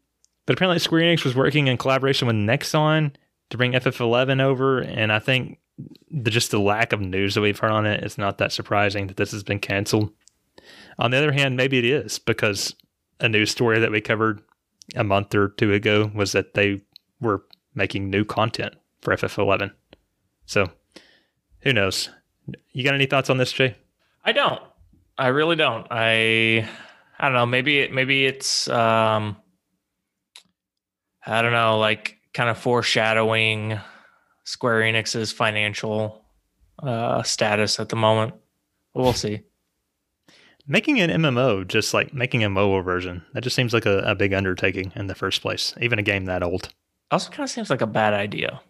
but 0.46 0.54
apparently 0.56 0.78
Square 0.80 1.02
Enix 1.02 1.24
was 1.24 1.34
working 1.36 1.68
in 1.68 1.76
collaboration 1.76 2.26
with 2.26 2.36
Nexon 2.36 3.12
to 3.50 3.56
bring 3.56 3.72
FF11 3.72 4.40
over, 4.42 4.80
and 4.80 5.12
I 5.12 5.18
think 5.20 5.58
the, 6.10 6.30
just 6.30 6.50
the 6.50 6.60
lack 6.60 6.92
of 6.92 7.00
news 7.00 7.34
that 7.34 7.40
we've 7.40 7.58
heard 7.58 7.72
on 7.72 7.86
it, 7.86 8.00
it 8.00 8.06
is 8.06 8.18
not 8.18 8.38
that 8.38 8.52
surprising 8.52 9.06
that 9.08 9.16
this 9.16 9.32
has 9.32 9.42
been 9.42 9.58
canceled. 9.58 10.10
On 10.98 11.10
the 11.10 11.18
other 11.18 11.32
hand, 11.32 11.56
maybe 11.56 11.78
it 11.78 11.84
is 11.84 12.18
because 12.18 12.74
a 13.20 13.28
news 13.28 13.50
story 13.50 13.78
that 13.78 13.90
we 13.90 14.00
covered 14.00 14.42
a 14.94 15.04
month 15.04 15.34
or 15.34 15.48
two 15.48 15.72
ago 15.72 16.10
was 16.14 16.32
that 16.32 16.54
they 16.54 16.80
were 17.20 17.44
making 17.74 18.10
new 18.10 18.24
content 18.24 18.74
for 19.00 19.14
FF11. 19.14 19.72
So, 20.46 20.70
who 21.60 21.72
knows? 21.72 22.10
You 22.72 22.84
got 22.84 22.94
any 22.94 23.06
thoughts 23.06 23.30
on 23.30 23.38
this, 23.38 23.52
Jay? 23.52 23.76
I 24.24 24.32
don't. 24.32 24.62
I 25.18 25.28
really 25.28 25.56
don't. 25.56 25.86
I 25.90 26.68
I 27.18 27.24
don't 27.24 27.34
know. 27.34 27.46
Maybe 27.46 27.80
it 27.80 27.92
maybe 27.92 28.26
it's 28.26 28.68
um 28.68 29.36
I 31.24 31.42
don't 31.42 31.52
know, 31.52 31.78
like 31.78 32.18
kind 32.32 32.48
of 32.48 32.58
foreshadowing 32.58 33.80
Square 34.46 34.80
Enix's 34.82 35.32
financial 35.32 36.24
uh 36.82 37.22
status 37.22 37.78
at 37.78 37.90
the 37.90 37.96
moment. 37.96 38.32
We'll 38.94 39.12
see. 39.12 39.42
Making 40.66 41.00
an 41.00 41.10
MMO, 41.10 41.66
just 41.66 41.92
like 41.92 42.14
making 42.14 42.42
a 42.42 42.48
mobile 42.48 42.82
version, 42.82 43.22
that 43.34 43.42
just 43.42 43.54
seems 43.54 43.72
like 43.72 43.86
a, 43.86 43.98
a 43.98 44.14
big 44.14 44.32
undertaking 44.32 44.92
in 44.96 45.06
the 45.06 45.14
first 45.14 45.42
place, 45.42 45.74
even 45.80 45.98
a 45.98 46.02
game 46.02 46.24
that 46.24 46.42
old. 46.42 46.72
Also 47.10 47.30
kind 47.30 47.44
of 47.44 47.50
seems 47.50 47.70
like 47.70 47.82
a 47.82 47.86
bad 47.86 48.14
idea. 48.14 48.60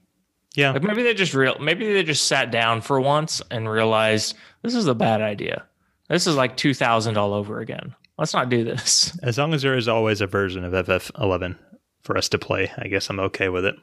Yeah. 0.55 0.73
Like 0.73 0.83
maybe 0.83 1.03
they 1.03 1.15
just 1.15 1.35
real 1.35 1.59
maybe 1.61 1.93
they 1.93 2.03
just 2.03 2.27
sat 2.27 2.51
down 2.51 2.81
for 2.81 3.01
once 3.01 3.43
and 3.51 3.69
realized 3.69 4.35
this 4.63 4.75
is 4.75 4.87
a 4.87 4.95
bad 4.95 5.21
idea. 5.21 5.65
This 6.09 6.27
is 6.27 6.37
like 6.37 6.57
2000 6.57 7.17
all 7.17 7.35
over 7.35 7.61
again. 7.61 7.95
Let's 8.19 8.33
not 8.35 8.49
do 8.49 8.65
this. 8.65 9.17
As 9.23 9.37
long 9.37 9.53
as 9.53 9.63
there 9.63 9.77
is 9.77 9.89
always 9.89 10.21
a 10.21 10.27
version 10.27 10.65
of 10.65 10.73
FF11 10.87 11.57
for 12.03 12.17
us 12.17 12.29
to 12.31 12.39
play, 12.39 12.73
I 12.79 12.89
guess 12.89 13.11
I'm 13.11 13.21
okay 13.21 13.49
with 13.49 13.65
it. 13.65 13.77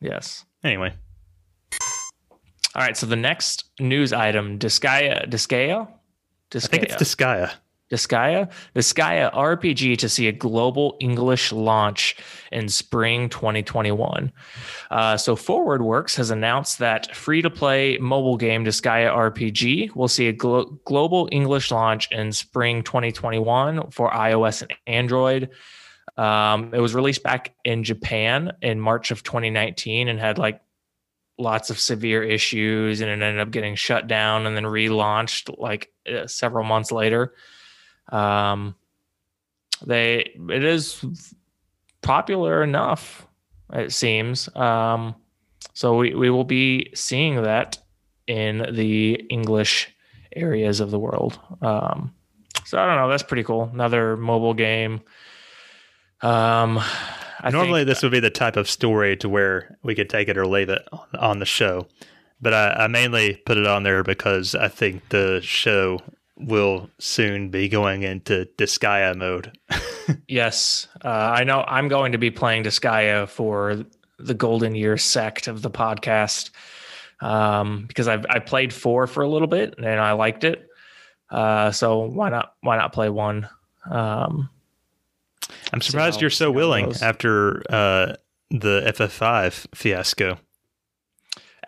Yes. 0.00 0.44
Anyway, 0.62 0.94
All 2.74 2.82
right, 2.82 2.96
so 2.96 3.06
the 3.06 3.16
next 3.16 3.64
news 3.80 4.12
item, 4.12 4.58
Disgaea, 4.58 5.28
Disgaea? 5.28 5.88
I 6.54 6.58
think 6.58 6.82
it's 6.84 6.94
Disgaea. 6.94 7.50
Disgaea. 7.50 7.54
Disgaea, 7.90 8.50
Disgaea 8.74 9.34
RPG 9.34 9.98
to 9.98 10.08
see 10.08 10.28
a 10.28 10.32
global 10.32 10.96
English 11.00 11.50
launch 11.50 12.16
in 12.52 12.68
spring 12.68 13.28
2021. 13.28 14.32
Uh, 14.90 15.16
so, 15.16 15.34
Forward 15.34 15.82
Works 15.82 16.14
has 16.14 16.30
announced 16.30 16.78
that 16.78 17.14
free 17.14 17.42
to 17.42 17.50
play 17.50 17.98
mobile 17.98 18.36
game 18.36 18.64
Disgaea 18.64 19.12
RPG 19.12 19.96
will 19.96 20.08
see 20.08 20.28
a 20.28 20.32
glo- 20.32 20.78
global 20.84 21.28
English 21.32 21.72
launch 21.72 22.10
in 22.12 22.32
spring 22.32 22.84
2021 22.84 23.90
for 23.90 24.10
iOS 24.10 24.62
and 24.62 24.72
Android. 24.86 25.50
Um, 26.16 26.72
it 26.72 26.80
was 26.80 26.94
released 26.94 27.22
back 27.22 27.54
in 27.64 27.82
Japan 27.82 28.52
in 28.62 28.80
March 28.80 29.10
of 29.10 29.22
2019 29.22 30.06
and 30.06 30.20
had 30.20 30.38
like 30.38 30.60
lots 31.40 31.70
of 31.70 31.80
severe 31.80 32.22
issues 32.22 33.00
and 33.00 33.10
it 33.10 33.14
ended 33.14 33.40
up 33.40 33.50
getting 33.50 33.74
shut 33.74 34.06
down 34.06 34.46
and 34.46 34.56
then 34.56 34.64
relaunched 34.64 35.58
like 35.58 35.90
uh, 36.12 36.26
several 36.26 36.64
months 36.64 36.92
later. 36.92 37.34
Um, 38.10 38.74
they 39.84 40.32
it 40.50 40.64
is 40.64 41.04
popular 42.02 42.62
enough, 42.62 43.26
it 43.72 43.92
seems. 43.92 44.54
Um, 44.54 45.14
so 45.72 45.96
we, 45.96 46.14
we 46.14 46.30
will 46.30 46.44
be 46.44 46.90
seeing 46.94 47.42
that 47.42 47.78
in 48.26 48.74
the 48.74 49.14
English 49.30 49.88
areas 50.34 50.80
of 50.80 50.90
the 50.90 50.98
world. 50.98 51.38
Um, 51.62 52.14
so 52.64 52.78
I 52.78 52.86
don't 52.86 52.96
know. 52.96 53.08
That's 53.08 53.22
pretty 53.22 53.44
cool. 53.44 53.70
Another 53.72 54.16
mobile 54.16 54.54
game. 54.54 55.00
Um, 56.22 56.80
I 57.42 57.50
Normally, 57.50 57.80
think- 57.80 57.88
this 57.88 58.02
would 58.02 58.12
be 58.12 58.20
the 58.20 58.30
type 58.30 58.56
of 58.56 58.68
story 58.68 59.16
to 59.18 59.28
where 59.28 59.76
we 59.82 59.94
could 59.94 60.10
take 60.10 60.28
it 60.28 60.36
or 60.36 60.46
leave 60.46 60.68
it 60.68 60.86
on, 61.18 61.38
the 61.38 61.46
show. 61.46 61.86
But 62.40 62.54
I, 62.54 62.84
I 62.84 62.86
mainly 62.86 63.36
put 63.46 63.56
it 63.58 63.66
on 63.66 63.82
there 63.82 64.02
because 64.02 64.54
I 64.54 64.68
think 64.68 65.08
the 65.10 65.40
show 65.42 66.00
will 66.36 66.88
soon 66.98 67.50
be 67.50 67.68
going 67.68 68.02
into 68.02 68.48
Disgaea 68.56 69.16
mode. 69.16 69.56
Yes, 70.26 70.88
uh, 71.04 71.08
I 71.08 71.44
know. 71.44 71.62
I'm 71.68 71.86
going 71.86 72.12
to 72.12 72.18
be 72.18 72.32
playing 72.32 72.64
Disgaea 72.64 73.28
for 73.28 73.84
the 74.18 74.34
Golden 74.34 74.74
Year 74.74 74.96
sect 74.96 75.46
of 75.46 75.62
the 75.62 75.70
podcast 75.70 76.50
um, 77.20 77.84
because 77.86 78.08
I've 78.08 78.26
I 78.28 78.40
played 78.40 78.72
four 78.72 79.06
for 79.06 79.22
a 79.22 79.28
little 79.28 79.46
bit 79.46 79.74
and 79.78 79.86
I 79.86 80.12
liked 80.12 80.42
it. 80.42 80.66
Uh, 81.30 81.70
so 81.70 82.00
why 82.06 82.28
not 82.28 82.54
why 82.60 82.76
not 82.76 82.92
play 82.92 83.08
one? 83.08 83.48
Um, 83.88 84.50
I'm 85.72 85.80
surprised 85.80 86.16
how- 86.16 86.20
you're 86.22 86.30
so 86.30 86.50
willing 86.50 86.92
after 87.02 87.62
uh, 87.70 88.14
the 88.50 88.82
FF5 88.86 89.66
fiasco. 89.74 90.38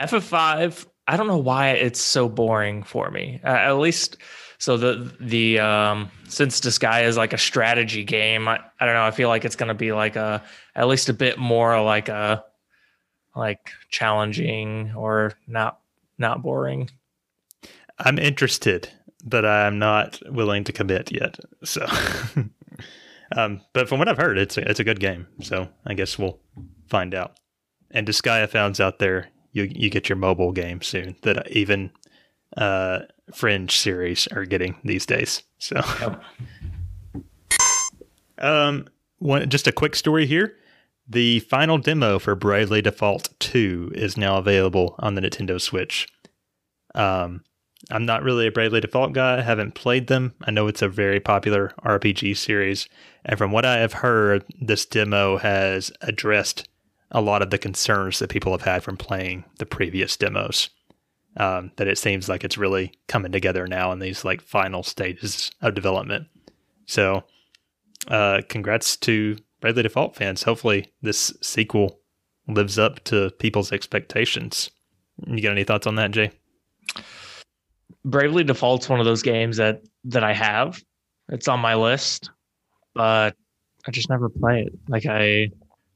FF5, 0.00 0.86
I 1.06 1.16
don't 1.16 1.26
know 1.26 1.36
why 1.38 1.70
it's 1.70 2.00
so 2.00 2.28
boring 2.28 2.82
for 2.82 3.10
me. 3.10 3.40
Uh, 3.44 3.48
at 3.48 3.72
least, 3.72 4.16
so 4.58 4.76
the 4.76 5.12
the 5.20 5.58
um, 5.60 6.10
since 6.28 6.60
Disgaea 6.60 7.04
is 7.04 7.16
like 7.16 7.32
a 7.32 7.38
strategy 7.38 8.04
game, 8.04 8.48
I, 8.48 8.60
I 8.80 8.86
don't 8.86 8.94
know. 8.94 9.04
I 9.04 9.10
feel 9.10 9.28
like 9.28 9.44
it's 9.44 9.56
going 9.56 9.68
to 9.68 9.74
be 9.74 9.92
like 9.92 10.16
a 10.16 10.42
at 10.74 10.88
least 10.88 11.08
a 11.08 11.12
bit 11.12 11.38
more 11.38 11.80
like 11.82 12.08
a 12.08 12.44
like 13.36 13.70
challenging 13.90 14.92
or 14.96 15.32
not 15.46 15.80
not 16.18 16.42
boring. 16.42 16.88
I'm 17.98 18.18
interested, 18.18 18.88
but 19.24 19.44
I'm 19.44 19.78
not 19.78 20.20
willing 20.26 20.64
to 20.64 20.72
commit 20.72 21.12
yet. 21.12 21.38
So, 21.64 21.86
um, 23.36 23.60
but 23.72 23.88
from 23.88 23.98
what 23.98 24.08
I've 24.08 24.18
heard, 24.18 24.38
it's 24.38 24.56
a, 24.58 24.68
it's 24.68 24.80
a 24.80 24.84
good 24.84 25.00
game. 25.00 25.26
So 25.42 25.68
I 25.86 25.94
guess 25.94 26.18
we'll 26.18 26.38
find 26.88 27.14
out. 27.14 27.38
And 27.90 28.06
Disgaea 28.06 28.48
founds 28.48 28.80
out 28.80 28.98
there, 28.98 29.28
you 29.52 29.68
you 29.70 29.90
get 29.90 30.08
your 30.08 30.16
mobile 30.16 30.52
game 30.52 30.80
soon. 30.80 31.16
That 31.22 31.50
even 31.50 31.90
uh, 32.56 33.00
Fringe 33.34 33.76
series 33.76 34.26
are 34.28 34.44
getting 34.44 34.78
these 34.84 35.06
days. 35.06 35.42
So, 35.58 35.80
um, 38.38 38.88
one 39.18 39.48
just 39.48 39.66
a 39.66 39.72
quick 39.72 39.94
story 39.94 40.26
here. 40.26 40.56
The 41.08 41.40
final 41.40 41.78
demo 41.78 42.18
for 42.18 42.34
Bravely 42.34 42.80
Default 42.80 43.28
2 43.40 43.92
is 43.94 44.16
now 44.16 44.36
available 44.38 44.94
on 44.98 45.14
the 45.14 45.20
Nintendo 45.20 45.60
Switch. 45.60 46.08
Um, 46.94 47.42
I'm 47.90 48.06
not 48.06 48.22
really 48.22 48.46
a 48.46 48.52
Bravely 48.52 48.80
Default 48.80 49.12
guy. 49.12 49.38
I 49.38 49.42
haven't 49.42 49.74
played 49.74 50.06
them. 50.06 50.34
I 50.44 50.50
know 50.50 50.68
it's 50.68 50.82
a 50.82 50.88
very 50.88 51.20
popular 51.20 51.72
RPG 51.84 52.36
series. 52.36 52.88
And 53.24 53.36
from 53.36 53.50
what 53.50 53.64
I 53.64 53.78
have 53.78 53.94
heard, 53.94 54.44
this 54.60 54.86
demo 54.86 55.38
has 55.38 55.92
addressed 56.00 56.68
a 57.10 57.20
lot 57.20 57.42
of 57.42 57.50
the 57.50 57.58
concerns 57.58 58.18
that 58.18 58.30
people 58.30 58.52
have 58.52 58.62
had 58.62 58.82
from 58.82 58.96
playing 58.96 59.44
the 59.58 59.66
previous 59.66 60.16
demos. 60.16 60.70
Um, 61.36 61.72
that 61.76 61.88
it 61.88 61.96
seems 61.96 62.28
like 62.28 62.44
it's 62.44 62.58
really 62.58 62.92
coming 63.08 63.32
together 63.32 63.66
now 63.66 63.90
in 63.92 64.00
these 64.00 64.22
like 64.22 64.42
final 64.42 64.82
stages 64.82 65.50
of 65.62 65.74
development. 65.74 66.26
So, 66.86 67.24
uh, 68.08 68.42
congrats 68.48 68.96
to 68.98 69.38
Bravely 69.60 69.82
Default 69.82 70.14
fans. 70.14 70.42
Hopefully, 70.42 70.92
this 71.00 71.32
sequel 71.40 72.00
lives 72.46 72.78
up 72.78 73.02
to 73.04 73.30
people's 73.38 73.72
expectations. 73.72 74.70
You 75.26 75.42
got 75.42 75.52
any 75.52 75.64
thoughts 75.64 75.86
on 75.86 75.94
that, 75.94 76.10
Jay? 76.10 76.32
Bravely 78.04 78.44
Default's 78.44 78.88
one 78.88 79.00
of 79.00 79.06
those 79.06 79.22
games 79.22 79.56
that 79.58 79.82
that 80.04 80.24
I 80.24 80.32
have. 80.32 80.82
It's 81.28 81.48
on 81.48 81.60
my 81.60 81.74
list, 81.74 82.30
but 82.94 83.36
I 83.86 83.90
just 83.90 84.10
never 84.10 84.28
play 84.28 84.62
it. 84.62 84.72
Like 84.88 85.06
I 85.06 85.50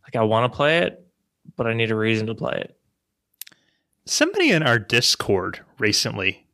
like 0.04 0.16
I 0.16 0.22
want 0.22 0.50
to 0.50 0.56
play 0.56 0.78
it, 0.78 1.04
but 1.56 1.66
I 1.66 1.74
need 1.74 1.90
a 1.90 1.96
reason 1.96 2.26
to 2.28 2.34
play 2.34 2.58
it. 2.60 2.76
Somebody 4.04 4.50
in 4.52 4.62
our 4.62 4.78
Discord 4.78 5.60
recently 5.78 6.46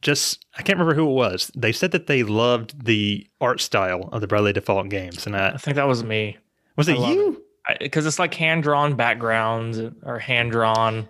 just 0.00 0.44
I 0.56 0.62
can't 0.62 0.78
remember 0.78 0.94
who 0.94 1.10
it 1.10 1.14
was. 1.14 1.50
They 1.56 1.72
said 1.72 1.90
that 1.90 2.06
they 2.06 2.22
loved 2.22 2.84
the 2.84 3.26
art 3.40 3.60
style 3.60 4.08
of 4.12 4.20
the 4.20 4.26
Bravely 4.26 4.52
Default 4.52 4.88
games, 4.88 5.26
and 5.26 5.36
I 5.36 5.50
I 5.50 5.56
think 5.56 5.74
that 5.74 5.88
was 5.88 6.04
me 6.04 6.38
was 6.76 6.88
it 6.88 6.98
you? 6.98 7.42
because 7.78 8.06
it's 8.06 8.18
like 8.18 8.32
hand 8.34 8.62
drawn 8.62 8.96
backgrounds 8.96 9.80
or 10.02 10.18
hand 10.18 10.52
drawn. 10.52 11.08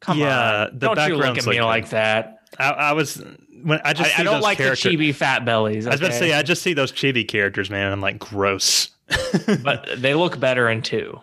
Come 0.00 0.18
Yeah, 0.18 0.66
on, 0.66 0.78
the 0.78 0.94
don't 0.94 1.08
you 1.08 1.16
look 1.16 1.38
at 1.38 1.46
me 1.46 1.60
like 1.60 1.84
like 1.84 1.90
that. 1.90 2.45
I, 2.58 2.70
I 2.70 2.92
was 2.92 3.22
when 3.62 3.80
I 3.84 3.92
just 3.92 4.18
I, 4.18 4.22
I 4.22 4.24
don't 4.24 4.40
like 4.40 4.58
the 4.58 4.64
chibi 4.64 5.14
fat 5.14 5.44
bellies. 5.44 5.86
I 5.86 5.90
was 5.90 6.00
about 6.00 6.12
to 6.12 6.18
say 6.18 6.32
I 6.32 6.42
just 6.42 6.62
see 6.62 6.74
those 6.74 6.92
chibi 6.92 7.26
characters, 7.26 7.70
man, 7.70 7.92
I'm 7.92 8.00
like 8.00 8.18
gross. 8.18 8.90
but 9.62 9.88
they 9.96 10.14
look 10.14 10.38
better 10.40 10.68
in 10.68 10.82
two. 10.82 11.20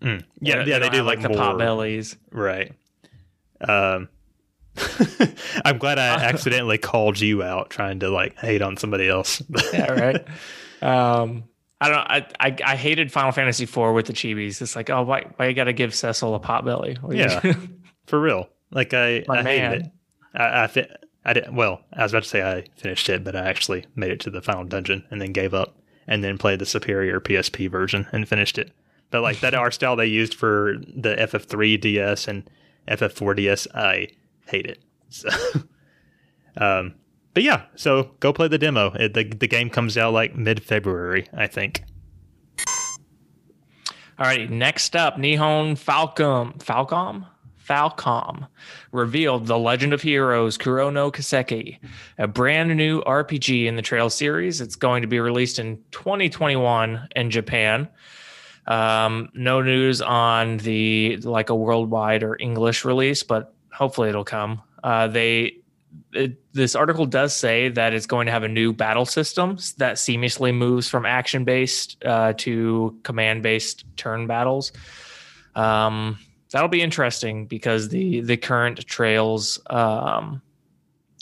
Mm. 0.00 0.24
yeah, 0.40 0.64
yeah, 0.64 0.78
they, 0.78 0.90
do 0.90 0.98
have, 0.98 1.06
like, 1.06 1.22
the 1.22 1.30
pot 1.30 1.58
bellies. 1.58 2.16
Right. 2.30 2.72
Um, 3.60 4.08
I'm 5.64 5.78
glad 5.78 5.98
I 5.98 6.08
accidentally 6.24 6.78
called 6.78 7.18
you 7.18 7.42
out 7.42 7.70
trying 7.70 8.00
to 8.00 8.10
like 8.10 8.36
hate 8.36 8.62
on 8.62 8.76
somebody 8.76 9.08
else. 9.08 9.42
yeah, 9.72 9.92
right. 9.92 10.26
Um, 10.82 11.44
I 11.80 11.88
don't. 11.88 11.98
I, 11.98 12.26
I 12.40 12.56
I 12.64 12.76
hated 12.76 13.12
Final 13.12 13.32
Fantasy 13.32 13.64
IV 13.64 13.94
with 13.94 14.06
the 14.06 14.12
chibis. 14.12 14.60
It's 14.62 14.76
like, 14.76 14.90
oh, 14.90 15.02
why 15.02 15.26
why 15.36 15.46
you 15.46 15.54
got 15.54 15.64
to 15.64 15.72
give 15.72 15.94
Cecil 15.94 16.34
a 16.34 16.40
pot 16.40 16.64
belly? 16.64 16.96
What 17.00 17.12
are 17.12 17.16
you 17.16 17.22
Yeah. 17.22 17.54
For 18.06 18.20
real. 18.20 18.48
Like 18.70 18.94
I, 18.94 19.24
My 19.28 19.40
I 19.40 19.42
hated 19.42 19.82
it. 19.82 19.92
I, 20.36 20.64
I, 20.64 20.66
fi- 20.66 20.96
I 21.24 21.32
did 21.32 21.54
well. 21.54 21.80
I 21.92 22.02
was 22.02 22.12
about 22.12 22.22
to 22.24 22.28
say 22.28 22.42
I 22.42 22.66
finished 22.76 23.08
it, 23.08 23.24
but 23.24 23.34
I 23.34 23.48
actually 23.48 23.86
made 23.94 24.10
it 24.10 24.20
to 24.20 24.30
the 24.30 24.42
final 24.42 24.64
dungeon 24.64 25.04
and 25.10 25.20
then 25.20 25.32
gave 25.32 25.54
up, 25.54 25.76
and 26.06 26.22
then 26.22 26.38
played 26.38 26.58
the 26.58 26.66
superior 26.66 27.20
PSP 27.20 27.70
version 27.70 28.06
and 28.12 28.28
finished 28.28 28.58
it. 28.58 28.72
But 29.10 29.22
like 29.22 29.40
that 29.40 29.54
art 29.54 29.74
style 29.74 29.96
they 29.96 30.06
used 30.06 30.34
for 30.34 30.76
the 30.94 31.16
FF3 31.16 31.80
DS 31.80 32.28
and 32.28 32.48
FF4 32.88 33.36
DS, 33.36 33.66
I 33.74 34.08
hate 34.46 34.66
it. 34.66 34.78
So, 35.08 35.28
um, 36.56 36.94
but 37.32 37.44
yeah, 37.44 37.66
so 37.76 38.10
go 38.18 38.32
play 38.32 38.48
the 38.48 38.58
demo. 38.58 38.90
It, 38.94 39.14
the 39.14 39.22
the 39.24 39.46
game 39.46 39.70
comes 39.70 39.96
out 39.96 40.12
like 40.12 40.34
mid 40.34 40.62
February, 40.64 41.28
I 41.32 41.46
think. 41.46 41.84
All 44.18 44.26
right. 44.26 44.50
Next 44.50 44.96
up, 44.96 45.16
Nihon 45.16 45.72
Falcom 45.78 46.58
Falcom 46.58 47.26
Falcom 47.66 48.46
revealed 48.92 49.46
the 49.46 49.58
Legend 49.58 49.92
of 49.92 50.02
Heroes 50.02 50.56
Kuro 50.56 50.90
no 50.90 51.10
Kiseki, 51.10 51.78
a 52.18 52.26
brand 52.26 52.76
new 52.76 53.02
RPG 53.02 53.66
in 53.66 53.76
the 53.76 53.82
Trail 53.82 54.10
series. 54.10 54.60
It's 54.60 54.76
going 54.76 55.02
to 55.02 55.08
be 55.08 55.20
released 55.20 55.58
in 55.58 55.82
2021 55.90 57.08
in 57.16 57.30
Japan. 57.30 57.88
Um, 58.66 59.30
no 59.34 59.62
news 59.62 60.02
on 60.02 60.58
the 60.58 61.18
like 61.18 61.50
a 61.50 61.54
worldwide 61.54 62.22
or 62.22 62.36
English 62.40 62.84
release, 62.84 63.22
but 63.22 63.54
hopefully 63.72 64.08
it'll 64.08 64.24
come. 64.24 64.62
Uh, 64.82 65.06
they 65.08 65.58
it, 66.12 66.38
this 66.52 66.74
article 66.74 67.06
does 67.06 67.34
say 67.34 67.68
that 67.68 67.94
it's 67.94 68.06
going 68.06 68.26
to 68.26 68.32
have 68.32 68.42
a 68.42 68.48
new 68.48 68.72
battle 68.72 69.06
system 69.06 69.56
that 69.78 69.96
seamlessly 69.96 70.54
moves 70.54 70.88
from 70.88 71.06
action 71.06 71.44
based 71.44 72.02
uh, 72.04 72.32
to 72.38 72.98
command 73.02 73.42
based 73.42 73.84
turn 73.96 74.26
battles. 74.26 74.72
Um, 75.54 76.18
that'll 76.52 76.68
be 76.68 76.82
interesting 76.82 77.46
because 77.46 77.88
the 77.88 78.20
the 78.20 78.36
current 78.36 78.86
Trails 78.86 79.58
um, 79.70 80.42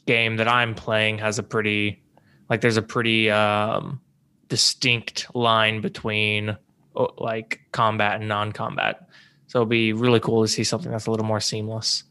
game 0.07 0.37
that 0.37 0.49
I'm 0.49 0.75
playing 0.75 1.19
has 1.19 1.39
a 1.39 1.43
pretty 1.43 2.03
like 2.49 2.61
there's 2.61 2.77
a 2.77 2.83
pretty 2.83 3.31
um, 3.31 4.01
distinct 4.49 5.35
line 5.35 5.81
between 5.81 6.57
uh, 6.97 7.07
like 7.19 7.61
combat 7.73 8.21
and 8.21 8.29
non-combat. 8.29 9.09
So 9.47 9.59
it'll 9.59 9.67
be 9.67 9.93
really 9.93 10.21
cool 10.21 10.43
to 10.43 10.49
see 10.49 10.65
something 10.65 10.91
that's 10.91 11.07
a 11.07 11.11
little 11.11 11.27
more 11.27 11.41
seamless. 11.41 12.05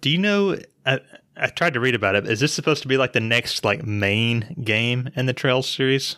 Do 0.00 0.10
you 0.10 0.18
know? 0.18 0.58
I, 0.86 1.00
I 1.36 1.48
tried 1.48 1.74
to 1.74 1.80
read 1.80 1.94
about 1.94 2.14
it. 2.14 2.26
Is 2.28 2.40
this 2.40 2.52
supposed 2.52 2.82
to 2.82 2.88
be 2.88 2.96
like 2.96 3.12
the 3.12 3.20
next 3.20 3.64
like 3.64 3.84
main 3.84 4.54
game 4.62 5.08
in 5.16 5.26
the 5.26 5.32
Trails 5.32 5.68
series? 5.68 6.16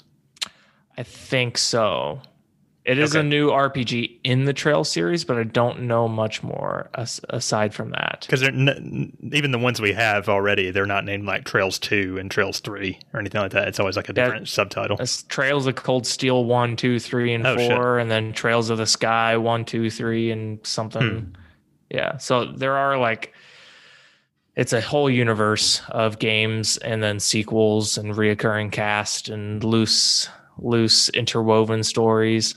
I 0.98 1.02
think 1.02 1.58
so. 1.58 2.20
It 2.86 2.98
is 2.98 3.16
Okay. 3.16 3.20
a 3.20 3.28
new 3.28 3.50
RPG 3.50 4.20
in 4.22 4.44
the 4.44 4.52
Trail 4.52 4.84
series, 4.84 5.24
but 5.24 5.36
I 5.36 5.42
don't 5.42 5.82
know 5.82 6.06
much 6.06 6.44
more 6.44 6.88
as, 6.94 7.20
aside 7.30 7.74
from 7.74 7.90
that. 7.90 8.18
Because 8.20 8.44
n- 8.44 9.12
even 9.32 9.50
the 9.50 9.58
ones 9.58 9.80
we 9.80 9.92
have 9.92 10.28
already, 10.28 10.70
they're 10.70 10.86
not 10.86 11.04
named 11.04 11.24
like 11.24 11.44
Trails 11.44 11.80
Two 11.80 12.16
and 12.16 12.30
Trails 12.30 12.60
Three 12.60 13.00
or 13.12 13.18
anything 13.18 13.40
like 13.40 13.50
that. 13.50 13.66
It's 13.66 13.80
always 13.80 13.96
like 13.96 14.08
a 14.08 14.12
That- 14.12 14.24
different 14.26 14.48
subtitle. 14.48 14.98
It's 15.00 15.24
Trails 15.24 15.66
of 15.66 15.74
Cold 15.74 16.06
Steel 16.06 16.44
one, 16.44 16.76
two, 16.76 17.00
three, 17.00 17.34
and 17.34 17.44
Oh, 17.44 17.56
shit. 17.56 17.72
four, 17.72 17.98
and 17.98 18.08
then 18.08 18.32
Trails 18.32 18.70
of 18.70 18.78
the 18.78 18.86
Sky 18.86 19.36
one, 19.36 19.64
two, 19.64 19.90
three, 19.90 20.30
and 20.30 20.60
something. 20.64 21.02
Hmm. 21.02 21.24
Yeah. 21.90 22.18
So 22.18 22.44
there 22.44 22.76
are 22.76 22.96
like 22.98 23.32
it's 24.54 24.72
a 24.72 24.80
whole 24.80 25.10
universe 25.10 25.82
of 25.90 26.18
games 26.20 26.78
and 26.78 27.02
then 27.02 27.18
sequels 27.18 27.98
and 27.98 28.14
reoccurring 28.14 28.70
cast 28.70 29.28
and 29.28 29.62
loose 29.64 30.28
loose 30.56 31.08
interwoven 31.10 31.82
stories. 31.82 32.54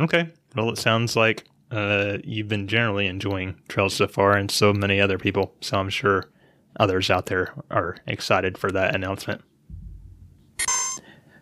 Okay. 0.00 0.30
Well, 0.54 0.70
it 0.70 0.78
sounds 0.78 1.16
like 1.16 1.44
uh, 1.70 2.18
you've 2.22 2.48
been 2.48 2.68
generally 2.68 3.06
enjoying 3.06 3.56
Trails 3.68 3.94
so 3.94 4.06
far, 4.06 4.36
and 4.36 4.50
so 4.50 4.72
many 4.72 5.00
other 5.00 5.18
people. 5.18 5.54
So 5.60 5.78
I'm 5.78 5.90
sure 5.90 6.30
others 6.78 7.10
out 7.10 7.26
there 7.26 7.54
are 7.70 7.96
excited 8.06 8.58
for 8.58 8.70
that 8.72 8.94
announcement. 8.94 9.42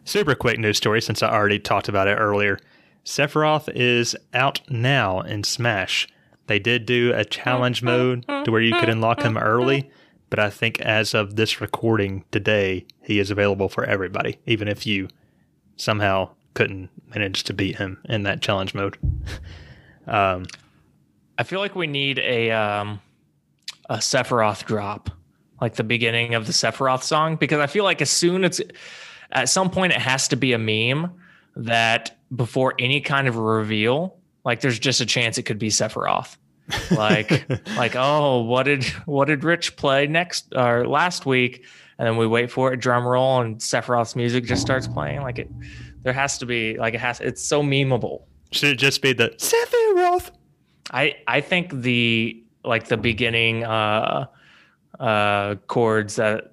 Super 0.05 0.35
quick 0.35 0.59
news 0.59 0.77
story 0.77 1.03
since 1.03 1.23
I 1.23 1.31
already 1.33 1.59
talked 1.59 1.89
about 1.89 2.09
it 2.09 2.17
earlier. 2.17 2.59
Sephiroth 3.05 3.69
is 3.75 4.17
out 4.35 4.61
now 4.69 5.21
in 5.21 5.45
Smash. 5.45 6.09
They 6.47 6.59
did 6.59 6.87
do 6.87 7.13
a 7.15 7.25
challenge 7.25 7.83
mode 7.85 8.27
to 8.27 8.51
where 8.51 8.61
you 8.61 8.75
could 8.79 8.89
unlock 8.89 9.23
him 9.23 9.37
early, 9.39 9.91
but 10.29 10.39
I 10.39 10.51
think 10.51 10.81
as 10.81 11.15
of 11.15 11.37
this 11.37 11.61
recording 11.61 12.25
today, 12.31 12.87
he 13.05 13.19
is 13.19 13.31
available 13.31 13.69
for 13.69 13.85
everybody, 13.85 14.39
even 14.47 14.69
if 14.69 14.87
you 14.87 15.09
somehow 15.77 16.31
couldn't 16.55 16.91
manage 17.15 17.45
to 17.45 17.53
beat 17.53 17.77
him 17.77 17.99
in 18.09 18.25
that 18.25 18.41
challenge 18.41 18.75
mode. 18.75 18.97
um, 20.07 20.47
I 21.39 21.43
feel 21.43 21.61
like 21.61 21.75
we 21.75 21.87
need 21.87 22.19
a 22.19 22.51
um 22.51 23.01
a 23.89 23.97
Sephiroth 23.97 24.65
drop, 24.67 25.11
like 25.61 25.75
the 25.75 25.85
beginning 25.85 26.35
of 26.35 26.47
the 26.47 26.53
Sephiroth 26.53 27.03
song, 27.03 27.37
because 27.37 27.61
I 27.61 27.67
feel 27.67 27.85
like 27.85 28.01
as 28.01 28.11
soon 28.11 28.45
as 28.45 28.61
at 29.33 29.49
some 29.49 29.71
point 29.71 29.93
it 29.93 30.01
has 30.01 30.29
to 30.29 30.37
be 30.37 30.53
a 30.53 30.59
meme 30.59 31.13
that 31.57 32.17
before 32.35 32.75
any 32.79 33.01
kind 33.01 33.27
of 33.27 33.37
reveal, 33.37 34.17
like 34.45 34.61
there's 34.61 34.79
just 34.79 35.01
a 35.01 35.07
chance 35.07 35.39
it 35.39 35.43
could 35.43 35.59
be 35.59 35.69
Sephiroth. 35.69 36.37
like 36.93 37.49
like 37.77 37.97
oh 37.97 38.43
what 38.43 38.65
did 38.65 38.85
what 39.07 39.27
did 39.27 39.43
Rich 39.43 39.77
play 39.77 40.07
next 40.07 40.53
or 40.55 40.87
last 40.87 41.27
week? 41.27 41.65
And 41.99 42.07
then 42.07 42.17
we 42.17 42.27
wait 42.27 42.51
for 42.51 42.73
it, 42.73 42.79
drum 42.79 43.07
roll, 43.07 43.41
and 43.41 43.59
Sephiroth's 43.59 44.17
music 44.17 44.45
just 44.45 44.63
starts 44.63 44.87
playing. 44.87 45.21
Like 45.21 45.39
it 45.39 45.51
there 46.03 46.13
has 46.13 46.39
to 46.39 46.47
be 46.47 46.77
like 46.79 46.95
it 46.95 47.01
has 47.01 47.21
it's 47.21 47.43
so 47.43 47.63
memeable. 47.63 48.23
should 48.53 48.71
it 48.71 48.77
just 48.79 49.03
be 49.03 49.13
the 49.13 49.31
Sephiroth? 49.31 50.31
I 50.93 51.17
I 51.27 51.41
think 51.41 51.73
the 51.73 52.43
like 52.65 52.89
the 52.89 52.97
beginning 52.97 53.65
uh 53.65 54.27
uh 54.99 55.55
chords 55.67 56.17
that 56.17 56.53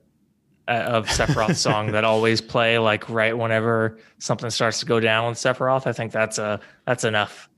uh, 0.67 0.71
of 0.71 1.07
Sephiroth's 1.07 1.59
song 1.69 1.91
that 1.93 2.03
always 2.03 2.41
play 2.41 2.77
like 2.77 3.09
right 3.09 3.37
whenever 3.37 3.97
something 4.19 4.49
starts 4.49 4.79
to 4.81 4.85
go 4.85 4.99
down 4.99 5.29
with 5.29 5.37
Sephiroth. 5.37 5.87
I 5.87 5.93
think 5.93 6.11
that's 6.11 6.37
a 6.37 6.59
that's 6.85 7.03
enough. 7.03 7.49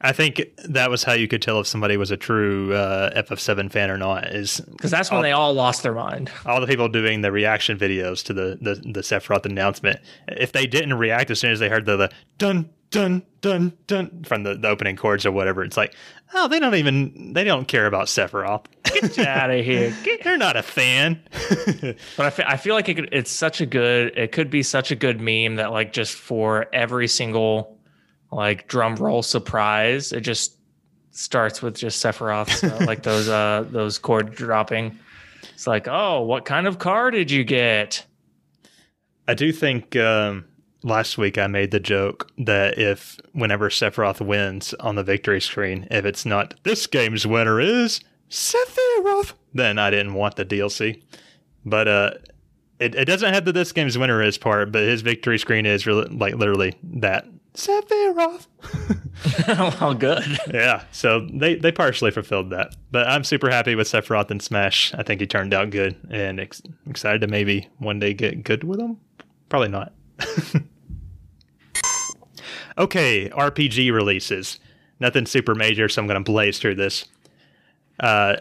I 0.00 0.12
think 0.12 0.42
that 0.68 0.90
was 0.90 1.04
how 1.04 1.14
you 1.14 1.26
could 1.26 1.40
tell 1.42 1.58
if 1.60 1.66
somebody 1.66 1.96
was 1.96 2.10
a 2.10 2.16
true 2.16 2.74
uh, 2.74 3.22
FF7 3.22 3.72
fan 3.72 3.90
or 3.90 3.96
not. 3.96 4.26
Is 4.26 4.60
Because 4.60 4.90
that's 4.90 5.10
when 5.10 5.22
they 5.22 5.32
all 5.32 5.54
lost 5.54 5.82
their 5.82 5.94
mind. 5.94 6.30
all 6.44 6.60
the 6.60 6.66
people 6.66 6.88
doing 6.88 7.22
the 7.22 7.32
reaction 7.32 7.78
videos 7.78 8.22
to 8.26 8.34
the, 8.34 8.58
the, 8.60 8.74
the 8.74 9.00
Sephiroth 9.00 9.46
announcement, 9.46 10.00
if 10.28 10.52
they 10.52 10.66
didn't 10.66 10.94
react 10.94 11.30
as 11.30 11.40
soon 11.40 11.50
as 11.50 11.58
they 11.60 11.68
heard 11.68 11.86
the, 11.86 11.96
the 11.96 12.10
dun 12.38 12.68
dun 12.90 13.22
dun 13.40 13.72
dun 13.88 14.22
from 14.24 14.42
the, 14.44 14.54
the 14.54 14.68
opening 14.68 14.96
chords 14.96 15.24
or 15.26 15.32
whatever, 15.32 15.64
it's 15.64 15.76
like, 15.78 15.94
oh, 16.34 16.46
they 16.46 16.60
don't 16.60 16.74
even 16.74 17.32
they 17.32 17.42
don't 17.44 17.66
care 17.66 17.86
about 17.86 18.06
Sephiroth. 18.06 18.66
Get 18.84 19.18
out 19.18 19.50
of 19.50 19.64
here. 19.64 19.94
Get- 20.04 20.22
They're 20.24 20.36
not 20.38 20.56
a 20.56 20.62
fan. 20.62 21.20
But 22.16 22.26
I 22.26 22.30
feel, 22.30 22.44
I 22.48 22.56
feel 22.58 22.74
like 22.74 22.88
it 22.88 22.94
could, 22.94 23.08
it's 23.12 23.30
such 23.30 23.60
a 23.60 23.66
good 23.66 24.16
it 24.16 24.30
could 24.32 24.50
be 24.50 24.62
such 24.62 24.90
a 24.90 24.94
good 24.96 25.20
meme 25.20 25.56
that 25.56 25.72
like 25.72 25.92
just 25.92 26.14
for 26.14 26.66
every 26.72 27.08
single 27.08 27.75
like 28.36 28.68
drum 28.68 28.94
roll 28.96 29.22
surprise, 29.22 30.12
it 30.12 30.20
just 30.20 30.58
starts 31.10 31.62
with 31.62 31.74
just 31.74 32.04
Sephiroth's 32.04 32.62
uh, 32.82 32.84
like 32.86 33.02
those 33.02 33.28
uh 33.28 33.64
those 33.70 33.98
chord 33.98 34.34
dropping. 34.34 34.96
It's 35.54 35.66
like, 35.66 35.88
oh, 35.88 36.20
what 36.20 36.44
kind 36.44 36.66
of 36.66 36.78
car 36.78 37.10
did 37.10 37.30
you 37.30 37.44
get? 37.44 38.04
I 39.26 39.32
do 39.32 39.52
think 39.52 39.96
um, 39.96 40.44
last 40.82 41.16
week 41.16 41.38
I 41.38 41.46
made 41.46 41.70
the 41.70 41.80
joke 41.80 42.30
that 42.36 42.78
if 42.78 43.18
whenever 43.32 43.70
Sephiroth 43.70 44.20
wins 44.20 44.74
on 44.74 44.96
the 44.96 45.02
victory 45.02 45.40
screen, 45.40 45.88
if 45.90 46.04
it's 46.04 46.26
not 46.26 46.54
this 46.62 46.86
game's 46.86 47.26
winner 47.26 47.58
is 47.58 48.00
Sephiroth, 48.28 49.32
then 49.54 49.78
I 49.78 49.88
didn't 49.88 50.12
want 50.12 50.36
the 50.36 50.44
DLC. 50.44 51.02
But 51.64 51.88
uh, 51.88 52.10
it, 52.78 52.94
it 52.94 53.06
doesn't 53.06 53.32
have 53.32 53.46
the 53.46 53.52
this 53.52 53.72
game's 53.72 53.96
winner 53.96 54.22
is 54.22 54.36
part, 54.36 54.72
but 54.72 54.82
his 54.82 55.00
victory 55.00 55.38
screen 55.38 55.64
is 55.64 55.86
really, 55.86 56.06
like 56.10 56.34
literally 56.34 56.74
that 56.82 57.26
Sephiroth. 57.56 58.46
well, 59.80 59.94
good. 59.94 60.24
yeah, 60.52 60.84
so 60.92 61.26
they, 61.32 61.54
they 61.56 61.72
partially 61.72 62.10
fulfilled 62.10 62.50
that. 62.50 62.76
But 62.90 63.08
I'm 63.08 63.24
super 63.24 63.50
happy 63.50 63.74
with 63.74 63.88
Sephiroth 63.88 64.30
and 64.30 64.42
Smash. 64.42 64.94
I 64.94 65.02
think 65.02 65.20
he 65.20 65.26
turned 65.26 65.54
out 65.54 65.70
good 65.70 65.96
and 66.10 66.38
ex- 66.38 66.62
excited 66.88 67.22
to 67.22 67.26
maybe 67.26 67.68
one 67.78 67.98
day 67.98 68.14
get 68.14 68.44
good 68.44 68.62
with 68.62 68.78
him. 68.78 68.98
Probably 69.48 69.68
not. 69.68 69.92
okay, 72.78 73.30
RPG 73.30 73.92
releases. 73.92 74.60
Nothing 75.00 75.26
super 75.26 75.54
major, 75.54 75.88
so 75.88 76.02
I'm 76.02 76.06
going 76.06 76.22
to 76.22 76.30
blaze 76.30 76.58
through 76.58 76.76
this. 76.76 77.06
Uh, 77.98 78.36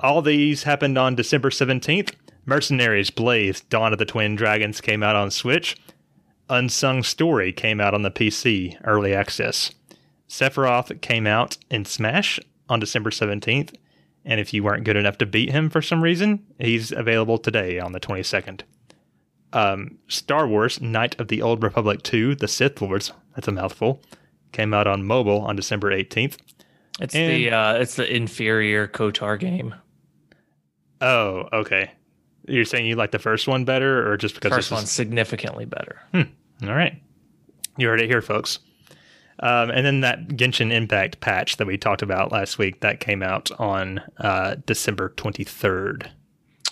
all 0.00 0.22
these 0.22 0.62
happened 0.64 0.98
on 0.98 1.14
December 1.14 1.50
17th. 1.50 2.14
Mercenaries 2.46 3.10
Blaze 3.10 3.60
Dawn 3.62 3.92
of 3.92 3.98
the 3.98 4.06
Twin 4.06 4.36
Dragons 4.36 4.80
came 4.80 5.02
out 5.02 5.16
on 5.16 5.30
Switch. 5.30 5.76
Unsung 6.50 7.02
Story 7.02 7.52
came 7.52 7.80
out 7.80 7.94
on 7.94 8.02
the 8.02 8.10
PC, 8.10 8.78
early 8.84 9.14
access. 9.14 9.70
Sephiroth 10.28 11.00
came 11.00 11.26
out 11.26 11.56
in 11.70 11.84
Smash 11.84 12.38
on 12.68 12.80
December 12.80 13.10
17th, 13.10 13.74
and 14.24 14.40
if 14.40 14.52
you 14.52 14.62
weren't 14.62 14.84
good 14.84 14.96
enough 14.96 15.18
to 15.18 15.26
beat 15.26 15.50
him 15.50 15.70
for 15.70 15.80
some 15.82 16.02
reason, 16.02 16.44
he's 16.58 16.92
available 16.92 17.38
today 17.38 17.78
on 17.78 17.92
the 17.92 18.00
22nd. 18.00 18.62
Um, 19.52 19.98
Star 20.08 20.46
Wars 20.46 20.80
Knight 20.80 21.18
of 21.18 21.28
the 21.28 21.40
Old 21.40 21.62
Republic 21.62 22.02
2, 22.02 22.34
The 22.34 22.48
Sith 22.48 22.82
Lords, 22.82 23.12
that's 23.34 23.48
a 23.48 23.52
mouthful, 23.52 24.02
came 24.52 24.74
out 24.74 24.86
on 24.86 25.04
mobile 25.04 25.40
on 25.40 25.56
December 25.56 25.90
18th. 25.90 26.36
It's 27.00 27.14
And- 27.14 27.30
the 27.30 27.50
uh 27.52 27.74
it's 27.74 27.94
the 27.94 28.12
inferior 28.14 28.88
KOTOR 28.88 29.38
game. 29.38 29.74
Oh, 31.00 31.48
okay. 31.52 31.92
You're 32.48 32.64
saying 32.64 32.86
you 32.86 32.96
like 32.96 33.10
the 33.10 33.18
first 33.18 33.46
one 33.46 33.64
better, 33.64 34.10
or 34.10 34.16
just 34.16 34.34
because 34.34 34.52
First 34.52 34.70
one's 34.70 34.84
is 34.84 34.90
significantly 34.90 35.64
better. 35.64 36.00
All 36.14 36.74
right. 36.74 37.00
You 37.76 37.88
heard 37.88 38.00
it 38.00 38.08
here, 38.08 38.22
folks. 38.22 38.58
Um, 39.40 39.70
and 39.70 39.86
then 39.86 40.00
that 40.00 40.28
Genshin 40.28 40.72
Impact 40.72 41.20
patch 41.20 41.58
that 41.58 41.66
we 41.66 41.78
talked 41.78 42.02
about 42.02 42.32
last 42.32 42.58
week 42.58 42.80
that 42.80 42.98
came 42.98 43.22
out 43.22 43.50
on 43.58 44.00
uh, 44.18 44.56
December 44.66 45.10
23rd. 45.10 46.08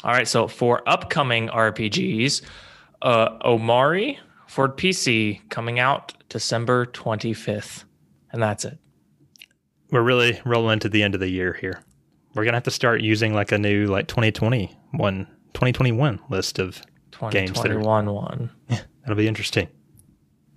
All 0.03 0.13
right, 0.13 0.27
so 0.27 0.49
for 0.49 0.89
upcoming 0.89 1.49
RPGs, 1.49 2.43
uh, 3.03 3.39
Omori 3.39 4.19
for 4.49 4.69
PC 4.69 5.49
coming 5.49 5.79
out 5.79 6.15
December 6.29 6.87
25th. 6.87 7.85
And 8.33 8.43
that's 8.43 8.65
it. 8.65 8.79
We're 9.91 10.03
really 10.03 10.41
rolling 10.45 10.81
to 10.81 10.89
the 10.89 11.03
end 11.03 11.15
of 11.15 11.21
the 11.21 11.29
year 11.29 11.53
here. 11.53 11.81
We're 12.35 12.45
gonna 12.45 12.57
have 12.57 12.65
to 12.65 12.71
start 12.71 13.01
using 13.01 13.33
like 13.33 13.53
a 13.53 13.59
new 13.59 13.87
like 13.87 14.09
2021, 14.09 15.27
2021 15.57 16.21
list 16.29 16.59
of 16.59 16.83
games 17.31 17.53
that 17.63 17.71
are 17.71 17.81
2021 17.81 18.13
one. 18.13 18.51
Yeah, 18.69 18.81
that'll 19.01 19.17
be 19.17 19.27
interesting. 19.27 19.69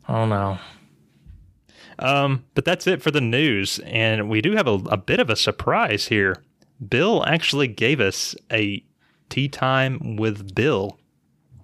Oh 0.10 0.26
no. 0.26 0.60
Um, 2.00 2.43
but 2.54 2.66
that's 2.66 2.86
it 2.86 3.02
for 3.02 3.10
the 3.10 3.22
news, 3.22 3.80
and 3.86 4.30
we 4.30 4.41
do 4.41 4.58
have 4.58 4.68
a, 4.68 4.74
a 4.89 4.97
bit 4.97 5.22
of 5.22 5.30
a 5.30 5.38
surprise 5.38 6.08
here. 6.08 6.43
Bill 6.86 7.26
actually 7.26 7.68
gave 7.68 8.02
us 8.02 8.36
a 8.52 8.84
tea 9.30 9.47
time 9.47 10.18
with 10.18 10.54
Bill. 10.54 11.00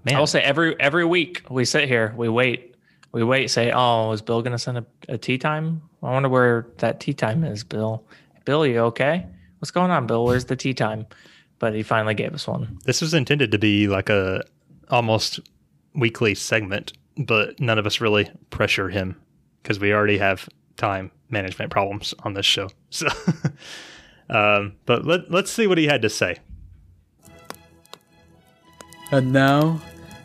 Man, 0.05 0.15
I 0.15 0.19
will 0.19 0.27
say 0.27 0.41
every 0.41 0.79
every 0.79 1.05
week 1.05 1.43
we 1.49 1.65
sit 1.65 1.89
here, 1.89 2.13
we 2.15 2.29
wait, 2.29 2.75
we 3.11 3.25
wait, 3.25 3.51
say, 3.51 3.73
oh, 3.75 4.13
is 4.13 4.21
Bill 4.21 4.41
gonna 4.41 4.57
send 4.57 4.77
a, 4.77 4.85
a 5.09 5.17
tea 5.17 5.37
time? 5.37 5.81
I 6.01 6.11
wonder 6.11 6.29
where 6.29 6.67
that 6.77 7.01
tea 7.01 7.13
time 7.13 7.43
is, 7.43 7.65
Bill. 7.65 8.05
Bill, 8.45 8.65
you 8.65 8.79
okay? 8.79 9.27
What's 9.59 9.71
going 9.71 9.91
on, 9.91 10.07
Bill? 10.07 10.23
Where's 10.23 10.45
the 10.45 10.55
tea 10.55 10.73
time? 10.73 11.05
But 11.59 11.73
he 11.73 11.83
finally 11.83 12.13
gave 12.13 12.33
us 12.33 12.47
one. 12.47 12.79
this 12.85 13.01
was 13.01 13.13
intended 13.13 13.51
to 13.51 13.57
be 13.57 13.87
like 13.87 14.09
a 14.09 14.43
almost 14.89 15.39
weekly 15.93 16.35
segment, 16.35 16.93
but 17.17 17.59
none 17.59 17.79
of 17.79 17.85
us 17.85 18.01
really 18.01 18.29
pressure 18.49 18.89
him 18.89 19.19
because 19.61 19.79
we 19.79 19.93
already 19.93 20.17
have 20.17 20.49
time 20.77 21.11
management 21.29 21.71
problems 21.71 22.13
on 22.23 22.33
this 22.33 22.45
show. 22.45 22.69
So, 22.89 23.07
um, 24.29 24.73
but 24.85 25.05
let, 25.05 25.29
let's 25.29 25.51
see 25.51 25.67
what 25.67 25.77
he 25.77 25.85
had 25.85 26.01
to 26.01 26.09
say. 26.09 26.37
And 29.11 29.31
now, 29.31 29.81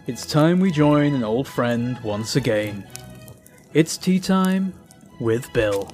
it's 0.07 0.25
time 0.25 0.59
we 0.61 0.71
join 0.71 1.15
an 1.15 1.23
old 1.23 1.47
friend 1.47 1.99
once 2.03 2.37
again. 2.37 2.87
It's 3.75 3.97
tea 3.97 4.19
time 4.19 4.73
with 5.21 5.53
Bill. 5.53 5.93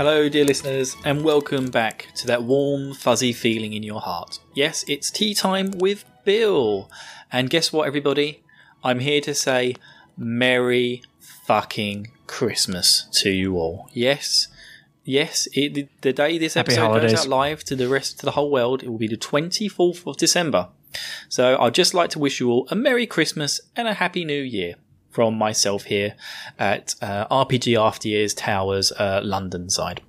Hello, 0.00 0.30
dear 0.30 0.46
listeners, 0.46 0.96
and 1.04 1.22
welcome 1.22 1.68
back 1.68 2.06
to 2.14 2.26
that 2.26 2.42
warm, 2.42 2.94
fuzzy 2.94 3.34
feeling 3.34 3.74
in 3.74 3.82
your 3.82 4.00
heart. 4.00 4.38
Yes, 4.54 4.82
it's 4.88 5.10
tea 5.10 5.34
time 5.34 5.72
with 5.72 6.06
Bill. 6.24 6.90
And 7.30 7.50
guess 7.50 7.70
what, 7.70 7.86
everybody? 7.86 8.42
I'm 8.82 9.00
here 9.00 9.20
to 9.20 9.34
say 9.34 9.76
Merry 10.16 11.02
fucking 11.18 12.12
Christmas 12.26 13.08
to 13.20 13.28
you 13.28 13.58
all. 13.58 13.90
Yes, 13.92 14.48
yes, 15.04 15.48
it, 15.52 15.74
the, 15.74 15.86
the 16.00 16.14
day 16.14 16.38
this 16.38 16.54
Happy 16.54 16.68
episode 16.68 16.80
holidays. 16.80 17.12
goes 17.12 17.20
out 17.20 17.28
live 17.28 17.64
to 17.64 17.76
the 17.76 17.86
rest 17.86 18.20
to 18.20 18.24
the 18.24 18.32
whole 18.32 18.50
world, 18.50 18.82
it 18.82 18.88
will 18.88 18.96
be 18.96 19.06
the 19.06 19.18
24th 19.18 20.06
of 20.06 20.16
December. 20.16 20.68
So 21.28 21.60
I'd 21.60 21.74
just 21.74 21.92
like 21.92 22.08
to 22.12 22.18
wish 22.18 22.40
you 22.40 22.50
all 22.50 22.66
a 22.70 22.74
Merry 22.74 23.06
Christmas 23.06 23.60
and 23.76 23.86
a 23.86 23.92
Happy 23.92 24.24
New 24.24 24.42
Year 24.42 24.76
from 25.10 25.34
myself 25.34 25.84
here 25.84 26.14
at 26.58 26.94
uh, 27.02 27.26
RPG 27.28 27.78
After 27.78 28.08
Years 28.08 28.32
Towers, 28.32 28.92
uh, 28.92 29.20
London 29.22 29.68
side. 29.68 30.00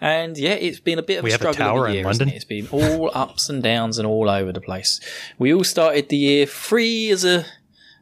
And 0.00 0.36
yeah, 0.36 0.54
it's 0.54 0.80
been 0.80 0.98
a 0.98 1.02
bit 1.02 1.18
of 1.18 1.24
We 1.24 1.30
a 1.30 1.34
have 1.34 1.40
a 1.40 1.52
struggle 1.52 1.64
tower 1.64 1.86
a 1.86 1.88
in 1.88 1.94
year, 1.94 2.04
London? 2.04 2.28
it? 2.28 2.34
It's 2.34 2.44
been 2.44 2.68
all 2.70 3.10
ups 3.14 3.48
and 3.48 3.62
downs 3.62 3.98
and 3.98 4.06
all 4.06 4.28
over 4.28 4.52
the 4.52 4.60
place. 4.60 5.00
We 5.38 5.54
all 5.54 5.64
started 5.64 6.08
the 6.08 6.16
year 6.16 6.46
free 6.46 7.10
as 7.10 7.24
a 7.24 7.46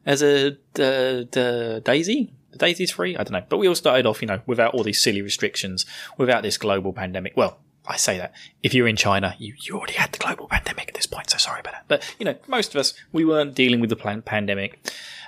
as 0.05 0.23
a 0.23 0.53
uh, 0.53 0.55
the 0.75 1.83
Daisy. 1.85 2.33
The 2.53 2.59
Daisy's 2.59 2.91
free. 2.91 3.17
I 3.17 3.23
don't 3.23 3.33
know, 3.33 3.45
but 3.49 3.59
we 3.59 3.69
all 3.69 3.75
started 3.75 4.07
off, 4.07 4.23
you 4.23 4.29
know, 4.29 4.41
without 4.47 4.73
all 4.73 4.83
these 4.83 5.03
silly 5.03 5.21
restrictions, 5.21 5.85
without 6.17 6.43
this 6.43 6.59
global 6.59 6.93
pandemic. 6.93 7.35
Well. 7.37 7.59
I 7.89 7.97
say 7.99 8.19
that 8.19 8.33
if 8.65 8.75
you're 8.75 8.89
in 8.89 8.97
China, 8.97 9.37
you, 9.39 9.55
you 9.61 9.77
already 9.77 9.93
had 9.93 10.11
the 10.11 10.19
global 10.19 10.49
pandemic 10.49 10.89
at 10.89 10.95
this 10.95 11.07
point, 11.07 11.31
so 11.31 11.39
sorry 11.39 11.61
about 11.61 11.75
that. 11.75 11.85
But 11.87 12.17
you 12.19 12.25
know, 12.25 12.35
most 12.49 12.75
of 12.75 12.81
us 12.81 12.95
we 13.13 13.25
weren't 13.25 13.55
dealing 13.55 13.79
with 13.79 13.91
the 13.91 13.95
plan- 13.95 14.23
pandemic, 14.23 14.81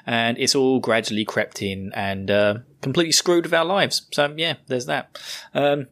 and 0.08 0.38
it's 0.38 0.54
all 0.54 0.80
gradually 0.80 1.26
crept 1.26 1.60
in 1.60 1.92
and 1.92 2.30
uh, 2.30 2.54
completely 2.80 3.12
screwed 3.12 3.44
with 3.44 3.52
our 3.52 3.64
lives. 3.64 4.06
So 4.10 4.32
yeah, 4.38 4.54
there's 4.66 4.86
that. 4.86 5.20
Um, 5.52 5.88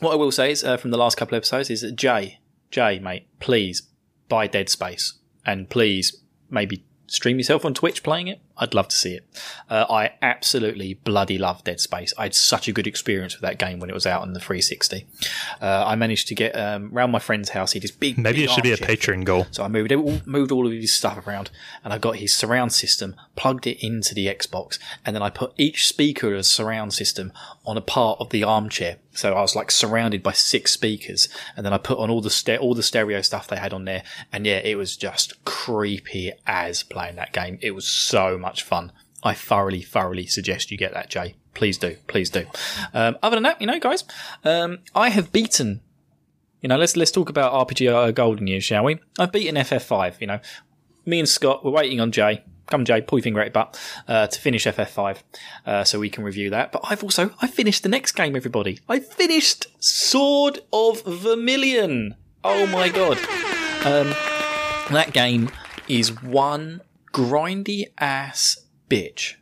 what 0.00 0.12
I 0.12 0.16
will 0.16 0.32
say 0.32 0.50
is 0.50 0.64
uh, 0.64 0.76
from 0.76 0.90
the 0.90 0.96
last 0.98 1.16
couple 1.16 1.36
of 1.36 1.42
episodes 1.42 1.70
is 1.70 1.82
that 1.82 1.94
Jay, 1.94 2.40
Jay, 2.72 2.98
mate, 2.98 3.28
please 3.38 3.82
buy 4.28 4.48
Dead 4.48 4.68
Space 4.68 5.14
and 5.46 5.70
please 5.70 6.24
maybe 6.50 6.84
stream 7.06 7.38
yourself 7.38 7.64
on 7.64 7.72
Twitch 7.72 8.02
playing 8.02 8.26
it. 8.26 8.40
I'd 8.58 8.74
love 8.74 8.88
to 8.88 8.96
see 8.96 9.14
it. 9.14 9.26
Uh, 9.68 9.86
I 9.88 10.12
absolutely 10.20 10.94
bloody 10.94 11.38
love 11.38 11.64
Dead 11.64 11.80
Space. 11.80 12.12
I 12.18 12.24
had 12.24 12.34
such 12.34 12.68
a 12.68 12.72
good 12.72 12.86
experience 12.86 13.34
with 13.34 13.42
that 13.42 13.58
game 13.58 13.80
when 13.80 13.88
it 13.90 13.94
was 13.94 14.06
out 14.06 14.22
on 14.22 14.34
the 14.34 14.40
360. 14.40 15.06
Uh, 15.60 15.84
I 15.86 15.96
managed 15.96 16.28
to 16.28 16.34
get 16.34 16.52
um, 16.52 16.90
round 16.92 17.12
my 17.12 17.18
friend's 17.18 17.50
house. 17.50 17.72
He 17.72 17.78
had 17.78 17.84
this 17.84 17.90
big. 17.90 18.18
Maybe 18.18 18.38
big 18.38 18.50
it 18.50 18.52
should 18.52 18.62
be 18.62 18.72
a. 18.72 18.76
Patreon 18.76 19.24
goal. 19.24 19.46
So 19.50 19.64
I 19.64 19.68
moved 19.68 19.92
it, 19.92 20.26
moved 20.26 20.52
all 20.52 20.66
of 20.66 20.72
his 20.72 20.92
stuff 20.92 21.26
around, 21.26 21.50
and 21.84 21.92
I 21.92 21.98
got 21.98 22.16
his 22.16 22.34
surround 22.34 22.72
system, 22.72 23.14
plugged 23.36 23.66
it 23.66 23.84
into 23.84 24.14
the 24.14 24.26
Xbox, 24.26 24.78
and 25.06 25.14
then 25.14 25.22
I 25.22 25.30
put 25.30 25.52
each 25.56 25.86
speaker 25.86 26.34
as 26.34 26.48
surround 26.48 26.92
system 26.92 27.32
on 27.64 27.76
a 27.76 27.80
part 27.80 28.20
of 28.20 28.30
the 28.30 28.44
armchair. 28.44 28.96
So 29.14 29.34
I 29.34 29.40
was 29.42 29.54
like 29.54 29.70
surrounded 29.70 30.22
by 30.22 30.32
six 30.32 30.72
speakers, 30.72 31.28
and 31.56 31.64
then 31.66 31.72
I 31.72 31.78
put 31.78 31.98
on 31.98 32.10
all 32.10 32.20
the 32.20 32.30
st- 32.30 32.60
all 32.60 32.74
the 32.74 32.82
stereo 32.82 33.20
stuff 33.20 33.46
they 33.46 33.56
had 33.56 33.72
on 33.72 33.84
there, 33.84 34.02
and 34.32 34.46
yeah, 34.46 34.58
it 34.58 34.76
was 34.76 34.96
just 34.96 35.44
creepy 35.44 36.32
as 36.46 36.82
playing 36.82 37.16
that 37.16 37.32
game. 37.32 37.58
It 37.60 37.72
was 37.72 37.86
so 37.86 38.38
much 38.42 38.62
fun. 38.62 38.92
I 39.22 39.34
thoroughly, 39.34 39.82
thoroughly 39.82 40.26
suggest 40.26 40.70
you 40.70 40.76
get 40.76 40.92
that, 40.92 41.08
Jay. 41.08 41.36
Please 41.54 41.78
do, 41.78 41.96
please 42.08 42.28
do. 42.28 42.46
Um, 42.92 43.16
other 43.22 43.36
than 43.36 43.44
that, 43.44 43.60
you 43.60 43.66
know, 43.66 43.78
guys, 43.78 44.04
um, 44.44 44.80
I 44.94 45.10
have 45.10 45.32
beaten 45.32 45.80
you 46.62 46.68
know, 46.68 46.76
let's 46.76 46.96
let's 46.96 47.10
talk 47.10 47.28
about 47.28 47.68
RPG 47.68 47.92
uh, 47.92 48.12
Golden 48.12 48.46
Years, 48.46 48.64
shall 48.64 48.84
we? 48.84 49.00
I've 49.18 49.32
beaten 49.32 49.56
FF5. 49.56 50.20
You 50.20 50.28
know, 50.28 50.40
me 51.04 51.18
and 51.18 51.28
Scott 51.28 51.64
we're 51.64 51.72
waiting 51.72 52.00
on 52.00 52.12
Jay. 52.12 52.44
Come, 52.66 52.84
Jay, 52.84 53.02
pull 53.02 53.18
your 53.18 53.24
finger 53.24 53.40
at 53.40 53.46
your 53.46 53.52
butt 53.52 53.78
uh, 54.06 54.28
to 54.28 54.40
finish 54.40 54.64
FF5, 54.64 55.18
uh, 55.66 55.84
so 55.84 55.98
we 55.98 56.08
can 56.08 56.22
review 56.22 56.48
that. 56.50 56.70
But 56.70 56.82
I've 56.84 57.02
also 57.02 57.32
I 57.42 57.48
finished 57.48 57.82
the 57.82 57.88
next 57.88 58.12
game, 58.12 58.36
everybody. 58.36 58.78
I 58.88 59.00
finished 59.00 59.66
Sword 59.80 60.60
of 60.72 61.02
Vermilion. 61.02 62.14
Oh 62.44 62.66
my 62.66 62.88
god, 62.88 63.18
um, 63.84 64.14
that 64.94 65.10
game 65.12 65.50
is 65.88 66.22
one 66.22 66.80
grindy 67.12 67.84
ass 67.98 68.64
bitch 68.88 69.34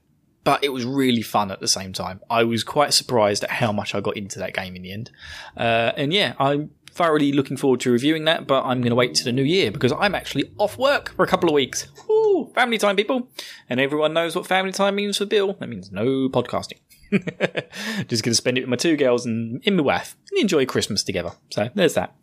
but 0.45 0.65
it 0.65 0.71
was 0.71 0.85
really 0.85 1.23
fun 1.23 1.51
at 1.51 1.61
the 1.61 1.69
same 1.69 1.93
time. 1.93 2.21
I 2.31 2.45
was 2.45 2.65
quite 2.65 2.95
surprised 2.95 3.45
at 3.45 3.51
how 3.51 3.73
much 3.73 3.95
I 3.95 4.01
got 4.01 4.17
into 4.17 4.39
that 4.39 4.55
game 4.55 4.75
in 4.75 4.83
the 4.83 4.93
end. 4.93 5.11
Uh, 5.57 5.93
and 5.97 6.13
yeah, 6.13 6.35
I'm 6.39 6.71
thoroughly 6.91 7.33
looking 7.33 7.57
forward 7.57 7.81
to 7.81 7.91
reviewing 7.91 8.25
that, 8.25 8.47
but 8.47 8.65
I'm 8.65 8.81
going 8.81 8.91
to 8.91 8.97
wait 8.97 9.15
to 9.17 9.25
the 9.25 9.33
new 9.33 9.45
year 9.45 9.71
because 9.71 9.93
I'm 9.93 10.15
actually 10.15 10.51
off 10.59 10.79
work 10.79 11.15
for 11.15 11.25
a 11.25 11.29
couple 11.29 11.49
of 11.49 11.55
weeks. 11.55 11.87
Woo! 12.09 12.51
Family 12.55 12.79
time, 12.79 12.97
people. 12.97 13.29
And 13.69 13.81
everyone 13.81 14.13
knows 14.13 14.35
what 14.35 14.47
family 14.47 14.73
time 14.73 14.95
means 14.95 15.19
for 15.19 15.27
Bill. 15.27 15.55
That 15.61 15.69
means 15.69 15.93
no 15.93 16.29
podcasting. 16.29 16.81
Just 18.09 18.23
going 18.23 18.33
to 18.33 18.35
spend 18.35 18.59
it 18.59 18.63
with 18.63 18.71
my 18.71 18.77
two 18.77 18.97
girls 18.97 19.27
and 19.27 19.63
in 19.65 19.77
my 19.77 19.83
wife 19.83 20.17
and 20.31 20.41
enjoy 20.41 20.67
Christmas 20.67 21.03
together. 21.03 21.33
So 21.51 21.69
there's 21.75 21.95
that. 21.95 22.15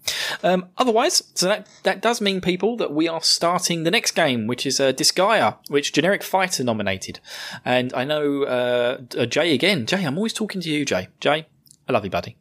Um, 0.43 0.67
otherwise, 0.77 1.23
so 1.33 1.47
that 1.47 1.67
that 1.83 2.01
does 2.01 2.21
mean 2.21 2.41
people 2.41 2.77
that 2.77 2.93
we 2.93 3.07
are 3.07 3.21
starting 3.21 3.83
the 3.83 3.91
next 3.91 4.11
game, 4.11 4.47
which 4.47 4.65
is 4.65 4.79
uh, 4.79 4.93
Disgaea, 4.93 5.57
which 5.69 5.93
Generic 5.93 6.23
Fighter 6.23 6.63
nominated. 6.63 7.19
And 7.65 7.93
I 7.93 8.03
know 8.03 8.43
uh, 8.43 9.25
Jay 9.25 9.53
again. 9.53 9.85
Jay, 9.85 10.03
I'm 10.03 10.17
always 10.17 10.33
talking 10.33 10.61
to 10.61 10.69
you, 10.69 10.85
Jay. 10.85 11.09
Jay, 11.19 11.47
I 11.87 11.91
love 11.91 12.03
you, 12.03 12.11
buddy. 12.11 12.37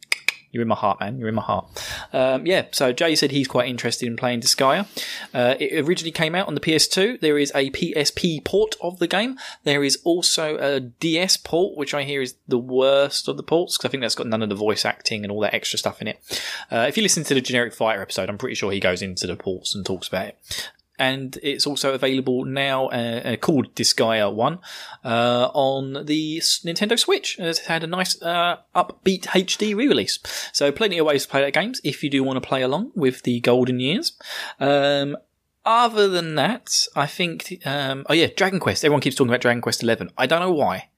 You're 0.50 0.62
in 0.62 0.68
my 0.68 0.74
heart, 0.74 1.00
man. 1.00 1.18
You're 1.18 1.28
in 1.28 1.34
my 1.34 1.42
heart. 1.42 1.66
Um, 2.12 2.46
yeah, 2.46 2.66
so 2.72 2.92
Jay 2.92 3.14
said 3.14 3.30
he's 3.30 3.48
quite 3.48 3.68
interested 3.68 4.06
in 4.06 4.16
playing 4.16 4.40
Disgaea. 4.40 4.86
Uh, 5.34 5.54
it 5.58 5.86
originally 5.86 6.12
came 6.12 6.34
out 6.34 6.48
on 6.48 6.54
the 6.54 6.60
PS2. 6.60 7.20
There 7.20 7.38
is 7.38 7.52
a 7.54 7.70
PSP 7.70 8.44
port 8.44 8.74
of 8.80 8.98
the 8.98 9.06
game. 9.06 9.38
There 9.64 9.84
is 9.84 9.98
also 10.04 10.56
a 10.58 10.80
DS 10.80 11.36
port, 11.36 11.76
which 11.76 11.94
I 11.94 12.04
hear 12.04 12.22
is 12.22 12.36
the 12.48 12.58
worst 12.58 13.28
of 13.28 13.36
the 13.36 13.42
ports 13.42 13.76
because 13.76 13.88
I 13.88 13.90
think 13.90 14.02
that's 14.02 14.14
got 14.14 14.26
none 14.26 14.42
of 14.42 14.48
the 14.48 14.54
voice 14.54 14.84
acting 14.84 15.24
and 15.24 15.32
all 15.32 15.40
that 15.40 15.54
extra 15.54 15.78
stuff 15.78 16.00
in 16.00 16.08
it. 16.08 16.42
Uh, 16.70 16.86
if 16.88 16.96
you 16.96 17.02
listen 17.02 17.24
to 17.24 17.34
the 17.34 17.40
Generic 17.40 17.74
Fighter 17.74 18.02
episode, 18.02 18.28
I'm 18.28 18.38
pretty 18.38 18.54
sure 18.54 18.72
he 18.72 18.80
goes 18.80 19.02
into 19.02 19.26
the 19.26 19.36
ports 19.36 19.74
and 19.74 19.84
talks 19.84 20.08
about 20.08 20.28
it 20.28 20.70
and 20.98 21.38
it's 21.42 21.66
also 21.66 21.92
available 21.92 22.44
now 22.44 22.86
uh, 22.86 23.22
uh, 23.24 23.36
called 23.36 23.74
Disgaea 23.74 24.32
1 24.32 24.58
uh, 25.04 25.50
on 25.52 26.06
the 26.06 26.38
Nintendo 26.38 26.98
Switch. 26.98 27.36
It's 27.38 27.60
had 27.60 27.84
a 27.84 27.86
nice 27.86 28.20
uh, 28.22 28.56
upbeat 28.74 29.24
HD 29.24 29.76
re-release. 29.76 30.18
So 30.52 30.72
plenty 30.72 30.98
of 30.98 31.06
ways 31.06 31.24
to 31.24 31.28
play 31.28 31.42
that 31.42 31.52
games 31.52 31.80
if 31.84 32.02
you 32.02 32.10
do 32.10 32.22
want 32.22 32.42
to 32.42 32.46
play 32.46 32.62
along 32.62 32.92
with 32.94 33.22
the 33.22 33.40
golden 33.40 33.80
years. 33.80 34.12
Um, 34.58 35.16
other 35.64 36.08
than 36.08 36.36
that, 36.36 36.86
I 36.94 37.06
think, 37.06 37.60
um, 37.66 38.06
oh 38.08 38.14
yeah, 38.14 38.28
Dragon 38.34 38.60
Quest. 38.60 38.84
Everyone 38.84 39.00
keeps 39.00 39.16
talking 39.16 39.30
about 39.30 39.40
Dragon 39.40 39.60
Quest 39.60 39.82
11. 39.82 40.10
I 40.16 40.26
don't 40.26 40.40
know 40.40 40.52
why. 40.52 40.90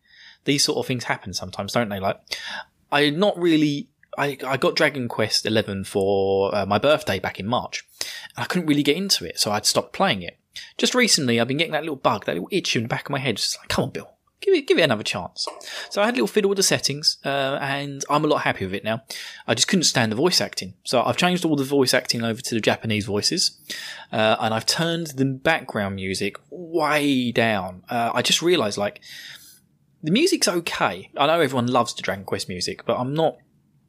These 0.45 0.65
sort 0.65 0.79
of 0.79 0.87
things 0.87 1.05
happen 1.05 1.33
sometimes, 1.33 1.73
don't 1.73 1.89
they? 1.89 2.01
Like, 2.01 2.21
I'm 2.93 3.19
not 3.19 3.39
really. 3.39 3.89
I, 4.19 4.37
I 4.47 4.57
got 4.57 4.77
Dragon 4.77 5.09
Quest 5.09 5.47
11 5.47 5.85
for 5.85 6.55
uh, 6.55 6.67
my 6.67 6.79
birthday 6.79 7.19
back 7.19 7.39
in 7.39 7.47
March. 7.47 7.87
And 8.37 8.45
I 8.45 8.47
couldn't 8.47 8.67
really 8.67 8.83
get 8.83 8.97
into 8.97 9.25
it, 9.25 9.39
so 9.39 9.53
I'd 9.53 9.67
stopped 9.67 9.93
playing 9.93 10.23
it. 10.23 10.39
Just 10.77 10.95
recently, 10.95 11.41
I've 11.41 11.49
been 11.49 11.57
getting 11.57 11.73
that 11.73 11.83
little 11.83 11.97
bug, 11.97 12.25
that 12.25 12.35
little 12.35 12.49
itch 12.51 12.75
in 12.75 12.83
the 12.83 12.89
back 12.89 13.07
of 13.07 13.11
my 13.11 13.19
head. 13.19 13.37
Just 13.37 13.59
like, 13.59 13.69
come 13.69 13.85
on, 13.85 13.91
Bill, 13.91 14.11
give 14.41 14.55
it, 14.55 14.67
give 14.67 14.79
it 14.79 14.83
another 14.83 15.05
chance. 15.05 15.47
So 15.91 16.03
I 16.03 16.07
had 16.07 16.15
a 16.15 16.17
little 16.17 16.27
fiddle 16.27 16.49
with 16.49 16.57
the 16.57 16.63
settings, 16.63 17.19
uh, 17.25 17.59
and 17.61 18.05
I'm 18.11 18.25
a 18.25 18.29
lot 18.29 18.43
happy 18.43 18.65
with 18.65 18.75
it 18.75 18.85
now. 18.85 19.03
I 19.47 19.55
just 19.55 19.69
couldn't 19.69 19.85
stand 19.85 20.11
the 20.11 20.17
voice 20.17 20.41
acting, 20.41 20.75
so 20.85 21.03
I've 21.03 21.17
changed 21.17 21.45
all 21.45 21.57
the 21.57 21.65
voice 21.65 21.95
acting 21.95 22.23
over 22.25 22.41
to 22.41 22.55
the 22.55 22.61
Japanese 22.61 23.07
voices, 23.07 23.59
uh, 24.13 24.37
and 24.41 24.53
I've 24.53 24.67
turned 24.67 25.09
the 25.09 25.27
background 25.27 25.95
music 25.97 26.37
way 26.51 27.31
down. 27.31 27.85
Uh, 27.89 28.11
I 28.13 28.23
just 28.23 28.43
realised, 28.43 28.79
like, 28.79 29.01
the 30.03 30.11
music's 30.11 30.49
okay. 30.49 31.11
I 31.17 31.27
know 31.27 31.41
everyone 31.41 31.67
loves 31.67 31.95
the 31.95 32.03
Dragon 32.03 32.25
Quest 32.25 32.49
music, 32.49 32.85
but 32.85 32.99
I'm 32.99 33.15
not. 33.15 33.37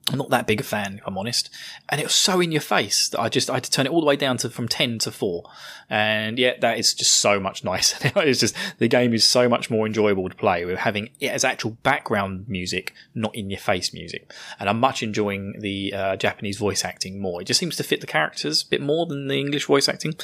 I'm 0.09 0.17
not 0.17 0.29
that 0.29 0.47
big 0.47 0.59
a 0.59 0.63
fan, 0.63 0.97
if 0.97 1.07
I'm 1.07 1.17
honest. 1.17 1.49
And 1.89 2.01
it 2.01 2.05
was 2.05 2.15
so 2.15 2.41
in 2.41 2.51
your 2.51 2.61
face 2.61 3.09
that 3.09 3.19
I 3.19 3.29
just 3.29 3.49
I 3.49 3.55
had 3.55 3.63
to 3.63 3.71
turn 3.71 3.85
it 3.85 3.91
all 3.91 4.01
the 4.01 4.07
way 4.07 4.15
down 4.15 4.37
to 4.37 4.49
from 4.49 4.67
ten 4.67 4.99
to 4.99 5.11
four. 5.11 5.43
And 5.89 6.37
yeah, 6.37 6.53
that 6.61 6.77
is 6.79 6.93
just 6.93 7.13
so 7.13 7.39
much 7.39 7.63
nicer. 7.69 8.11
it's 8.17 8.39
just 8.39 8.55
the 8.77 8.87
game 8.87 9.13
is 9.13 9.23
so 9.23 9.47
much 9.47 9.69
more 9.69 9.85
enjoyable 9.85 10.29
to 10.29 10.35
play 10.35 10.65
with 10.65 10.79
having 10.79 11.09
it 11.19 11.27
as 11.27 11.43
actual 11.43 11.71
background 11.83 12.47
music, 12.47 12.93
not 13.13 13.35
in 13.35 13.49
your 13.49 13.59
face 13.59 13.93
music. 13.93 14.31
And 14.59 14.69
I'm 14.69 14.79
much 14.79 15.03
enjoying 15.03 15.59
the 15.59 15.93
uh, 15.93 16.15
Japanese 16.15 16.57
voice 16.57 16.83
acting 16.83 17.21
more. 17.21 17.41
It 17.41 17.45
just 17.45 17.59
seems 17.59 17.75
to 17.77 17.83
fit 17.83 18.01
the 18.01 18.07
characters 18.07 18.63
a 18.63 18.67
bit 18.67 18.81
more 18.81 19.05
than 19.05 19.27
the 19.27 19.39
English 19.39 19.65
voice 19.65 19.87
acting. 19.87 20.15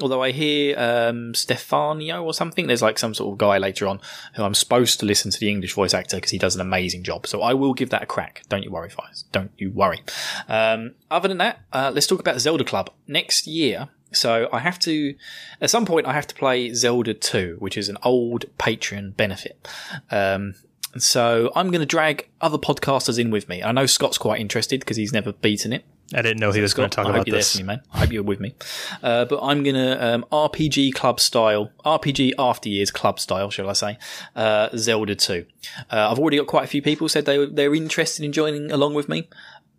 Although 0.00 0.22
I 0.22 0.30
hear 0.30 0.78
um, 0.78 1.34
Stefano 1.34 2.22
or 2.22 2.34
something, 2.34 2.66
there's 2.66 2.82
like 2.82 2.98
some 2.98 3.14
sort 3.14 3.32
of 3.32 3.38
guy 3.38 3.58
later 3.58 3.86
on 3.86 4.00
who 4.34 4.42
I'm 4.42 4.54
supposed 4.54 5.00
to 5.00 5.06
listen 5.06 5.30
to 5.30 5.38
the 5.38 5.50
English 5.50 5.74
voice 5.74 5.94
actor 5.94 6.16
because 6.16 6.30
he 6.30 6.38
does 6.38 6.54
an 6.54 6.60
amazing 6.60 7.02
job. 7.02 7.26
So 7.26 7.42
I 7.42 7.54
will 7.54 7.74
give 7.74 7.90
that 7.90 8.02
a 8.02 8.06
crack. 8.06 8.42
Don't 8.48 8.62
you 8.62 8.70
worry, 8.70 8.90
guys. 8.96 9.24
Don't 9.32 9.50
you 9.58 9.70
worry. 9.70 10.02
Um, 10.48 10.94
other 11.10 11.28
than 11.28 11.38
that, 11.38 11.60
uh, 11.72 11.90
let's 11.94 12.06
talk 12.06 12.20
about 12.20 12.40
Zelda 12.40 12.64
Club 12.64 12.90
next 13.06 13.46
year. 13.46 13.88
So 14.12 14.48
I 14.52 14.60
have 14.60 14.78
to, 14.80 15.14
at 15.60 15.70
some 15.70 15.84
point, 15.84 16.06
I 16.06 16.12
have 16.12 16.26
to 16.28 16.34
play 16.34 16.72
Zelda 16.72 17.12
2, 17.12 17.56
which 17.58 17.76
is 17.76 17.88
an 17.88 17.98
old 18.02 18.46
Patreon 18.58 19.16
benefit. 19.16 19.68
Um, 20.10 20.54
so 20.96 21.50
I'm 21.54 21.70
going 21.70 21.80
to 21.80 21.86
drag 21.86 22.28
other 22.40 22.58
podcasters 22.58 23.18
in 23.18 23.30
with 23.30 23.48
me. 23.48 23.62
I 23.62 23.72
know 23.72 23.86
Scott's 23.86 24.18
quite 24.18 24.40
interested 24.40 24.80
because 24.80 24.96
he's 24.96 25.12
never 25.12 25.32
beaten 25.32 25.72
it. 25.72 25.84
I 26.14 26.22
didn't 26.22 26.38
know 26.38 26.52
he 26.52 26.60
was 26.60 26.72
going 26.72 26.88
to 26.88 26.94
talk 26.94 27.06
I 27.06 27.10
about 27.10 27.26
this. 27.26 27.56
me, 27.56 27.64
man. 27.64 27.80
I 27.92 27.98
hope 27.98 28.12
you're 28.12 28.22
with 28.22 28.38
me. 28.38 28.54
Uh, 29.02 29.24
but 29.24 29.40
I'm 29.42 29.64
gonna 29.64 29.98
um, 30.00 30.24
RPG 30.30 30.94
club 30.94 31.18
style, 31.18 31.72
RPG 31.84 32.32
after 32.38 32.68
years 32.68 32.92
club 32.92 33.18
style, 33.18 33.50
shall 33.50 33.68
I 33.68 33.72
say? 33.72 33.98
Uh, 34.36 34.68
Zelda 34.76 35.16
2. 35.16 35.44
Uh, 35.90 36.10
I've 36.10 36.18
already 36.18 36.36
got 36.36 36.46
quite 36.46 36.64
a 36.64 36.68
few 36.68 36.80
people 36.80 37.08
said 37.08 37.24
they 37.24 37.44
they're 37.46 37.74
interested 37.74 38.24
in 38.24 38.32
joining 38.32 38.70
along 38.70 38.94
with 38.94 39.08
me. 39.08 39.28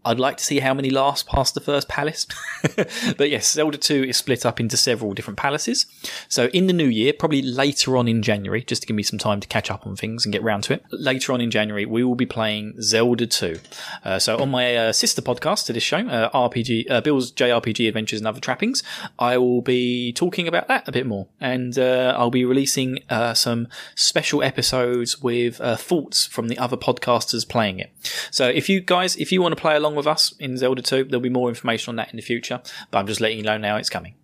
I'd 0.08 0.20
like 0.20 0.38
to 0.38 0.44
see 0.44 0.60
how 0.60 0.74
many 0.74 0.90
last 0.90 1.28
past 1.28 1.54
the 1.54 1.60
first 1.60 1.90
palace. 1.90 2.28
but 3.18 3.30
yes, 3.30 3.52
Zelda 3.52 3.78
2 3.78 4.06
is 4.06 4.16
split 4.16 4.46
up 4.46 4.60
into 4.60 4.78
several 4.78 5.14
different 5.14 5.38
palaces. 5.38 5.86
So 6.30 6.46
in 6.48 6.68
the 6.68 6.74
new 6.74 6.88
year, 6.88 7.12
probably 7.12 7.42
later 7.42 7.98
on 7.98 8.08
in 8.08 8.24
January, 8.24 8.64
just 8.64 8.84
to 8.84 8.88
give 8.88 8.96
me 8.96 9.04
some 9.04 9.20
time 9.20 9.42
to 9.42 9.48
catch 9.50 9.70
up 9.70 9.86
on 9.86 9.98
things 9.98 10.26
and 10.26 10.32
get 10.32 10.42
round 10.42 10.64
to 10.66 10.74
it, 10.74 10.86
later 10.92 11.34
on 11.34 11.42
in 11.42 11.52
January, 11.52 11.86
we 11.86 12.06
will 12.06 12.16
be 12.16 12.26
playing 12.26 12.82
Zelda 12.82 13.28
2. 13.28 13.60
Uh, 14.06 14.18
so 14.18 14.40
on 14.40 14.50
my 14.50 14.78
uh, 14.78 14.94
sister 14.94 15.22
podcast 15.22 15.66
to 15.66 15.74
this 15.74 15.84
show, 15.84 15.98
uh, 15.98 16.30
RPG, 16.32 16.90
uh, 16.90 17.02
Bill's 17.02 17.34
JRPG 17.34 17.90
Adventures 17.90 18.22
and 18.22 18.28
Other 18.28 18.40
Trappings, 18.40 18.84
I 19.20 19.38
will 19.38 19.62
be 19.62 20.14
talking 20.14 20.48
about 20.48 20.70
that 20.70 20.88
a 20.88 20.92
bit 20.94 21.06
more. 21.06 21.28
And 21.42 21.78
uh, 21.78 22.16
I'll 22.18 22.32
be 22.32 22.46
releasing 22.46 23.00
uh, 23.10 23.34
some 23.34 23.68
special 23.96 24.42
episodes 24.42 25.22
with 25.22 25.58
thoughts 25.58 26.26
from 26.26 26.48
the 26.48 26.58
other 26.58 26.78
podcasters 26.78 27.48
playing 27.48 27.80
it. 27.80 27.92
So 28.32 28.48
if 28.48 28.70
you 28.70 28.80
guys, 28.80 29.18
if 29.18 29.34
you 29.34 29.42
want 29.42 29.56
to 29.56 29.62
play 29.62 29.76
along 29.76 29.97
with 29.98 30.08
us 30.08 30.34
in 30.40 30.58
Zelda 30.58 30.82
2, 30.82 31.06
there'll 31.06 31.20
be 31.20 31.30
more 31.30 31.50
information 31.50 31.92
on 31.92 31.96
that 31.98 32.12
in 32.12 32.16
the 32.16 32.22
future. 32.22 32.62
But 32.92 33.00
I'm 33.00 33.08
just 33.08 33.20
letting 33.20 33.38
you 33.38 33.44
know 33.44 33.58
now 33.58 33.78
it's 33.78 33.90
coming. 33.90 34.16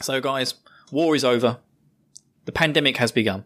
So 0.00 0.20
guys, 0.20 0.54
war 0.90 1.14
is 1.14 1.24
over. 1.24 1.58
The 2.44 2.52
pandemic 2.52 2.96
has 2.98 3.12
begun. 3.12 3.44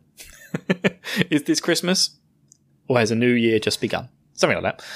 is 1.31 1.45
this 1.45 1.61
Christmas? 1.61 2.11
Or 2.89 2.99
has 2.99 3.11
a 3.11 3.17
new 3.17 3.33
year 3.33 3.59
just 3.59 3.81
begun? 3.81 4.09
Something 4.35 4.63
like 4.63 4.79
that. 4.79 4.87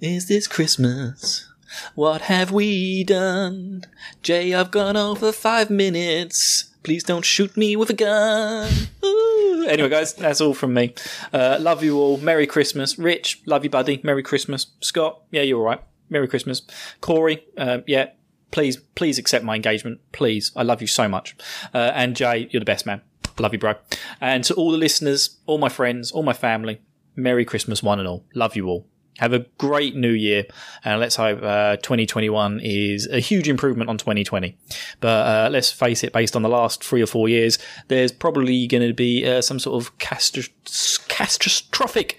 Is 0.00 0.28
this 0.28 0.46
Christmas? 0.46 1.48
What 1.94 2.22
have 2.22 2.50
we 2.50 3.04
done? 3.04 3.84
Jay, 4.22 4.54
I've 4.54 4.70
gone 4.70 4.96
over 4.96 5.32
five 5.32 5.70
minutes. 5.70 6.70
Please 6.82 7.02
don't 7.02 7.24
shoot 7.24 7.56
me 7.56 7.76
with 7.76 7.90
a 7.90 7.94
gun. 7.94 8.70
Ooh. 9.04 9.66
Anyway, 9.66 9.88
guys, 9.88 10.12
that's 10.14 10.40
all 10.40 10.54
from 10.54 10.74
me. 10.74 10.94
Uh, 11.32 11.56
love 11.60 11.82
you 11.82 11.98
all. 11.98 12.18
Merry 12.18 12.46
Christmas. 12.46 12.98
Rich, 12.98 13.42
love 13.46 13.64
you, 13.64 13.70
buddy. 13.70 14.00
Merry 14.02 14.22
Christmas. 14.22 14.66
Scott, 14.80 15.22
yeah, 15.30 15.42
you're 15.42 15.58
all 15.58 15.64
right. 15.64 15.80
Merry 16.14 16.28
Christmas. 16.28 16.62
Corey, 17.00 17.44
uh, 17.58 17.78
yeah, 17.86 18.10
please, 18.52 18.78
please 18.94 19.18
accept 19.18 19.44
my 19.44 19.56
engagement. 19.56 20.00
Please. 20.12 20.52
I 20.56 20.62
love 20.62 20.80
you 20.80 20.86
so 20.86 21.06
much. 21.08 21.36
Uh, 21.74 21.90
and 21.92 22.16
Jay, 22.16 22.48
you're 22.50 22.60
the 22.60 22.64
best 22.64 22.86
man. 22.86 23.02
Love 23.38 23.52
you, 23.52 23.58
bro. 23.58 23.74
And 24.20 24.44
to 24.44 24.54
all 24.54 24.70
the 24.70 24.78
listeners, 24.78 25.38
all 25.46 25.58
my 25.58 25.68
friends, 25.68 26.12
all 26.12 26.22
my 26.22 26.32
family, 26.32 26.80
Merry 27.16 27.44
Christmas, 27.44 27.82
one 27.82 27.98
and 27.98 28.06
all. 28.08 28.24
Love 28.32 28.54
you 28.54 28.68
all. 28.68 28.86
Have 29.18 29.32
a 29.32 29.40
great 29.58 29.96
new 29.96 30.10
year, 30.10 30.44
and 30.84 31.00
let's 31.00 31.16
hope 31.16 31.40
uh, 31.40 31.76
2021 31.76 32.58
is 32.60 33.06
a 33.08 33.20
huge 33.20 33.48
improvement 33.48 33.90
on 33.90 33.98
2020. 33.98 34.56
But 35.00 35.08
uh, 35.08 35.48
let's 35.50 35.70
face 35.70 36.02
it, 36.02 36.12
based 36.12 36.34
on 36.34 36.42
the 36.42 36.48
last 36.48 36.82
three 36.82 37.02
or 37.02 37.06
four 37.06 37.28
years, 37.28 37.58
there's 37.86 38.10
probably 38.10 38.66
going 38.66 38.84
to 38.86 38.94
be 38.94 39.24
uh, 39.24 39.40
some 39.40 39.60
sort 39.60 39.80
of 39.82 39.96
catastrophic 39.98 42.18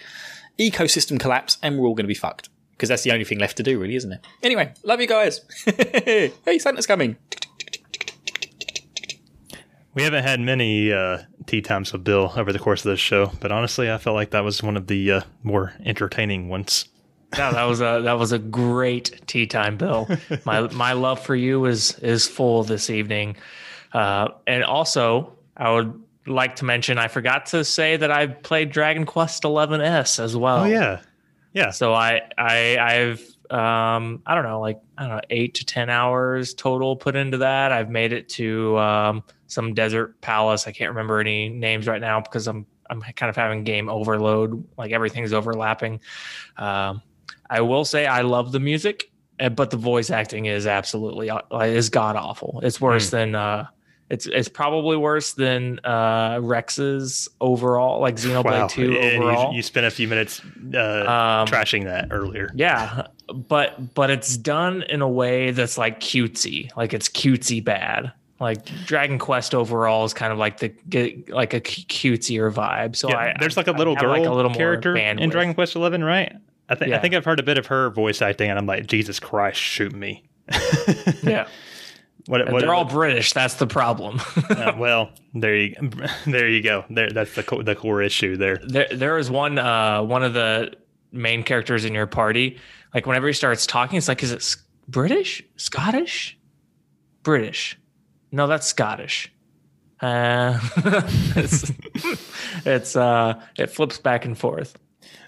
ecosystem 0.57 1.19
collapse, 1.19 1.57
and 1.61 1.77
we're 1.77 1.87
all 1.87 1.95
going 1.95 2.05
to 2.05 2.07
be 2.07 2.13
fucked. 2.13 2.47
Because 2.75 2.89
that's 2.89 3.03
the 3.03 3.11
only 3.11 3.23
thing 3.23 3.39
left 3.39 3.57
to 3.57 3.63
do, 3.63 3.79
really, 3.79 3.95
isn't 3.95 4.11
it? 4.11 4.27
Anyway, 4.43 4.73
love 4.83 4.99
you 4.99 5.07
guys. 5.07 5.41
hey, 5.65 6.31
Santa's 6.59 6.85
coming. 6.85 7.15
We 9.93 10.03
haven't 10.03 10.23
had 10.23 10.41
many 10.41 10.91
uh, 10.91 11.19
tea 11.45 11.61
times 11.61 11.93
with 11.93 12.03
Bill 12.03 12.33
over 12.35 12.51
the 12.51 12.59
course 12.59 12.83
of 12.83 12.91
this 12.91 12.99
show, 12.99 13.31
but 13.39 13.53
honestly, 13.53 13.89
I 13.89 13.97
felt 13.97 14.15
like 14.15 14.31
that 14.31 14.43
was 14.43 14.61
one 14.61 14.75
of 14.75 14.87
the 14.87 15.11
uh, 15.11 15.21
more 15.41 15.73
entertaining 15.85 16.49
ones. 16.49 16.89
No, 17.37 17.51
that 17.51 17.63
was 17.63 17.81
a 17.81 18.01
that 18.03 18.19
was 18.19 18.31
a 18.31 18.39
great 18.39 19.21
tea 19.27 19.47
time, 19.47 19.77
Bill. 19.77 20.07
My 20.45 20.61
my 20.61 20.93
love 20.93 21.19
for 21.25 21.35
you 21.35 21.65
is 21.65 21.97
is 21.99 22.27
full 22.27 22.63
this 22.63 22.89
evening, 22.89 23.37
uh, 23.93 24.29
and 24.47 24.63
also 24.63 25.33
I 25.57 25.71
would 25.71 26.01
like 26.27 26.57
to 26.57 26.65
mention 26.65 26.97
I 26.97 27.07
forgot 27.07 27.47
to 27.47 27.63
say 27.63 27.97
that 27.97 28.11
I 28.11 28.27
played 28.27 28.71
Dragon 28.71 29.05
Quest 29.05 29.43
XI 29.43 29.49
S 29.49 30.19
as 30.19 30.35
well. 30.35 30.61
Oh 30.61 30.65
yeah, 30.65 31.01
yeah. 31.55 31.71
So 31.71 31.93
I 31.93 32.21
I 32.37 32.77
I've 32.77 33.21
um 33.49 34.21
I 34.25 34.35
don't 34.35 34.43
know 34.43 34.59
like 34.59 34.81
I 34.97 35.03
don't 35.03 35.15
know 35.15 35.21
eight 35.29 35.55
to 35.55 35.65
ten 35.65 35.89
hours 35.89 36.53
total 36.53 36.97
put 36.97 37.15
into 37.15 37.37
that. 37.37 37.71
I've 37.71 37.89
made 37.89 38.11
it 38.11 38.27
to 38.29 38.77
um, 38.77 39.23
some 39.47 39.73
desert 39.73 40.19
palace. 40.19 40.67
I 40.67 40.73
can't 40.73 40.89
remember 40.89 41.19
any 41.19 41.47
names 41.47 41.87
right 41.87 42.01
now 42.01 42.19
because 42.19 42.47
I'm 42.47 42.65
I'm 42.89 43.01
kind 43.01 43.29
of 43.29 43.37
having 43.37 43.63
game 43.63 43.87
overload. 43.87 44.67
Like 44.77 44.91
everything's 44.91 45.31
overlapping. 45.31 46.01
Um, 46.57 47.01
I 47.49 47.61
will 47.61 47.85
say 47.85 48.05
I 48.05 48.21
love 48.21 48.51
the 48.51 48.59
music, 48.59 49.09
eh, 49.39 49.47
but 49.47 49.69
the 49.71 49.77
voice 49.77 50.09
acting 50.09 50.47
is 50.47 50.67
absolutely 50.67 51.29
uh, 51.29 51.39
is 51.61 51.89
god 51.89 52.17
awful. 52.17 52.59
It's 52.63 52.81
worse 52.81 53.11
than 53.11 53.33
uh, 53.33 53.67
it's 54.15 54.25
it's 54.27 54.47
probably 54.49 54.97
worse 54.97 55.33
than 55.33 55.79
uh, 55.83 56.39
Rex's 56.41 57.27
overall, 57.41 57.99
like 58.01 58.15
Xenoblade 58.15 58.69
Two 58.69 58.97
And 58.97 59.21
you- 59.23 59.29
overall. 59.29 59.53
You, 59.53 59.61
spent 59.61 59.85
a 59.85 59.91
few 59.91 60.07
minutes 60.07 60.41
uh, 60.73 60.77
Um, 60.79 61.47
trashing 61.47 61.83
that 61.85 62.07
earlier. 62.11 62.49
yeah, 62.55 63.07
but 63.33 63.93
but 63.93 64.09
it's 64.09 64.37
done 64.37 64.83
in 64.83 65.01
a 65.01 65.09
way 65.09 65.51
that's 65.51 65.77
like 65.77 65.99
cutesy, 65.99 66.75
like 66.77 66.93
it's 66.93 67.09
cutesy 67.09 67.63
bad. 67.63 68.11
Like 68.39 68.65
Dragon 68.85 69.17
Quest 69.17 69.55
overall 69.55 70.03
is 70.03 70.13
kind 70.13 70.33
of 70.33 70.37
like 70.37 70.59
the 70.59 70.67
get 70.89 71.29
like 71.29 71.53
a 71.53 71.61
cutesier 71.61 72.51
vibe. 72.53 72.95
So 72.95 73.07
Yeah, 73.09 73.17
I 73.17 73.35
there's 73.39 73.55
like 73.57 73.67
a 73.67 73.71
little 73.71 73.95
have, 73.95 74.01
girl 74.03 74.11
like, 74.11 74.25
a 74.27 74.31
little 74.33 74.53
character 74.53 74.95
in. 74.97 75.29
Dragon 75.29 75.53
Quest 75.53 75.75
Eleven, 75.75 76.03
right? 76.03 76.33
I 76.67 76.75
think 76.75 76.91
I 76.93 76.99
think 76.99 77.13
I've 77.13 77.23
heard 77.25 77.39
a 77.39 77.43
bit 77.43 77.57
of 77.57 77.67
her 77.67 77.89
voice 77.91 78.21
acting, 78.21 78.49
and 78.49 78.57
I'm 78.59 78.65
like, 78.65 78.87
Jesus 78.87 79.19
Christ, 79.19 79.59
shoot 79.59 79.93
me! 79.93 80.23
Yeah, 81.23 81.47
What? 82.27 82.51
What 82.51 82.61
they're 82.61 82.73
all 82.73 82.85
British. 82.85 83.33
That's 83.33 83.55
the 83.55 83.67
problem. 83.67 84.19
uh, 84.49 84.73
well, 84.77 85.11
there 85.33 85.55
you 85.55 85.75
there 86.25 86.49
you 86.49 86.61
go. 86.61 86.85
There, 86.89 87.09
that's 87.11 87.35
the 87.35 87.43
co- 87.43 87.61
the 87.61 87.75
core 87.75 88.01
issue 88.01 88.35
there. 88.35 88.57
there 88.65 88.87
there 88.91 89.17
is 89.17 89.29
one 89.29 89.59
uh 89.59 90.01
one 90.01 90.23
of 90.23 90.33
the 90.33 90.73
main 91.11 91.43
characters 91.43 91.85
in 91.85 91.93
your 91.93 92.07
party. 92.07 92.57
Like 92.93 93.05
whenever 93.05 93.27
he 93.27 93.33
starts 93.33 93.67
talking, 93.67 93.97
it's 93.97 94.07
like, 94.07 94.23
is 94.23 94.31
it 94.31 94.55
British, 94.87 95.43
Scottish, 95.57 96.37
British? 97.23 97.77
No, 98.31 98.47
that's 98.47 98.65
Scottish. 98.67 99.31
Uh, 100.01 100.59
it's 101.35 101.71
it's 102.65 102.95
uh 102.95 103.39
it 103.57 103.69
flips 103.69 103.97
back 103.97 104.25
and 104.25 104.37
forth. 104.37 104.77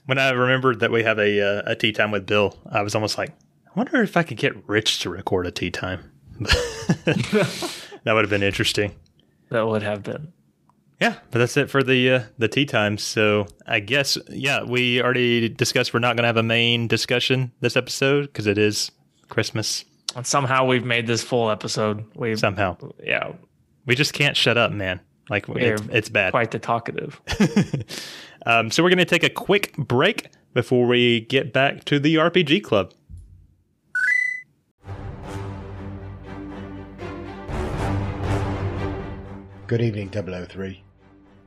When 0.06 0.18
I 0.18 0.30
remembered 0.32 0.80
that 0.80 0.92
we 0.92 1.04
have 1.04 1.20
a 1.20 1.42
uh, 1.42 1.72
a 1.72 1.76
tea 1.76 1.92
time 1.92 2.12
with 2.12 2.26
Bill, 2.26 2.58
I 2.72 2.82
was 2.82 2.96
almost 2.96 3.18
like, 3.18 3.30
I 3.30 3.72
wonder 3.76 4.02
if 4.02 4.18
I 4.18 4.24
could 4.24 4.38
get 4.38 4.68
Rich 4.68 5.00
to 5.00 5.10
record 5.10 5.46
a 5.46 5.52
tea 5.52 5.70
time. 5.70 6.12
that 7.06 8.14
would 8.14 8.24
have 8.24 8.30
been 8.30 8.44
interesting. 8.44 8.94
That 9.50 9.68
would 9.68 9.84
have 9.84 10.04
been. 10.04 10.34
Yeah, 11.00 11.16
but 11.30 11.40
that's 11.40 11.58
it 11.58 11.70
for 11.70 11.84
the 11.84 12.12
uh, 12.12 12.24
the 12.38 12.48
tea 12.48 12.66
time. 12.66 12.98
So 12.98 13.46
I 13.68 13.80
guess 13.80 14.18
yeah, 14.30 14.64
we 14.64 15.02
already 15.02 15.48
discussed 15.48 15.94
we're 15.94 16.00
not 16.00 16.16
going 16.16 16.24
to 16.24 16.28
have 16.28 16.38
a 16.38 16.44
main 16.44 16.88
discussion 16.88 17.52
this 17.60 17.78
episode 17.78 18.24
because 18.24 18.48
it 18.48 18.58
is 18.58 18.92
Christmas. 19.30 19.86
And 20.16 20.26
somehow 20.26 20.66
we've 20.66 20.86
made 20.86 21.06
this 21.06 21.22
full 21.22 21.52
episode. 21.52 22.04
We've 22.16 22.40
Somehow 22.40 22.78
yeah, 23.04 23.34
we 23.86 23.96
just 23.96 24.14
can't 24.14 24.36
shut 24.36 24.58
up, 24.58 24.72
man. 24.72 25.00
Like 25.30 25.48
it's, 25.50 25.82
it's 25.92 26.10
bad. 26.10 26.32
quite 26.32 26.52
the 26.52 26.60
talkative. 26.60 27.22
Um, 28.48 28.72
so 28.72 28.82
we're 28.82 28.90
going 28.90 29.00
to 29.00 29.06
take 29.06 29.24
a 29.24 29.30
quick 29.30 29.76
break 29.76 30.30
before 30.54 30.88
we 30.88 31.20
get 31.20 31.52
back 31.52 31.84
to 31.86 32.00
the 32.00 32.16
RPG 32.16 32.64
club. 32.64 32.94
Good 39.68 39.82
evening, 39.82 40.10
003. 40.12 40.82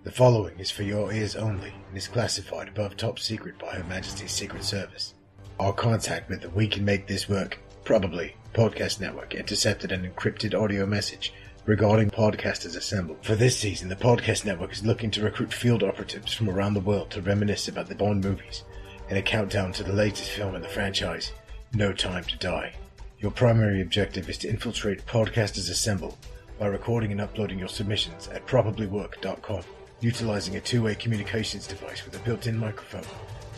The 0.05 0.13
following 0.13 0.59
is 0.59 0.71
for 0.71 0.83
your 0.83 1.11
ears 1.11 1.37
only 1.37 1.73
and 1.89 1.97
is 1.97 2.07
classified 2.07 2.69
above 2.69 2.95
top 2.95 3.19
secret 3.19 3.59
by 3.59 3.69
Her 3.69 3.85
Majesty's 3.85 4.31
Secret 4.31 4.63
Service. 4.63 5.15
Our 5.59 5.73
contact 5.73 6.29
with 6.29 6.43
the 6.43 6.51
We 6.51 6.69
Can 6.69 6.85
Make 6.85 7.07
This 7.07 7.31
Work, 7.31 7.59
probably, 7.83 8.37
podcast 8.53 9.01
network 9.01 9.35
intercepted 9.35 9.91
an 9.91 10.07
encrypted 10.07 10.53
audio 10.53 10.85
message 10.85 11.33
regarding 11.65 12.11
Podcasters 12.11 12.77
assembled. 12.77 13.25
For 13.25 13.37
this 13.37 13.57
season, 13.57 13.89
the 13.89 13.97
podcast 13.97 14.45
network 14.45 14.73
is 14.73 14.85
looking 14.85 15.11
to 15.13 15.25
recruit 15.25 15.55
field 15.55 15.83
operatives 15.83 16.35
from 16.35 16.51
around 16.51 16.75
the 16.75 16.81
world 16.81 17.11
to 17.13 17.23
reminisce 17.23 17.69
about 17.69 17.89
the 17.89 17.95
Bond 17.95 18.23
movies 18.23 18.65
in 19.09 19.17
a 19.17 19.23
countdown 19.23 19.73
to 19.73 19.83
the 19.83 19.95
latest 19.95 20.29
film 20.29 20.55
in 20.55 20.61
the 20.61 20.69
franchise, 20.69 21.33
No 21.73 21.95
Time 21.95 22.25
to 22.25 22.37
Die. 22.37 22.75
Your 23.19 23.31
primary 23.31 23.81
objective 23.81 24.29
is 24.29 24.37
to 24.39 24.49
infiltrate 24.51 25.07
Podcasters 25.07 25.71
Assemble 25.71 26.19
by 26.61 26.67
recording 26.67 27.11
and 27.11 27.23
uploading 27.23 27.59
your 27.59 27.69
submissions 27.69 28.29
at 28.29 28.47
probablywork.com, 28.47 29.63
utilizing 30.01 30.57
a 30.57 30.61
two-way 30.61 30.95
communications 30.95 31.67
device 31.67 32.05
with 32.05 32.15
a 32.15 32.19
built-in 32.19 32.57
microphone, 32.59 33.03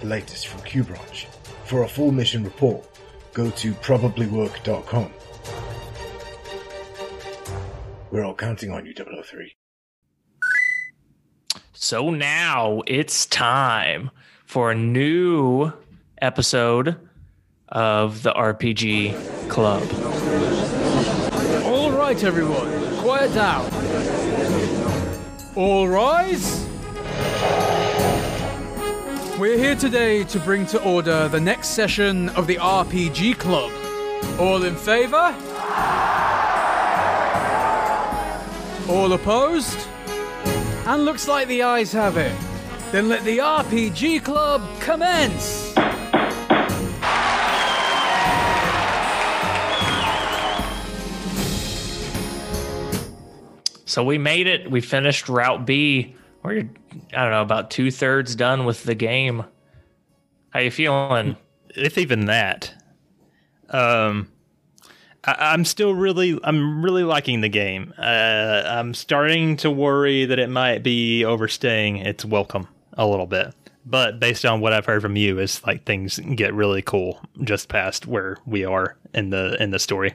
the 0.01 0.07
latest 0.07 0.47
from 0.47 0.61
QBranch. 0.61 1.25
For 1.65 1.83
a 1.83 1.89
full 1.89 2.13
mission 2.13 2.45
report, 2.45 2.89
go 3.33 3.51
to 3.51 3.73
probablywork.com. 3.75 5.11
We're 8.13 8.25
all 8.25 8.35
counting 8.35 8.71
on 8.71 8.87
you, 8.87 8.95
003. 8.95 9.57
So 11.73 12.11
now 12.11 12.83
it's 12.87 13.27
time 13.27 14.13
for 14.45 14.71
a 14.71 14.77
new 14.77 15.73
episode 16.21 17.01
of 17.69 18.23
the 18.23 18.33
RPG 18.33 19.49
club. 19.49 19.83
All 21.65 21.91
right, 21.91 22.23
everyone, 22.23 22.82
quiet 23.03 23.35
down. 23.35 23.69
All 25.57 25.89
rise. 25.89 26.65
We're 29.41 29.59
here 29.59 29.75
today 29.75 30.23
to 30.23 30.39
bring 30.39 30.67
to 30.67 30.81
order 30.85 31.27
the 31.27 31.41
next 31.41 31.71
session 31.71 32.29
of 32.31 32.47
the 32.47 32.59
RPG 32.59 33.39
Club. 33.39 33.73
All 34.39 34.63
in 34.63 34.77
favor? 34.77 35.35
All 38.89 39.13
opposed? 39.13 39.79
And 40.87 41.05
looks 41.05 41.27
like 41.27 41.49
the 41.49 41.65
ayes 41.65 41.91
have 41.91 42.17
it. 42.17 42.37
Then 42.93 43.09
let 43.09 43.25
the 43.25 43.39
RPG 43.39 44.23
Club 44.23 44.63
commence! 44.79 45.72
So 53.93 54.03
we 54.03 54.17
made 54.17 54.47
it. 54.47 54.71
We 54.71 54.81
finished 54.81 55.29
Route 55.29 55.67
B. 55.67 56.17
We're 56.43 56.61
I 57.13 57.23
don't 57.23 57.31
know 57.31 57.43
about 57.43 57.71
two 57.71 57.91
thirds 57.91 58.35
done 58.35 58.65
with 58.65 58.85
the 58.85 58.95
game. 58.95 59.45
How 60.49 60.61
you 60.61 60.71
feeling? 60.71 61.37
if 61.77 61.99
even 61.99 62.25
that. 62.25 62.73
Um, 63.69 64.33
I, 65.25 65.37
I'm 65.53 65.67
still 65.67 65.95
really, 65.95 66.41
I'm 66.43 66.83
really 66.83 67.05
liking 67.05 67.43
the 67.43 67.51
game. 67.51 67.93
Uh, 67.99 68.63
I'm 68.65 68.95
starting 68.95 69.59
to 69.59 69.71
worry 69.71 70.25
that 70.25 70.39
it 70.39 70.49
might 70.49 70.83
be 70.83 71.27
overstaying 71.27 71.99
its 71.99 72.25
welcome 72.25 72.69
a 72.95 73.07
little 73.07 73.27
bit. 73.27 73.55
But 73.85 74.19
based 74.19 74.47
on 74.47 74.63
what 74.63 74.73
I've 74.73 74.87
heard 74.87 75.03
from 75.03 75.17
you, 75.17 75.39
is 75.39 75.63
like 75.67 75.85
things 75.85 76.19
get 76.35 76.55
really 76.55 76.81
cool 76.81 77.21
just 77.43 77.69
past 77.69 78.07
where 78.07 78.39
we 78.47 78.65
are 78.65 78.97
in 79.13 79.29
the 79.29 79.63
in 79.63 79.71
the 79.71 79.79
story. 79.79 80.15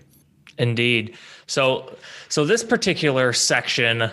Indeed. 0.58 1.16
So, 1.48 1.96
so 2.30 2.46
this 2.46 2.64
particular 2.64 3.34
section, 3.34 4.12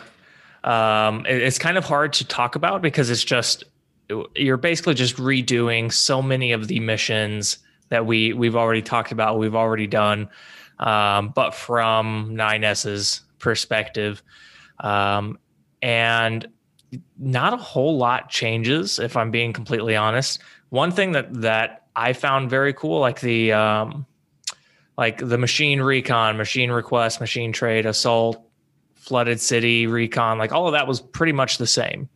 um, 0.63 1.27
it- 1.27 1.43
it's 1.43 1.59
kind 1.59 1.77
of 1.77 1.85
hard 1.85 2.13
to 2.15 2.25
talk 2.25 2.55
about 2.57 2.81
because 2.81 3.11
it's 3.11 3.25
just 3.25 3.65
you're 4.35 4.59
basically 4.59 4.93
just 4.95 5.17
redoing 5.17 5.91
so 5.93 6.21
many 6.21 6.53
of 6.53 6.69
the 6.69 6.79
missions 6.79 7.59
that 7.89 8.05
we 8.07 8.33
we've 8.35 8.55
already 8.57 8.83
talked 8.83 9.13
about, 9.13 9.39
we've 9.39 9.55
already 9.55 9.87
done, 9.87 10.29
um, 10.79 11.31
but 11.35 11.55
from 11.55 12.35
9s's 12.37 13.23
perspective, 13.39 14.23
um, 14.81 15.39
and 15.81 16.47
not 17.19 17.55
a 17.55 17.57
whole 17.57 17.97
lot 17.97 18.29
changes 18.29 18.99
if 18.99 19.17
I'm 19.17 19.31
being 19.31 19.53
completely 19.53 19.97
honest. 19.97 20.41
One 20.69 20.91
thing 20.91 21.13
that 21.13 21.33
that 21.41 21.87
I 21.97 22.13
found 22.13 22.51
very 22.51 22.75
cool, 22.75 23.01
like 23.01 23.21
the 23.21 23.53
um, 23.53 24.07
like 24.97 25.19
the 25.19 25.39
machine 25.39 25.81
recon, 25.81 26.37
machine 26.37 26.71
request, 26.71 27.21
machine 27.21 27.53
trade, 27.53 27.87
assault, 27.87 28.45
flooded 28.95 29.41
city 29.41 29.87
recon, 29.87 30.39
like 30.39 30.53
all 30.53 30.67
of 30.67 30.73
that 30.73 30.87
was 30.87 31.01
pretty 31.01 31.33
much 31.33 31.59
the 31.59 31.67
same. 31.67 32.09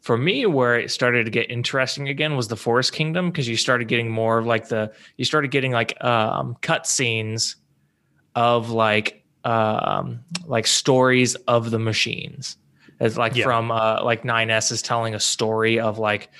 For 0.00 0.16
me, 0.16 0.46
where 0.46 0.78
it 0.78 0.90
started 0.90 1.24
to 1.24 1.30
get 1.30 1.50
interesting 1.50 2.08
again 2.08 2.34
was 2.34 2.48
the 2.48 2.56
Forest 2.56 2.92
Kingdom 2.94 3.30
because 3.30 3.46
you 3.46 3.56
started 3.56 3.86
getting 3.88 4.10
more 4.10 4.38
of 4.38 4.46
like 4.46 4.68
the 4.68 4.92
you 5.18 5.26
started 5.26 5.50
getting 5.50 5.72
like 5.72 6.02
um, 6.02 6.56
cut 6.62 6.86
scenes 6.86 7.56
of 8.34 8.70
like 8.70 9.22
um, 9.44 10.20
like 10.46 10.66
stories 10.66 11.34
of 11.46 11.70
the 11.70 11.78
machines. 11.78 12.56
It's 12.98 13.16
like 13.18 13.34
Yeah. 13.34 13.44
from 13.44 13.70
uh, 13.70 14.02
like 14.02 14.22
9S 14.22 14.72
is 14.72 14.80
telling 14.82 15.14
a 15.14 15.20
story 15.20 15.78
of 15.80 15.98
like 15.98 16.30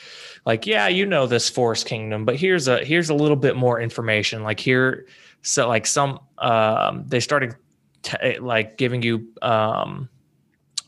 like 0.47 0.67
yeah 0.67 0.89
you 0.89 1.05
know 1.05 1.27
this 1.27 1.51
Forest 1.51 1.87
Kingdom, 1.87 2.25
but 2.25 2.37
here's 2.37 2.67
a 2.69 2.83
here's 2.83 3.11
a 3.11 3.15
little 3.15 3.37
bit 3.37 3.57
more 3.57 3.79
information. 3.79 4.43
Like 4.43 4.61
here 4.61 5.07
so 5.43 5.69
like 5.69 5.87
some 5.87 6.19
um 6.39 7.05
they 7.07 7.21
started 7.21 7.55
t- 8.03 8.39
like 8.39 8.77
giving 8.77 9.03
you 9.03 9.29
um 9.43 10.09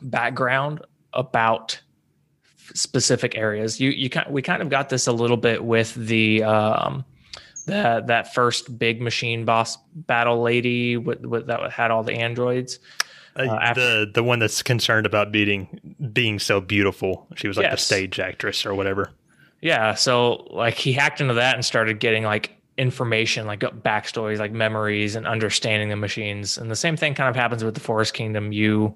background 0.01 0.81
about 1.13 1.81
specific 2.75 3.37
areas 3.37 3.81
you 3.81 3.91
you 3.91 4.09
kind 4.09 4.31
we 4.33 4.41
kind 4.43 4.63
of 4.63 4.69
got 4.71 4.89
this 4.89 5.07
a 5.07 5.13
little 5.13 5.37
bit 5.37 5.63
with 5.65 5.95
the 5.95 6.43
um 6.43 7.05
that 7.67 8.07
that 8.07 8.33
first 8.35 8.79
big 8.79 9.01
machine 9.01 9.45
boss 9.45 9.79
battle 9.95 10.43
lady 10.43 10.97
with, 10.97 11.21
with 11.25 11.47
that 11.47 11.71
had 11.71 11.91
all 11.91 12.03
the 12.03 12.15
androids 12.15 12.79
Uh, 13.37 13.45
after- 13.61 13.81
the 14.07 14.11
the 14.15 14.23
one 14.23 14.39
that's 14.39 14.63
concerned 14.63 15.07
about 15.07 15.33
being 15.33 15.97
being 16.13 16.39
so 16.39 16.61
beautiful. 16.61 17.27
She 17.37 17.49
was 17.49 17.57
like 17.57 17.71
the 17.71 17.77
stage 17.79 18.19
actress 18.21 18.67
or 18.67 18.75
whatever. 18.75 19.11
Yeah, 19.63 19.95
so 19.95 20.49
like 20.51 20.75
he 20.75 20.93
hacked 20.93 21.21
into 21.21 21.35
that 21.35 21.55
and 21.55 21.65
started 21.65 21.99
getting 22.01 22.25
like 22.25 22.51
information, 22.79 23.47
like 23.47 23.61
backstories, 23.61 24.39
like 24.39 24.53
memories, 24.53 25.15
and 25.17 25.27
understanding 25.27 25.89
the 25.89 25.97
machines. 25.97 26.59
And 26.59 26.71
the 26.71 26.77
same 26.77 26.97
thing 26.97 27.15
kind 27.15 27.29
of 27.29 27.37
happens 27.37 27.65
with 27.65 27.75
the 27.75 27.81
Forest 27.81 28.15
Kingdom. 28.15 28.53
You 28.53 28.95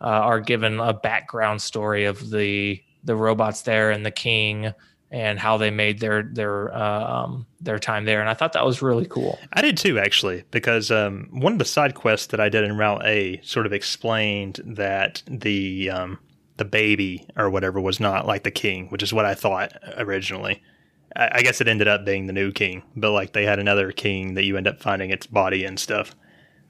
uh, 0.00 0.06
are 0.06 0.40
given 0.40 0.80
a 0.80 0.92
background 0.92 1.62
story 1.62 2.04
of 2.04 2.30
the 2.30 2.82
the 3.04 3.16
robots 3.16 3.62
there 3.62 3.90
and 3.90 4.04
the 4.04 4.10
king 4.10 4.74
and 5.10 5.38
how 5.38 5.56
they 5.56 5.70
made 5.70 5.98
their 5.98 6.22
their 6.22 6.74
um, 6.76 7.46
their 7.60 7.78
time 7.78 8.04
there. 8.04 8.20
And 8.20 8.28
I 8.28 8.34
thought 8.34 8.52
that 8.52 8.64
was 8.64 8.80
really 8.80 9.06
cool. 9.06 9.38
I 9.52 9.60
did 9.60 9.76
too, 9.76 9.98
actually, 9.98 10.44
because 10.50 10.90
um, 10.90 11.28
one 11.32 11.52
of 11.52 11.58
the 11.58 11.64
side 11.64 11.94
quests 11.94 12.28
that 12.28 12.40
I 12.40 12.48
did 12.48 12.64
in 12.64 12.76
Route 12.76 13.04
A 13.04 13.40
sort 13.42 13.66
of 13.66 13.72
explained 13.72 14.60
that 14.64 15.22
the 15.26 15.90
um, 15.90 16.18
the 16.56 16.64
baby 16.64 17.26
or 17.36 17.50
whatever 17.50 17.80
was 17.80 18.00
not 18.00 18.26
like 18.26 18.44
the 18.44 18.50
king, 18.50 18.88
which 18.88 19.02
is 19.02 19.12
what 19.12 19.24
I 19.24 19.34
thought 19.34 19.72
originally. 19.96 20.62
I, 21.16 21.28
I 21.34 21.42
guess 21.42 21.60
it 21.60 21.68
ended 21.68 21.88
up 21.88 22.04
being 22.04 22.26
the 22.26 22.32
new 22.32 22.52
king, 22.52 22.82
but 22.96 23.10
like 23.12 23.32
they 23.32 23.44
had 23.44 23.58
another 23.58 23.92
king 23.92 24.34
that 24.34 24.44
you 24.44 24.56
end 24.56 24.66
up 24.66 24.80
finding 24.80 25.10
its 25.10 25.26
body 25.26 25.64
and 25.64 25.78
stuff. 25.78 26.14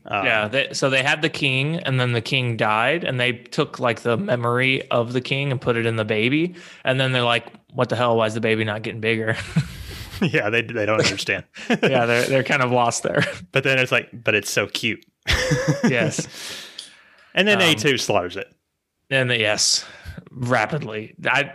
Um, 0.07 0.24
yeah, 0.24 0.49
they, 0.49 0.68
so 0.72 0.88
they 0.88 1.03
had 1.03 1.20
the 1.20 1.28
king, 1.28 1.76
and 1.76 2.01
then 2.01 2.12
the 2.12 2.22
king 2.22 2.57
died, 2.57 3.05
and 3.05 3.20
they 3.20 3.32
took 3.32 3.78
like 3.78 4.01
the 4.01 4.16
memory 4.16 4.88
of 4.91 5.12
the 5.12 5.20
king 5.20 5.51
and 5.53 5.61
put 5.61 5.76
it 5.76 5.84
in 5.84 5.97
the 5.97 6.07
baby, 6.07 6.55
and 6.84 6.99
then 6.99 7.12
they're 7.12 7.22
like, 7.22 7.47
"What 7.74 7.91
the 7.91 7.97
hell? 7.97 8.16
Why 8.16 8.26
is 8.26 8.32
the 8.34 8.41
baby 8.41 8.64
not 8.64 8.80
getting 8.82 9.03
bigger?" 9.03 9.36
yeah, 10.22 10.49
they 10.49 10.62
they 10.62 10.86
don't 10.86 11.01
understand. 11.05 11.45
yeah, 11.82 12.07
they're 12.07 12.24
they're 12.26 12.43
kind 12.45 12.62
of 12.62 12.70
lost 12.70 13.03
there. 13.03 13.22
but 13.53 13.62
then 13.62 13.78
it's 13.78 13.93
like, 13.93 14.09
but 14.24 14.34
it's 14.34 14.51
so 14.51 14.66
cute. 14.68 15.05
yes, 15.84 16.26
and 17.34 17.47
then 17.47 17.59
Um, 17.61 17.68
A2 17.68 18.01
slaughters 18.01 18.36
it. 18.36 18.51
and 19.11 19.28
the, 19.28 19.38
yes, 19.38 19.84
rapidly. 20.30 21.14
I 21.26 21.53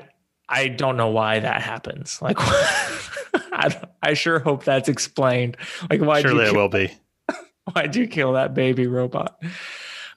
I 0.48 0.68
don't 0.68 0.98
know 0.98 1.10
why 1.10 1.40
that 1.40 1.62
happens. 1.62 2.22
Like, 2.22 2.38
I 2.40 3.82
I 4.02 4.14
sure 4.14 4.40
hope 4.40 4.64
that's 4.64 4.90
explained. 4.90 5.58
Like, 5.90 6.02
why 6.02 6.22
Surely 6.22 6.46
you 6.46 6.52
it 6.52 6.56
will 6.56 6.70
be. 6.70 6.92
why'd 7.74 7.96
you 7.96 8.08
kill 8.08 8.34
that 8.34 8.54
baby 8.54 8.88
robot? 8.88 9.42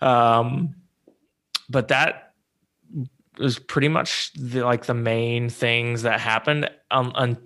Um, 0.00 0.74
but 1.68 1.88
that 1.88 2.34
was 3.38 3.58
pretty 3.58 3.88
much 3.88 4.32
the, 4.34 4.64
like 4.64 4.86
the 4.86 4.94
main 4.94 5.48
things 5.48 6.02
that 6.02 6.20
happened 6.20 6.68
um, 6.90 7.12
un, 7.14 7.38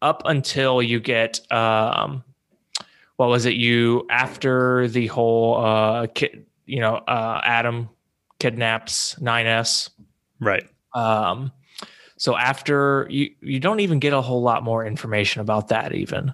up 0.00 0.22
until 0.24 0.82
you 0.82 1.00
get 1.00 1.40
um, 1.52 2.22
what 3.16 3.28
was 3.28 3.46
it? 3.46 3.54
You 3.54 4.06
after 4.10 4.88
the 4.88 5.06
whole 5.06 5.64
uh, 5.64 6.06
kid, 6.08 6.46
you 6.66 6.80
know, 6.80 6.96
uh, 6.96 7.40
Adam 7.44 7.88
kidnaps 8.38 9.14
9S. 9.20 9.90
Right. 10.40 10.64
Um, 10.94 11.52
so 12.22 12.36
after 12.36 13.08
you, 13.10 13.34
you 13.40 13.58
don't 13.58 13.80
even 13.80 13.98
get 13.98 14.12
a 14.12 14.20
whole 14.20 14.42
lot 14.42 14.62
more 14.62 14.86
information 14.86 15.40
about 15.40 15.66
that. 15.70 15.92
Even 15.92 16.32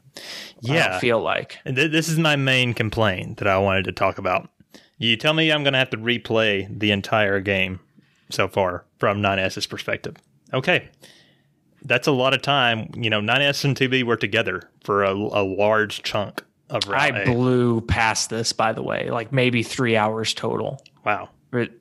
yeah, 0.61 0.97
I 0.97 1.01
feel 1.01 1.19
like 1.19 1.57
And 1.65 1.77
th- 1.77 1.91
this 1.91 2.11
is 2.11 2.19
my 2.19 2.37
main 2.37 2.75
complaint 2.75 3.39
that 3.39 3.49
I 3.49 3.57
wanted 3.57 3.87
to 3.87 3.93
talk 3.93 4.19
about. 4.19 4.51
You 4.99 5.17
tell 5.17 5.33
me 5.33 5.51
I'm 5.51 5.63
going 5.63 5.73
to 5.73 5.79
have 5.79 5.89
to 5.89 5.97
replay 5.97 6.69
the 6.79 6.91
entire 6.91 7.41
game 7.41 7.81
so 8.29 8.49
far 8.49 8.85
from 8.99 9.23
9S's 9.23 9.67
perspective. 9.67 10.17
Okay. 10.53 10.91
That's 11.83 12.07
a 12.07 12.13
lot 12.13 12.35
of 12.35 12.43
time. 12.43 12.91
You 12.95 13.09
know, 13.09 13.23
9S 13.23 13.65
and 13.65 13.75
2B 13.75 14.03
were 14.03 14.19
together 14.19 14.65
for 14.85 15.05
a, 15.05 15.13
a 15.15 15.43
large 15.43 16.03
chunk 16.03 16.45
of 16.69 16.87
I 16.91 17.25
blew 17.25 17.81
past 17.81 18.29
this, 18.29 18.53
by 18.53 18.75
the 18.75 18.83
way, 18.83 19.09
like 19.09 19.33
maybe 19.33 19.63
three 19.63 19.97
hours 19.97 20.35
total. 20.35 20.83
wow. 21.07 21.31
It, 21.51 21.78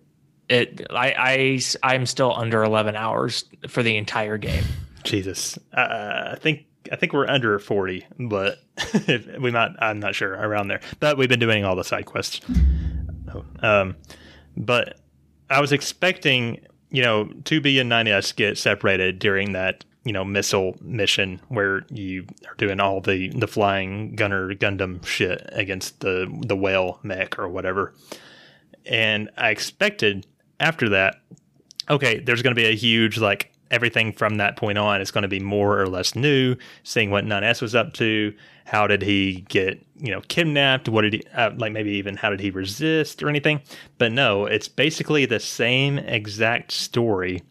it 0.49 0.87
I, 0.89 1.13
I, 1.17 1.59
I'm 1.83 2.05
still 2.05 2.33
under 2.33 2.63
11 2.63 2.95
hours 2.95 3.45
for 3.67 3.83
the 3.83 3.97
entire 3.97 4.37
game. 4.37 4.63
Jesus. 5.03 5.57
Uh, 5.73 6.31
I 6.33 6.37
think 6.39 6.65
I 6.91 6.95
think 6.95 7.13
we're 7.13 7.27
under 7.27 7.59
40, 7.59 8.05
but 8.19 8.59
we 9.39 9.51
might 9.51 9.71
I'm 9.79 9.99
not 9.99 10.15
sure 10.15 10.33
around 10.33 10.67
there. 10.67 10.81
But 10.99 11.17
we've 11.17 11.29
been 11.29 11.39
doing 11.39 11.65
all 11.65 11.75
the 11.75 11.83
side 11.83 12.05
quests. 12.05 12.41
Oh, 13.33 13.45
Um 13.59 13.95
but 14.55 14.99
I 15.49 15.61
was 15.61 15.71
expecting, 15.71 16.65
you 16.89 17.03
know, 17.03 17.25
2B 17.25 17.79
and 17.79 17.91
9S 17.91 18.35
get 18.35 18.57
separated 18.57 19.19
during 19.19 19.53
that, 19.53 19.85
you 20.03 20.11
know, 20.11 20.25
missile 20.25 20.75
mission 20.81 21.39
where 21.47 21.83
you 21.89 22.25
are 22.47 22.55
doing 22.55 22.79
all 22.79 23.01
the 23.01 23.29
the 23.29 23.47
flying 23.47 24.15
gunner 24.15 24.53
Gundam 24.55 25.05
shit 25.05 25.47
against 25.51 25.99
the 25.99 26.27
the 26.45 26.55
whale 26.55 26.99
mech 27.03 27.37
or 27.37 27.47
whatever. 27.47 27.93
And 28.85 29.29
I 29.37 29.49
expected 29.49 30.25
after 30.59 30.89
that 30.89 31.21
okay, 31.89 32.19
there's 32.19 32.41
going 32.41 32.55
to 32.55 32.59
be 32.59 32.67
a 32.67 32.75
huge 32.75 33.17
like 33.17 33.51
everything 33.69 34.13
from 34.13 34.35
that 34.37 34.55
point 34.55 34.77
on 34.77 35.01
is 35.01 35.11
going 35.11 35.23
to 35.23 35.27
be 35.27 35.39
more 35.39 35.79
or 35.79 35.87
less 35.87 36.15
new. 36.15 36.55
Seeing 36.83 37.11
what 37.11 37.25
9S 37.25 37.61
was 37.61 37.75
up 37.75 37.93
to, 37.93 38.33
how 38.65 38.87
did 38.87 39.01
he 39.01 39.45
get 39.49 39.83
you 39.97 40.11
know 40.11 40.21
kidnapped? 40.21 40.89
What 40.89 41.01
did 41.01 41.13
he 41.13 41.23
uh, 41.33 41.51
like? 41.57 41.71
Maybe 41.71 41.91
even 41.91 42.17
how 42.17 42.29
did 42.29 42.39
he 42.39 42.49
resist 42.49 43.23
or 43.23 43.29
anything? 43.29 43.61
But 43.97 44.11
no, 44.11 44.45
it's 44.45 44.67
basically 44.67 45.25
the 45.25 45.39
same 45.39 45.97
exact 45.97 46.71
story 46.71 47.43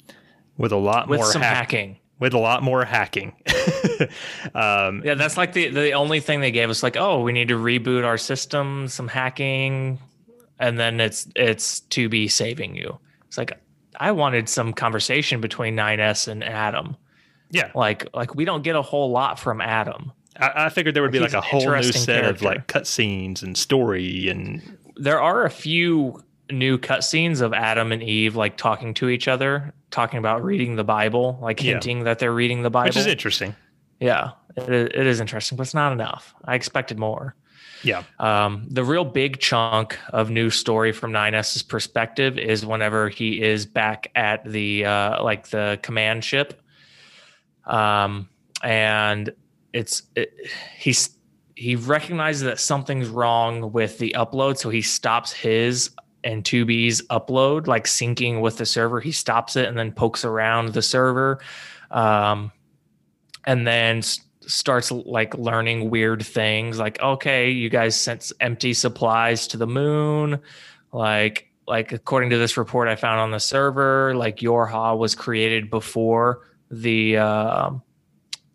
with 0.56 0.72
a 0.72 0.76
lot 0.76 1.08
with 1.08 1.20
more 1.20 1.32
some 1.32 1.42
hack- 1.42 1.56
hacking. 1.56 1.98
with 2.18 2.34
a 2.34 2.38
lot 2.38 2.62
more 2.62 2.84
hacking. 2.84 3.34
um, 4.54 5.02
Yeah, 5.04 5.14
that's 5.14 5.36
like 5.36 5.52
the 5.52 5.68
the 5.68 5.92
only 5.92 6.20
thing 6.20 6.40
they 6.40 6.50
gave 6.50 6.70
us. 6.70 6.82
Like, 6.82 6.96
oh, 6.96 7.22
we 7.22 7.32
need 7.32 7.48
to 7.48 7.56
reboot 7.56 8.04
our 8.04 8.18
system, 8.18 8.88
some 8.88 9.08
hacking, 9.08 9.98
and 10.58 10.78
then 10.78 11.00
it's 11.00 11.28
it's 11.36 11.80
2B 11.90 12.30
saving 12.30 12.74
you. 12.76 12.98
It's 13.26 13.38
like 13.38 13.52
I 13.98 14.12
wanted 14.12 14.48
some 14.48 14.72
conversation 14.72 15.40
between 15.40 15.74
9S 15.76 16.28
and 16.28 16.44
Adam. 16.44 16.96
yeah, 17.50 17.70
Like 17.74 18.06
like 18.14 18.34
we 18.34 18.44
don't 18.44 18.62
get 18.62 18.76
a 18.76 18.82
whole 18.82 19.10
lot 19.10 19.38
from 19.38 19.60
Adam. 19.60 20.12
I, 20.38 20.66
I 20.66 20.68
figured 20.68 20.94
there 20.94 21.02
would 21.02 21.12
be 21.12 21.18
like 21.20 21.32
a 21.32 21.40
whole 21.40 21.60
new 21.70 21.82
set 21.82 22.24
of 22.24 22.38
character. 22.40 22.44
like 22.44 22.66
cutscenes 22.68 23.42
and 23.42 23.56
story 23.56 24.28
and 24.28 24.60
There 24.96 25.20
are 25.20 25.44
a 25.46 25.50
few 25.50 26.22
new 26.50 26.78
cutscenes 26.78 27.40
of 27.40 27.52
Adam 27.54 27.90
and 27.90 28.02
Eve 28.02 28.36
like 28.36 28.56
talking 28.56 28.94
to 28.94 29.08
each 29.08 29.28
other, 29.28 29.72
talking 29.90 30.18
about 30.18 30.44
reading 30.44 30.76
the 30.76 30.84
Bible, 30.84 31.38
like 31.40 31.62
Yeah. 31.62 31.72
hinting 31.72 32.04
that 32.04 32.18
they're 32.18 32.32
reading 32.34 32.62
the 32.62 32.70
Bible. 32.70 32.88
which 32.88 32.96
is 32.98 33.06
interesting. 33.06 33.56
Yeah, 33.98 34.32
it, 34.56 34.70
it 34.70 35.06
is 35.06 35.20
interesting, 35.20 35.56
but 35.56 35.62
it's 35.62 35.72
not 35.74 35.92
enough. 35.92 36.34
I 36.44 36.54
expected 36.54 36.98
more. 36.98 37.34
Yeah, 37.86 38.02
Um, 38.18 38.66
the 38.68 38.82
real 38.82 39.04
big 39.04 39.38
chunk 39.38 39.96
of 40.10 40.28
new 40.28 40.50
story 40.50 40.90
from 40.90 41.12
9s's 41.12 41.62
perspective 41.62 42.36
is 42.36 42.66
whenever 42.66 43.08
he 43.08 43.40
is 43.40 43.64
back 43.64 44.10
at 44.16 44.44
the 44.44 44.84
uh, 44.84 45.22
like 45.22 45.48
the 45.48 45.78
command 45.82 46.24
ship, 46.24 46.60
um, 47.64 48.28
and 48.64 49.32
it's 49.72 50.02
it, 50.16 50.34
he's 50.76 51.16
he 51.54 51.76
recognizes 51.76 52.42
that 52.42 52.58
something's 52.58 53.08
wrong 53.08 53.70
with 53.70 53.98
the 53.98 54.16
upload, 54.18 54.58
so 54.58 54.68
he 54.68 54.82
stops 54.82 55.32
his 55.32 55.90
and 56.24 56.42
2B's 56.42 57.02
upload, 57.02 57.68
like 57.68 57.84
syncing 57.84 58.40
with 58.40 58.58
the 58.58 58.66
server. 58.66 58.98
He 58.98 59.12
stops 59.12 59.54
it 59.54 59.68
and 59.68 59.78
then 59.78 59.92
pokes 59.92 60.24
around 60.24 60.72
the 60.72 60.82
server, 60.82 61.38
um, 61.92 62.50
and 63.44 63.64
then 63.64 64.02
starts 64.46 64.90
like 64.90 65.36
learning 65.36 65.90
weird 65.90 66.24
things. 66.24 66.78
Like, 66.78 67.00
okay, 67.00 67.50
you 67.50 67.68
guys 67.68 67.96
sent 67.96 68.32
empty 68.40 68.74
supplies 68.74 69.46
to 69.48 69.56
the 69.56 69.66
moon. 69.66 70.40
Like, 70.92 71.50
like 71.66 71.92
according 71.92 72.30
to 72.30 72.38
this 72.38 72.56
report 72.56 72.88
I 72.88 72.96
found 72.96 73.20
on 73.20 73.30
the 73.30 73.40
server, 73.40 74.14
like 74.14 74.38
Yorha 74.38 74.96
was 74.96 75.14
created 75.14 75.70
before 75.70 76.42
the 76.70 77.16
um 77.16 77.82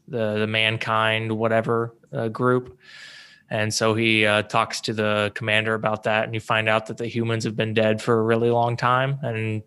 the 0.07 0.39
the 0.39 0.47
mankind 0.47 1.37
whatever 1.37 1.95
uh, 2.13 2.27
group. 2.27 2.77
And 3.49 3.73
so 3.73 3.95
he 3.95 4.25
uh, 4.25 4.43
talks 4.43 4.79
to 4.81 4.93
the 4.93 5.31
commander 5.35 5.73
about 5.73 6.03
that, 6.03 6.23
and 6.23 6.33
you 6.33 6.39
find 6.39 6.69
out 6.69 6.85
that 6.85 6.95
the 6.97 7.07
humans 7.07 7.43
have 7.43 7.55
been 7.55 7.73
dead 7.73 8.01
for 8.01 8.17
a 8.17 8.23
really 8.23 8.49
long 8.49 8.77
time, 8.77 9.19
and 9.21 9.61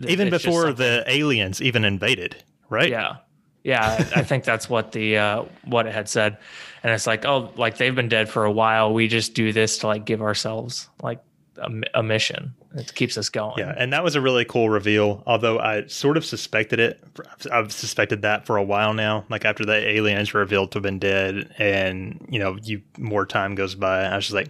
th- 0.00 0.10
even 0.10 0.30
before 0.30 0.72
the 0.72 1.04
aliens 1.06 1.60
even 1.60 1.84
invaded, 1.84 2.42
right? 2.70 2.88
yeah, 2.88 3.16
yeah. 3.64 4.10
I 4.16 4.22
think 4.22 4.44
that's 4.44 4.68
what 4.68 4.92
the 4.92 5.18
uh, 5.18 5.44
what 5.64 5.86
it 5.86 5.94
had 5.94 6.08
said, 6.08 6.38
and 6.82 6.92
it's 6.92 7.06
like, 7.06 7.24
oh, 7.24 7.52
like 7.56 7.76
they've 7.76 7.94
been 7.94 8.08
dead 8.08 8.28
for 8.28 8.44
a 8.44 8.52
while. 8.52 8.92
We 8.92 9.08
just 9.08 9.34
do 9.34 9.52
this 9.52 9.78
to 9.78 9.86
like 9.86 10.04
give 10.04 10.22
ourselves 10.22 10.88
like 11.02 11.20
a, 11.58 11.70
a 11.94 12.02
mission. 12.02 12.54
It 12.74 12.94
keeps 12.94 13.18
us 13.18 13.28
going. 13.28 13.58
Yeah, 13.58 13.74
and 13.76 13.92
that 13.92 14.02
was 14.02 14.14
a 14.16 14.20
really 14.20 14.44
cool 14.44 14.70
reveal. 14.70 15.22
Although 15.26 15.58
I 15.58 15.86
sort 15.86 16.16
of 16.16 16.24
suspected 16.24 16.80
it, 16.80 17.02
I've 17.50 17.72
suspected 17.72 18.22
that 18.22 18.46
for 18.46 18.56
a 18.56 18.62
while 18.62 18.94
now. 18.94 19.24
Like 19.28 19.44
after 19.44 19.64
the 19.64 19.76
aliens 19.76 20.32
were 20.32 20.40
revealed 20.40 20.72
to 20.72 20.76
have 20.76 20.82
been 20.82 20.98
dead, 20.98 21.54
and 21.58 22.26
you 22.30 22.38
know, 22.38 22.56
you 22.62 22.82
more 22.98 23.26
time 23.26 23.54
goes 23.54 23.74
by, 23.74 24.04
I 24.04 24.16
was 24.16 24.24
just 24.24 24.34
like, 24.34 24.48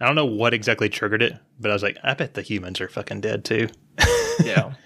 I 0.00 0.06
don't 0.06 0.14
know 0.14 0.26
what 0.26 0.54
exactly 0.54 0.88
triggered 0.88 1.22
it, 1.22 1.34
but 1.60 1.70
I 1.70 1.74
was 1.74 1.82
like, 1.82 1.98
I 2.02 2.14
bet 2.14 2.34
the 2.34 2.42
humans 2.42 2.80
are 2.80 2.88
fucking 2.88 3.20
dead 3.20 3.44
too. 3.44 3.68
yeah. 4.44 4.74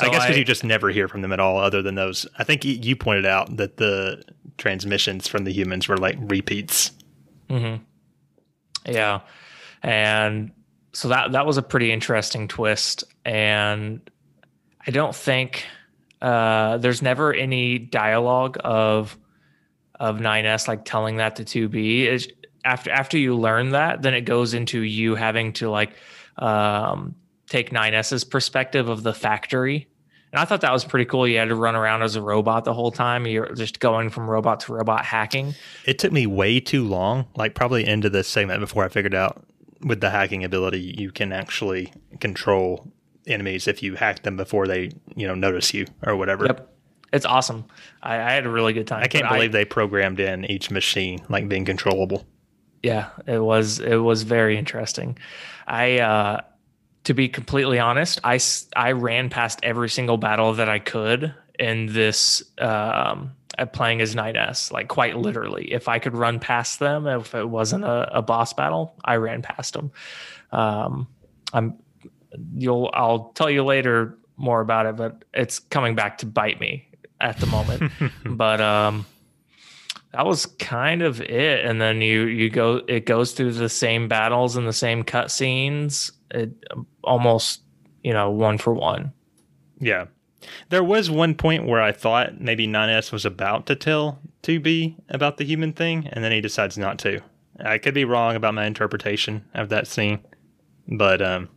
I 0.00 0.08
guess 0.10 0.24
because 0.24 0.38
you 0.38 0.44
just 0.44 0.64
never 0.64 0.90
hear 0.90 1.08
from 1.08 1.22
them 1.22 1.32
at 1.32 1.40
all, 1.40 1.58
other 1.58 1.82
than 1.82 1.94
those. 1.94 2.26
I 2.38 2.44
think 2.44 2.64
you 2.64 2.96
pointed 2.96 3.26
out 3.26 3.56
that 3.56 3.76
the 3.76 4.22
transmissions 4.58 5.28
from 5.28 5.44
the 5.44 5.52
humans 5.52 5.88
were 5.88 5.96
like 5.96 6.16
repeats. 6.20 6.92
Yeah. 8.86 9.20
And 9.82 10.52
so 10.92 11.08
that 11.08 11.32
that 11.32 11.46
was 11.46 11.56
a 11.56 11.62
pretty 11.62 11.92
interesting 11.92 12.48
twist. 12.48 13.04
And 13.24 14.08
I 14.86 14.90
don't 14.90 15.14
think 15.14 15.64
uh, 16.22 16.78
there's 16.78 17.02
never 17.02 17.32
any 17.32 17.78
dialogue 17.78 18.58
of 18.64 19.16
of 19.98 20.18
9S 20.18 20.68
like 20.68 20.84
telling 20.84 21.16
that 21.16 21.36
to 21.36 21.44
2B. 21.44 22.02
It's, 22.04 22.28
after 22.64 22.90
after 22.90 23.18
you 23.18 23.36
learn 23.36 23.70
that, 23.70 24.02
then 24.02 24.14
it 24.14 24.22
goes 24.22 24.54
into 24.54 24.80
you 24.80 25.14
having 25.14 25.52
to 25.54 25.70
like 25.70 25.92
um, 26.38 27.14
take 27.48 27.70
9S's 27.70 28.24
perspective 28.24 28.88
of 28.88 29.02
the 29.02 29.14
factory. 29.14 29.88
And 30.32 30.40
I 30.40 30.44
thought 30.44 30.60
that 30.62 30.72
was 30.72 30.84
pretty 30.84 31.04
cool. 31.04 31.26
You 31.26 31.38
had 31.38 31.48
to 31.48 31.54
run 31.54 31.76
around 31.76 32.02
as 32.02 32.16
a 32.16 32.22
robot 32.22 32.64
the 32.64 32.74
whole 32.74 32.90
time. 32.90 33.26
You're 33.26 33.54
just 33.54 33.80
going 33.80 34.10
from 34.10 34.28
robot 34.28 34.60
to 34.60 34.72
robot 34.72 35.04
hacking. 35.04 35.54
It 35.84 35.98
took 35.98 36.12
me 36.12 36.26
way 36.26 36.60
too 36.60 36.84
long, 36.84 37.26
like 37.36 37.54
probably 37.54 37.86
into 37.86 38.10
this 38.10 38.28
segment 38.28 38.60
before 38.60 38.84
I 38.84 38.88
figured 38.88 39.14
out 39.14 39.44
with 39.82 40.00
the 40.00 40.10
hacking 40.10 40.42
ability 40.42 40.94
you 40.98 41.12
can 41.12 41.32
actually 41.32 41.92
control 42.20 42.90
enemies 43.26 43.68
if 43.68 43.82
you 43.82 43.94
hack 43.94 44.22
them 44.22 44.36
before 44.36 44.66
they, 44.66 44.90
you 45.14 45.26
know, 45.26 45.34
notice 45.34 45.72
you 45.72 45.86
or 46.04 46.16
whatever. 46.16 46.46
Yep. 46.46 46.72
It's 47.12 47.24
awesome. 47.26 47.64
I, 48.02 48.16
I 48.16 48.32
had 48.32 48.46
a 48.46 48.50
really 48.50 48.72
good 48.72 48.86
time. 48.86 49.02
I 49.02 49.06
can't 49.06 49.28
believe 49.28 49.52
they 49.52 49.64
programmed 49.64 50.20
in 50.20 50.44
each 50.46 50.70
machine 50.70 51.24
like 51.28 51.48
being 51.48 51.64
controllable. 51.64 52.26
yeah, 52.82 53.10
it 53.26 53.38
was 53.38 53.78
it 53.78 53.96
was 53.96 54.22
very 54.22 54.58
interesting. 54.58 55.18
I 55.66 56.00
uh 56.00 56.40
to 57.06 57.14
be 57.14 57.28
completely 57.28 57.78
honest, 57.78 58.18
I, 58.24 58.40
I 58.74 58.92
ran 58.92 59.30
past 59.30 59.60
every 59.62 59.88
single 59.88 60.16
battle 60.16 60.54
that 60.54 60.68
I 60.68 60.80
could 60.80 61.32
in 61.58 61.86
this 61.86 62.42
um 62.58 63.32
at 63.56 63.72
playing 63.72 64.02
as 64.02 64.14
9S, 64.14 64.70
like 64.70 64.88
quite 64.88 65.16
literally. 65.16 65.72
If 65.72 65.88
I 65.88 65.98
could 65.98 66.14
run 66.14 66.40
past 66.40 66.78
them, 66.78 67.06
if 67.06 67.34
it 67.34 67.48
wasn't 67.48 67.84
a, 67.84 68.18
a 68.18 68.20
boss 68.20 68.52
battle, 68.52 68.94
I 69.02 69.16
ran 69.16 69.40
past 69.40 69.72
them. 69.72 69.92
Um, 70.52 71.06
I'm 71.52 71.78
you'll 72.54 72.90
I'll 72.92 73.30
tell 73.34 73.48
you 73.48 73.64
later 73.64 74.18
more 74.36 74.60
about 74.60 74.86
it, 74.86 74.96
but 74.96 75.24
it's 75.32 75.60
coming 75.60 75.94
back 75.94 76.18
to 76.18 76.26
bite 76.26 76.60
me 76.60 76.88
at 77.20 77.38
the 77.38 77.46
moment. 77.46 77.92
but 78.26 78.60
um 78.60 79.06
that 80.12 80.26
was 80.26 80.46
kind 80.58 81.02
of 81.02 81.20
it 81.20 81.64
and 81.64 81.80
then 81.80 82.00
you 82.00 82.22
you 82.24 82.50
go 82.50 82.82
it 82.88 83.06
goes 83.06 83.32
through 83.32 83.52
the 83.52 83.68
same 83.68 84.08
battles 84.08 84.56
and 84.56 84.66
the 84.66 84.72
same 84.72 85.04
cutscenes 85.04 86.10
it 86.30 86.50
almost 87.04 87.62
you 88.02 88.12
know 88.12 88.30
one 88.30 88.58
for 88.58 88.72
one 88.72 89.12
Yeah. 89.80 90.06
There 90.68 90.84
was 90.84 91.10
one 91.10 91.34
point 91.34 91.66
where 91.66 91.82
I 91.82 91.92
thought 91.92 92.40
maybe 92.40 92.68
9S 92.68 93.10
was 93.10 93.24
about 93.24 93.66
to 93.66 93.74
tell 93.74 94.20
2B 94.42 94.96
about 95.08 95.38
the 95.38 95.44
human 95.44 95.72
thing, 95.72 96.06
and 96.12 96.22
then 96.22 96.30
he 96.30 96.40
decides 96.40 96.78
not 96.78 96.98
to. 97.00 97.20
I 97.58 97.78
could 97.78 97.94
be 97.94 98.04
wrong 98.04 98.36
about 98.36 98.54
my 98.54 98.66
interpretation 98.66 99.44
of 99.54 99.70
that 99.70 99.86
scene. 99.86 100.20
But 100.88 101.20
um, 101.20 101.48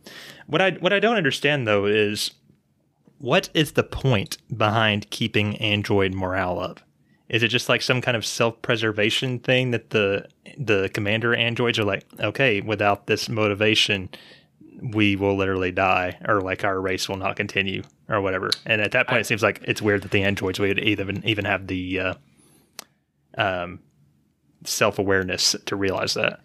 what 0.46 0.60
I 0.60 0.72
what 0.72 0.92
I 0.92 0.98
don't 0.98 1.16
understand 1.16 1.68
though 1.68 1.86
is 1.86 2.32
what 3.18 3.48
is 3.54 3.72
the 3.72 3.84
point 3.84 4.38
behind 4.56 5.10
keeping 5.10 5.56
android 5.58 6.14
morale 6.14 6.58
up? 6.58 6.80
Is 7.28 7.44
it 7.44 7.48
just 7.48 7.68
like 7.68 7.80
some 7.80 8.00
kind 8.00 8.16
of 8.16 8.26
self-preservation 8.26 9.38
thing 9.40 9.70
that 9.70 9.90
the 9.90 10.26
the 10.58 10.90
commander 10.92 11.34
androids 11.34 11.78
are 11.78 11.84
like, 11.84 12.04
okay, 12.18 12.60
without 12.60 13.06
this 13.06 13.28
motivation, 13.28 14.08
we 14.82 15.16
will 15.16 15.36
literally 15.36 15.72
die, 15.72 16.18
or 16.26 16.40
like 16.40 16.64
our 16.64 16.80
race 16.80 17.08
will 17.08 17.16
not 17.16 17.36
continue, 17.36 17.82
or 18.08 18.20
whatever. 18.20 18.50
And 18.66 18.80
at 18.80 18.92
that 18.92 19.08
point, 19.08 19.20
it 19.20 19.26
seems 19.26 19.42
like 19.42 19.60
it's 19.64 19.82
weird 19.82 20.02
that 20.02 20.10
the 20.10 20.22
androids 20.22 20.58
would 20.58 20.78
even 20.78 21.26
even 21.26 21.44
have 21.44 21.66
the 21.66 22.00
uh, 22.00 22.14
um, 23.36 23.80
self 24.64 24.98
awareness 24.98 25.56
to 25.66 25.76
realize 25.76 26.14
that. 26.14 26.40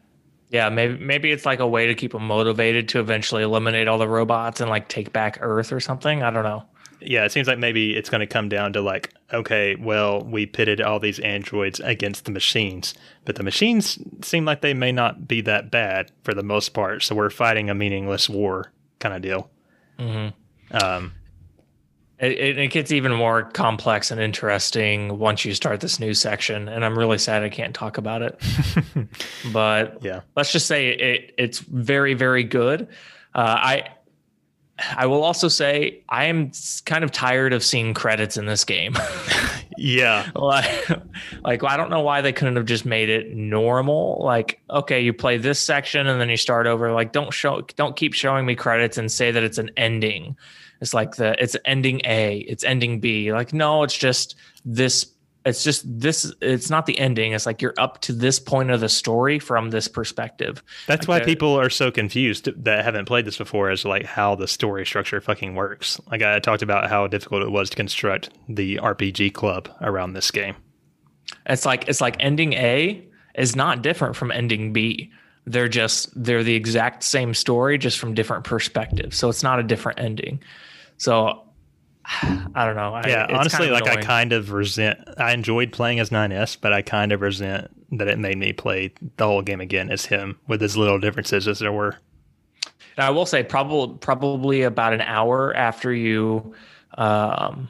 yeah 0.50 0.70
maybe 0.70 0.98
maybe 0.98 1.32
it's 1.32 1.46
like 1.46 1.60
a 1.60 1.68
way 1.68 1.88
to 1.88 1.96
keep 1.96 2.12
them 2.12 2.26
motivated 2.26 2.88
to 2.90 3.00
eventually 3.00 3.44
eliminate 3.44 3.88
all 3.88 3.98
the 3.98 4.08
robots 4.08 4.62
and 4.62 4.70
like 4.70 4.88
take 4.88 5.12
back 5.12 5.38
earth 5.42 5.72
or 5.72 5.80
something 5.80 6.24
i 6.24 6.30
don't 6.30 6.44
know 6.44 6.64
Yeah, 7.02 7.26
it 7.26 7.32
seems 7.32 7.48
like 7.48 7.60
maybe 7.60 7.96
it's 7.96 8.10
going 8.10 8.22
to 8.22 8.28
come 8.28 8.50
down 8.50 8.74
to 8.74 8.82
like, 8.82 9.14
okay, 9.34 9.76
well, 9.76 10.24
we 10.24 10.46
pitted 10.46 10.82
all 10.82 11.00
these 11.00 11.20
androids 11.20 11.80
against 11.80 12.26
the 12.26 12.32
machines, 12.32 12.94
but 13.26 13.36
the 13.36 13.44
machines 13.44 14.00
seem 14.22 14.46
like 14.46 14.62
they 14.62 14.74
may 14.74 14.92
not 14.92 15.28
be 15.28 15.42
that 15.42 15.72
bad 15.72 16.12
for 16.24 16.34
the 16.34 16.44
most 16.44 16.70
part. 16.70 17.04
So 17.04 17.16
we're 17.16 17.30
fighting 17.30 17.70
a 17.70 17.76
meaningless 17.76 18.30
war 18.30 18.72
kind 19.00 19.16
of 19.16 19.22
deal. 19.22 19.50
Um, 20.72 21.14
it, 22.20 22.32
it, 22.32 22.58
it 22.58 22.68
gets 22.72 22.92
even 22.92 23.14
more 23.14 23.44
complex 23.44 24.10
and 24.10 24.22
interesting 24.22 25.20
once 25.20 25.44
you 25.44 25.54
start 25.54 25.82
this 25.82 26.00
new 26.00 26.14
section 26.14 26.70
and 26.70 26.86
i'm 26.86 26.98
really 26.98 27.18
sad 27.18 27.44
i 27.44 27.50
can't 27.50 27.76
talk 27.76 27.98
about 27.98 28.22
it 28.22 28.42
but 29.52 30.02
yeah, 30.02 30.22
let's 30.36 30.52
just 30.52 30.66
say 30.66 30.90
it 30.90 31.34
it's 31.38 31.60
very 31.60 32.14
very 32.14 32.44
good 32.44 32.88
uh, 33.36 33.58
i 33.60 33.88
I 34.98 35.06
will 35.06 35.24
also 35.24 35.48
say 35.48 36.02
I 36.10 36.26
am 36.26 36.52
kind 36.86 37.04
of 37.04 37.12
tired 37.12 37.54
of 37.54 37.64
seeing 37.64 37.94
credits 37.94 38.38
in 38.38 38.46
this 38.46 38.64
game. 38.64 38.96
Yeah. 39.78 40.30
like, 40.36 40.90
like 41.44 41.64
I 41.64 41.76
don't 41.76 41.90
know 41.90 42.00
why 42.00 42.22
they 42.22 42.32
couldn't 42.32 42.56
have 42.56 42.66
just 42.66 42.86
made 42.86 43.10
it 43.10 43.36
normal. 43.36 44.22
Like, 44.24 44.62
okay, 44.70 45.02
you 45.02 45.12
play 45.12 45.38
this 45.38 45.60
section 45.60 46.08
and 46.08 46.20
then 46.22 46.30
you 46.30 46.38
start 46.38 46.66
over. 46.66 46.94
Like, 46.94 47.12
don't 47.12 47.34
show, 47.34 47.62
don't 47.76 47.96
keep 47.96 48.14
showing 48.14 48.46
me 48.46 48.56
credits 48.56 48.98
and 48.98 49.12
say 49.12 49.32
that 49.32 49.44
it's 49.44 49.58
an 49.58 49.72
ending. 49.76 50.38
It's 50.82 50.94
like 50.94 51.16
the 51.16 51.42
it's 51.42 51.56
ending 51.66 52.02
A, 52.06 52.38
it's 52.40 52.64
ending 52.64 53.00
B. 53.00 53.32
Like, 53.32 53.54
no, 53.54 53.84
it's 53.84 53.98
just 53.98 54.36
this. 54.64 55.08
It's 55.46 55.64
just 55.64 55.84
this. 56.00 56.34
It's 56.42 56.72
not 56.72 56.88
the 56.88 56.98
ending. 56.98 57.34
It's 57.34 57.46
like 57.46 57.62
you're 57.62 57.76
up 57.78 58.02
to 58.02 58.14
this 58.14 58.40
point 58.40 58.72
of 58.72 58.80
the 58.80 58.90
story 58.90 59.38
from 59.38 59.70
this 59.70 59.88
perspective. 59.88 60.64
That's 60.88 61.08
Like 61.08 61.08
why 61.08 61.20
the- 61.20 61.26
people 61.26 61.60
are 61.60 61.70
so 61.70 61.92
confused 61.92 62.50
that 62.64 62.84
haven't 62.84 63.06
played 63.06 63.26
this 63.26 63.38
before 63.38 63.70
as 63.70 63.86
like 63.86 64.06
how 64.06 64.34
the 64.34 64.48
story 64.48 64.86
structure 64.88 65.22
fucking 65.22 65.54
works. 65.54 66.02
Like 66.10 66.24
I 66.24 66.40
talked 66.40 66.64
about 66.64 66.90
how 66.90 67.06
difficult 67.06 67.44
it 67.44 67.52
was 67.52 67.70
to 67.70 67.76
construct 67.76 68.30
the 68.50 68.78
RPG 68.78 69.34
club 69.34 69.70
around 69.82 70.14
this 70.14 70.32
game. 70.32 70.56
It's 71.46 71.66
like 71.66 71.88
it's 71.88 72.02
like 72.02 72.16
ending 72.20 72.54
A 72.54 73.08
is 73.36 73.56
not 73.56 73.84
different 73.84 74.16
from 74.16 74.32
ending 74.32 74.74
B. 74.74 75.12
They're 75.46 75.68
just 75.70 76.10
they're 76.16 76.44
the 76.44 76.56
exact 76.56 77.04
same 77.04 77.36
story, 77.36 77.78
just 77.78 78.00
from 78.00 78.16
different 78.16 78.46
perspectives. 78.46 79.16
So 79.16 79.30
it's 79.30 79.44
not 79.44 79.60
a 79.60 79.64
different 79.64 80.00
ending. 80.00 80.42
So 80.98 81.44
I 82.56 82.66
don't 82.66 82.76
know. 82.76 82.94
I, 82.94 83.08
Yeah, 83.08 83.28
honestly, 83.30 83.68
kind 83.68 83.76
of 83.78 83.88
like 83.88 83.98
I 83.98 84.02
kind 84.02 84.34
of 84.34 84.52
resent. 84.52 85.00
I 85.18 85.34
enjoyed 85.34 85.72
playing 85.72 86.00
as 86.00 86.10
9S, 86.10 86.58
but 86.62 86.74
I 86.74 86.82
kind 86.82 87.12
of 87.12 87.22
resent 87.22 87.70
that 87.98 88.08
it 88.08 88.20
made 88.20 88.38
me 88.38 88.54
play 88.54 88.94
the 89.18 89.26
whole 89.26 89.42
game 89.42 89.62
again 89.62 89.90
as 89.90 90.06
him 90.06 90.40
with 90.48 90.62
as 90.62 90.78
little 90.78 91.00
differences 91.00 91.48
as 91.48 91.60
there 91.60 91.72
were. 91.72 91.98
And 92.98 93.06
I 93.06 93.10
will 93.10 93.26
say 93.26 93.44
probably 93.44 93.98
probably 93.98 94.62
about 94.62 94.94
an 94.94 95.02
hour 95.02 95.56
after 95.56 95.94
you, 95.94 96.54
um, 96.98 97.68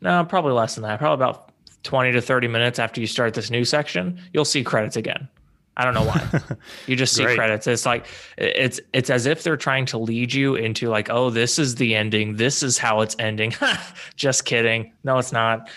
no, 0.00 0.24
probably 0.24 0.52
less 0.52 0.74
than 0.74 0.82
that. 0.82 0.98
Probably 0.98 1.14
about 1.14 1.52
twenty 1.82 2.12
to 2.12 2.20
thirty 2.20 2.48
minutes 2.48 2.78
after 2.78 3.00
you 3.00 3.06
start 3.06 3.34
this 3.34 3.50
new 3.50 3.64
section, 3.64 4.20
you'll 4.32 4.44
see 4.44 4.62
credits 4.62 4.96
again. 4.96 5.28
I 5.78 5.84
don't 5.84 5.94
know 5.94 6.04
why. 6.04 6.40
you 6.88 6.96
just 6.96 7.14
see 7.14 7.24
credits. 7.24 7.68
It's 7.68 7.86
like 7.86 8.06
it's 8.36 8.80
it's 8.92 9.10
as 9.10 9.26
if 9.26 9.44
they're 9.44 9.56
trying 9.56 9.86
to 9.86 9.98
lead 9.98 10.34
you 10.34 10.56
into 10.56 10.88
like, 10.88 11.08
oh, 11.08 11.30
this 11.30 11.58
is 11.58 11.76
the 11.76 11.94
ending. 11.94 12.34
This 12.36 12.64
is 12.64 12.76
how 12.78 13.00
it's 13.00 13.14
ending. 13.20 13.54
just 14.16 14.44
kidding. 14.44 14.92
No, 15.04 15.18
it's 15.18 15.30
not. 15.32 15.70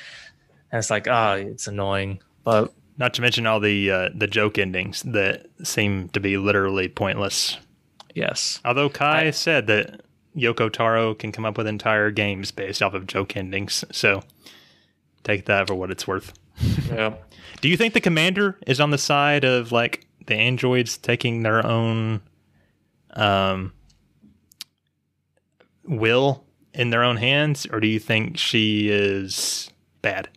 And 0.71 0.79
it's 0.79 0.89
like, 0.89 1.07
oh, 1.07 1.33
it's 1.33 1.67
annoying. 1.67 2.19
But 2.43 2.73
Not 2.97 3.13
to 3.13 3.21
mention 3.21 3.45
all 3.45 3.59
the 3.59 3.91
uh, 3.91 4.09
the 4.15 4.27
joke 4.27 4.57
endings 4.57 5.03
that 5.03 5.45
seem 5.63 6.09
to 6.09 6.19
be 6.19 6.35
literally 6.37 6.87
pointless. 6.87 7.57
yes, 8.15 8.59
Although 8.65 8.89
Kai 8.89 9.29
said 9.31 9.67
that 9.67 10.01
Yoko 10.35 10.71
Taro 10.71 11.13
can 11.13 11.31
come 11.31 11.45
up 11.45 11.57
with 11.57 11.67
entire 11.67 12.09
games 12.09 12.51
based 12.51 12.81
off 12.81 12.95
of 12.95 13.05
joke 13.05 13.37
endings, 13.37 13.85
so 13.91 14.23
take 15.23 15.45
that 15.45 15.67
for 15.67 15.75
what 15.75 15.91
it's 15.91 16.07
worth. 16.07 16.33
yeah. 16.89 17.13
Do 17.61 17.69
you 17.69 17.77
think 17.77 17.93
the 17.93 18.01
commander 18.01 18.57
is 18.67 18.79
on 18.79 18.89
the 18.91 18.97
side 18.97 19.43
of 19.43 19.71
like 19.71 20.07
the 20.27 20.35
androids 20.35 20.97
taking 20.97 21.43
their 21.43 21.65
own 21.65 22.21
um 23.13 23.73
will 25.85 26.43
in 26.73 26.89
their 26.89 27.03
own 27.03 27.17
hands 27.17 27.65
or 27.71 27.79
do 27.79 27.87
you 27.87 27.99
think 27.99 28.37
she 28.37 28.89
is 28.89 29.69
bad? 30.01 30.29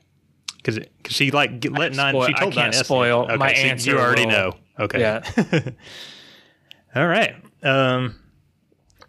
Cuz 0.62 0.78
she 1.08 1.30
like 1.30 1.60
g- 1.60 1.68
let 1.68 1.94
nine 1.94 2.14
spoil- 2.14 2.26
she 2.26 2.34
I 2.34 2.38
can't 2.50 2.54
9S 2.74 2.84
spoil. 2.84 3.22
Okay, 3.24 3.36
My 3.36 3.52
so 3.54 3.60
answer 3.60 3.90
you 3.90 3.98
already 3.98 4.24
will- 4.26 4.32
know. 4.32 4.52
Okay. 4.80 5.00
Yeah. 5.00 5.22
All 6.96 7.06
right. 7.06 7.34
Um 7.62 8.16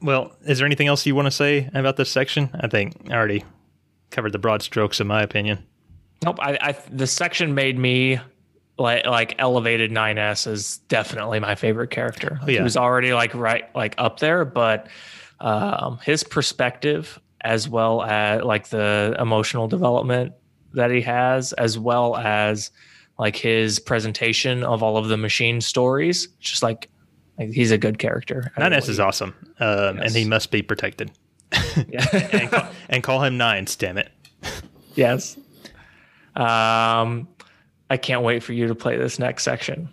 well, 0.01 0.35
is 0.45 0.59
there 0.59 0.65
anything 0.65 0.87
else 0.87 1.05
you 1.05 1.15
want 1.15 1.25
to 1.25 1.31
say 1.31 1.69
about 1.73 1.95
this 1.97 2.11
section? 2.11 2.49
I 2.59 2.67
think 2.67 2.93
I 3.09 3.13
already 3.15 3.43
covered 4.11 4.33
the 4.33 4.39
broad 4.39 4.61
strokes 4.61 4.99
in 4.99 5.07
my 5.07 5.21
opinion. 5.23 5.65
Nope. 6.23 6.37
I, 6.39 6.57
I 6.61 6.71
the 6.91 7.07
section 7.07 7.53
made 7.55 7.77
me 7.77 8.19
like 8.77 9.05
like 9.05 9.35
elevated 9.39 9.91
9s 9.91 10.47
is 10.47 10.77
definitely 10.89 11.39
my 11.39 11.55
favorite 11.55 11.91
character. 11.91 12.39
Oh, 12.41 12.47
yeah. 12.47 12.57
He 12.57 12.63
was 12.63 12.77
already 12.77 13.13
like 13.13 13.33
right 13.33 13.73
like 13.75 13.95
up 13.97 14.19
there, 14.19 14.43
but 14.45 14.87
um, 15.39 15.99
his 16.03 16.23
perspective 16.23 17.19
as 17.41 17.69
well 17.69 18.01
as 18.03 18.41
like 18.43 18.69
the 18.69 19.15
emotional 19.19 19.67
development 19.67 20.33
that 20.73 20.89
he 20.91 21.01
has, 21.01 21.53
as 21.53 21.77
well 21.77 22.15
as 22.17 22.71
like 23.19 23.35
his 23.35 23.77
presentation 23.79 24.63
of 24.63 24.81
all 24.81 24.97
of 24.97 25.07
the 25.09 25.15
machine 25.17 25.61
stories, 25.61 26.27
just 26.39 26.63
like, 26.63 26.89
like 27.37 27.49
he's 27.51 27.71
a 27.71 27.77
good 27.77 27.99
character. 27.99 28.51
9S 28.57 28.89
is 28.89 28.99
awesome. 28.99 29.33
Um, 29.59 29.99
and 29.99 30.11
he 30.11 30.25
must 30.25 30.51
be 30.51 30.61
protected. 30.61 31.11
and, 31.75 31.85
Yeah. 31.87 32.47
call, 32.47 32.67
and 32.89 33.03
call 33.03 33.23
him 33.23 33.37
Nines, 33.37 33.75
damn 33.75 33.97
it. 33.97 34.09
yes. 34.95 35.37
Um, 36.36 37.28
I 37.90 37.98
can't 37.98 38.24
wait 38.24 38.44
for 38.44 38.53
you 38.53 38.68
to 38.68 38.76
play 38.76 38.98
this 38.98 39.20
next 39.20 39.44
section. 39.44 39.90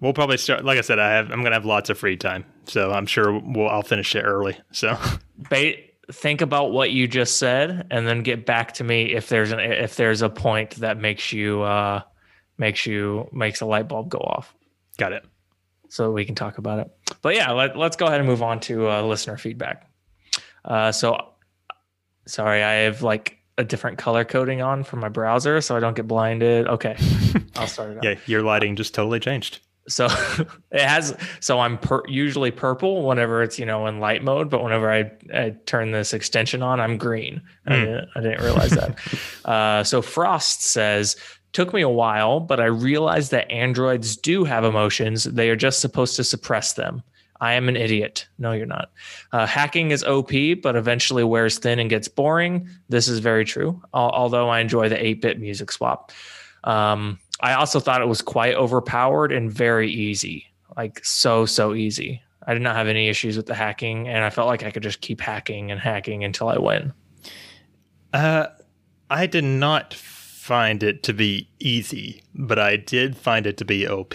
We'll 0.00 0.14
probably 0.14 0.38
start. 0.38 0.64
Like 0.64 0.78
I 0.78 0.80
said, 0.80 0.98
I 0.98 1.10
have. 1.10 1.30
I'm 1.30 1.42
gonna 1.42 1.56
have 1.56 1.66
lots 1.66 1.90
of 1.90 1.98
free 1.98 2.16
time, 2.16 2.44
so 2.64 2.90
I'm 2.90 3.06
sure 3.06 3.38
we'll. 3.38 3.68
I'll 3.68 3.82
finish 3.82 4.14
it 4.16 4.22
early. 4.22 4.56
So 4.72 4.98
ba- 5.50 5.74
think 6.12 6.40
about 6.40 6.72
what 6.72 6.90
you 6.90 7.06
just 7.06 7.38
said 7.38 7.86
and 7.90 8.06
then 8.06 8.22
get 8.22 8.44
back 8.46 8.74
to 8.74 8.84
me 8.84 9.14
if 9.14 9.28
there's 9.28 9.52
an 9.52 9.60
if 9.60 9.96
there's 9.96 10.22
a 10.22 10.28
point 10.28 10.70
that 10.76 10.98
makes 10.98 11.32
you 11.32 11.62
uh 11.62 12.02
makes 12.58 12.84
you 12.86 13.28
makes 13.32 13.60
a 13.60 13.66
light 13.66 13.86
bulb 13.88 14.08
go 14.08 14.18
off 14.18 14.52
got 14.98 15.12
it. 15.12 15.24
so 15.88 16.10
we 16.10 16.24
can 16.24 16.34
talk 16.34 16.58
about 16.58 16.80
it 16.80 16.90
but 17.22 17.34
yeah 17.36 17.52
let, 17.52 17.76
let's 17.76 17.96
go 17.96 18.06
ahead 18.06 18.18
and 18.18 18.28
move 18.28 18.42
on 18.42 18.58
to 18.58 18.88
uh, 18.90 19.02
listener 19.02 19.36
feedback 19.36 19.88
uh 20.64 20.90
so 20.90 21.16
sorry 22.26 22.62
i 22.62 22.72
have 22.72 23.02
like 23.02 23.38
a 23.58 23.64
different 23.64 23.98
color 23.98 24.24
coding 24.24 24.62
on 24.62 24.84
for 24.84 24.96
my 24.96 25.08
browser 25.08 25.60
so 25.60 25.76
i 25.76 25.80
don't 25.80 25.94
get 25.96 26.06
blinded. 26.08 26.66
Okay 26.68 26.96
i'll 27.56 27.66
start 27.66 27.90
it 27.92 27.98
up. 27.98 28.04
Yeah, 28.04 28.14
your 28.26 28.42
lighting 28.42 28.76
just 28.76 28.94
totally 28.94 29.20
changed. 29.20 29.60
so 29.88 30.06
it 30.70 30.80
has 30.80 31.16
so 31.40 31.58
i'm 31.60 31.76
per, 31.78 32.02
usually 32.06 32.50
purple 32.50 33.02
whenever 33.06 33.42
it's 33.42 33.58
you 33.58 33.66
know 33.66 33.86
in 33.86 33.98
light 34.00 34.22
mode 34.22 34.48
but 34.50 34.62
whenever 34.62 34.90
i, 34.90 35.10
I 35.34 35.54
turn 35.66 35.90
this 35.90 36.12
extension 36.14 36.62
on 36.62 36.80
i'm 36.80 36.96
green. 36.98 37.42
I, 37.66 37.74
Hmm. 37.76 37.84
didn't, 37.84 38.08
I 38.16 38.20
didn't 38.20 38.42
realize 38.42 38.70
that. 38.70 38.98
Uh, 39.44 39.82
so 39.84 40.00
frost 40.02 40.62
says 40.62 41.16
took 41.52 41.72
me 41.74 41.80
a 41.82 41.88
while 41.88 42.38
but 42.40 42.60
i 42.60 42.66
realized 42.66 43.30
that 43.32 43.50
androids 43.50 44.16
do 44.16 44.44
have 44.44 44.64
emotions. 44.64 45.24
They 45.24 45.48
are 45.50 45.56
just 45.56 45.80
supposed 45.80 46.14
to 46.16 46.24
suppress 46.24 46.74
them 46.74 47.02
i 47.40 47.52
am 47.52 47.68
an 47.68 47.76
idiot 47.76 48.28
no 48.38 48.52
you're 48.52 48.66
not 48.66 48.90
uh, 49.32 49.46
hacking 49.46 49.90
is 49.90 50.04
op 50.04 50.32
but 50.62 50.76
eventually 50.76 51.24
wears 51.24 51.58
thin 51.58 51.78
and 51.78 51.90
gets 51.90 52.08
boring 52.08 52.68
this 52.88 53.08
is 53.08 53.18
very 53.18 53.44
true 53.44 53.80
although 53.92 54.48
i 54.48 54.60
enjoy 54.60 54.88
the 54.88 54.96
8-bit 54.96 55.40
music 55.40 55.72
swap 55.72 56.12
um, 56.64 57.18
I 57.42 57.54
also 57.54 57.80
thought 57.80 58.02
it 58.02 58.08
was 58.08 58.22
quite 58.22 58.54
overpowered 58.54 59.32
and 59.32 59.50
very 59.50 59.90
easy, 59.90 60.46
like 60.76 61.04
so 61.04 61.46
so 61.46 61.74
easy. 61.74 62.22
I 62.46 62.54
did 62.54 62.62
not 62.62 62.76
have 62.76 62.88
any 62.88 63.08
issues 63.08 63.36
with 63.36 63.46
the 63.46 63.54
hacking, 63.54 64.08
and 64.08 64.24
I 64.24 64.30
felt 64.30 64.48
like 64.48 64.62
I 64.62 64.70
could 64.70 64.82
just 64.82 65.00
keep 65.00 65.20
hacking 65.20 65.70
and 65.70 65.80
hacking 65.80 66.24
until 66.24 66.48
I 66.48 66.58
win. 66.58 66.92
Uh, 68.12 68.46
I 69.08 69.26
did 69.26 69.44
not 69.44 69.94
find 69.94 70.82
it 70.82 71.02
to 71.04 71.12
be 71.12 71.48
easy, 71.60 72.22
but 72.34 72.58
I 72.58 72.76
did 72.76 73.16
find 73.16 73.46
it 73.46 73.56
to 73.58 73.64
be 73.64 73.86
OP. 73.86 74.14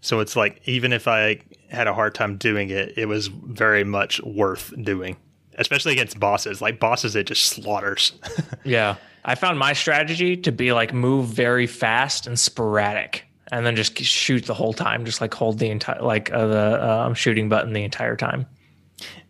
So 0.00 0.20
it's 0.20 0.36
like 0.36 0.60
even 0.66 0.92
if 0.92 1.06
I 1.06 1.40
had 1.68 1.86
a 1.86 1.94
hard 1.94 2.14
time 2.14 2.36
doing 2.36 2.70
it, 2.70 2.94
it 2.96 3.06
was 3.06 3.28
very 3.28 3.84
much 3.84 4.20
worth 4.22 4.72
doing, 4.82 5.16
especially 5.56 5.92
against 5.92 6.18
bosses. 6.18 6.60
Like 6.60 6.80
bosses, 6.80 7.16
it 7.16 7.26
just 7.26 7.46
slaughters. 7.46 8.12
Yeah, 8.66 8.96
I 9.26 9.34
found 9.34 9.58
my 9.58 9.74
strategy 9.74 10.38
to 10.38 10.50
be 10.50 10.72
like 10.72 10.94
move 10.94 11.26
very 11.26 11.66
fast 11.66 12.26
and 12.26 12.38
sporadic, 12.38 13.26
and 13.52 13.66
then 13.66 13.76
just 13.76 13.98
shoot 13.98 14.46
the 14.46 14.54
whole 14.54 14.72
time, 14.72 15.04
just 15.04 15.20
like 15.20 15.34
hold 15.34 15.58
the 15.58 15.68
entire 15.68 16.00
like 16.00 16.32
uh, 16.32 16.46
the 16.46 16.90
um, 16.90 17.14
shooting 17.14 17.50
button 17.50 17.74
the 17.74 17.84
entire 17.84 18.16
time. 18.16 18.46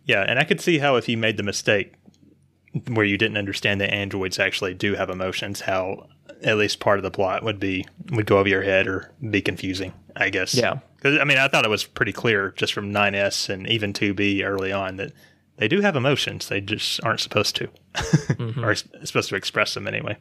Yeah, 0.05 0.21
and 0.21 0.39
I 0.39 0.45
could 0.45 0.61
see 0.61 0.77
how 0.77 0.95
if 0.95 1.09
you 1.09 1.17
made 1.17 1.35
the 1.35 1.43
mistake 1.43 1.95
where 2.87 3.05
you 3.05 3.17
didn't 3.17 3.37
understand 3.37 3.81
that 3.81 3.93
androids 3.93 4.39
actually 4.39 4.73
do 4.73 4.95
have 4.95 5.09
emotions, 5.09 5.61
how 5.61 6.07
at 6.43 6.57
least 6.57 6.79
part 6.79 6.97
of 6.97 7.03
the 7.03 7.11
plot 7.11 7.43
would 7.43 7.59
be 7.59 7.85
would 8.11 8.25
go 8.25 8.37
over 8.37 8.47
your 8.47 8.61
head 8.61 8.87
or 8.87 9.11
be 9.29 9.41
confusing. 9.41 9.91
I 10.15 10.29
guess. 10.29 10.55
Yeah. 10.55 10.79
Because 11.05 11.19
I 11.21 11.23
mean, 11.23 11.37
I 11.37 11.47
thought 11.47 11.65
it 11.65 11.69
was 11.69 11.83
pretty 11.83 12.11
clear 12.11 12.51
just 12.57 12.73
from 12.73 12.91
9S 12.91 13.47
and 13.49 13.67
even 13.69 13.93
2B 13.93 14.43
early 14.43 14.71
on 14.71 14.95
that 14.95 15.11
they 15.57 15.67
do 15.67 15.81
have 15.81 15.95
emotions. 15.95 16.47
They 16.49 16.61
just 16.61 16.99
aren't 17.03 17.19
supposed 17.19 17.55
to, 17.57 17.69
or 18.63 18.71
s- 18.71 18.85
supposed 19.03 19.29
to 19.29 19.35
express 19.35 19.75
them 19.75 19.87
anyway. 19.87 20.17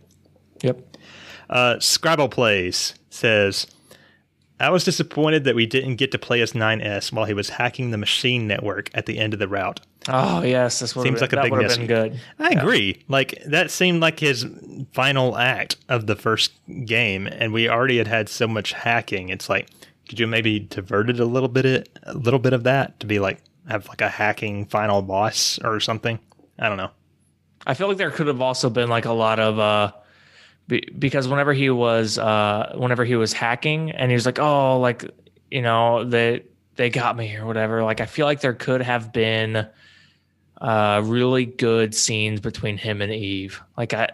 Yep. 0.60 0.96
Uh, 1.48 1.80
Scrabble 1.80 2.28
plays 2.28 2.92
says, 3.08 3.66
"I 4.60 4.68
was 4.68 4.84
disappointed 4.84 5.44
that 5.44 5.54
we 5.54 5.64
didn't 5.64 5.96
get 5.96 6.12
to 6.12 6.18
play 6.18 6.42
as 6.42 6.52
9S 6.52 7.12
while 7.12 7.24
he 7.24 7.32
was 7.32 7.48
hacking 7.48 7.90
the 7.90 7.96
machine 7.96 8.46
network 8.46 8.90
at 8.92 9.06
the 9.06 9.18
end 9.18 9.32
of 9.32 9.38
the 9.38 9.48
route." 9.48 9.80
Oh 10.06 10.42
yes, 10.42 10.80
this 10.80 10.90
Seems 10.90 11.22
like 11.22 11.32
a 11.32 11.40
big 11.40 11.54
miss. 11.54 11.78
good. 11.78 12.20
I 12.38 12.50
agree. 12.50 13.02
Like 13.08 13.42
that 13.46 13.70
seemed 13.70 14.02
like 14.02 14.20
his 14.20 14.44
final 14.92 15.38
act 15.38 15.76
of 15.88 16.06
the 16.06 16.14
first 16.14 16.52
game, 16.84 17.26
and 17.26 17.54
we 17.54 17.70
already 17.70 17.96
had 17.96 18.06
had 18.06 18.28
so 18.28 18.46
much 18.46 18.72
hacking. 18.72 19.30
It's 19.30 19.48
like, 19.48 19.70
could 20.08 20.20
you 20.20 20.26
maybe 20.26 20.60
diverted 20.60 21.20
a 21.20 21.24
little 21.24 21.48
bit, 21.48 21.88
a 22.02 22.14
little 22.14 22.38
bit 22.38 22.52
of 22.52 22.64
that 22.64 23.00
to 23.00 23.06
be 23.06 23.18
like, 23.18 23.42
have 23.68 23.88
like 23.88 24.00
a 24.00 24.08
hacking 24.08 24.66
final 24.66 25.02
boss 25.02 25.58
or 25.64 25.80
something. 25.80 26.18
I 26.58 26.68
don't 26.68 26.76
know. 26.76 26.90
I 27.66 27.74
feel 27.74 27.88
like 27.88 27.96
there 27.96 28.10
could 28.10 28.26
have 28.26 28.40
also 28.40 28.68
been 28.68 28.88
like 28.88 29.06
a 29.06 29.12
lot 29.12 29.40
of 29.40 29.58
uh 29.58 29.92
be, 30.68 30.86
because 30.98 31.28
whenever 31.28 31.52
he 31.52 31.70
was 31.70 32.18
uh 32.18 32.74
whenever 32.76 33.04
he 33.04 33.16
was 33.16 33.32
hacking 33.32 33.90
and 33.90 34.10
he 34.10 34.14
was 34.14 34.26
like 34.26 34.38
oh 34.38 34.78
like 34.80 35.04
you 35.50 35.62
know 35.62 36.04
they 36.04 36.44
they 36.76 36.90
got 36.90 37.16
me 37.16 37.34
or 37.36 37.46
whatever 37.46 37.82
like 37.82 38.00
I 38.00 38.06
feel 38.06 38.26
like 38.26 38.40
there 38.40 38.54
could 38.54 38.82
have 38.82 39.12
been 39.12 39.66
uh 40.60 41.02
really 41.04 41.46
good 41.46 41.94
scenes 41.94 42.40
between 42.40 42.76
him 42.76 43.00
and 43.00 43.12
Eve 43.12 43.62
like 43.76 43.94
I 43.94 44.10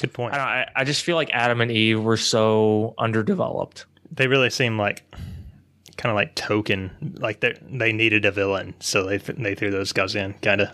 Good 0.00 0.12
point. 0.12 0.34
I 0.34 0.36
don't 0.38 0.46
I, 0.46 0.70
I 0.74 0.84
just 0.84 1.04
feel 1.04 1.14
like 1.14 1.30
Adam 1.32 1.60
and 1.60 1.70
Eve 1.70 2.02
were 2.02 2.16
so 2.16 2.94
underdeveloped 2.98 3.86
They 4.14 4.26
really 4.28 4.50
seem 4.50 4.78
like 4.78 5.04
kind 5.96 6.10
of 6.10 6.16
like 6.16 6.34
token, 6.34 7.16
like 7.18 7.40
they 7.40 7.58
they 7.62 7.92
needed 7.92 8.24
a 8.24 8.30
villain, 8.30 8.74
so 8.80 9.04
they 9.04 9.18
they 9.18 9.54
threw 9.54 9.70
those 9.70 9.92
guys 9.92 10.14
in, 10.14 10.34
kind 10.34 10.62
of. 10.62 10.70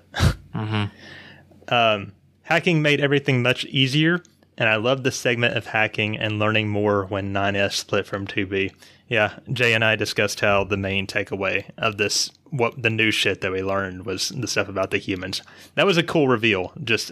Um, 1.68 2.12
hacking 2.42 2.82
made 2.82 3.00
everything 3.00 3.42
much 3.42 3.64
easier, 3.66 4.22
and 4.58 4.68
I 4.68 4.76
love 4.76 5.04
the 5.04 5.12
segment 5.12 5.56
of 5.56 5.66
hacking 5.66 6.18
and 6.18 6.38
learning 6.38 6.68
more 6.68 7.06
when 7.06 7.32
9S 7.32 7.72
split 7.72 8.06
from 8.06 8.26
2B. 8.26 8.72
Yeah, 9.08 9.38
Jay 9.52 9.72
and 9.72 9.84
I 9.84 9.96
discussed 9.96 10.40
how 10.40 10.64
the 10.64 10.76
main 10.76 11.06
takeaway 11.06 11.70
of 11.78 11.96
this, 11.96 12.30
what 12.50 12.82
the 12.82 12.90
new 12.90 13.10
shit 13.10 13.40
that 13.40 13.52
we 13.52 13.62
learned 13.62 14.04
was 14.04 14.30
the 14.30 14.46
stuff 14.48 14.68
about 14.68 14.90
the 14.90 14.98
humans. 14.98 15.42
That 15.76 15.86
was 15.86 15.96
a 15.96 16.02
cool 16.02 16.28
reveal. 16.28 16.72
Just, 16.82 17.10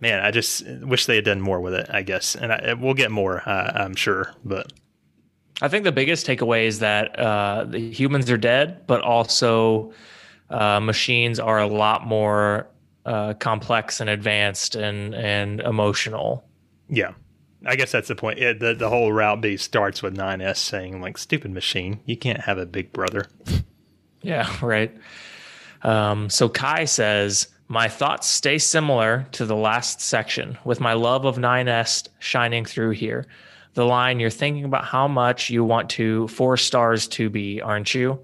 man, 0.00 0.24
I 0.24 0.30
just 0.30 0.66
wish 0.82 1.06
they 1.06 1.16
had 1.16 1.24
done 1.24 1.40
more 1.40 1.60
with 1.60 1.74
it. 1.74 1.88
I 1.88 2.02
guess, 2.02 2.34
and 2.36 2.52
I, 2.52 2.74
we'll 2.74 2.94
get 2.94 3.10
more, 3.10 3.48
uh, 3.48 3.72
I'm 3.74 3.94
sure. 3.94 4.34
But 4.44 4.72
I 5.62 5.68
think 5.68 5.84
the 5.84 5.92
biggest 5.92 6.26
takeaway 6.26 6.66
is 6.66 6.80
that 6.80 7.18
uh, 7.18 7.64
the 7.64 7.90
humans 7.90 8.30
are 8.30 8.36
dead, 8.36 8.86
but 8.86 9.00
also 9.00 9.92
uh, 10.50 10.80
machines 10.80 11.40
are 11.40 11.58
a 11.58 11.66
lot 11.66 12.06
more 12.06 12.68
uh, 13.06 13.34
complex 13.34 14.00
and 14.00 14.10
advanced 14.10 14.74
and 14.74 15.14
and 15.14 15.60
emotional. 15.60 16.44
yeah, 16.88 17.12
I 17.64 17.76
guess 17.76 17.92
that's 17.92 18.08
the 18.08 18.16
point. 18.16 18.38
Yeah, 18.38 18.52
the 18.52 18.74
the 18.74 18.88
whole 18.88 19.12
route 19.12 19.40
B 19.40 19.56
starts 19.56 20.02
with 20.02 20.16
9S 20.16 20.58
saying 20.58 21.00
like, 21.00 21.16
"Stupid 21.16 21.50
machine, 21.52 22.00
you 22.04 22.16
can't 22.16 22.40
have 22.40 22.58
a 22.58 22.66
big 22.66 22.92
brother." 22.92 23.26
Yeah, 24.22 24.50
right. 24.60 24.92
Um, 25.82 26.28
so 26.30 26.48
Kai 26.48 26.84
says, 26.84 27.46
My 27.68 27.86
thoughts 27.86 28.26
stay 28.26 28.58
similar 28.58 29.28
to 29.32 29.46
the 29.46 29.54
last 29.54 30.00
section, 30.00 30.58
with 30.64 30.80
my 30.80 30.94
love 30.94 31.24
of 31.24 31.36
9S 31.36 32.08
shining 32.18 32.64
through 32.64 32.90
here. 32.90 33.26
The 33.76 33.84
line, 33.84 34.20
You're 34.20 34.30
thinking 34.30 34.64
about 34.64 34.86
how 34.86 35.06
much 35.06 35.50
you 35.50 35.62
want 35.62 35.90
to 35.90 36.28
four 36.28 36.56
stars 36.56 37.06
2B, 37.06 37.60
aren't 37.62 37.94
you? 37.94 38.18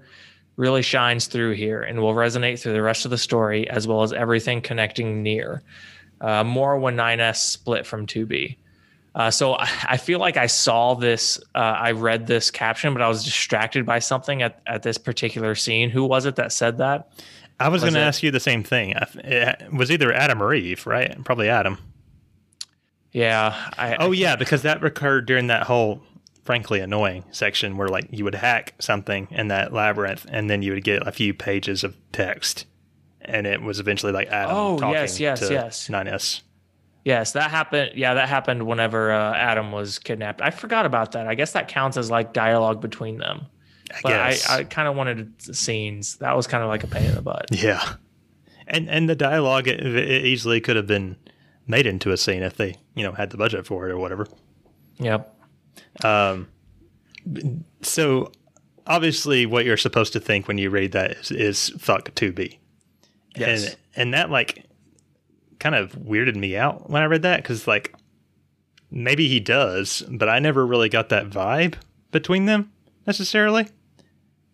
Really 0.55 0.81
shines 0.81 1.27
through 1.27 1.51
here 1.51 1.83
and 1.83 2.01
will 2.01 2.15
resonate 2.15 2.59
through 2.59 2.73
the 2.73 2.81
rest 2.81 3.05
of 3.05 3.11
the 3.11 3.19
story 3.19 3.69
as 3.69 3.87
well 3.87 4.01
as 4.01 4.13
everything 4.13 4.61
connecting 4.61 5.23
NieR. 5.23 5.61
Uh, 6.19 6.43
more 6.43 6.79
when 6.79 6.95
9S 6.95 7.35
split 7.35 7.85
from 7.85 8.07
2B. 8.07 8.57
Uh, 9.13 9.29
so 9.29 9.53
I, 9.53 9.69
I 9.89 9.97
feel 9.97 10.17
like 10.17 10.37
I 10.37 10.47
saw 10.47 10.95
this, 10.95 11.39
uh, 11.53 11.59
I 11.59 11.91
read 11.91 12.25
this 12.25 12.49
caption, 12.49 12.91
but 12.91 13.03
I 13.03 13.07
was 13.07 13.23
distracted 13.23 13.85
by 13.85 13.99
something 13.99 14.41
at, 14.41 14.59
at 14.65 14.81
this 14.81 14.97
particular 14.97 15.53
scene. 15.53 15.91
Who 15.91 16.03
was 16.03 16.25
it 16.25 16.35
that 16.37 16.51
said 16.51 16.79
that? 16.79 17.13
I 17.59 17.69
was, 17.69 17.83
Was 17.83 17.91
going 17.91 18.01
to 18.01 18.07
ask 18.07 18.23
you 18.23 18.31
the 18.31 18.39
same 18.39 18.63
thing. 18.63 18.95
It 19.23 19.71
was 19.71 19.91
either 19.91 20.11
Adam 20.11 20.41
or 20.41 20.51
Eve, 20.55 20.87
right? 20.87 21.23
Probably 21.23 21.47
Adam. 21.47 21.77
Yeah. 23.13 23.55
I, 23.77 23.95
Oh 23.99 24.11
yeah, 24.11 24.35
because 24.35 24.63
that 24.63 24.83
occurred 24.83 25.25
during 25.25 25.47
that 25.47 25.63
whole 25.63 26.01
frankly 26.43 26.81
annoying 26.81 27.23
section 27.31 27.77
where 27.77 27.87
like 27.87 28.05
you 28.11 28.25
would 28.25 28.35
hack 28.35 28.73
something 28.79 29.27
in 29.31 29.47
that 29.47 29.71
labyrinth 29.71 30.25
and 30.29 30.49
then 30.49 30.61
you 30.61 30.73
would 30.73 30.83
get 30.83 31.07
a 31.07 31.11
few 31.11 31.33
pages 31.33 31.85
of 31.85 31.95
text 32.11 32.65
and 33.21 33.47
it 33.47 33.61
was 33.61 33.79
eventually 33.79 34.11
like 34.11 34.27
Adam 34.27 34.53
Oh, 34.53 34.77
talking 34.77 34.95
yes, 34.95 35.19
yes, 35.21 35.39
to 35.47 35.53
yes. 35.53 35.87
9S. 35.87 36.41
yes, 37.05 37.31
that 37.31 37.49
happened. 37.49 37.91
Yeah, 37.95 38.15
that 38.15 38.27
happened 38.27 38.63
whenever 38.67 39.13
uh, 39.13 39.33
Adam 39.33 39.71
was 39.71 39.99
kidnapped. 39.99 40.41
I 40.41 40.49
forgot 40.49 40.85
about 40.85 41.13
that. 41.13 41.27
I 41.27 41.35
guess 41.35 41.53
that 41.53 41.69
counts 41.69 41.95
as 41.95 42.11
like 42.11 42.33
dialogue 42.33 42.81
between 42.81 43.19
them. 43.19 43.45
I 43.93 43.99
But 44.03 44.13
I, 44.13 44.29
guess. 44.31 44.49
I 44.49 44.63
kind 44.65 44.89
of 44.89 44.95
wanted 44.97 45.55
scenes. 45.55 46.17
That 46.17 46.35
was 46.35 46.47
kind 46.47 46.61
of 46.63 46.67
like 46.69 46.83
a 46.83 46.87
pain 46.87 47.05
in 47.05 47.15
the 47.15 47.21
butt. 47.21 47.45
yeah. 47.51 47.93
And 48.67 48.89
and 48.89 49.07
the 49.09 49.15
dialogue 49.15 49.67
it, 49.69 49.79
it 49.85 50.25
easily 50.25 50.59
could 50.59 50.75
have 50.75 50.87
been 50.87 51.15
made 51.67 51.85
into 51.85 52.11
a 52.11 52.17
scene 52.17 52.43
if 52.43 52.57
they, 52.57 52.75
you 52.95 53.03
know, 53.03 53.13
had 53.13 53.29
the 53.29 53.37
budget 53.37 53.65
for 53.65 53.87
it 53.87 53.91
or 53.91 53.97
whatever. 53.97 54.27
Yep. 54.97 55.33
So 57.81 58.31
obviously 58.85 59.45
what 59.45 59.65
you're 59.65 59.77
supposed 59.77 60.13
to 60.13 60.19
think 60.19 60.47
when 60.47 60.57
you 60.57 60.69
read 60.69 60.91
that 60.91 61.11
is, 61.11 61.31
is 61.31 61.69
fuck 61.79 62.13
2B. 62.15 62.57
Yes. 63.35 63.65
And 63.65 63.77
and 63.95 64.13
that 64.13 64.29
like 64.29 64.65
kind 65.59 65.75
of 65.75 65.93
weirded 65.93 66.35
me 66.35 66.57
out 66.57 66.89
when 66.89 67.01
I 67.01 67.05
read 67.05 67.21
that 67.21 67.43
cuz 67.43 67.67
like 67.67 67.95
maybe 68.91 69.27
he 69.27 69.39
does, 69.39 70.03
but 70.09 70.29
I 70.29 70.39
never 70.39 70.65
really 70.65 70.89
got 70.89 71.09
that 71.09 71.29
vibe 71.29 71.75
between 72.11 72.45
them 72.45 72.71
necessarily. 73.07 73.67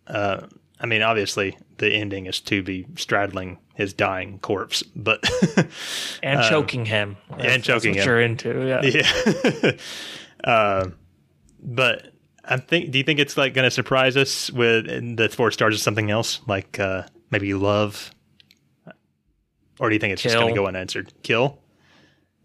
Uh 0.07 0.47
I 0.79 0.85
mean 0.85 1.01
obviously 1.01 1.57
the 1.77 1.91
ending 1.91 2.25
is 2.27 2.39
2B 2.39 2.99
straddling 2.99 3.57
his 3.79 3.93
dying 3.93 4.39
corpse, 4.39 4.83
but 4.93 5.23
and 6.21 6.43
choking 6.49 6.83
him. 6.83 7.15
that's 7.37 7.65
choking 7.65 7.93
him. 7.93 8.05
You're 8.05 8.21
into. 8.21 8.67
Yeah. 8.67 8.81
yeah. 9.63 9.71
um, 10.83 10.95
but 11.63 12.11
I 12.43 12.57
think. 12.57 12.91
Do 12.91 12.97
you 12.97 13.05
think 13.05 13.19
it's 13.19 13.37
like 13.37 13.53
going 13.53 13.63
to 13.63 13.71
surprise 13.71 14.17
us 14.17 14.51
with 14.51 14.85
the 15.15 15.29
four 15.29 15.49
stars 15.51 15.75
or 15.75 15.77
something 15.77 16.11
else, 16.11 16.41
like 16.45 16.77
uh, 16.77 17.03
maybe 17.31 17.53
love, 17.53 18.13
or 19.79 19.87
do 19.87 19.95
you 19.95 19.99
think 19.99 20.11
it's 20.11 20.23
just 20.23 20.35
going 20.35 20.53
to 20.53 20.59
go 20.59 20.67
unanswered? 20.67 21.13
Kill. 21.23 21.57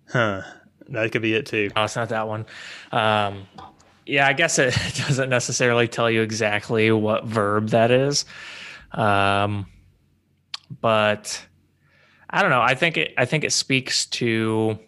Huh. 0.09 0.43
That 0.90 1.11
could 1.11 1.23
be 1.23 1.35
it 1.35 1.47
too. 1.47 1.70
No, 1.74 1.82
it's 1.82 1.97
not 1.97 2.11
that 2.11 2.28
one. 2.28 2.47
Um, 2.93 3.48
yeah, 4.06 4.28
I 4.28 4.35
guess 4.35 4.61
it 4.61 4.73
doesn't 4.94 5.31
necessarily 5.31 5.89
tell 5.89 6.09
you 6.09 6.23
exactly 6.23 6.93
what 6.93 7.24
verb 7.24 7.70
that 7.70 7.90
is. 7.90 8.24
Um, 8.93 9.66
but 10.80 11.44
I 12.30 12.42
don't 12.42 12.50
know. 12.50 12.62
I 12.62 12.74
think 12.74 12.96
it. 12.96 13.14
I 13.16 13.24
think 13.24 13.44
it 13.44 13.52
speaks 13.52 14.06
to 14.06 14.78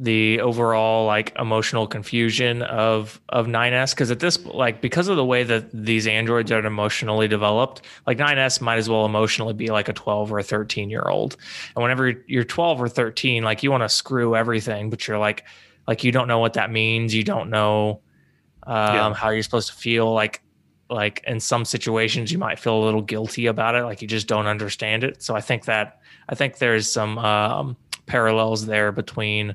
the 0.00 0.40
overall 0.40 1.06
like 1.06 1.34
emotional 1.36 1.84
confusion 1.88 2.62
of 2.62 3.20
of 3.30 3.48
9s 3.48 3.90
because 3.90 4.12
at 4.12 4.20
this 4.20 4.44
like 4.46 4.80
because 4.80 5.08
of 5.08 5.16
the 5.16 5.24
way 5.24 5.42
that 5.42 5.68
these 5.72 6.06
androids 6.06 6.52
are 6.52 6.64
emotionally 6.64 7.26
developed 7.26 7.82
like 8.06 8.16
9s 8.16 8.60
might 8.60 8.76
as 8.78 8.88
well 8.88 9.04
emotionally 9.04 9.54
be 9.54 9.70
like 9.70 9.88
a 9.88 9.92
12 9.92 10.32
or 10.32 10.38
a 10.38 10.44
13 10.44 10.88
year 10.88 11.02
old 11.02 11.36
and 11.74 11.82
whenever 11.82 12.10
you're 12.28 12.44
12 12.44 12.80
or 12.80 12.88
13 12.88 13.42
like 13.42 13.64
you 13.64 13.72
want 13.72 13.82
to 13.82 13.88
screw 13.88 14.36
everything 14.36 14.88
but 14.88 15.08
you're 15.08 15.18
like 15.18 15.44
like 15.88 16.04
you 16.04 16.12
don't 16.12 16.28
know 16.28 16.38
what 16.38 16.52
that 16.52 16.70
means 16.70 17.12
you 17.12 17.24
don't 17.24 17.50
know 17.50 18.00
um, 18.68 18.94
Yeah. 18.94 19.14
how 19.14 19.30
you're 19.30 19.42
supposed 19.42 19.66
to 19.68 19.74
feel 19.74 20.12
like 20.14 20.42
like 20.90 21.22
in 21.26 21.38
some 21.40 21.64
situations 21.64 22.32
you 22.32 22.38
might 22.38 22.58
feel 22.58 22.82
a 22.82 22.84
little 22.84 23.02
guilty 23.02 23.46
about 23.46 23.74
it 23.74 23.84
like 23.84 24.00
you 24.00 24.08
just 24.08 24.26
don't 24.26 24.46
understand 24.46 25.04
it 25.04 25.22
so 25.22 25.34
i 25.36 25.40
think 25.40 25.64
that 25.66 26.00
i 26.28 26.34
think 26.34 26.58
there's 26.58 26.90
some 26.90 27.18
um, 27.18 27.76
parallels 28.06 28.66
there 28.66 28.90
between 28.92 29.54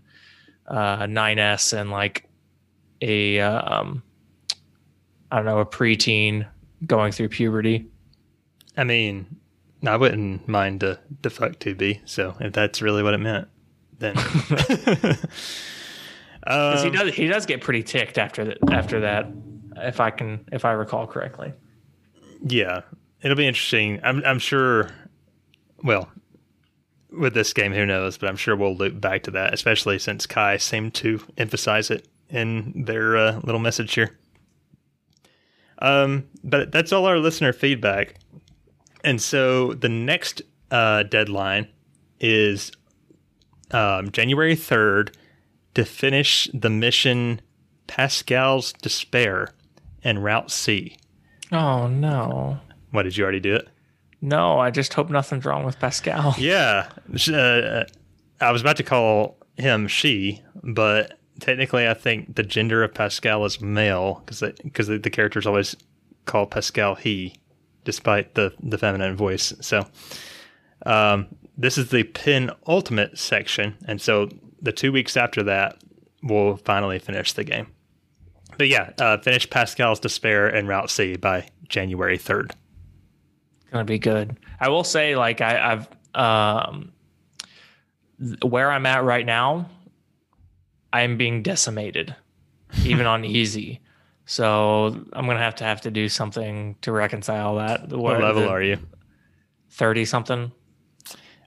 uh 0.68 1.00
9s 1.04 1.74
and 1.74 1.90
like 1.92 2.30
a 3.02 3.40
um 3.40 4.04
i 5.32 5.38
don't 5.38 5.46
know 5.46 5.60
a 5.60 5.66
preteen 5.66 6.48
going 6.86 7.12
through 7.12 7.30
puberty 7.30 7.86
I 8.76 8.84
mean, 8.86 9.28
I 9.86 9.98
wouldn't 9.98 10.48
mind 10.48 10.80
the 10.80 10.98
the 11.22 11.30
fuck 11.30 11.54
2B. 11.60 12.00
So 12.06 12.36
if 12.40 12.54
that's 12.54 12.82
really 12.82 13.04
what 13.04 13.14
it 13.14 13.20
meant, 13.20 13.48
then. 14.00 14.16
because 14.56 15.22
he 16.42 16.88
Um, 16.90 16.92
does 16.92 17.14
he 17.14 17.28
does 17.28 17.46
get 17.46 17.62
pretty 17.62 17.84
ticked 17.84 18.18
after 18.18 18.46
that 18.46 18.58
after 18.72 19.02
that 19.02 19.28
if 19.84 20.00
i 20.00 20.10
can 20.10 20.46
if 20.52 20.66
i 20.66 20.72
recall 20.72 21.06
correctly 21.08 21.54
Yeah, 22.46 22.82
it'll 23.22 23.38
be 23.38 23.48
interesting. 23.48 24.00
I'm 24.04 24.22
I'm 24.26 24.40
sure. 24.40 24.90
Well, 25.82 26.10
with 27.10 27.34
this 27.34 27.54
game, 27.54 27.74
who 27.74 27.86
knows? 27.86 28.18
But 28.18 28.28
I'm 28.30 28.36
sure 28.36 28.56
we'll 28.56 28.76
loop 28.76 29.00
back 29.00 29.24
to 29.24 29.32
that, 29.32 29.54
especially 29.54 29.98
since 30.00 30.26
Kai 30.26 30.58
seemed 30.58 30.94
to 30.96 31.22
emphasize 31.38 31.90
it 31.90 32.08
in 32.30 32.84
their 32.86 33.16
uh, 33.16 33.40
little 33.44 33.62
message 33.62 33.94
here. 33.96 34.18
Um, 35.80 36.26
but 36.44 36.72
that's 36.72 36.92
all 36.92 37.06
our 37.06 37.18
listener 37.20 37.54
feedback, 37.54 38.16
and 39.04 39.22
so 39.22 39.74
the 39.74 39.90
next 39.90 40.42
uh, 40.72 41.04
deadline 41.04 41.68
is 42.20 42.72
um, 43.72 44.12
January 44.12 44.56
third 44.56 45.16
to 45.76 45.86
finish 45.86 46.50
the 46.54 46.70
mission 46.70 47.42
Pascal's 47.88 48.74
Despair 48.74 49.50
and 50.04 50.24
Route 50.24 50.52
C. 50.52 50.98
oh 51.52 51.88
no 51.88 52.60
What 52.92 53.04
did 53.04 53.18
you 53.18 53.24
already 53.24 53.40
do 53.40 53.56
it? 53.56 53.68
no 54.22 54.60
i 54.60 54.70
just 54.72 54.94
hope 54.94 55.10
nothing's 55.10 55.46
wrong 55.46 55.66
with 55.66 55.80
pascal 55.80 56.34
Yeah, 56.40 56.90
uh, 57.32 57.84
I 58.42 58.52
was 58.52 58.62
about 58.62 58.78
to 58.78 58.84
call 58.84 59.38
him 59.58 59.88
she, 59.88 60.42
but 60.64 61.20
technically, 61.40 61.88
I 61.88 61.94
think 61.94 62.36
the 62.36 62.44
gender 62.44 62.84
of 62.84 62.94
Pascal 62.94 63.46
is 63.46 63.62
male 63.62 64.22
because 64.26 64.42
because 64.64 64.88
the, 64.88 64.98
the 64.98 65.10
characters 65.10 65.46
always 65.46 65.76
call 66.26 66.46
Pascal 66.48 66.96
he 66.96 67.36
despite 67.86 68.36
the 68.36 68.54
the 68.62 68.78
feminine 68.78 69.16
voice. 69.16 69.54
So, 69.62 69.86
um, 70.86 71.28
this 71.58 71.78
is 71.78 71.90
the 71.90 72.04
penultimate 72.04 73.18
section, 73.18 73.78
and 73.86 74.02
so 74.02 74.30
the 74.62 74.72
two 74.72 74.92
weeks 74.92 75.16
after 75.16 75.44
that, 75.44 75.78
we'll 76.24 76.58
finally 76.58 77.00
finish 77.00 77.34
the 77.34 77.44
game. 77.44 77.68
But 78.58 78.68
yeah, 78.68 78.92
uh, 79.00 79.18
finish 79.18 79.50
Pascal's 79.50 80.00
Despair 80.00 80.48
and 80.48 80.68
Route 80.68 80.90
C 80.90 81.16
by 81.16 81.48
January 81.68 82.18
third. 82.18 82.54
Gonna 83.72 83.86
be 83.86 84.00
good. 84.00 84.38
I 84.60 84.70
will 84.70 84.84
say, 84.84 85.16
like 85.16 85.42
I, 85.42 85.74
I've 85.74 85.88
um, 86.16 86.92
where 88.44 88.72
I'm 88.72 88.86
at 88.86 89.04
right 89.04 89.26
now, 89.26 89.70
I'm 90.92 91.18
being 91.18 91.42
decimated, 91.42 92.16
even 92.86 93.06
on 93.06 93.26
easy. 93.26 93.82
So 94.26 95.06
I'm 95.14 95.26
gonna 95.26 95.40
have 95.40 95.56
to 95.56 95.64
have 95.64 95.82
to 95.82 95.92
do 95.92 96.08
something 96.08 96.76
to 96.82 96.92
reconcile 96.92 97.56
that. 97.56 97.90
What 97.90 98.22
level 98.22 98.48
are 98.48 98.62
you? 98.62 98.78
Thirty 99.70 100.06
something. 100.06 100.52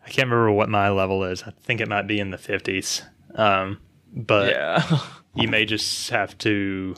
I 0.05 0.09
can't 0.09 0.29
remember 0.29 0.53
what 0.53 0.69
my 0.69 0.91
level 0.91 1.25
is. 1.25 1.43
I 1.43 1.51
think 1.51 1.81
it 1.81 1.89
might 1.89 2.07
be 2.07 2.21
in 2.21 2.31
the 2.31 2.39
fifties. 2.39 3.03
Um, 3.35 3.79
but 4.13 4.51
yeah. 4.51 5.01
you 5.37 5.49
may 5.49 5.65
just 5.65 6.11
have 6.11 6.37
to 6.39 6.95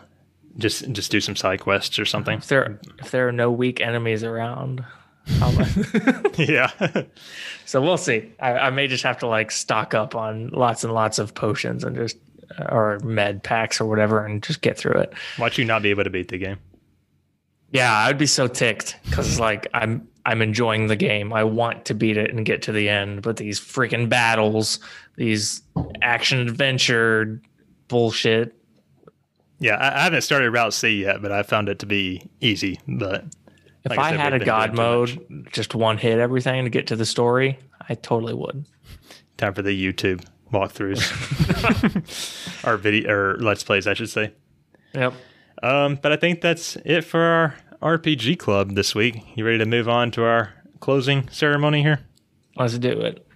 just 0.56 0.90
just 0.92 1.10
do 1.10 1.20
some 1.20 1.36
side 1.36 1.60
quests 1.60 1.98
or 1.98 2.04
something. 2.04 2.38
if 2.38 2.48
there 2.48 2.80
if 2.98 3.10
there 3.10 3.28
are 3.28 3.32
no 3.32 3.50
weak 3.50 3.80
enemies 3.80 4.24
around. 4.24 4.84
I'll 5.42 5.52
yeah. 6.38 6.70
so 7.66 7.82
we'll 7.82 7.98
see. 7.98 8.32
I, 8.40 8.52
I 8.52 8.70
may 8.70 8.86
just 8.86 9.04
have 9.04 9.18
to 9.18 9.26
like 9.26 9.50
stock 9.50 9.92
up 9.92 10.14
on 10.14 10.48
lots 10.48 10.84
and 10.84 10.92
lots 10.94 11.18
of 11.18 11.34
potions 11.34 11.84
and 11.84 11.94
just 11.94 12.16
or 12.70 12.98
med 13.00 13.42
packs 13.42 13.80
or 13.80 13.86
whatever 13.86 14.24
and 14.24 14.42
just 14.42 14.62
get 14.62 14.78
through 14.78 15.00
it. 15.00 15.12
Watch 15.38 15.58
you 15.58 15.64
not 15.64 15.82
be 15.82 15.90
able 15.90 16.04
to 16.04 16.10
beat 16.10 16.28
the 16.28 16.38
game. 16.38 16.58
Yeah, 17.70 17.92
I'd 17.92 18.16
be 18.16 18.26
so 18.26 18.48
ticked 18.48 18.96
because 19.04 19.38
like 19.38 19.66
I'm 19.74 20.08
I'm 20.24 20.42
enjoying 20.42 20.86
the 20.86 20.96
game. 20.96 21.32
I 21.32 21.44
want 21.44 21.84
to 21.86 21.94
beat 21.94 22.16
it 22.16 22.30
and 22.30 22.44
get 22.44 22.62
to 22.62 22.72
the 22.72 22.88
end, 22.88 23.22
but 23.22 23.36
these 23.36 23.60
freaking 23.60 24.08
battles, 24.08 24.78
these 25.16 25.62
action 26.00 26.38
adventure 26.38 27.40
bullshit. 27.88 28.54
Yeah, 29.60 29.74
I, 29.76 30.00
I 30.00 30.04
haven't 30.04 30.22
started 30.22 30.50
Route 30.50 30.74
C 30.74 31.02
yet, 31.02 31.20
but 31.20 31.32
I 31.32 31.42
found 31.42 31.68
it 31.68 31.78
to 31.80 31.86
be 31.86 32.28
easy. 32.40 32.78
But 32.86 33.24
If 33.84 33.90
Like 33.90 33.98
I 33.98 34.08
I, 34.08 34.10
said, 34.10 34.20
had 34.20 34.34
a 34.34 34.44
god 34.44 34.74
mode, 34.76 35.46
just 35.52 35.74
one 35.74 35.98
hit 35.98 36.18
everything 36.18 36.64
to 36.64 36.70
get 36.70 36.86
to 36.88 36.96
the 36.96 37.06
story, 37.06 37.58
I 37.88 37.94
totally 37.94 38.34
would. 38.34 38.66
time 39.36 39.54
for 39.54 39.62
the 39.62 39.92
YouTube 39.92 40.24
walkthroughs 40.52 41.02
or 42.66 42.76
video 42.76 43.12
or 43.12 43.36
let's 43.38 43.64
plays, 43.64 43.86
I 43.86 43.94
should 43.94 44.10
say. 44.10 44.32
Yep. 44.94 45.14
Um, 45.62 45.98
but 46.00 46.12
I 46.12 46.16
think 46.16 46.40
that's 46.40 46.76
it 46.84 47.02
for 47.02 47.20
our 47.20 47.56
RPG 47.96 48.38
club 48.38 48.74
this 48.74 48.94
week. 48.94 49.22
You 49.36 49.44
ready 49.44 49.58
to 49.58 49.66
move 49.66 49.88
on 49.88 50.10
to 50.12 50.24
our 50.24 50.54
closing 50.80 51.28
ceremony 51.30 51.82
here? 51.82 52.00
Let's 52.56 52.78
do 52.78 52.90
it. 53.00 53.26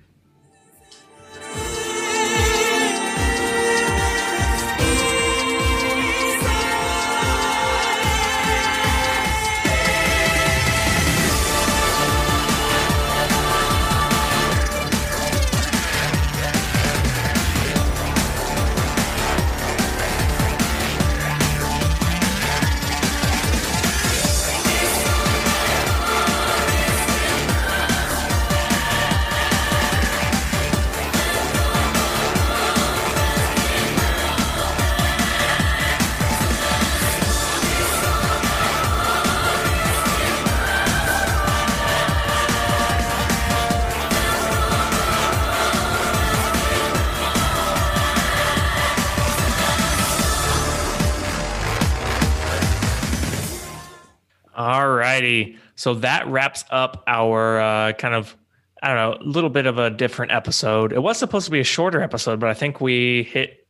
So 55.82 55.94
that 55.94 56.28
wraps 56.28 56.64
up 56.70 57.02
our 57.08 57.60
uh, 57.60 57.92
kind 57.94 58.14
of, 58.14 58.36
I 58.84 58.94
don't 58.94 58.96
know, 58.96 59.26
a 59.26 59.28
little 59.28 59.50
bit 59.50 59.66
of 59.66 59.78
a 59.78 59.90
different 59.90 60.30
episode. 60.30 60.92
It 60.92 61.00
was 61.02 61.18
supposed 61.18 61.46
to 61.46 61.50
be 61.50 61.58
a 61.58 61.64
shorter 61.64 62.00
episode, 62.00 62.38
but 62.38 62.48
I 62.48 62.54
think 62.54 62.80
we 62.80 63.24
hit 63.24 63.66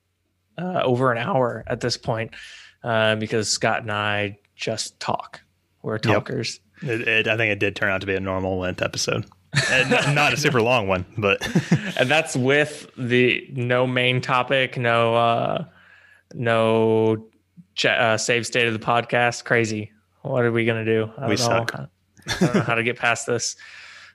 uh, 0.58 0.82
over 0.84 1.10
an 1.10 1.16
hour 1.16 1.64
at 1.66 1.80
this 1.80 1.96
point 1.96 2.32
uh, 2.84 3.16
because 3.16 3.48
Scott 3.48 3.80
and 3.80 3.90
I 3.90 4.36
just 4.54 5.00
talk. 5.00 5.40
We're 5.80 5.96
talkers. 5.96 6.60
It, 6.82 7.08
it, 7.08 7.28
I 7.28 7.38
think 7.38 7.50
it 7.50 7.58
did 7.58 7.76
turn 7.76 7.88
out 7.88 8.02
to 8.02 8.06
be 8.06 8.14
a 8.14 8.20
normal 8.20 8.58
length 8.58 8.82
episode. 8.82 9.24
And 9.70 10.14
not 10.14 10.34
a 10.34 10.36
super 10.36 10.60
long 10.60 10.88
one, 10.88 11.06
but 11.16 11.40
and 11.98 12.10
that's 12.10 12.36
with 12.36 12.90
the 12.98 13.48
no 13.54 13.86
main 13.86 14.20
topic, 14.20 14.76
no 14.76 15.14
uh 15.14 15.64
no 16.34 17.24
ch- 17.74 17.86
uh, 17.86 18.18
save 18.18 18.46
state 18.46 18.66
of 18.66 18.74
the 18.74 18.84
podcast. 18.84 19.44
Crazy. 19.44 19.92
What 20.20 20.44
are 20.44 20.52
we 20.52 20.66
gonna 20.66 20.84
do? 20.84 21.10
I 21.16 21.20
don't 21.20 21.30
We 21.30 21.36
know. 21.36 21.42
suck. 21.42 21.88
Don't 22.40 22.54
know 22.54 22.60
how 22.60 22.74
to 22.74 22.82
get 22.82 22.98
past 22.98 23.26
this. 23.26 23.56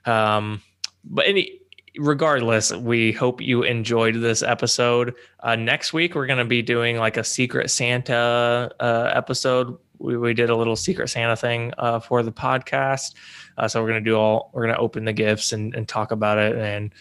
Um, 0.04 0.62
but 1.04 1.26
any 1.26 1.60
regardless, 1.98 2.72
we 2.72 3.12
hope 3.12 3.40
you 3.40 3.62
enjoyed 3.62 4.16
this 4.16 4.42
episode. 4.42 5.14
Uh, 5.40 5.56
next 5.56 5.92
week 5.92 6.14
we're 6.14 6.26
gonna 6.26 6.44
be 6.44 6.62
doing 6.62 6.96
like 6.96 7.16
a 7.16 7.24
Secret 7.24 7.70
Santa 7.70 8.70
uh, 8.80 9.10
episode. 9.14 9.76
We, 9.98 10.16
we 10.16 10.34
did 10.34 10.48
a 10.48 10.56
little 10.56 10.76
Secret 10.76 11.08
Santa 11.08 11.36
thing 11.36 11.72
uh, 11.78 11.98
for 12.00 12.22
the 12.22 12.32
podcast. 12.32 13.14
Uh, 13.56 13.66
so 13.66 13.82
we're 13.82 13.88
gonna 13.88 14.00
do 14.00 14.16
all 14.16 14.50
we're 14.52 14.66
gonna 14.66 14.78
open 14.78 15.04
the 15.04 15.12
gifts 15.12 15.52
and, 15.52 15.74
and 15.74 15.88
talk 15.88 16.12
about 16.12 16.38
it 16.38 16.56
and 16.56 16.92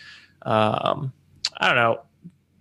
um, 0.44 1.14
I 1.58 1.68
don't 1.68 1.76
know 1.76 2.02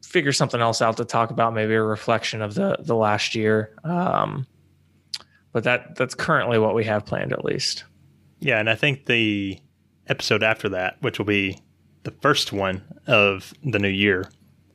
figure 0.03 0.33
something 0.33 0.61
else 0.61 0.81
out 0.81 0.97
to 0.97 1.05
talk 1.05 1.31
about 1.31 1.53
maybe 1.53 1.75
a 1.75 1.83
reflection 1.83 2.41
of 2.41 2.55
the 2.55 2.77
the 2.81 2.95
last 2.95 3.35
year 3.35 3.75
um, 3.85 4.47
but 5.53 5.65
that 5.65 5.97
that's 5.97 6.15
currently 6.15 6.59
what 6.59 6.75
we 6.75 6.85
have 6.85 7.05
planned 7.05 7.33
at 7.33 7.45
least 7.45 7.85
yeah, 8.41 8.59
and 8.59 8.69
I 8.69 8.75
think 8.75 9.07
the 9.07 9.59
episode 10.09 10.43
after 10.43 10.69
that, 10.71 11.01
which 11.01 11.19
will 11.19 11.27
be 11.27 11.61
the 12.05 12.11
first 12.11 12.53
one 12.53 12.83
of 13.07 13.53
the 13.65 13.79
new 13.79 13.89
year, 13.89 14.31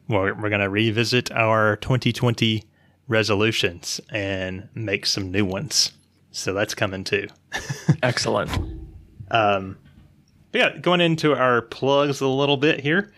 we're, 0.08 0.34
we're 0.34 0.50
going 0.50 0.62
to 0.62 0.70
revisit 0.70 1.32
our 1.32 1.78
2020 1.78 2.64
resolutions 3.08 4.02
and 4.12 4.68
make 4.74 5.06
some 5.06 5.32
new 5.32 5.46
ones. 5.46 5.92
So 6.32 6.54
that's 6.54 6.74
coming 6.74 7.04
too. 7.04 7.28
excellent 8.04 8.50
Um, 9.32 9.78
but 10.52 10.60
yeah, 10.60 10.78
going 10.78 11.02
into 11.02 11.34
our 11.34 11.62
plugs 11.62 12.22
a 12.22 12.28
little 12.28 12.58
bit 12.58 12.82
here. 12.82 13.12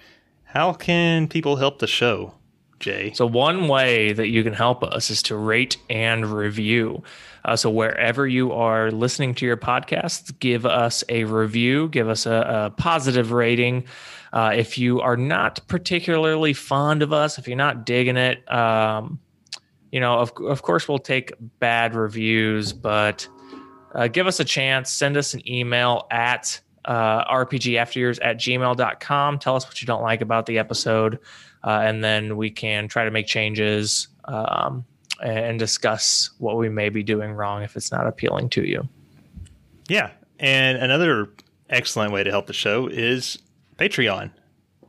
How 0.44 0.74
can 0.74 1.28
people 1.28 1.56
help 1.56 1.80
the 1.80 1.88
show, 1.88 2.36
Jay? 2.84 3.14
So 3.14 3.26
one 3.26 3.70
way 3.70 4.12
that 4.12 4.28
you 4.28 4.44
can 4.44 4.54
help 4.54 4.84
us 4.84 5.10
is 5.10 5.24
to 5.24 5.38
rate 5.38 5.78
and 5.90 6.26
review. 6.26 7.02
Uh, 7.46 7.56
so 7.56 7.70
wherever 7.70 8.28
you 8.28 8.52
are 8.52 8.92
listening 8.92 9.34
to 9.36 9.46
your 9.46 9.56
podcasts, 9.58 10.38
give 10.40 10.66
us 10.66 11.04
a 11.08 11.24
review, 11.24 11.88
give 11.88 12.10
us 12.10 12.26
a, 12.26 12.72
a 12.76 12.82
positive 12.82 13.32
rating. 13.32 13.86
Uh, 14.34 14.52
if 14.54 14.78
you 14.78 15.00
are 15.00 15.16
not 15.16 15.66
particularly 15.68 16.54
fond 16.54 17.02
of 17.02 17.14
us, 17.14 17.38
if 17.38 17.48
you're 17.48 17.56
not 17.56 17.86
digging 17.86 18.18
it, 18.18 18.52
um, 18.52 19.18
you 19.92 20.00
know, 20.00 20.20
of, 20.20 20.34
of 20.42 20.62
course 20.62 20.88
we'll 20.88 21.00
take 21.00 21.34
bad 21.60 21.96
reviews, 21.96 22.74
but 22.74 23.28
uh, 23.96 24.08
give 24.08 24.28
us 24.28 24.40
a 24.40 24.46
chance. 24.46 24.90
Send 24.90 25.16
us 25.16 25.34
an 25.34 25.50
email 25.50 26.06
at 26.12 26.60
uh, 26.86 27.26
rpgafteryears 27.26 28.20
at 28.22 28.38
gmail.com. 28.38 29.40
Tell 29.40 29.56
us 29.56 29.66
what 29.66 29.82
you 29.82 29.86
don't 29.86 30.04
like 30.04 30.22
about 30.22 30.46
the 30.46 30.58
episode 30.58 31.20
uh, 31.64 31.82
and 31.84 32.04
then 32.04 32.36
we 32.38 32.50
can 32.50 32.88
try 32.88 33.06
to 33.06 33.12
make 33.12 33.28
changes 33.28 34.08
um, 34.26 34.86
and 35.22 35.58
discuss 35.58 36.32
what 36.40 36.58
we 36.58 36.70
may 36.70 36.90
be 36.90 37.04
doing 37.04 37.32
wrong 37.32 37.64
if 37.64 37.78
it's 37.78 37.92
not 37.92 38.06
appealing 38.06 38.50
to 38.50 38.68
you. 38.68 38.88
Yeah. 39.88 40.12
And 40.40 40.78
another 40.78 41.30
excellent 41.70 42.12
way 42.12 42.24
to 42.24 42.32
help 42.32 42.48
the 42.48 42.54
show 42.54 42.88
is 42.88 43.38
Patreon. 43.78 44.32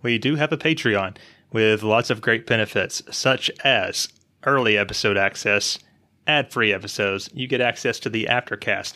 We 0.03 0.19
do 0.19 0.35
have 0.37 0.53
a 0.53 0.57
Patreon 0.57 1.17
with 1.53 1.83
lots 1.83 2.11
of 2.11 2.21
great 2.21 2.47
benefits, 2.47 3.03
such 3.11 3.51
as 3.63 4.09
early 4.45 4.77
episode 4.77 5.17
access, 5.17 5.79
ad 6.27 6.53
free 6.53 6.73
episodes. 6.73 7.31
You 7.33 7.47
get 7.47 7.61
access 7.61 8.01
to 8.01 8.11
the 8.11 8.27
aftercast. 8.29 8.95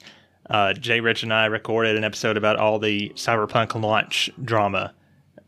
Uh, 0.49 0.73
Jay 0.73 1.01
Rich 1.01 1.23
and 1.23 1.33
I 1.33 1.47
recorded 1.47 1.97
an 1.97 2.05
episode 2.05 2.37
about 2.37 2.57
all 2.57 2.79
the 2.79 3.11
cyberpunk 3.11 3.81
launch 3.81 4.31
drama 4.43 4.95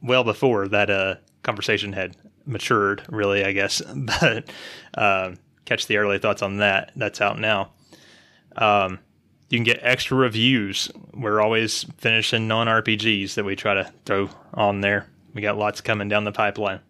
well 0.02 0.24
before 0.24 0.68
that 0.68 0.90
uh, 0.90 1.14
conversation 1.42 1.92
had 1.92 2.16
matured, 2.46 3.02
really, 3.08 3.44
I 3.44 3.52
guess. 3.52 3.80
But 3.94 4.50
um, 4.94 5.38
catch 5.64 5.86
the 5.86 5.96
early 5.96 6.18
thoughts 6.18 6.42
on 6.42 6.58
that. 6.58 6.92
That's 6.96 7.20
out 7.20 7.38
now. 7.38 7.70
Um, 8.56 8.98
You 9.48 9.58
can 9.58 9.64
get 9.64 9.78
extra 9.82 10.16
reviews. 10.16 10.90
We're 11.14 11.40
always 11.40 11.84
finishing 11.98 12.46
non 12.48 12.66
RPGs 12.66 13.34
that 13.34 13.44
we 13.44 13.56
try 13.56 13.74
to 13.74 13.92
throw 14.04 14.28
on 14.54 14.80
there. 14.80 15.06
We 15.34 15.42
got 15.42 15.56
lots 15.56 15.80
coming 15.80 16.08
down 16.08 16.24
the 16.24 16.32
pipeline. 16.32 16.80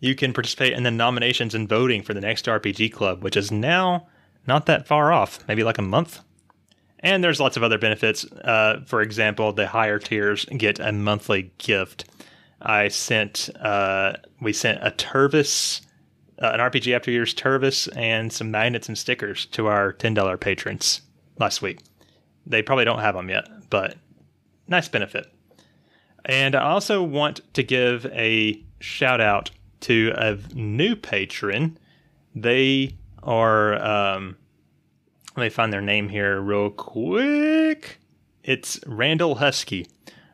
You 0.00 0.14
can 0.14 0.32
participate 0.32 0.72
in 0.72 0.82
the 0.82 0.90
nominations 0.90 1.54
and 1.54 1.68
voting 1.68 2.02
for 2.02 2.14
the 2.14 2.20
next 2.20 2.46
RPG 2.46 2.92
club, 2.92 3.22
which 3.22 3.36
is 3.36 3.52
now 3.52 4.08
not 4.46 4.66
that 4.66 4.86
far 4.86 5.12
off, 5.12 5.46
maybe 5.46 5.62
like 5.62 5.78
a 5.78 5.82
month. 5.82 6.20
And 7.00 7.24
there's 7.24 7.40
lots 7.40 7.56
of 7.56 7.62
other 7.62 7.78
benefits. 7.78 8.24
Uh, 8.24 8.82
for 8.86 9.00
example, 9.00 9.52
the 9.52 9.66
higher 9.66 9.98
tiers 9.98 10.44
get 10.44 10.78
a 10.78 10.92
monthly 10.92 11.50
gift. 11.58 12.04
I 12.62 12.88
sent, 12.88 13.48
uh, 13.60 14.14
we 14.40 14.52
sent 14.52 14.78
a 14.82 14.90
Tervis, 14.90 15.80
uh, 16.40 16.50
an 16.52 16.60
RPG 16.60 16.94
After 16.94 17.10
Years 17.10 17.34
Tervis, 17.34 17.88
and 17.96 18.30
some 18.32 18.50
magnets 18.50 18.88
and 18.88 18.98
stickers 18.98 19.46
to 19.46 19.66
our 19.66 19.94
$10 19.94 20.38
patrons 20.40 21.00
last 21.38 21.62
week. 21.62 21.80
They 22.46 22.62
probably 22.62 22.84
don't 22.84 23.00
have 23.00 23.14
them 23.14 23.30
yet, 23.30 23.48
but 23.70 23.96
nice 24.68 24.88
benefit. 24.88 25.32
And 26.26 26.54
I 26.54 26.70
also 26.70 27.02
want 27.02 27.40
to 27.54 27.62
give 27.62 28.04
a 28.06 28.62
shout 28.78 29.22
out 29.22 29.50
to 29.80 30.12
a 30.16 30.36
new 30.54 30.96
patron. 30.96 31.78
They 32.34 32.96
are, 33.22 33.82
um, 33.82 34.36
let 35.36 35.44
me 35.44 35.48
find 35.48 35.72
their 35.72 35.80
name 35.80 36.08
here 36.08 36.40
real 36.40 36.70
quick. 36.70 37.98
It's 38.42 38.80
Randall 38.86 39.36
Husky. 39.36 39.86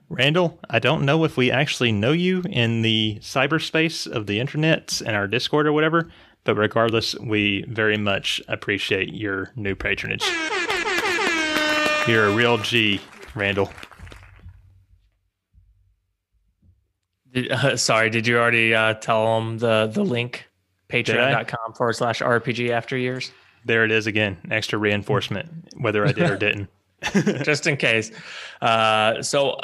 Randall, 0.08 0.58
I 0.70 0.78
don't 0.78 1.04
know 1.04 1.24
if 1.24 1.36
we 1.36 1.50
actually 1.50 1.92
know 1.92 2.12
you 2.12 2.42
in 2.48 2.82
the 2.82 3.18
cyberspace 3.20 4.10
of 4.10 4.26
the 4.26 4.38
internet 4.38 5.00
and 5.04 5.16
our 5.16 5.26
Discord 5.26 5.66
or 5.66 5.72
whatever, 5.72 6.08
but 6.44 6.54
regardless, 6.54 7.14
we 7.18 7.64
very 7.68 7.96
much 7.96 8.40
appreciate 8.46 9.12
your 9.12 9.50
new 9.56 9.74
patronage. 9.74 10.24
You're 12.06 12.26
a 12.26 12.34
real 12.34 12.56
G, 12.58 13.00
Randall. 13.34 13.70
Did, 17.32 17.50
uh, 17.50 17.76
sorry, 17.76 18.10
did 18.10 18.26
you 18.26 18.38
already 18.38 18.74
uh, 18.74 18.94
tell 18.94 19.40
them 19.40 19.58
the 19.58 19.90
the 19.92 20.04
link? 20.04 20.48
Patreon.com 20.88 21.74
forward 21.74 21.94
slash 21.94 22.20
RPG 22.20 22.70
after 22.70 22.96
years. 22.96 23.32
There 23.66 23.84
it 23.84 23.90
is 23.90 24.06
again. 24.06 24.38
Extra 24.50 24.78
reinforcement, 24.78 25.48
whether 25.76 26.06
I 26.06 26.12
did 26.12 26.30
or 26.30 26.36
didn't. 26.36 26.70
just 27.42 27.66
in 27.66 27.76
case. 27.76 28.10
Uh, 28.62 29.20
so 29.22 29.58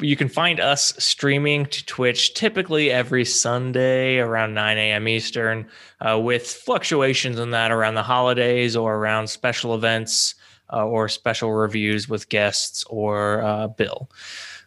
you 0.00 0.16
can 0.16 0.28
find 0.28 0.60
us 0.60 0.94
streaming 0.98 1.66
to 1.66 1.84
Twitch 1.84 2.34
typically 2.34 2.90
every 2.90 3.24
Sunday 3.24 4.18
around 4.18 4.54
9 4.54 4.78
a.m. 4.78 5.06
Eastern, 5.06 5.68
uh, 6.00 6.18
with 6.18 6.46
fluctuations 6.46 7.38
in 7.38 7.50
that 7.50 7.70
around 7.70 7.94
the 7.94 8.02
holidays 8.02 8.74
or 8.76 8.96
around 8.96 9.28
special 9.28 9.74
events 9.74 10.34
uh, 10.72 10.84
or 10.86 11.08
special 11.08 11.52
reviews 11.52 12.08
with 12.08 12.28
guests 12.30 12.82
or 12.84 13.42
uh, 13.42 13.68
Bill. 13.68 14.10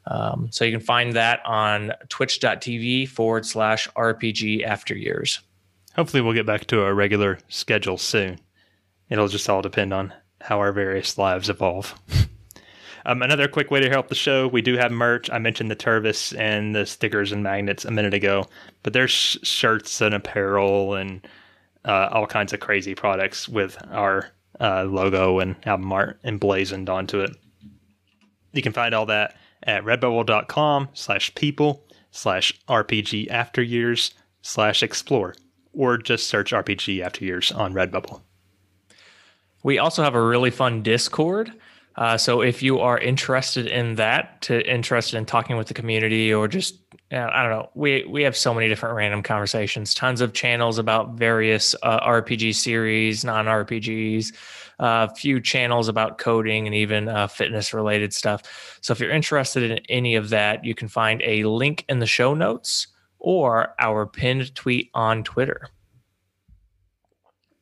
Um, 0.05 0.49
so 0.51 0.65
you 0.65 0.71
can 0.71 0.85
find 0.85 1.13
that 1.13 1.41
on 1.45 1.93
twitch.tv 2.09 3.09
forward 3.09 3.45
slash 3.45 3.87
RPG 3.89 4.63
after 4.63 4.95
years. 4.95 5.41
Hopefully, 5.95 6.21
we'll 6.21 6.33
get 6.33 6.45
back 6.45 6.65
to 6.67 6.83
a 6.83 6.93
regular 6.93 7.39
schedule 7.49 7.97
soon. 7.97 8.39
It'll 9.11 9.27
just 9.27 9.49
all 9.49 9.61
depend 9.61 9.93
on 9.93 10.13
how 10.39 10.59
our 10.59 10.71
various 10.71 11.17
lives 11.17 11.49
evolve. 11.49 11.93
um, 13.05 13.21
another 13.21 13.47
quick 13.47 13.69
way 13.69 13.81
to 13.81 13.89
help 13.89 14.07
the 14.07 14.15
show 14.15 14.47
we 14.47 14.61
do 14.61 14.77
have 14.77 14.91
merch. 14.91 15.29
I 15.29 15.37
mentioned 15.37 15.69
the 15.69 15.75
Tervis 15.75 16.35
and 16.39 16.73
the 16.73 16.85
stickers 16.85 17.31
and 17.31 17.43
magnets 17.43 17.85
a 17.85 17.91
minute 17.91 18.13
ago, 18.13 18.47
but 18.83 18.93
there's 18.93 19.11
shirts 19.11 19.99
and 20.01 20.15
apparel 20.15 20.95
and 20.95 21.27
uh, 21.85 22.09
all 22.11 22.25
kinds 22.25 22.53
of 22.53 22.61
crazy 22.61 22.95
products 22.95 23.49
with 23.49 23.77
our 23.91 24.31
uh, 24.61 24.83
logo 24.83 25.39
and 25.39 25.55
album 25.65 25.91
art 25.91 26.19
emblazoned 26.23 26.89
onto 26.89 27.19
it. 27.19 27.31
You 28.53 28.61
can 28.61 28.73
find 28.73 28.95
all 28.95 29.07
that 29.07 29.35
at 29.63 29.83
redbubble.com 29.83 30.89
slash 30.93 31.35
people 31.35 31.85
slash 32.11 32.53
RPG 32.67 33.29
after 33.29 33.61
years 33.61 34.13
slash 34.41 34.81
explore 34.81 35.35
or 35.73 35.97
just 35.97 36.27
search 36.27 36.51
RPG 36.51 37.01
After 37.01 37.23
Years 37.23 37.51
on 37.51 37.73
Redbubble. 37.73 38.21
We 39.63 39.77
also 39.77 40.03
have 40.03 40.15
a 40.15 40.21
really 40.21 40.51
fun 40.51 40.81
Discord. 40.81 41.53
Uh, 41.95 42.17
so 42.17 42.41
if 42.41 42.63
you 42.63 42.79
are 42.79 42.97
interested 42.97 43.67
in 43.67 43.95
that, 43.95 44.41
to 44.43 44.61
interested 44.69 45.17
in 45.17 45.25
talking 45.25 45.57
with 45.57 45.67
the 45.67 45.73
community, 45.73 46.33
or 46.33 46.47
just 46.47 46.79
I 47.11 47.43
don't 47.43 47.51
know, 47.51 47.69
we 47.75 48.05
we 48.05 48.23
have 48.23 48.37
so 48.37 48.53
many 48.53 48.69
different 48.69 48.95
random 48.95 49.21
conversations, 49.21 49.93
tons 49.93 50.21
of 50.21 50.31
channels 50.33 50.77
about 50.77 51.15
various 51.15 51.75
uh, 51.83 51.99
RPG 51.99 52.55
series, 52.55 53.25
non 53.25 53.45
RPGs, 53.45 54.33
a 54.79 54.83
uh, 54.83 55.13
few 55.13 55.41
channels 55.41 55.89
about 55.89 56.17
coding 56.17 56.65
and 56.65 56.75
even 56.75 57.09
uh, 57.09 57.27
fitness 57.27 57.73
related 57.73 58.13
stuff. 58.13 58.79
So 58.81 58.93
if 58.93 58.99
you're 58.99 59.11
interested 59.11 59.69
in 59.69 59.79
any 59.89 60.15
of 60.15 60.29
that, 60.29 60.63
you 60.63 60.73
can 60.73 60.87
find 60.87 61.21
a 61.23 61.43
link 61.43 61.83
in 61.89 61.99
the 61.99 62.07
show 62.07 62.33
notes 62.33 62.87
or 63.19 63.75
our 63.77 64.07
pinned 64.07 64.55
tweet 64.55 64.89
on 64.93 65.23
Twitter. 65.23 65.67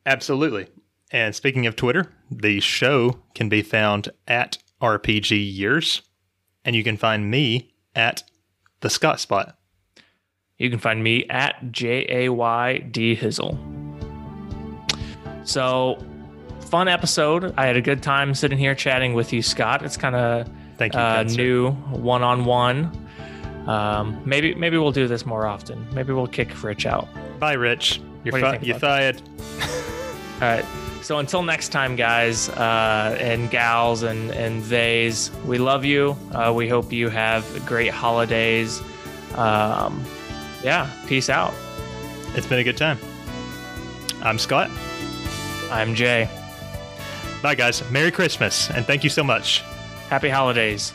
Absolutely. 0.06 0.68
And 1.12 1.34
speaking 1.34 1.66
of 1.66 1.76
Twitter, 1.76 2.12
the 2.30 2.60
show 2.60 3.20
can 3.34 3.48
be 3.48 3.62
found 3.62 4.10
at 4.28 4.58
RPG 4.80 5.56
Years, 5.56 6.02
and 6.64 6.76
you 6.76 6.84
can 6.84 6.96
find 6.96 7.30
me 7.30 7.74
at 7.94 8.22
the 8.80 8.90
Scott 8.90 9.18
Spot. 9.20 9.56
You 10.58 10.70
can 10.70 10.78
find 10.78 11.02
me 11.02 11.26
at 11.28 11.72
J 11.72 12.06
A 12.08 12.28
Y 12.28 12.78
D 12.78 13.16
Hizzle. 13.16 13.58
So, 15.44 15.98
fun 16.60 16.86
episode. 16.86 17.54
I 17.56 17.66
had 17.66 17.76
a 17.76 17.80
good 17.80 18.02
time 18.02 18.34
sitting 18.34 18.58
here 18.58 18.74
chatting 18.74 19.14
with 19.14 19.32
you, 19.32 19.42
Scott. 19.42 19.82
It's 19.84 19.96
kind 19.96 20.14
of 20.14 20.48
Thank 20.76 20.94
you, 20.94 21.00
uh, 21.00 21.22
new 21.24 21.72
one 21.72 22.22
on 22.22 22.44
one. 22.44 23.08
Um, 23.66 24.20
maybe 24.24 24.54
maybe 24.54 24.78
we'll 24.78 24.92
do 24.92 25.08
this 25.08 25.26
more 25.26 25.46
often. 25.46 25.86
Maybe 25.92 26.12
we'll 26.12 26.26
kick 26.26 26.62
Rich 26.62 26.86
out. 26.86 27.08
Bye, 27.38 27.54
Rich. 27.54 28.00
You're 28.22 28.32
What 28.32 28.60
do 28.60 28.66
you 28.66 28.74
fi- 28.74 28.74
you 28.74 28.74
about 28.74 28.80
fired. 28.80 29.22
All 30.42 30.48
right. 30.48 30.64
So 31.02 31.18
until 31.18 31.42
next 31.42 31.70
time, 31.70 31.96
guys 31.96 32.48
uh, 32.50 33.16
and 33.20 33.50
gals 33.50 34.02
and 34.02 34.30
and 34.30 34.62
theys, 34.62 35.30
we 35.46 35.58
love 35.58 35.84
you. 35.84 36.16
Uh, 36.32 36.52
we 36.54 36.68
hope 36.68 36.92
you 36.92 37.08
have 37.08 37.44
great 37.66 37.90
holidays. 37.90 38.80
Um, 39.34 40.04
yeah. 40.62 40.90
Peace 41.06 41.28
out. 41.30 41.54
It's 42.34 42.46
been 42.46 42.58
a 42.58 42.64
good 42.64 42.76
time. 42.76 42.98
I'm 44.22 44.38
Scott. 44.38 44.70
I'm 45.70 45.94
Jay. 45.94 46.28
Bye, 47.42 47.54
guys. 47.54 47.88
Merry 47.90 48.10
Christmas, 48.10 48.70
and 48.70 48.84
thank 48.84 49.02
you 49.02 49.10
so 49.10 49.24
much. 49.24 49.62
Happy 50.10 50.28
holidays. 50.28 50.92